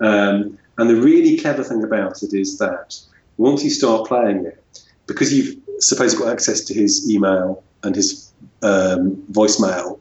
Um, 0.00 0.58
and 0.78 0.90
the 0.90 0.96
really 0.96 1.36
clever 1.36 1.62
thing 1.62 1.84
about 1.84 2.22
it 2.22 2.34
is 2.34 2.58
that 2.58 2.98
once 3.36 3.62
you 3.62 3.70
start 3.70 4.08
playing 4.08 4.46
it, 4.46 4.82
because 5.10 5.34
you've 5.34 5.56
suppose 5.80 6.14
got 6.14 6.28
access 6.28 6.60
to 6.60 6.72
his 6.72 7.10
email 7.10 7.64
and 7.82 7.96
his 7.96 8.32
um, 8.62 9.16
voicemail, 9.32 9.98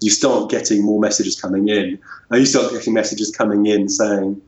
you 0.00 0.10
start 0.10 0.50
getting 0.50 0.84
more 0.84 1.00
messages 1.00 1.40
coming 1.40 1.68
in. 1.68 1.98
And 2.30 2.40
you 2.40 2.46
start 2.46 2.70
getting 2.70 2.94
messages 2.94 3.34
coming 3.34 3.66
in 3.66 3.88
saying, 3.88 4.40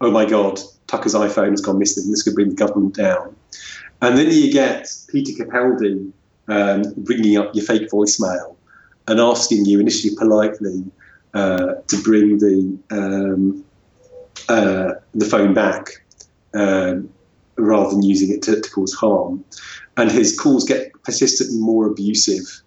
oh 0.00 0.10
my 0.12 0.24
God, 0.24 0.60
Tucker's 0.86 1.14
iPhone 1.14 1.50
has 1.50 1.60
gone 1.60 1.78
missing. 1.78 2.10
This 2.10 2.22
could 2.22 2.34
bring 2.34 2.50
the 2.50 2.54
government 2.54 2.94
down. 2.94 3.34
And 4.02 4.16
then 4.16 4.30
you 4.30 4.52
get 4.52 4.88
Peter 5.08 5.32
Capaldi 5.44 6.12
um, 6.46 6.82
ringing 7.04 7.36
up 7.36 7.54
your 7.54 7.64
fake 7.64 7.90
voicemail 7.90 8.54
and 9.08 9.18
asking 9.18 9.64
you 9.64 9.80
initially 9.80 10.14
politely 10.14 10.84
uh, 11.32 11.74
to 11.88 12.02
bring 12.02 12.38
the 12.38 12.78
um, 12.90 13.64
uh, 14.48 14.92
the 15.14 15.24
phone 15.24 15.54
back 15.54 16.04
um, 16.54 17.08
rather 17.56 17.90
than 17.90 18.02
using 18.02 18.34
it 18.34 18.42
to, 18.42 18.60
to, 18.60 18.70
cause 18.70 18.92
harm. 18.94 19.44
And 19.96 20.10
his 20.10 20.38
calls 20.38 20.64
get 20.64 20.92
persistently 21.04 21.58
more 21.58 21.86
abusive 21.86 22.62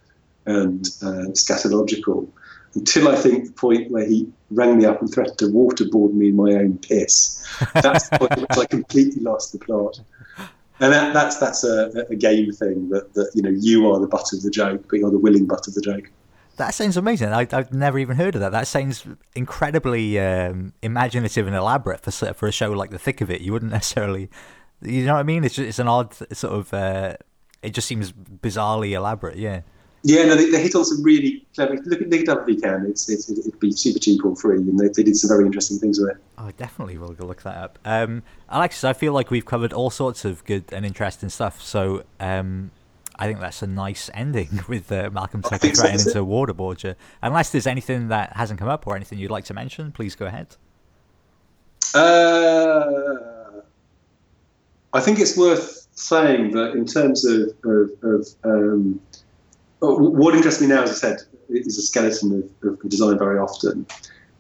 and 0.46 0.88
uh, 1.02 1.32
scatological 1.34 2.28
until 2.74 3.10
I 3.10 3.16
think 3.16 3.46
the 3.46 3.52
point 3.54 3.92
where 3.92 4.06
he 4.06 4.32
rang 4.52 4.78
me 4.78 4.86
up 4.86 5.02
and 5.02 5.12
threatened 5.12 5.38
to 5.40 5.46
waterboard 5.46 6.14
me 6.14 6.30
in 6.30 6.36
my 6.36 6.54
own 6.54 6.78
piss. 6.78 7.46
That's 7.74 8.10
the 8.10 8.20
point 8.20 8.40
which 8.40 8.58
I 8.58 8.66
completely 8.66 9.22
lost 9.22 9.52
the 9.52 9.60
plot. 9.60 10.00
And 10.80 10.94
that, 10.94 11.14
that's 11.14 11.38
that's 11.38 11.64
a, 11.64 12.06
a 12.10 12.16
game 12.16 12.52
thing 12.52 12.90
that, 12.90 13.14
that 13.16 13.32
you 13.34 13.42
know 13.42 13.50
you 13.50 13.92
are 13.92 14.00
the 14.00 14.08
butt 14.08 14.32
of 14.32 14.44
the 14.44 14.52
joke, 14.52 14.86
but 14.90 15.00
you're 15.00 15.10
the 15.10 15.18
willing 15.18 15.48
butt 15.48 15.68
of 15.68 15.74
the 15.74 15.82
joke. 15.82 16.12
That 16.58 16.74
sounds 16.74 16.98
amazing. 16.98 17.30
I, 17.34 17.48
have 17.52 17.74
never 17.74 18.00
even 18.00 18.18
heard 18.18 18.36
of 18.36 18.42
that. 18.42 18.52
That 18.52 18.68
sounds 18.68 19.06
incredibly 19.36 20.20
um, 20.20 20.74
imaginative 20.82 21.48
and 21.48 21.56
elaborate 21.56 22.02
for 22.02 22.12
for 22.34 22.48
a 22.48 22.52
show 22.52 22.72
like 22.72 22.92
The 22.92 23.00
Thick 23.00 23.22
of 23.22 23.32
It. 23.32 23.42
You 23.42 23.54
wouldn't 23.54 23.72
necessarily, 23.72 24.30
you 24.82 25.05
know 25.05 25.13
what 25.13 25.19
I 25.19 25.23
mean? 25.23 25.43
It's 25.43 25.55
just, 25.55 25.67
it's 25.67 25.80
an 25.80 25.88
odd 25.88 26.13
sort 26.13 26.53
of. 26.53 26.73
Uh, 26.73 27.15
it 27.61 27.73
just 27.73 27.88
seems 27.88 28.11
bizarrely 28.11 28.91
elaborate. 28.91 29.38
Yeah. 29.38 29.61
Yeah, 30.03 30.25
no, 30.25 30.36
they, 30.36 30.49
they, 30.49 30.61
hit 30.61 30.75
on 30.75 30.86
some 30.86 31.03
really 31.03 31.45
clever. 31.55 31.75
Look, 31.84 32.01
it 32.01 32.30
up 32.30 32.47
if 32.47 32.61
can. 32.61 32.86
It's, 32.86 33.09
it's 33.09 33.30
it'd 33.30 33.59
be 33.59 33.71
super 33.71 33.99
cheap 33.99 34.23
or 34.23 34.36
free, 34.36 34.57
and 34.57 34.80
they, 34.80 34.88
they 34.89 35.03
did 35.03 35.17
some 35.17 35.28
very 35.28 35.45
interesting 35.45 35.80
things 35.80 35.99
with 35.99 36.11
it. 36.11 36.17
Oh, 36.38 36.51
definitely 36.55 36.97
will 36.97 37.15
look 37.19 37.41
that 37.41 37.57
up. 37.57 37.80
Um, 37.84 38.23
Alexis, 38.47 38.84
I 38.84 38.93
feel 38.93 39.11
like 39.11 39.32
we've 39.32 39.45
covered 39.45 39.73
all 39.73 39.89
sorts 39.89 40.23
of 40.23 40.45
good 40.45 40.65
and 40.71 40.86
interesting 40.86 41.30
stuff. 41.30 41.61
So 41.61 42.03
um, 42.19 42.71
I 43.17 43.25
think 43.25 43.39
that's 43.39 43.61
a 43.61 43.67
nice 43.67 44.09
ending 44.13 44.61
with 44.69 44.91
uh, 44.91 45.09
Malcolm 45.11 45.41
Tucker 45.41 45.73
so, 45.73 45.88
to 45.88 46.25
waterboard 46.25 46.84
you. 46.84 46.95
Unless 47.21 47.49
there's 47.49 47.67
anything 47.67 48.09
that 48.09 48.34
hasn't 48.36 48.59
come 48.59 48.69
up 48.69 48.86
or 48.88 48.95
anything 48.95 49.17
you'd 49.17 49.32
like 49.32 49.45
to 49.45 49.53
mention, 49.53 49.91
please 49.91 50.15
go 50.15 50.28
ahead. 50.28 50.55
Uh, 51.95 53.37
I 54.98 55.00
think 55.00 55.20
it's 55.20 55.38
worth 55.38 55.88
saying 55.93 56.52
that 56.52 56.72
in 56.72 56.86
terms 56.86 57.24
of, 57.24 57.52
of, 57.64 57.91
of 58.02 58.28
um, 58.43 59.00
what 59.80 60.34
interests 60.34 60.60
me 60.60 60.66
now, 60.66 60.82
as 60.82 60.89
I 60.89 60.93
said, 60.93 61.18
is 61.50 61.78
a 61.78 61.84
skeleton 61.84 62.52
of, 62.64 62.68
of 62.68 62.89
design 62.89 63.20
very 63.20 63.38
often. 63.38 63.86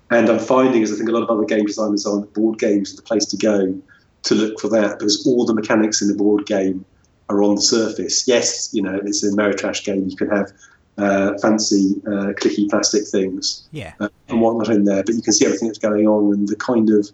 And 0.09 0.29
I'm 0.29 0.39
finding, 0.39 0.81
as 0.81 0.91
I 0.91 0.95
think 0.95 1.09
a 1.09 1.11
lot 1.11 1.21
of 1.21 1.29
other 1.29 1.45
game 1.45 1.65
designers 1.65 2.07
are, 2.07 2.21
that 2.21 2.33
board 2.33 2.57
games 2.57 2.91
are 2.91 2.95
the 2.95 3.03
place 3.03 3.25
to 3.27 3.37
go 3.37 3.79
to 4.23 4.35
look 4.35 4.59
for 4.59 4.67
that 4.69 4.97
because 4.97 5.27
all 5.27 5.45
the 5.45 5.53
mechanics 5.53 6.01
in 6.01 6.07
the 6.07 6.15
board 6.15 6.47
game 6.47 6.83
are 7.29 7.43
on 7.43 7.55
the 7.55 7.61
surface. 7.61 8.27
Yes, 8.27 8.71
you 8.73 8.81
know, 8.81 8.99
it's 9.05 9.23
a 9.23 9.29
Ameritrash 9.29 9.85
game. 9.85 10.09
You 10.09 10.15
can 10.15 10.29
have 10.29 10.51
uh, 10.97 11.37
fancy, 11.37 12.01
uh, 12.07 12.33
clicky 12.33 12.67
plastic 12.67 13.05
things 13.07 13.67
yeah. 13.71 13.93
uh, 13.99 14.09
and 14.27 14.41
whatnot 14.41 14.69
in 14.69 14.85
there, 14.85 15.03
but 15.03 15.13
you 15.13 15.21
can 15.21 15.33
see 15.33 15.45
everything 15.45 15.67
that's 15.67 15.77
going 15.77 16.07
on 16.07 16.33
and 16.33 16.47
the 16.47 16.55
kind 16.55 16.89
of 16.89 17.11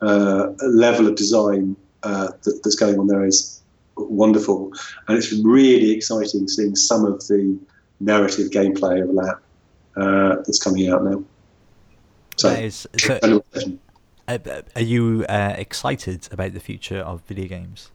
uh, 0.00 0.52
level 0.66 1.06
of 1.06 1.14
design 1.14 1.76
uh, 2.02 2.28
that, 2.42 2.60
that's 2.62 2.76
going 2.76 2.98
on 2.98 3.06
there 3.06 3.24
is 3.24 3.60
wonderful. 3.96 4.72
And 5.08 5.18
it's 5.18 5.32
really 5.32 5.92
exciting 5.92 6.48
seeing 6.48 6.76
some 6.76 7.04
of 7.04 7.26
the 7.28 7.58
narrative 8.00 8.50
gameplay 8.50 9.02
overlap 9.02 9.42
uh, 9.96 10.36
that's 10.36 10.58
coming 10.58 10.88
out 10.88 11.04
now. 11.04 11.22
So, 12.36 12.48
is, 12.48 12.86
so 12.96 13.42
uh, 14.28 14.62
are 14.76 14.82
you 14.82 15.26
uh, 15.28 15.54
excited 15.58 16.28
about 16.32 16.54
the 16.54 16.60
future 16.60 17.00
of 17.00 17.22
video 17.22 17.46
games? 17.46 17.90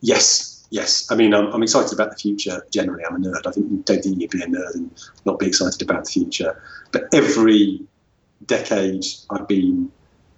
Yes, 0.00 0.66
yes. 0.70 1.10
I 1.10 1.14
mean, 1.14 1.32
I'm, 1.32 1.46
I'm, 1.46 1.62
excited 1.62 1.92
about 1.92 2.10
the 2.10 2.16
future 2.16 2.66
generally. 2.70 3.04
I'm 3.04 3.16
a 3.16 3.18
nerd. 3.18 3.46
I 3.46 3.52
think 3.52 3.86
don't 3.86 4.02
think 4.02 4.20
you'd 4.20 4.30
be 4.30 4.42
a 4.42 4.46
nerd 4.46 4.74
and 4.74 4.90
not 5.24 5.38
be 5.38 5.46
excited 5.46 5.80
about 5.80 6.04
the 6.04 6.10
future. 6.10 6.60
But 6.92 7.04
every 7.14 7.80
decade 8.46 9.04
I've 9.30 9.48
been 9.48 9.90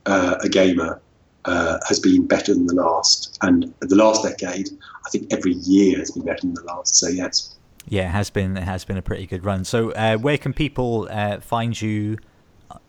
uh, 0.06 0.36
a 0.42 0.48
gamer, 0.48 1.00
uh, 1.44 1.78
has 1.88 1.98
been 1.98 2.26
better 2.26 2.54
than 2.54 2.66
the 2.66 2.74
last. 2.74 3.38
And 3.42 3.72
the 3.80 3.96
last 3.96 4.22
decade, 4.22 4.70
I 5.06 5.10
think 5.10 5.32
every 5.32 5.54
year 5.54 5.98
has 5.98 6.10
been 6.10 6.24
better 6.24 6.42
than 6.42 6.54
the 6.54 6.64
last. 6.64 6.96
So 6.96 7.08
yes. 7.08 7.56
Yeah, 7.88 8.08
it 8.08 8.12
has 8.12 8.30
been 8.30 8.56
it 8.56 8.64
has 8.64 8.84
been 8.84 8.96
a 8.96 9.02
pretty 9.02 9.26
good 9.26 9.44
run. 9.44 9.64
So 9.64 9.90
uh, 9.92 10.16
where 10.16 10.38
can 10.38 10.52
people 10.52 11.08
uh, 11.10 11.40
find 11.40 11.80
you 11.80 12.18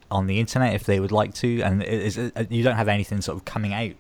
on 0.10 0.28
the 0.28 0.40
internet 0.40 0.73
if 0.73 0.84
they 0.84 0.99
would 0.99 1.11
like 1.11 1.34
to? 1.36 1.61
And 1.61 1.82
is, 1.84 2.18
is 2.18 2.32
uh, 2.36 2.44
you 2.49 2.64
don't 2.64 2.76
have 2.76 2.88
anything 2.88 3.22
sort 3.22 3.38
of 3.38 3.45
coming 3.45 3.73
out 3.73 3.94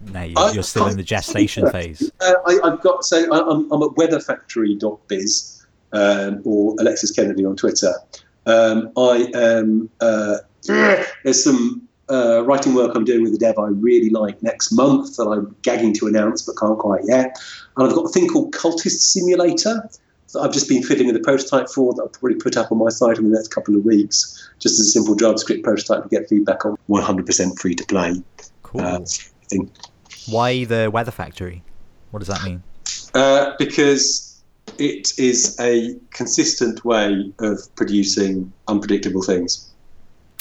now. 0.00 0.22
You're, 0.22 0.54
you're 0.54 0.62
still 0.62 0.86
in 0.86 0.96
the 0.96 1.02
gestation 1.02 1.70
phase. 1.70 2.10
Uh, 2.20 2.34
I, 2.46 2.70
have 2.70 2.82
got 2.82 3.04
so 3.04 3.24
I'm, 3.32 3.72
I'm 3.72 3.82
at 3.82 3.90
weatherfactory.biz 3.90 5.66
um, 5.92 6.42
or 6.44 6.74
Alexis 6.78 7.10
Kennedy 7.10 7.44
on 7.44 7.56
Twitter. 7.56 7.92
Um, 8.46 8.92
I 8.96 9.30
am. 9.34 9.90
Uh, 10.00 10.36
there's 10.66 11.42
some 11.42 11.83
uh, 12.10 12.42
writing 12.44 12.74
work 12.74 12.94
I'm 12.94 13.04
doing 13.04 13.22
with 13.22 13.34
a 13.34 13.38
dev 13.38 13.58
I 13.58 13.68
really 13.68 14.10
like 14.10 14.42
next 14.42 14.72
month 14.72 15.16
that 15.16 15.24
I'm 15.24 15.54
gagging 15.62 15.94
to 15.94 16.06
announce 16.06 16.42
but 16.42 16.56
can't 16.56 16.78
quite 16.78 17.02
yet. 17.04 17.38
And 17.76 17.88
I've 17.88 17.94
got 17.94 18.04
a 18.04 18.08
thing 18.08 18.28
called 18.28 18.52
Cultist 18.52 19.00
Simulator 19.00 19.88
that 20.32 20.40
I've 20.40 20.52
just 20.52 20.68
been 20.68 20.82
filling 20.82 21.08
in 21.08 21.14
the 21.14 21.20
prototype 21.20 21.68
for 21.68 21.94
that 21.94 22.02
I'll 22.02 22.08
probably 22.08 22.36
put 22.36 22.56
up 22.56 22.70
on 22.70 22.78
my 22.78 22.90
site 22.90 23.18
in 23.18 23.24
the 23.24 23.36
next 23.36 23.48
couple 23.48 23.76
of 23.76 23.84
weeks, 23.84 24.50
just 24.58 24.78
as 24.78 24.88
a 24.88 24.90
simple 24.90 25.16
JavaScript 25.16 25.62
prototype 25.62 26.02
to 26.02 26.08
get 26.08 26.28
feedback 26.28 26.64
on 26.64 26.76
100% 26.88 27.58
free 27.58 27.74
to 27.74 27.84
play. 27.86 28.22
Cool. 28.62 28.80
Uh, 28.80 29.00
thing. 29.48 29.70
Why 30.26 30.64
the 30.64 30.90
Weather 30.92 31.10
Factory? 31.10 31.62
What 32.10 32.20
does 32.20 32.28
that 32.28 32.44
mean? 32.44 32.62
Uh, 33.14 33.52
because 33.58 34.42
it 34.78 35.18
is 35.18 35.56
a 35.60 35.96
consistent 36.10 36.84
way 36.84 37.32
of 37.38 37.74
producing 37.76 38.52
unpredictable 38.68 39.22
things. 39.22 39.70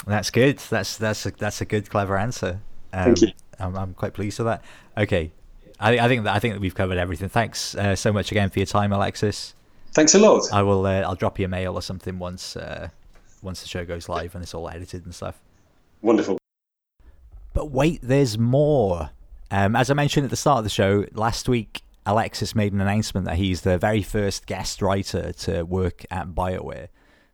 That's 0.06 0.30
good. 0.30 0.58
That's 0.58 0.98
that's 0.98 1.26
a, 1.26 1.32
that's 1.32 1.62
a 1.62 1.66
good, 1.66 1.90
clever 1.90 2.18
answer. 2.18 2.60
Um, 2.92 3.16
Thank 3.16 3.22
you. 3.22 3.28
I'm, 3.60 3.76
I'm 3.76 3.94
quite 3.94 4.14
pleased 4.14 4.40
with 4.40 4.48
that. 4.48 4.64
Okay, 4.98 5.32
I, 5.80 6.00
I 6.00 6.08
think 6.08 6.26
that 6.26 6.36
I 6.36 6.40
think 6.40 6.56
that 6.56 6.60
we've 6.60 6.76
covered 6.76 6.98
everything. 6.98 7.30
Thanks 7.30 7.76
uh, 7.76 7.96
so 7.96 8.12
much 8.12 8.32
again 8.32 8.50
for 8.50 8.60
your 8.60 8.66
time, 8.66 8.92
Alexis. 8.92 9.56
Thanks 9.94 10.16
a 10.16 10.20
lot. 10.20 10.52
I 10.52 10.64
will. 10.64 10.86
Uh, 10.86 11.02
I'll 11.02 11.16
drop 11.16 11.40
you 11.40 11.46
a 11.46 11.50
mail 11.50 11.76
or 11.76 11.82
something 11.82 12.20
once 12.20 12.56
uh, 12.56 12.90
once 13.42 13.62
the 13.62 13.68
show 13.68 13.86
goes 13.86 14.10
live 14.10 14.36
and 14.36 14.44
it's 14.44 14.54
all 14.54 14.70
edited 14.70 15.06
and 15.06 15.14
stuff. 15.14 15.40
Wonderful. 16.02 16.38
But 17.54 17.72
wait, 17.72 18.00
there's 18.02 18.38
more. 18.38 19.12
Um, 19.52 19.76
as 19.76 19.92
I 19.92 19.94
mentioned 19.94 20.24
at 20.24 20.32
the 20.32 20.36
start 20.36 20.58
of 20.58 20.64
the 20.64 20.70
show, 20.70 21.06
last 21.14 21.48
week 21.48 21.84
Alexis 22.06 22.56
made 22.56 22.74
an 22.74 22.82
announcement 22.82 23.26
that 23.28 23.36
he's 23.36 23.62
the 23.62 23.78
very 23.78 24.02
first 24.02 24.48
guest 24.48 24.82
writer 24.82 25.32
to 25.34 25.64
work 25.64 26.06
at 26.10 26.30
BioWare. 26.30 26.88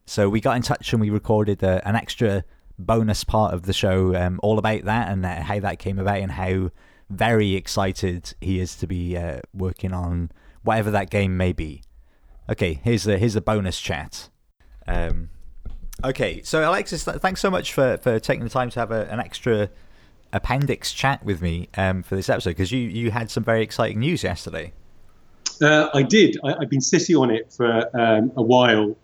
So 0.05 0.27
we 0.27 0.41
got 0.41 0.57
in 0.57 0.61
touch 0.61 0.91
and 0.91 1.01
we 1.01 1.09
recorded 1.09 1.63
uh, 1.63 1.81
an 1.85 1.95
extra 1.95 2.43
bonus 2.79 3.23
part 3.23 3.53
of 3.53 3.63
the 3.63 3.73
show 3.73 4.15
um, 4.15 4.39
all 4.41 4.57
about 4.57 4.85
that 4.85 5.09
and 5.09 5.25
uh, 5.25 5.41
how 5.41 5.59
that 5.59 5.77
came 5.79 5.99
about 5.99 6.17
and 6.17 6.31
how 6.31 6.71
very 7.09 7.55
excited 7.55 8.33
he 8.39 8.59
is 8.59 8.75
to 8.77 8.87
be 8.87 9.17
uh, 9.17 9.39
working 9.53 9.93
on 9.93 10.31
whatever 10.63 10.91
that 10.91 11.09
game 11.09 11.35
may 11.37 11.51
be. 11.51 11.81
Okay, 12.49 12.79
here's 12.83 13.03
the 13.03 13.17
here's 13.17 13.35
the 13.35 13.41
bonus 13.41 13.79
chat. 13.79 14.29
Um, 14.87 15.29
okay, 16.03 16.41
so 16.41 16.67
Alexis, 16.67 17.03
thanks 17.03 17.41
so 17.41 17.51
much 17.51 17.73
for, 17.73 17.97
for 17.97 18.19
taking 18.19 18.43
the 18.43 18.49
time 18.49 18.69
to 18.71 18.79
have 18.79 18.91
a, 18.91 19.11
an 19.11 19.19
extra 19.19 19.69
appendix 20.33 20.93
chat 20.93 21.23
with 21.23 21.41
me 21.41 21.69
um, 21.75 22.03
for 22.03 22.15
this 22.15 22.29
episode 22.29 22.51
because 22.51 22.71
you, 22.71 22.79
you 22.79 23.11
had 23.11 23.29
some 23.29 23.43
very 23.43 23.61
exciting 23.61 23.99
news 23.99 24.23
yesterday. 24.23 24.73
Uh, 25.61 25.89
I 25.93 26.03
did. 26.03 26.37
I, 26.43 26.55
have 26.59 26.69
been 26.69 26.81
sitting 26.81 27.15
on 27.17 27.31
it 27.31 27.51
for 27.51 27.89
um, 27.99 28.31
a 28.35 28.41
while 28.41 28.95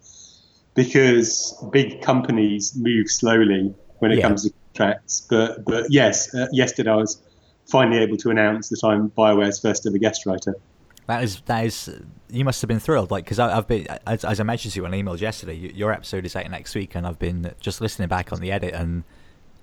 because 0.75 1.57
big 1.71 2.01
companies 2.01 2.75
move 2.75 3.09
slowly 3.09 3.73
when 3.99 4.11
it 4.11 4.19
yeah. 4.19 4.27
comes 4.27 4.43
to 4.43 4.53
contracts. 4.73 5.25
But 5.29 5.65
but 5.65 5.85
yes, 5.89 6.33
uh, 6.35 6.47
yesterday 6.51 6.91
I 6.91 6.95
was 6.95 7.21
finally 7.65 7.97
able 7.99 8.17
to 8.17 8.29
announce 8.29 8.69
that 8.69 8.83
I'm 8.83 9.09
Bioware's 9.11 9.59
first 9.59 9.87
ever 9.87 9.97
guest 9.97 10.25
writer. 10.25 10.55
That 11.07 11.23
is 11.23 11.41
that 11.41 11.65
is. 11.65 11.89
You 12.29 12.43
must 12.43 12.61
have 12.61 12.67
been 12.67 12.79
thrilled, 12.79 13.11
like 13.11 13.23
because 13.23 13.39
I've 13.39 13.67
been 13.67 13.87
as, 14.05 14.25
as 14.25 14.39
I 14.39 14.43
mentioned 14.43 14.73
to 14.73 14.79
you 14.81 14.85
on 14.85 14.91
emails 14.91 15.21
yesterday. 15.21 15.55
Your 15.55 15.91
episode 15.91 16.25
is 16.25 16.35
out 16.35 16.49
next 16.49 16.75
week, 16.75 16.95
and 16.95 17.07
I've 17.07 17.19
been 17.19 17.53
just 17.59 17.81
listening 17.81 18.07
back 18.07 18.33
on 18.33 18.41
the 18.41 18.51
edit 18.51 18.73
and 18.73 19.03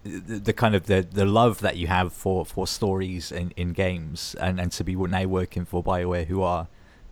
the, 0.04 0.38
the 0.38 0.52
kind 0.52 0.74
of 0.74 0.86
the, 0.86 1.06
the 1.08 1.24
love 1.24 1.60
that 1.60 1.76
you 1.76 1.86
have 1.86 2.12
for, 2.12 2.44
for 2.44 2.66
stories 2.66 3.30
in, 3.30 3.52
in 3.56 3.72
games, 3.72 4.34
and, 4.40 4.60
and 4.60 4.72
to 4.72 4.84
be 4.84 4.94
now 4.94 5.24
working 5.24 5.64
for 5.64 5.82
Bioware, 5.82 6.26
who 6.26 6.42
are 6.42 6.68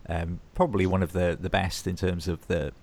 um, 0.09 0.39
probably 0.53 0.85
one 0.85 1.03
of 1.03 1.13
the, 1.13 1.37
the 1.39 1.49
best 1.49 1.87
in 1.87 1.95
terms 1.95 2.27
of 2.27 2.47
the, 2.47 2.73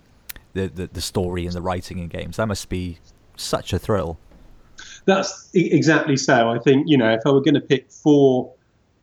the, 0.55 0.69
the 0.69 0.87
the 0.87 1.01
story 1.01 1.47
and 1.47 1.55
the 1.55 1.63
writing 1.63 1.99
in 1.99 2.09
games. 2.09 2.37
That 2.37 2.47
must 2.47 2.69
be 2.69 2.99
such 3.37 3.73
a 3.73 3.79
thrill. 3.79 4.19
That's 5.05 5.51
exactly 5.55 6.17
so. 6.17 6.51
I 6.51 6.59
think 6.59 6.89
you 6.89 6.97
know 6.97 7.11
if 7.11 7.21
I 7.27 7.31
were 7.31 7.41
going 7.41 7.55
to 7.55 7.61
pick 7.61 7.91
four 7.91 8.53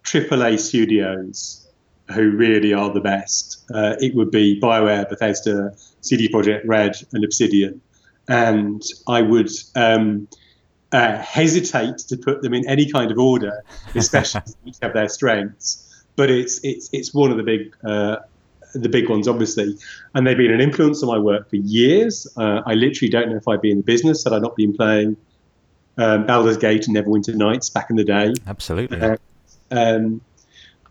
AAA 0.03 0.59
studios 0.59 1.65
who 2.13 2.31
really 2.31 2.73
are 2.73 2.93
the 2.93 3.01
best. 3.01 3.63
Uh, 3.73 3.95
it 3.99 4.15
would 4.15 4.31
be 4.31 4.59
BioWare, 4.59 5.09
Bethesda, 5.09 5.73
CD 6.01 6.30
Projekt 6.30 6.61
Red, 6.65 6.95
and 7.13 7.23
Obsidian. 7.23 7.81
And 8.27 8.84
I 9.07 9.22
would 9.22 9.49
um, 9.76 10.27
uh, 10.91 11.17
hesitate 11.17 11.97
to 12.09 12.17
put 12.17 12.41
them 12.41 12.53
in 12.53 12.67
any 12.67 12.91
kind 12.91 13.11
of 13.11 13.17
order, 13.17 13.63
especially 13.95 14.41
each 14.65 14.77
have 14.81 14.93
their 14.93 15.09
strengths. 15.09 15.81
But 16.15 16.30
it's 16.30 16.59
it's 16.63 16.89
it's 16.93 17.13
one 17.13 17.31
of 17.31 17.38
the 17.38 17.43
big 17.43 17.76
uh, 17.84 18.17
the 18.81 18.89
big 18.89 19.10
ones, 19.10 19.27
obviously, 19.27 19.76
and 20.14 20.27
they've 20.27 20.38
been 20.38 20.52
an 20.52 20.61
influence 20.61 21.02
on 21.02 21.10
my 21.10 21.18
work 21.18 21.49
for 21.49 21.56
years. 21.56 22.27
Uh, 22.38 22.61
I 22.65 22.73
literally 22.73 23.10
don't 23.10 23.30
know 23.30 23.38
if 23.38 23.47
I'd 23.47 23.61
be 23.61 23.72
in 23.72 23.77
the 23.77 23.84
business 23.84 24.23
had 24.23 24.34
I 24.34 24.39
not 24.39 24.56
been 24.56 24.73
playing 24.73 25.18
um, 25.97 26.26
Baldur's 26.26 26.57
Gate 26.57 26.88
and 26.88 26.95
Neverwinter 26.95 27.35
Nights 27.35 27.69
back 27.69 27.89
in 27.89 27.95
the 27.95 28.03
day. 28.03 28.34
Absolutely. 28.47 28.99
Uh, 28.99 29.18
um, 29.72 30.22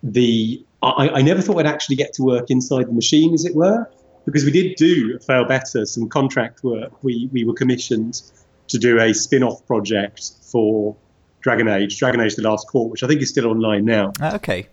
the 0.02 0.64
I, 0.82 1.08
I, 1.08 1.22
never 1.22 1.40
thought 1.40 1.58
I'd 1.58 1.66
actually 1.66 1.96
get 1.96 2.12
to 2.14 2.22
work 2.22 2.50
inside 2.50 2.88
the 2.88 2.92
machine, 2.92 3.32
as 3.32 3.44
it 3.44 3.54
were, 3.54 3.88
because 4.26 4.44
we 4.44 4.50
did 4.50 4.76
do 4.76 5.18
Failbetter, 5.18 5.86
some 5.86 6.08
contract 6.08 6.62
work. 6.62 6.92
We, 7.02 7.30
we 7.32 7.44
were 7.44 7.54
commissioned 7.54 8.20
to 8.68 8.78
do 8.78 9.00
a 9.00 9.14
spin 9.14 9.42
off 9.42 9.66
project 9.66 10.32
for 10.42 10.96
Dragon 11.40 11.68
Age, 11.68 11.98
Dragon 11.98 12.20
Age 12.20 12.36
The 12.36 12.42
Last 12.42 12.68
Court, 12.68 12.90
which 12.90 13.02
I 13.02 13.06
think 13.06 13.22
is 13.22 13.30
still 13.30 13.46
online 13.46 13.84
now. 13.84 14.12
Uh, 14.20 14.32
okay. 14.34 14.68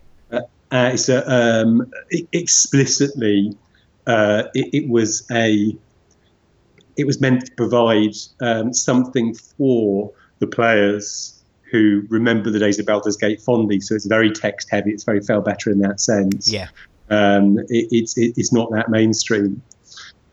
Uh, 0.72 0.92
it's 0.94 1.10
a, 1.10 1.30
um, 1.30 1.92
explicitly, 2.32 3.56
uh, 4.08 4.44
it, 4.54 4.84
it, 4.84 4.90
was 4.90 5.28
a, 5.32 5.76
it 6.96 7.06
was 7.06 7.20
meant 7.20 7.46
to 7.46 7.52
provide 7.54 8.16
um, 8.40 8.74
something 8.74 9.34
for 9.34 10.12
the 10.40 10.48
players 10.48 11.42
who 11.72 12.04
remember 12.10 12.50
the 12.50 12.60
days 12.60 12.80
of 12.80 12.86
Baldur's 12.86 13.18
Gate 13.18 13.42
fondly. 13.42 13.80
So 13.80 13.96
it's 13.96 14.06
very 14.06 14.32
text 14.32 14.70
heavy. 14.70 14.92
It's 14.92 15.04
very 15.04 15.22
Failbetter 15.22 15.72
in 15.72 15.80
that 15.80 16.02
sense. 16.02 16.52
Yeah. 16.52 16.68
Um, 17.10 17.60
it, 17.70 17.88
it's 17.92 18.18
it, 18.18 18.34
it's 18.38 18.54
not 18.54 18.72
that 18.72 18.90
mainstream. 18.90 19.62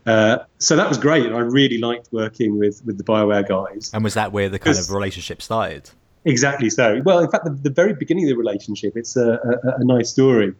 Uh, 0.06 0.38
so 0.58 0.74
that 0.74 0.88
was 0.88 0.98
great. 0.98 1.26
I 1.26 1.38
really 1.38 1.78
liked 1.78 2.08
working 2.12 2.58
with 2.58 2.84
with 2.84 2.98
the 2.98 3.04
Bioware 3.04 3.46
guys. 3.46 3.90
And 3.92 4.02
was 4.02 4.14
that 4.14 4.32
where 4.32 4.48
the 4.48 4.58
kind 4.58 4.78
of 4.78 4.90
relationship 4.90 5.42
started? 5.42 5.90
Exactly 6.24 6.70
so. 6.70 7.00
Well, 7.04 7.20
in 7.20 7.30
fact, 7.30 7.44
the, 7.44 7.50
the 7.50 7.70
very 7.70 7.94
beginning 7.94 8.24
of 8.24 8.30
the 8.30 8.36
relationship, 8.36 8.96
it's 8.96 9.16
a, 9.16 9.32
a, 9.64 9.80
a 9.80 9.84
nice 9.84 10.10
story. 10.10 10.54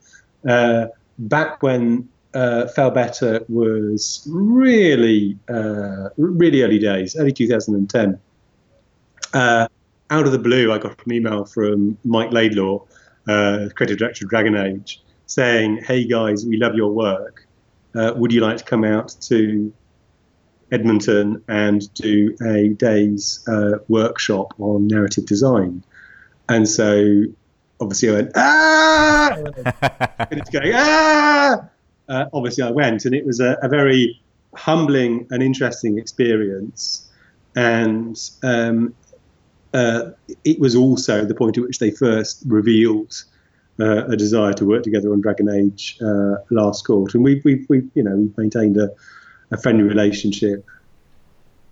Uh, 0.48 0.86
back 1.18 1.62
when 1.62 2.08
uh, 2.34 2.90
Better 2.90 3.44
was 3.48 4.26
really, 4.30 5.36
uh, 5.48 6.10
really 6.16 6.62
early 6.62 6.78
days, 6.78 7.16
early 7.16 7.32
2010. 7.32 8.20
Uh, 9.34 9.68
out 10.10 10.26
of 10.26 10.32
the 10.32 10.38
blue, 10.38 10.72
I 10.72 10.78
got 10.78 11.04
an 11.04 11.12
email 11.12 11.44
from 11.44 11.98
Mike 12.04 12.32
Laidlaw, 12.32 12.84
uh, 13.26 13.68
creative 13.74 13.98
director 13.98 14.24
of 14.24 14.30
Dragon 14.30 14.56
Age, 14.56 15.02
saying, 15.26 15.82
"Hey 15.84 16.04
guys, 16.04 16.46
we 16.46 16.56
love 16.56 16.74
your 16.74 16.90
work. 16.90 17.46
Uh, 17.94 18.12
would 18.16 18.32
you 18.32 18.40
like 18.40 18.56
to 18.58 18.64
come 18.64 18.84
out 18.84 19.14
to 19.22 19.72
Edmonton 20.70 21.42
and 21.48 21.92
do 21.94 22.36
a 22.46 22.68
day's 22.68 23.44
uh, 23.48 23.78
workshop 23.88 24.54
on 24.58 24.86
narrative 24.88 25.26
design?" 25.26 25.82
And 26.48 26.68
so, 26.68 27.24
obviously, 27.80 28.10
I 28.10 28.12
went, 28.12 28.30
"Ah!" 28.36 29.30
and 30.30 30.40
it's 30.40 30.50
going, 30.50 30.72
"Ah!" 30.74 31.64
Uh, 32.08 32.24
obviously, 32.32 32.64
I 32.64 32.70
went, 32.70 33.04
and 33.04 33.14
it 33.14 33.26
was 33.26 33.40
a, 33.40 33.58
a 33.62 33.68
very 33.68 34.20
humbling 34.54 35.26
and 35.30 35.42
interesting 35.42 35.98
experience. 35.98 37.10
And 37.54 38.18
um, 38.42 38.94
uh, 39.74 40.10
it 40.44 40.58
was 40.58 40.74
also 40.74 41.24
the 41.24 41.34
point 41.34 41.58
at 41.58 41.64
which 41.64 41.78
they 41.78 41.90
first 41.90 42.42
revealed 42.46 43.14
uh, 43.80 44.06
a 44.06 44.16
desire 44.16 44.52
to 44.54 44.64
work 44.64 44.82
together 44.82 45.12
on 45.12 45.20
Dragon 45.20 45.48
Age 45.48 45.98
uh, 46.02 46.36
Last 46.50 46.86
Court, 46.86 47.14
and 47.14 47.22
we've, 47.22 47.44
we've, 47.44 47.66
we've 47.68 47.88
you 47.94 48.02
know 48.02 48.16
we've 48.16 48.36
maintained 48.38 48.76
a, 48.76 48.90
a 49.50 49.56
friendly 49.56 49.84
relationship 49.84 50.64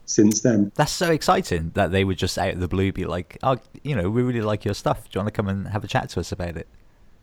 since 0.07 0.41
then. 0.41 0.73
That's 0.75 0.93
so 0.93 1.11
exciting 1.11 1.73
that 1.75 1.91
they 1.91 2.05
would 2.05 2.19
just 2.19 2.39
out 2.39 2.55
of 2.55 2.61
the 2.61 2.69
blue 2.69 2.93
be 2.93 3.05
like, 3.05 3.39
"Oh, 3.43 3.59
you 3.83 3.95
know, 3.95 4.09
we 4.09 4.23
really 4.23 4.41
like 4.41 4.65
your 4.65 4.75
stuff. 4.75 5.05
Do 5.05 5.19
you 5.19 5.21
want 5.21 5.35
to 5.35 5.37
come 5.37 5.49
and 5.49 5.69
have 5.69 5.85
a 5.85 5.89
chat 5.89 6.09
to 6.11 6.21
us 6.21 6.33
about 6.33 6.57
it?" 6.57 6.69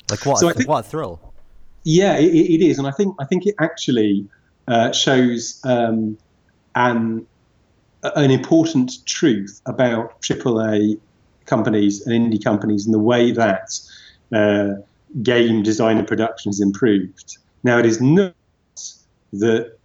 Like 0.09 0.25
what? 0.25 0.39
So 0.39 0.49
a, 0.49 0.53
think, 0.53 0.69
what 0.69 0.85
a 0.85 0.87
thrill! 0.87 1.33
Yeah, 1.83 2.17
it, 2.17 2.33
it 2.33 2.61
is, 2.65 2.77
and 2.77 2.87
I 2.87 2.91
think 2.91 3.15
I 3.19 3.25
think 3.25 3.45
it 3.45 3.55
actually 3.59 4.27
uh, 4.67 4.91
shows 4.91 5.61
um, 5.63 6.17
an 6.75 7.25
an 8.03 8.31
important 8.31 9.05
truth 9.05 9.61
about 9.65 10.21
AAA 10.21 10.99
companies 11.45 12.05
and 12.05 12.33
indie 12.33 12.43
companies 12.43 12.85
and 12.85 12.93
the 12.93 12.99
way 12.99 13.31
that 13.31 13.79
uh, 14.33 14.81
game 15.21 15.63
design 15.63 15.97
and 15.97 16.07
production 16.07 16.49
has 16.49 16.59
improved. 16.59 17.37
Now, 17.63 17.77
it 17.79 17.85
is 17.85 18.01
not 18.01 18.35
that 19.33 19.77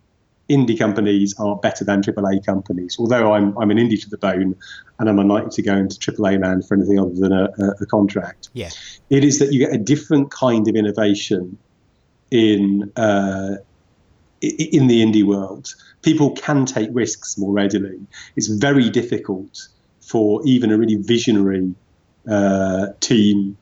indie 0.49 0.79
companies 0.79 1.39
are 1.39 1.57
better 1.57 1.85
than 1.85 2.01
AAA 2.01 2.45
companies, 2.45 2.97
although 2.99 3.35
I'm, 3.35 3.57
I'm 3.59 3.71
an 3.71 3.77
indie 3.77 4.01
to 4.03 4.09
the 4.09 4.19
bone 4.19 4.57
and 4.99 5.09
I'm 5.09 5.19
unlikely 5.19 5.51
to 5.51 5.63
go 5.63 5.75
into 5.75 5.97
AAA 5.97 6.41
land 6.43 6.67
for 6.67 6.75
anything 6.75 6.99
other 6.99 7.15
than 7.15 7.33
a, 7.33 7.45
a, 7.59 7.71
a 7.83 7.87
contract. 7.87 8.49
Yeah. 8.55 8.71
It 9.11 9.25
is 9.25 9.39
that 9.41 9.53
you 9.53 9.59
get 9.59 9.75
a 9.75 9.79
different 9.79 10.31
kind 10.31 10.67
of 10.69 10.75
innovation 10.75 11.59
in 12.31 12.93
uh, 12.97 13.57
in 14.41 14.87
the 14.87 15.03
indie 15.03 15.25
world 15.25 15.75
people 16.03 16.31
can 16.33 16.67
take 16.67 16.89
risks 16.93 17.37
more 17.39 17.53
readily. 17.53 17.99
It's 18.37 18.49
very 18.49 18.91
difficult 18.91 19.69
for 20.01 20.41
even 20.47 20.71
a 20.71 20.79
really 20.79 20.97
visionary 20.97 21.75
uh, 22.31 22.89
team 23.01 23.57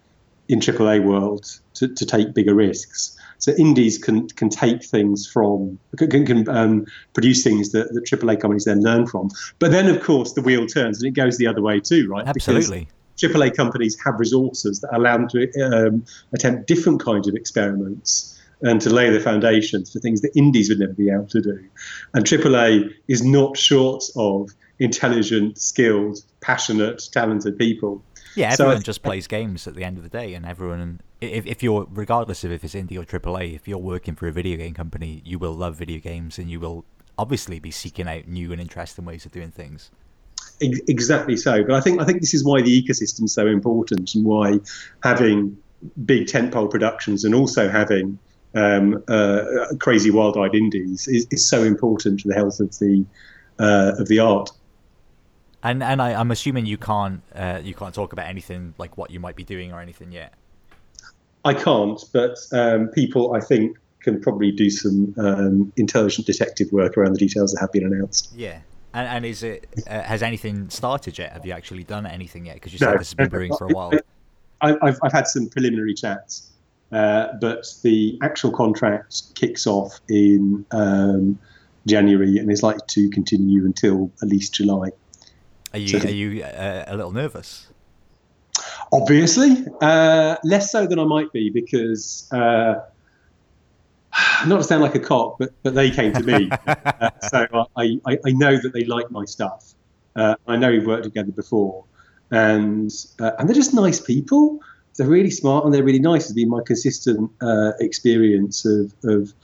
in 0.49 0.61
AAA 0.61 1.03
world 1.03 1.61
to, 1.75 1.89
to 1.89 2.07
take 2.07 2.35
bigger 2.35 2.55
risks. 2.55 3.19
So 3.39 3.53
indies 3.53 3.99
can 3.99 4.29
can 4.29 4.49
take 4.49 4.85
things 4.85 5.27
from 5.27 5.79
can, 5.97 6.27
can 6.27 6.49
um, 6.49 6.87
produce 7.13 7.43
things 7.43 7.73
that, 7.73 7.93
that 7.93 8.05
AAA 8.05 8.41
companies 8.41 8.65
then 8.65 8.83
learn 8.83 9.07
from. 9.07 9.31
But 9.59 9.71
then 9.71 9.89
of 9.89 10.03
course 10.03 10.33
the 10.33 10.43
wheel 10.43 10.67
turns 10.67 11.03
and 11.03 11.09
it 11.09 11.19
goes 11.19 11.39
the 11.39 11.47
other 11.47 11.63
way 11.63 11.81
too, 11.81 12.09
right? 12.09 12.27
Absolutely. 12.27 12.89
Because 13.21 13.37
AAA 13.37 13.57
companies 13.57 13.97
have 14.05 14.19
resources 14.19 14.81
that 14.81 14.95
allow 14.95 15.17
them 15.17 15.29
to 15.29 15.63
um, 15.63 16.05
attempt 16.33 16.67
different 16.67 17.03
kinds 17.03 17.29
of 17.29 17.35
experiments 17.35 18.37
and 18.63 18.81
to 18.81 18.91
lay 18.91 19.11
the 19.11 19.21
foundations 19.21 19.93
for 19.93 20.01
things 20.01 20.23
that 20.23 20.31
indies 20.35 20.69
would 20.69 20.79
never 20.79 20.93
be 20.93 21.11
able 21.11 21.27
to 21.27 21.41
do. 21.41 21.65
And 22.15 22.25
AAA 22.25 22.95
is 23.09 23.23
not 23.23 23.57
short 23.57 24.05
of 24.17 24.51
intelligent, 24.79 25.59
skilled, 25.59 26.19
passionate, 26.41 27.03
talented 27.13 27.59
people. 27.59 28.03
Yeah, 28.37 28.53
everyone 28.53 28.79
so, 28.79 28.83
just 28.83 29.03
plays 29.03 29.27
games 29.27 29.67
at 29.67 29.75
the 29.75 29.83
end 29.83 29.97
of 29.97 30.03
the 30.03 30.11
day, 30.11 30.35
and 30.35 30.45
everyone, 30.45 31.01
if, 31.21 31.47
if 31.47 31.63
you're, 31.63 31.87
regardless 31.91 32.45
of 32.45 32.53
if 32.53 32.63
it's 32.63 32.75
indie 32.75 32.99
or 32.99 33.05
AAA, 33.05 33.55
if 33.55 33.67
you're 33.67 33.79
working 33.79 34.15
for 34.15 34.29
a 34.29 34.33
video 34.33 34.59
game 34.59 34.75
company, 34.75 35.23
you 35.25 35.39
will 35.39 35.55
love 35.55 35.77
video 35.77 35.99
games 35.99 36.39
and 36.39 36.51
you 36.51 36.61
will 36.61 36.85
obviously 37.19 37.59
be 37.59 37.71
seeking 37.71 38.07
out 38.07 38.29
new 38.29 38.53
and 38.53 38.61
interesting 38.61 39.05
ways 39.05 39.25
of 39.25 39.33
doing 39.33 39.51
things. 39.51 39.91
Exactly 40.61 41.37
so, 41.37 41.65
but 41.65 41.75
I 41.75 41.81
think 41.81 42.01
I 42.01 42.05
think 42.05 42.21
this 42.21 42.33
is 42.33 42.45
why 42.45 42.63
the 42.63 42.83
ecosystem 42.83 43.25
is 43.25 43.35
so 43.35 43.47
important, 43.47 44.15
and 44.15 44.25
why 44.25 44.59
having 45.03 45.57
big 46.05 46.27
tentpole 46.27 46.71
productions 46.71 47.25
and 47.25 47.35
also 47.35 47.69
having 47.69 48.19
um, 48.55 49.03
uh, 49.09 49.45
crazy 49.81 50.11
wild-eyed 50.11 50.55
indies 50.55 51.07
is, 51.09 51.27
is, 51.31 51.47
so 51.47 51.63
important 51.63 52.21
to 52.21 52.29
the 52.29 52.35
health 52.35 52.59
of 52.59 52.71
the 52.79 53.05
uh, 53.59 53.93
of 53.99 54.09
the 54.09 54.19
art. 54.19 54.51
And 55.67 55.83
and 55.83 56.01
I, 56.01 56.13
am 56.13 56.31
assuming 56.31 56.67
you 56.67 56.79
can't 56.79 57.23
uh, 57.35 57.61
you 57.63 57.75
can't 57.75 57.93
talk 57.93 58.13
about 58.13 58.27
anything 58.27 58.75
like 58.79 58.97
what 58.97 59.11
you 59.11 59.19
might 59.19 59.35
be 59.35 59.43
doing 59.43 59.73
or 59.73 59.81
anything 59.81 60.13
yet. 60.13 60.33
I 61.45 61.55
can't, 61.55 62.03
but 62.13 62.39
um, 62.53 62.89
people 62.89 63.35
I 63.35 63.41
think 63.41 63.77
can 64.01 64.21
probably 64.21 64.53
do 64.53 64.71
some 64.71 65.13
um, 65.19 65.73
intelligent 65.77 66.29
detective 66.29 66.71
work 66.71 66.97
around 66.97 67.15
the 67.15 67.19
details 67.19 67.53
that 67.53 67.61
have 67.61 67.73
been 67.73 67.85
announced. 67.85 68.33
Yeah. 68.35 68.61
And, 68.95 69.09
and 69.09 69.27
is 69.27 69.43
it 69.43 69.67
uh, 69.89 70.03
has 70.03 70.23
anything 70.23 70.71
started 70.71 71.19
yet? 71.19 71.33
Have 71.33 71.45
you 71.45 71.53
actually 71.53 71.83
done 71.83 72.07
anything 72.07 72.47
yet? 72.47 72.55
Because 72.55 72.73
you 72.73 72.79
said 72.79 72.93
no, 72.93 72.99
this 72.99 73.09
has 73.09 73.15
been 73.15 73.29
brewing 73.29 73.57
for 73.57 73.65
a 73.65 73.75
while. 73.75 73.93
I, 74.61 74.69
have 74.69 75.01
I've 75.03 75.13
had 75.13 75.27
some 75.27 75.49
preliminary 75.49 75.95
chats, 75.95 76.53
uh, 76.93 77.29
but 77.41 77.67
the 77.83 78.17
actual 78.23 78.53
contract 78.53 79.35
kicks 79.35 79.67
off 79.67 79.99
in 80.09 80.65
um, 80.71 81.41
January 81.87 82.39
and 82.39 82.53
is 82.53 82.63
likely 82.63 82.85
to 82.87 83.11
continue 83.11 83.65
until 83.65 84.13
at 84.23 84.29
least 84.29 84.55
July. 84.55 84.91
Are 85.73 85.79
you 85.79 85.89
so, 85.89 86.07
are 86.07 86.11
you 86.11 86.43
uh, 86.43 86.85
a 86.87 86.97
little 86.97 87.13
nervous? 87.13 87.67
Obviously, 88.93 89.65
uh, 89.81 90.37
less 90.45 90.71
so 90.71 90.87
than 90.87 90.99
I 90.99 91.05
might 91.05 91.33
be 91.33 91.51
because 91.51 92.29
uh, 92.33 92.81
not 94.47 94.59
to 94.59 94.65
sound 94.65 94.83
like 94.83 94.95
a 94.95 95.01
cock, 95.01 95.37
but 95.39 95.51
but 95.63 95.75
they 95.75 95.91
came 95.91 96.13
to 96.13 96.23
me, 96.23 96.51
uh, 96.67 97.11
so 97.29 97.67
I, 97.77 98.01
I, 98.07 98.19
I 98.25 98.31
know 98.31 98.57
that 98.57 98.73
they 98.73 98.85
like 98.85 99.11
my 99.11 99.25
stuff. 99.25 99.75
Uh, 100.15 100.37
I 100.47 100.57
know 100.57 100.71
we've 100.71 100.87
worked 100.87 101.05
together 101.05 101.33
before, 101.33 101.85
and 102.31 102.91
uh, 103.21 103.33
and 103.39 103.49
they're 103.49 103.55
just 103.55 103.75
nice 103.75 104.01
people. 104.01 104.61
They're 104.97 105.07
really 105.07 105.31
smart 105.31 105.67
and 105.67 105.75
they're 105.75 105.85
really 105.85 105.99
nice. 105.99 106.25
It's 106.25 106.33
been 106.33 106.49
my 106.49 106.63
consistent 106.65 107.31
uh, 107.43 107.73
experience 107.81 108.65
of 108.65 108.95
of 109.05 109.35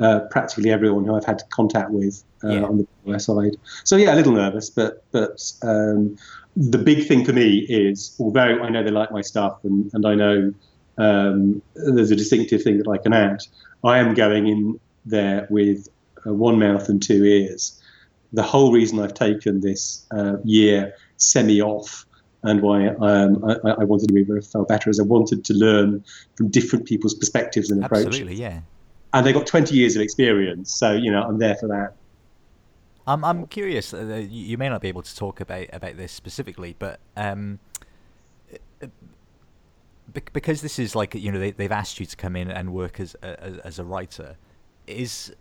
uh, 0.00 0.20
practically 0.30 0.70
everyone 0.70 1.04
who 1.04 1.16
I've 1.16 1.24
had 1.24 1.42
contact 1.50 1.90
with 1.90 2.22
uh, 2.44 2.48
yeah. 2.48 2.62
on 2.62 2.78
the 2.78 2.86
west 3.04 3.26
side. 3.26 3.56
So 3.84 3.96
yeah, 3.96 4.14
a 4.14 4.16
little 4.16 4.32
nervous, 4.32 4.70
but 4.70 5.04
but 5.12 5.52
um, 5.62 6.16
the 6.56 6.78
big 6.78 7.06
thing 7.06 7.24
for 7.24 7.32
me 7.32 7.58
is 7.58 8.16
although 8.18 8.62
I 8.62 8.68
know 8.68 8.82
they 8.82 8.90
like 8.90 9.10
my 9.12 9.22
stuff 9.22 9.58
and 9.64 9.90
and 9.94 10.06
I 10.06 10.14
know 10.14 10.54
um, 10.98 11.62
there's 11.74 12.10
a 12.10 12.16
distinctive 12.16 12.62
thing 12.62 12.78
that 12.78 12.88
I 12.88 12.98
can 12.98 13.12
add. 13.12 13.40
I 13.84 13.98
am 13.98 14.14
going 14.14 14.46
in 14.46 14.80
there 15.04 15.46
with 15.50 15.88
uh, 16.26 16.32
one 16.32 16.58
mouth 16.58 16.88
and 16.88 17.02
two 17.02 17.24
ears. 17.24 17.80
The 18.32 18.42
whole 18.42 18.72
reason 18.72 18.98
I've 18.98 19.14
taken 19.14 19.60
this 19.60 20.04
uh, 20.10 20.36
year 20.44 20.94
semi 21.16 21.60
off 21.60 22.06
and 22.42 22.60
why 22.62 22.88
um, 22.88 23.44
I, 23.44 23.70
I, 23.80 23.84
wanted 23.84 24.08
to 24.08 24.14
be 24.14 24.22
very 24.22 24.42
far 24.42 24.64
better 24.64 24.90
is 24.90 25.00
I 25.00 25.04
wanted 25.04 25.44
to 25.46 25.54
learn 25.54 26.04
from 26.36 26.48
different 26.48 26.86
people's 26.86 27.14
perspectives 27.14 27.70
and 27.70 27.84
approaches. 27.84 28.06
Absolutely, 28.06 28.36
yeah. 28.36 28.60
And 29.16 29.26
they've 29.26 29.34
got 29.34 29.46
20 29.46 29.74
years 29.74 29.96
of 29.96 30.02
experience, 30.02 30.74
so 30.74 30.92
you 30.92 31.10
know 31.10 31.22
I'm 31.22 31.38
there 31.38 31.54
for 31.54 31.68
that. 31.68 31.94
I'm 33.06 33.24
I'm 33.24 33.46
curious. 33.46 33.94
Uh, 33.94 34.26
you 34.28 34.58
may 34.58 34.68
not 34.68 34.82
be 34.82 34.88
able 34.88 35.00
to 35.00 35.16
talk 35.16 35.40
about 35.40 35.68
about 35.72 35.96
this 35.96 36.12
specifically, 36.12 36.76
but 36.78 37.00
um, 37.16 37.58
because 40.34 40.60
this 40.60 40.78
is 40.78 40.94
like 40.94 41.14
you 41.14 41.32
know 41.32 41.38
they, 41.38 41.50
they've 41.50 41.72
asked 41.72 41.98
you 41.98 42.04
to 42.04 42.14
come 42.14 42.36
in 42.36 42.50
and 42.50 42.74
work 42.74 43.00
as 43.00 43.14
as, 43.22 43.58
as 43.58 43.78
a 43.78 43.84
writer 43.84 44.36
is 44.86 45.34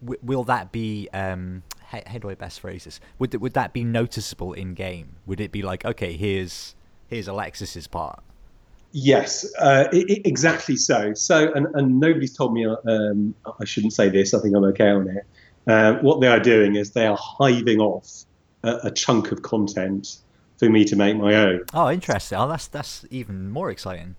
will 0.00 0.44
that 0.44 0.72
be 0.72 1.08
um 1.12 1.62
how, 1.88 2.00
how, 2.06 2.18
do 2.18 2.30
I 2.30 2.34
best 2.34 2.60
phrase 2.60 2.84
this 2.84 3.00
would 3.18 3.34
would 3.34 3.54
that 3.54 3.72
be 3.72 3.84
noticeable 3.84 4.52
in 4.52 4.74
game 4.74 5.16
would 5.26 5.40
it 5.40 5.52
be 5.52 5.62
like 5.62 5.84
okay 5.84 6.14
here's 6.14 6.74
here's 7.08 7.28
Alexis's 7.28 7.86
part 7.86 8.22
yes 8.92 9.46
uh, 9.58 9.88
it, 9.92 10.10
it, 10.10 10.26
exactly 10.26 10.76
so 10.76 11.12
so 11.14 11.52
and, 11.52 11.66
and 11.74 12.00
nobody's 12.00 12.34
told 12.36 12.52
me 12.54 12.66
um, 12.66 13.34
I 13.60 13.64
shouldn't 13.64 13.92
say 13.92 14.08
this 14.08 14.32
I 14.32 14.40
think 14.40 14.56
I'm 14.56 14.64
okay 14.64 14.88
on 14.88 15.08
it 15.08 15.24
uh, 15.66 15.94
what 15.94 16.20
they 16.20 16.28
are 16.28 16.40
doing 16.40 16.76
is 16.76 16.92
they 16.92 17.06
are 17.06 17.18
hiving 17.18 17.80
off 17.80 18.24
a, 18.62 18.78
a 18.84 18.90
chunk 18.90 19.32
of 19.32 19.42
content 19.42 20.18
for 20.58 20.68
me 20.68 20.84
to 20.84 20.96
make 20.96 21.16
my 21.16 21.34
own. 21.34 21.64
Oh, 21.74 21.90
interesting. 21.90 22.38
Oh, 22.38 22.48
that's 22.48 22.68
that's 22.68 23.04
even 23.10 23.50
more 23.50 23.70
exciting. 23.70 24.16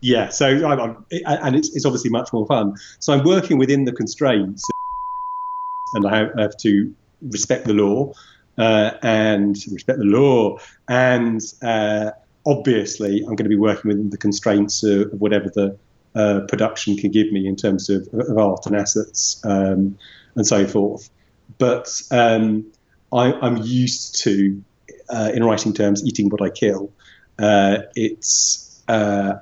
Yeah, 0.00 0.28
so 0.28 0.46
I'm, 0.46 0.80
I'm, 0.80 1.06
and 1.24 1.56
it's, 1.56 1.74
it's 1.74 1.86
obviously 1.86 2.10
much 2.10 2.32
more 2.32 2.46
fun. 2.46 2.74
So 2.98 3.14
I'm 3.14 3.24
working 3.24 3.56
within 3.56 3.84
the 3.84 3.92
constraints, 3.92 4.62
and 5.94 6.06
I 6.06 6.28
have 6.38 6.56
to 6.58 6.94
respect 7.22 7.64
the 7.64 7.72
lore 7.72 8.12
uh, 8.58 8.92
and 9.02 9.56
respect 9.72 9.98
the 9.98 10.04
law, 10.04 10.58
and 10.88 11.40
uh, 11.62 12.10
obviously 12.46 13.20
I'm 13.20 13.36
going 13.36 13.44
to 13.44 13.48
be 13.48 13.56
working 13.56 13.88
within 13.88 14.10
the 14.10 14.18
constraints 14.18 14.82
of, 14.82 15.12
of 15.12 15.20
whatever 15.20 15.50
the 15.50 15.76
uh, 16.14 16.40
production 16.48 16.96
can 16.96 17.10
give 17.10 17.32
me 17.32 17.46
in 17.46 17.56
terms 17.56 17.90
of, 17.90 18.08
of 18.12 18.38
art 18.38 18.66
and 18.66 18.76
assets 18.76 19.40
um, 19.44 19.98
and 20.36 20.46
so 20.46 20.66
forth. 20.66 21.10
But 21.58 22.00
um, 22.10 22.66
I, 23.12 23.32
I'm 23.32 23.58
used 23.58 24.22
to 24.22 24.62
uh, 25.08 25.30
in 25.34 25.44
writing 25.44 25.72
terms, 25.72 26.04
eating 26.04 26.28
what 26.28 26.42
I 26.42 26.50
kill. 26.50 26.92
Uh, 27.38 27.78
it's 27.94 28.82
uh, 28.88 29.34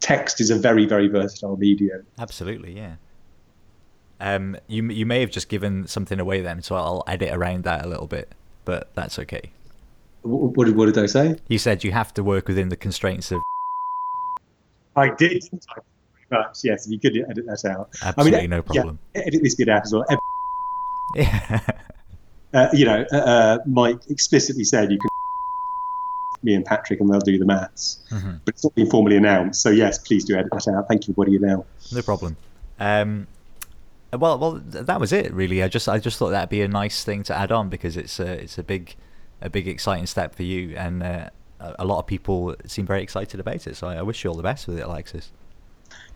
text 0.00 0.40
is 0.40 0.50
a 0.50 0.56
very 0.56 0.86
very 0.86 1.08
versatile 1.08 1.56
medium. 1.56 2.06
Absolutely, 2.18 2.76
yeah. 2.76 2.96
Um, 4.20 4.56
you 4.66 4.82
you 4.90 5.06
may 5.06 5.20
have 5.20 5.30
just 5.30 5.48
given 5.48 5.86
something 5.86 6.18
away 6.18 6.40
then, 6.40 6.62
so 6.62 6.74
I'll 6.74 7.04
edit 7.06 7.32
around 7.32 7.64
that 7.64 7.84
a 7.84 7.88
little 7.88 8.06
bit, 8.08 8.32
but 8.64 8.88
that's 8.94 9.18
okay. 9.20 9.50
What, 10.28 10.66
did 10.66 10.76
what 10.76 10.86
did 10.86 10.98
I 10.98 11.06
say? 11.06 11.36
You 11.48 11.58
said 11.58 11.84
you 11.84 11.92
have 11.92 12.12
to 12.14 12.22
work 12.22 12.48
within 12.48 12.68
the 12.68 12.76
constraints 12.76 13.32
of. 13.32 13.40
I 14.96 15.10
did. 15.14 15.44
Much, 16.30 16.58
yes, 16.62 16.86
you 16.88 16.98
could 16.98 17.16
edit 17.16 17.46
that 17.46 17.64
out. 17.64 17.88
Absolutely, 18.02 18.38
I 18.38 18.40
mean, 18.42 18.50
no 18.50 18.62
problem. 18.62 18.98
Yeah, 19.14 19.22
edit 19.26 19.42
this 19.42 19.54
bit 19.54 19.68
out 19.68 19.82
as 19.82 19.92
well. 19.92 20.04
Yeah. 21.14 21.60
uh, 22.54 22.68
you 22.72 22.84
know, 22.84 23.04
uh, 23.12 23.16
uh, 23.16 23.58
Mike 23.66 24.00
explicitly 24.10 24.64
said 24.64 24.92
you 24.92 24.98
can 24.98 25.08
me 26.42 26.54
and 26.54 26.64
Patrick 26.64 27.00
and 27.00 27.10
they'll 27.10 27.20
do 27.20 27.38
the 27.38 27.44
maths. 27.44 28.00
Mm-hmm. 28.10 28.36
But 28.44 28.54
it's 28.54 28.64
not 28.64 28.74
been 28.74 28.90
formally 28.90 29.16
announced. 29.16 29.62
So, 29.62 29.70
yes, 29.70 29.98
please 29.98 30.24
do 30.24 30.36
edit 30.36 30.50
that 30.52 30.68
out. 30.68 30.86
Thank 30.88 31.08
you 31.08 31.14
for 31.14 31.22
what 31.22 31.30
you 31.30 31.38
now. 31.38 31.64
No 31.92 32.02
problem. 32.02 32.36
Um, 32.78 33.26
well, 34.12 34.38
well, 34.38 34.60
that 34.64 35.00
was 35.00 35.12
it. 35.12 35.32
Really, 35.32 35.62
I 35.62 35.68
just, 35.68 35.88
I 35.88 35.98
just 35.98 36.18
thought 36.18 36.30
that'd 36.30 36.48
be 36.48 36.62
a 36.62 36.68
nice 36.68 37.04
thing 37.04 37.22
to 37.24 37.36
add 37.36 37.52
on 37.52 37.68
because 37.68 37.96
it's 37.96 38.20
a, 38.20 38.42
it's 38.42 38.58
a 38.58 38.62
big, 38.62 38.94
a 39.40 39.50
big 39.50 39.68
exciting 39.68 40.06
step 40.06 40.34
for 40.34 40.42
you, 40.42 40.76
and 40.76 41.02
uh, 41.02 41.30
a 41.60 41.84
lot 41.84 41.98
of 41.98 42.06
people 42.06 42.54
seem 42.66 42.86
very 42.86 43.02
excited 43.02 43.40
about 43.40 43.66
it. 43.66 43.76
So, 43.76 43.88
I 43.88 44.02
wish 44.02 44.24
you 44.24 44.30
all 44.30 44.36
the 44.36 44.42
best 44.42 44.66
with 44.66 44.78
it, 44.78 44.82
Alexis. 44.82 45.32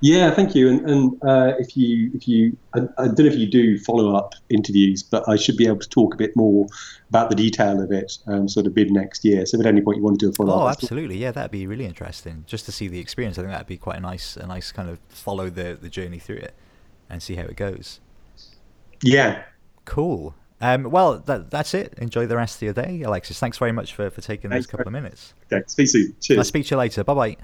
Yeah, 0.00 0.32
thank 0.32 0.56
you. 0.56 0.68
And, 0.68 0.90
and 0.90 1.22
uh, 1.22 1.54
if 1.58 1.76
you 1.76 2.10
if 2.12 2.26
you 2.26 2.56
I, 2.74 2.80
I, 2.98 3.06
don't 3.06 3.20
know 3.20 3.26
if 3.26 3.36
you 3.36 3.48
do 3.48 3.78
follow 3.78 4.16
up 4.16 4.34
interviews, 4.50 5.02
but 5.02 5.26
I 5.28 5.36
should 5.36 5.56
be 5.56 5.66
able 5.66 5.78
to 5.78 5.88
talk 5.88 6.14
a 6.14 6.16
bit 6.16 6.34
more 6.34 6.66
about 7.08 7.30
the 7.30 7.36
detail 7.36 7.80
of 7.80 7.92
it, 7.92 8.18
um, 8.26 8.48
sort 8.48 8.66
of 8.66 8.74
mid 8.74 8.90
next 8.90 9.24
year. 9.24 9.46
So 9.46 9.56
if 9.56 9.60
at 9.64 9.68
any 9.68 9.80
point 9.80 9.98
you 9.98 10.02
want 10.02 10.18
to 10.18 10.26
do 10.26 10.30
a 10.30 10.32
follow 10.32 10.54
up, 10.54 10.62
oh, 10.62 10.68
absolutely, 10.68 11.18
yeah, 11.18 11.30
that'd 11.30 11.52
be 11.52 11.68
really 11.68 11.86
interesting 11.86 12.44
just 12.48 12.66
to 12.66 12.72
see 12.72 12.88
the 12.88 12.98
experience. 12.98 13.38
I 13.38 13.42
think 13.42 13.52
that'd 13.52 13.66
be 13.68 13.76
quite 13.76 13.96
a 13.96 14.00
nice 14.00 14.36
a 14.36 14.46
nice 14.46 14.72
kind 14.72 14.88
of 14.88 14.98
follow 15.08 15.48
the 15.48 15.78
the 15.80 15.88
journey 15.88 16.18
through 16.18 16.38
it 16.38 16.54
and 17.08 17.22
see 17.22 17.36
how 17.36 17.44
it 17.44 17.56
goes. 17.56 18.00
Yeah. 19.04 19.44
Cool. 19.84 20.34
Um, 20.62 20.84
well, 20.84 21.18
that, 21.18 21.50
that's 21.50 21.74
it. 21.74 21.94
Enjoy 21.98 22.24
the 22.24 22.36
rest 22.36 22.56
of 22.56 22.62
your 22.62 22.72
day, 22.72 23.02
Alexis. 23.02 23.38
Thanks 23.38 23.58
very 23.58 23.72
much 23.72 23.94
for, 23.94 24.08
for 24.10 24.20
taking 24.20 24.48
Thanks, 24.48 24.66
those 24.66 24.70
couple 24.70 24.86
of 24.86 24.92
minutes. 24.92 25.34
Okay, 25.52 25.62
speak 25.66 25.88
soon. 25.88 26.14
Cheers. 26.20 26.38
I'll 26.38 26.44
speak 26.44 26.66
to 26.66 26.70
you 26.74 26.78
later. 26.78 27.02
Bye 27.02 27.14
bye. 27.14 27.36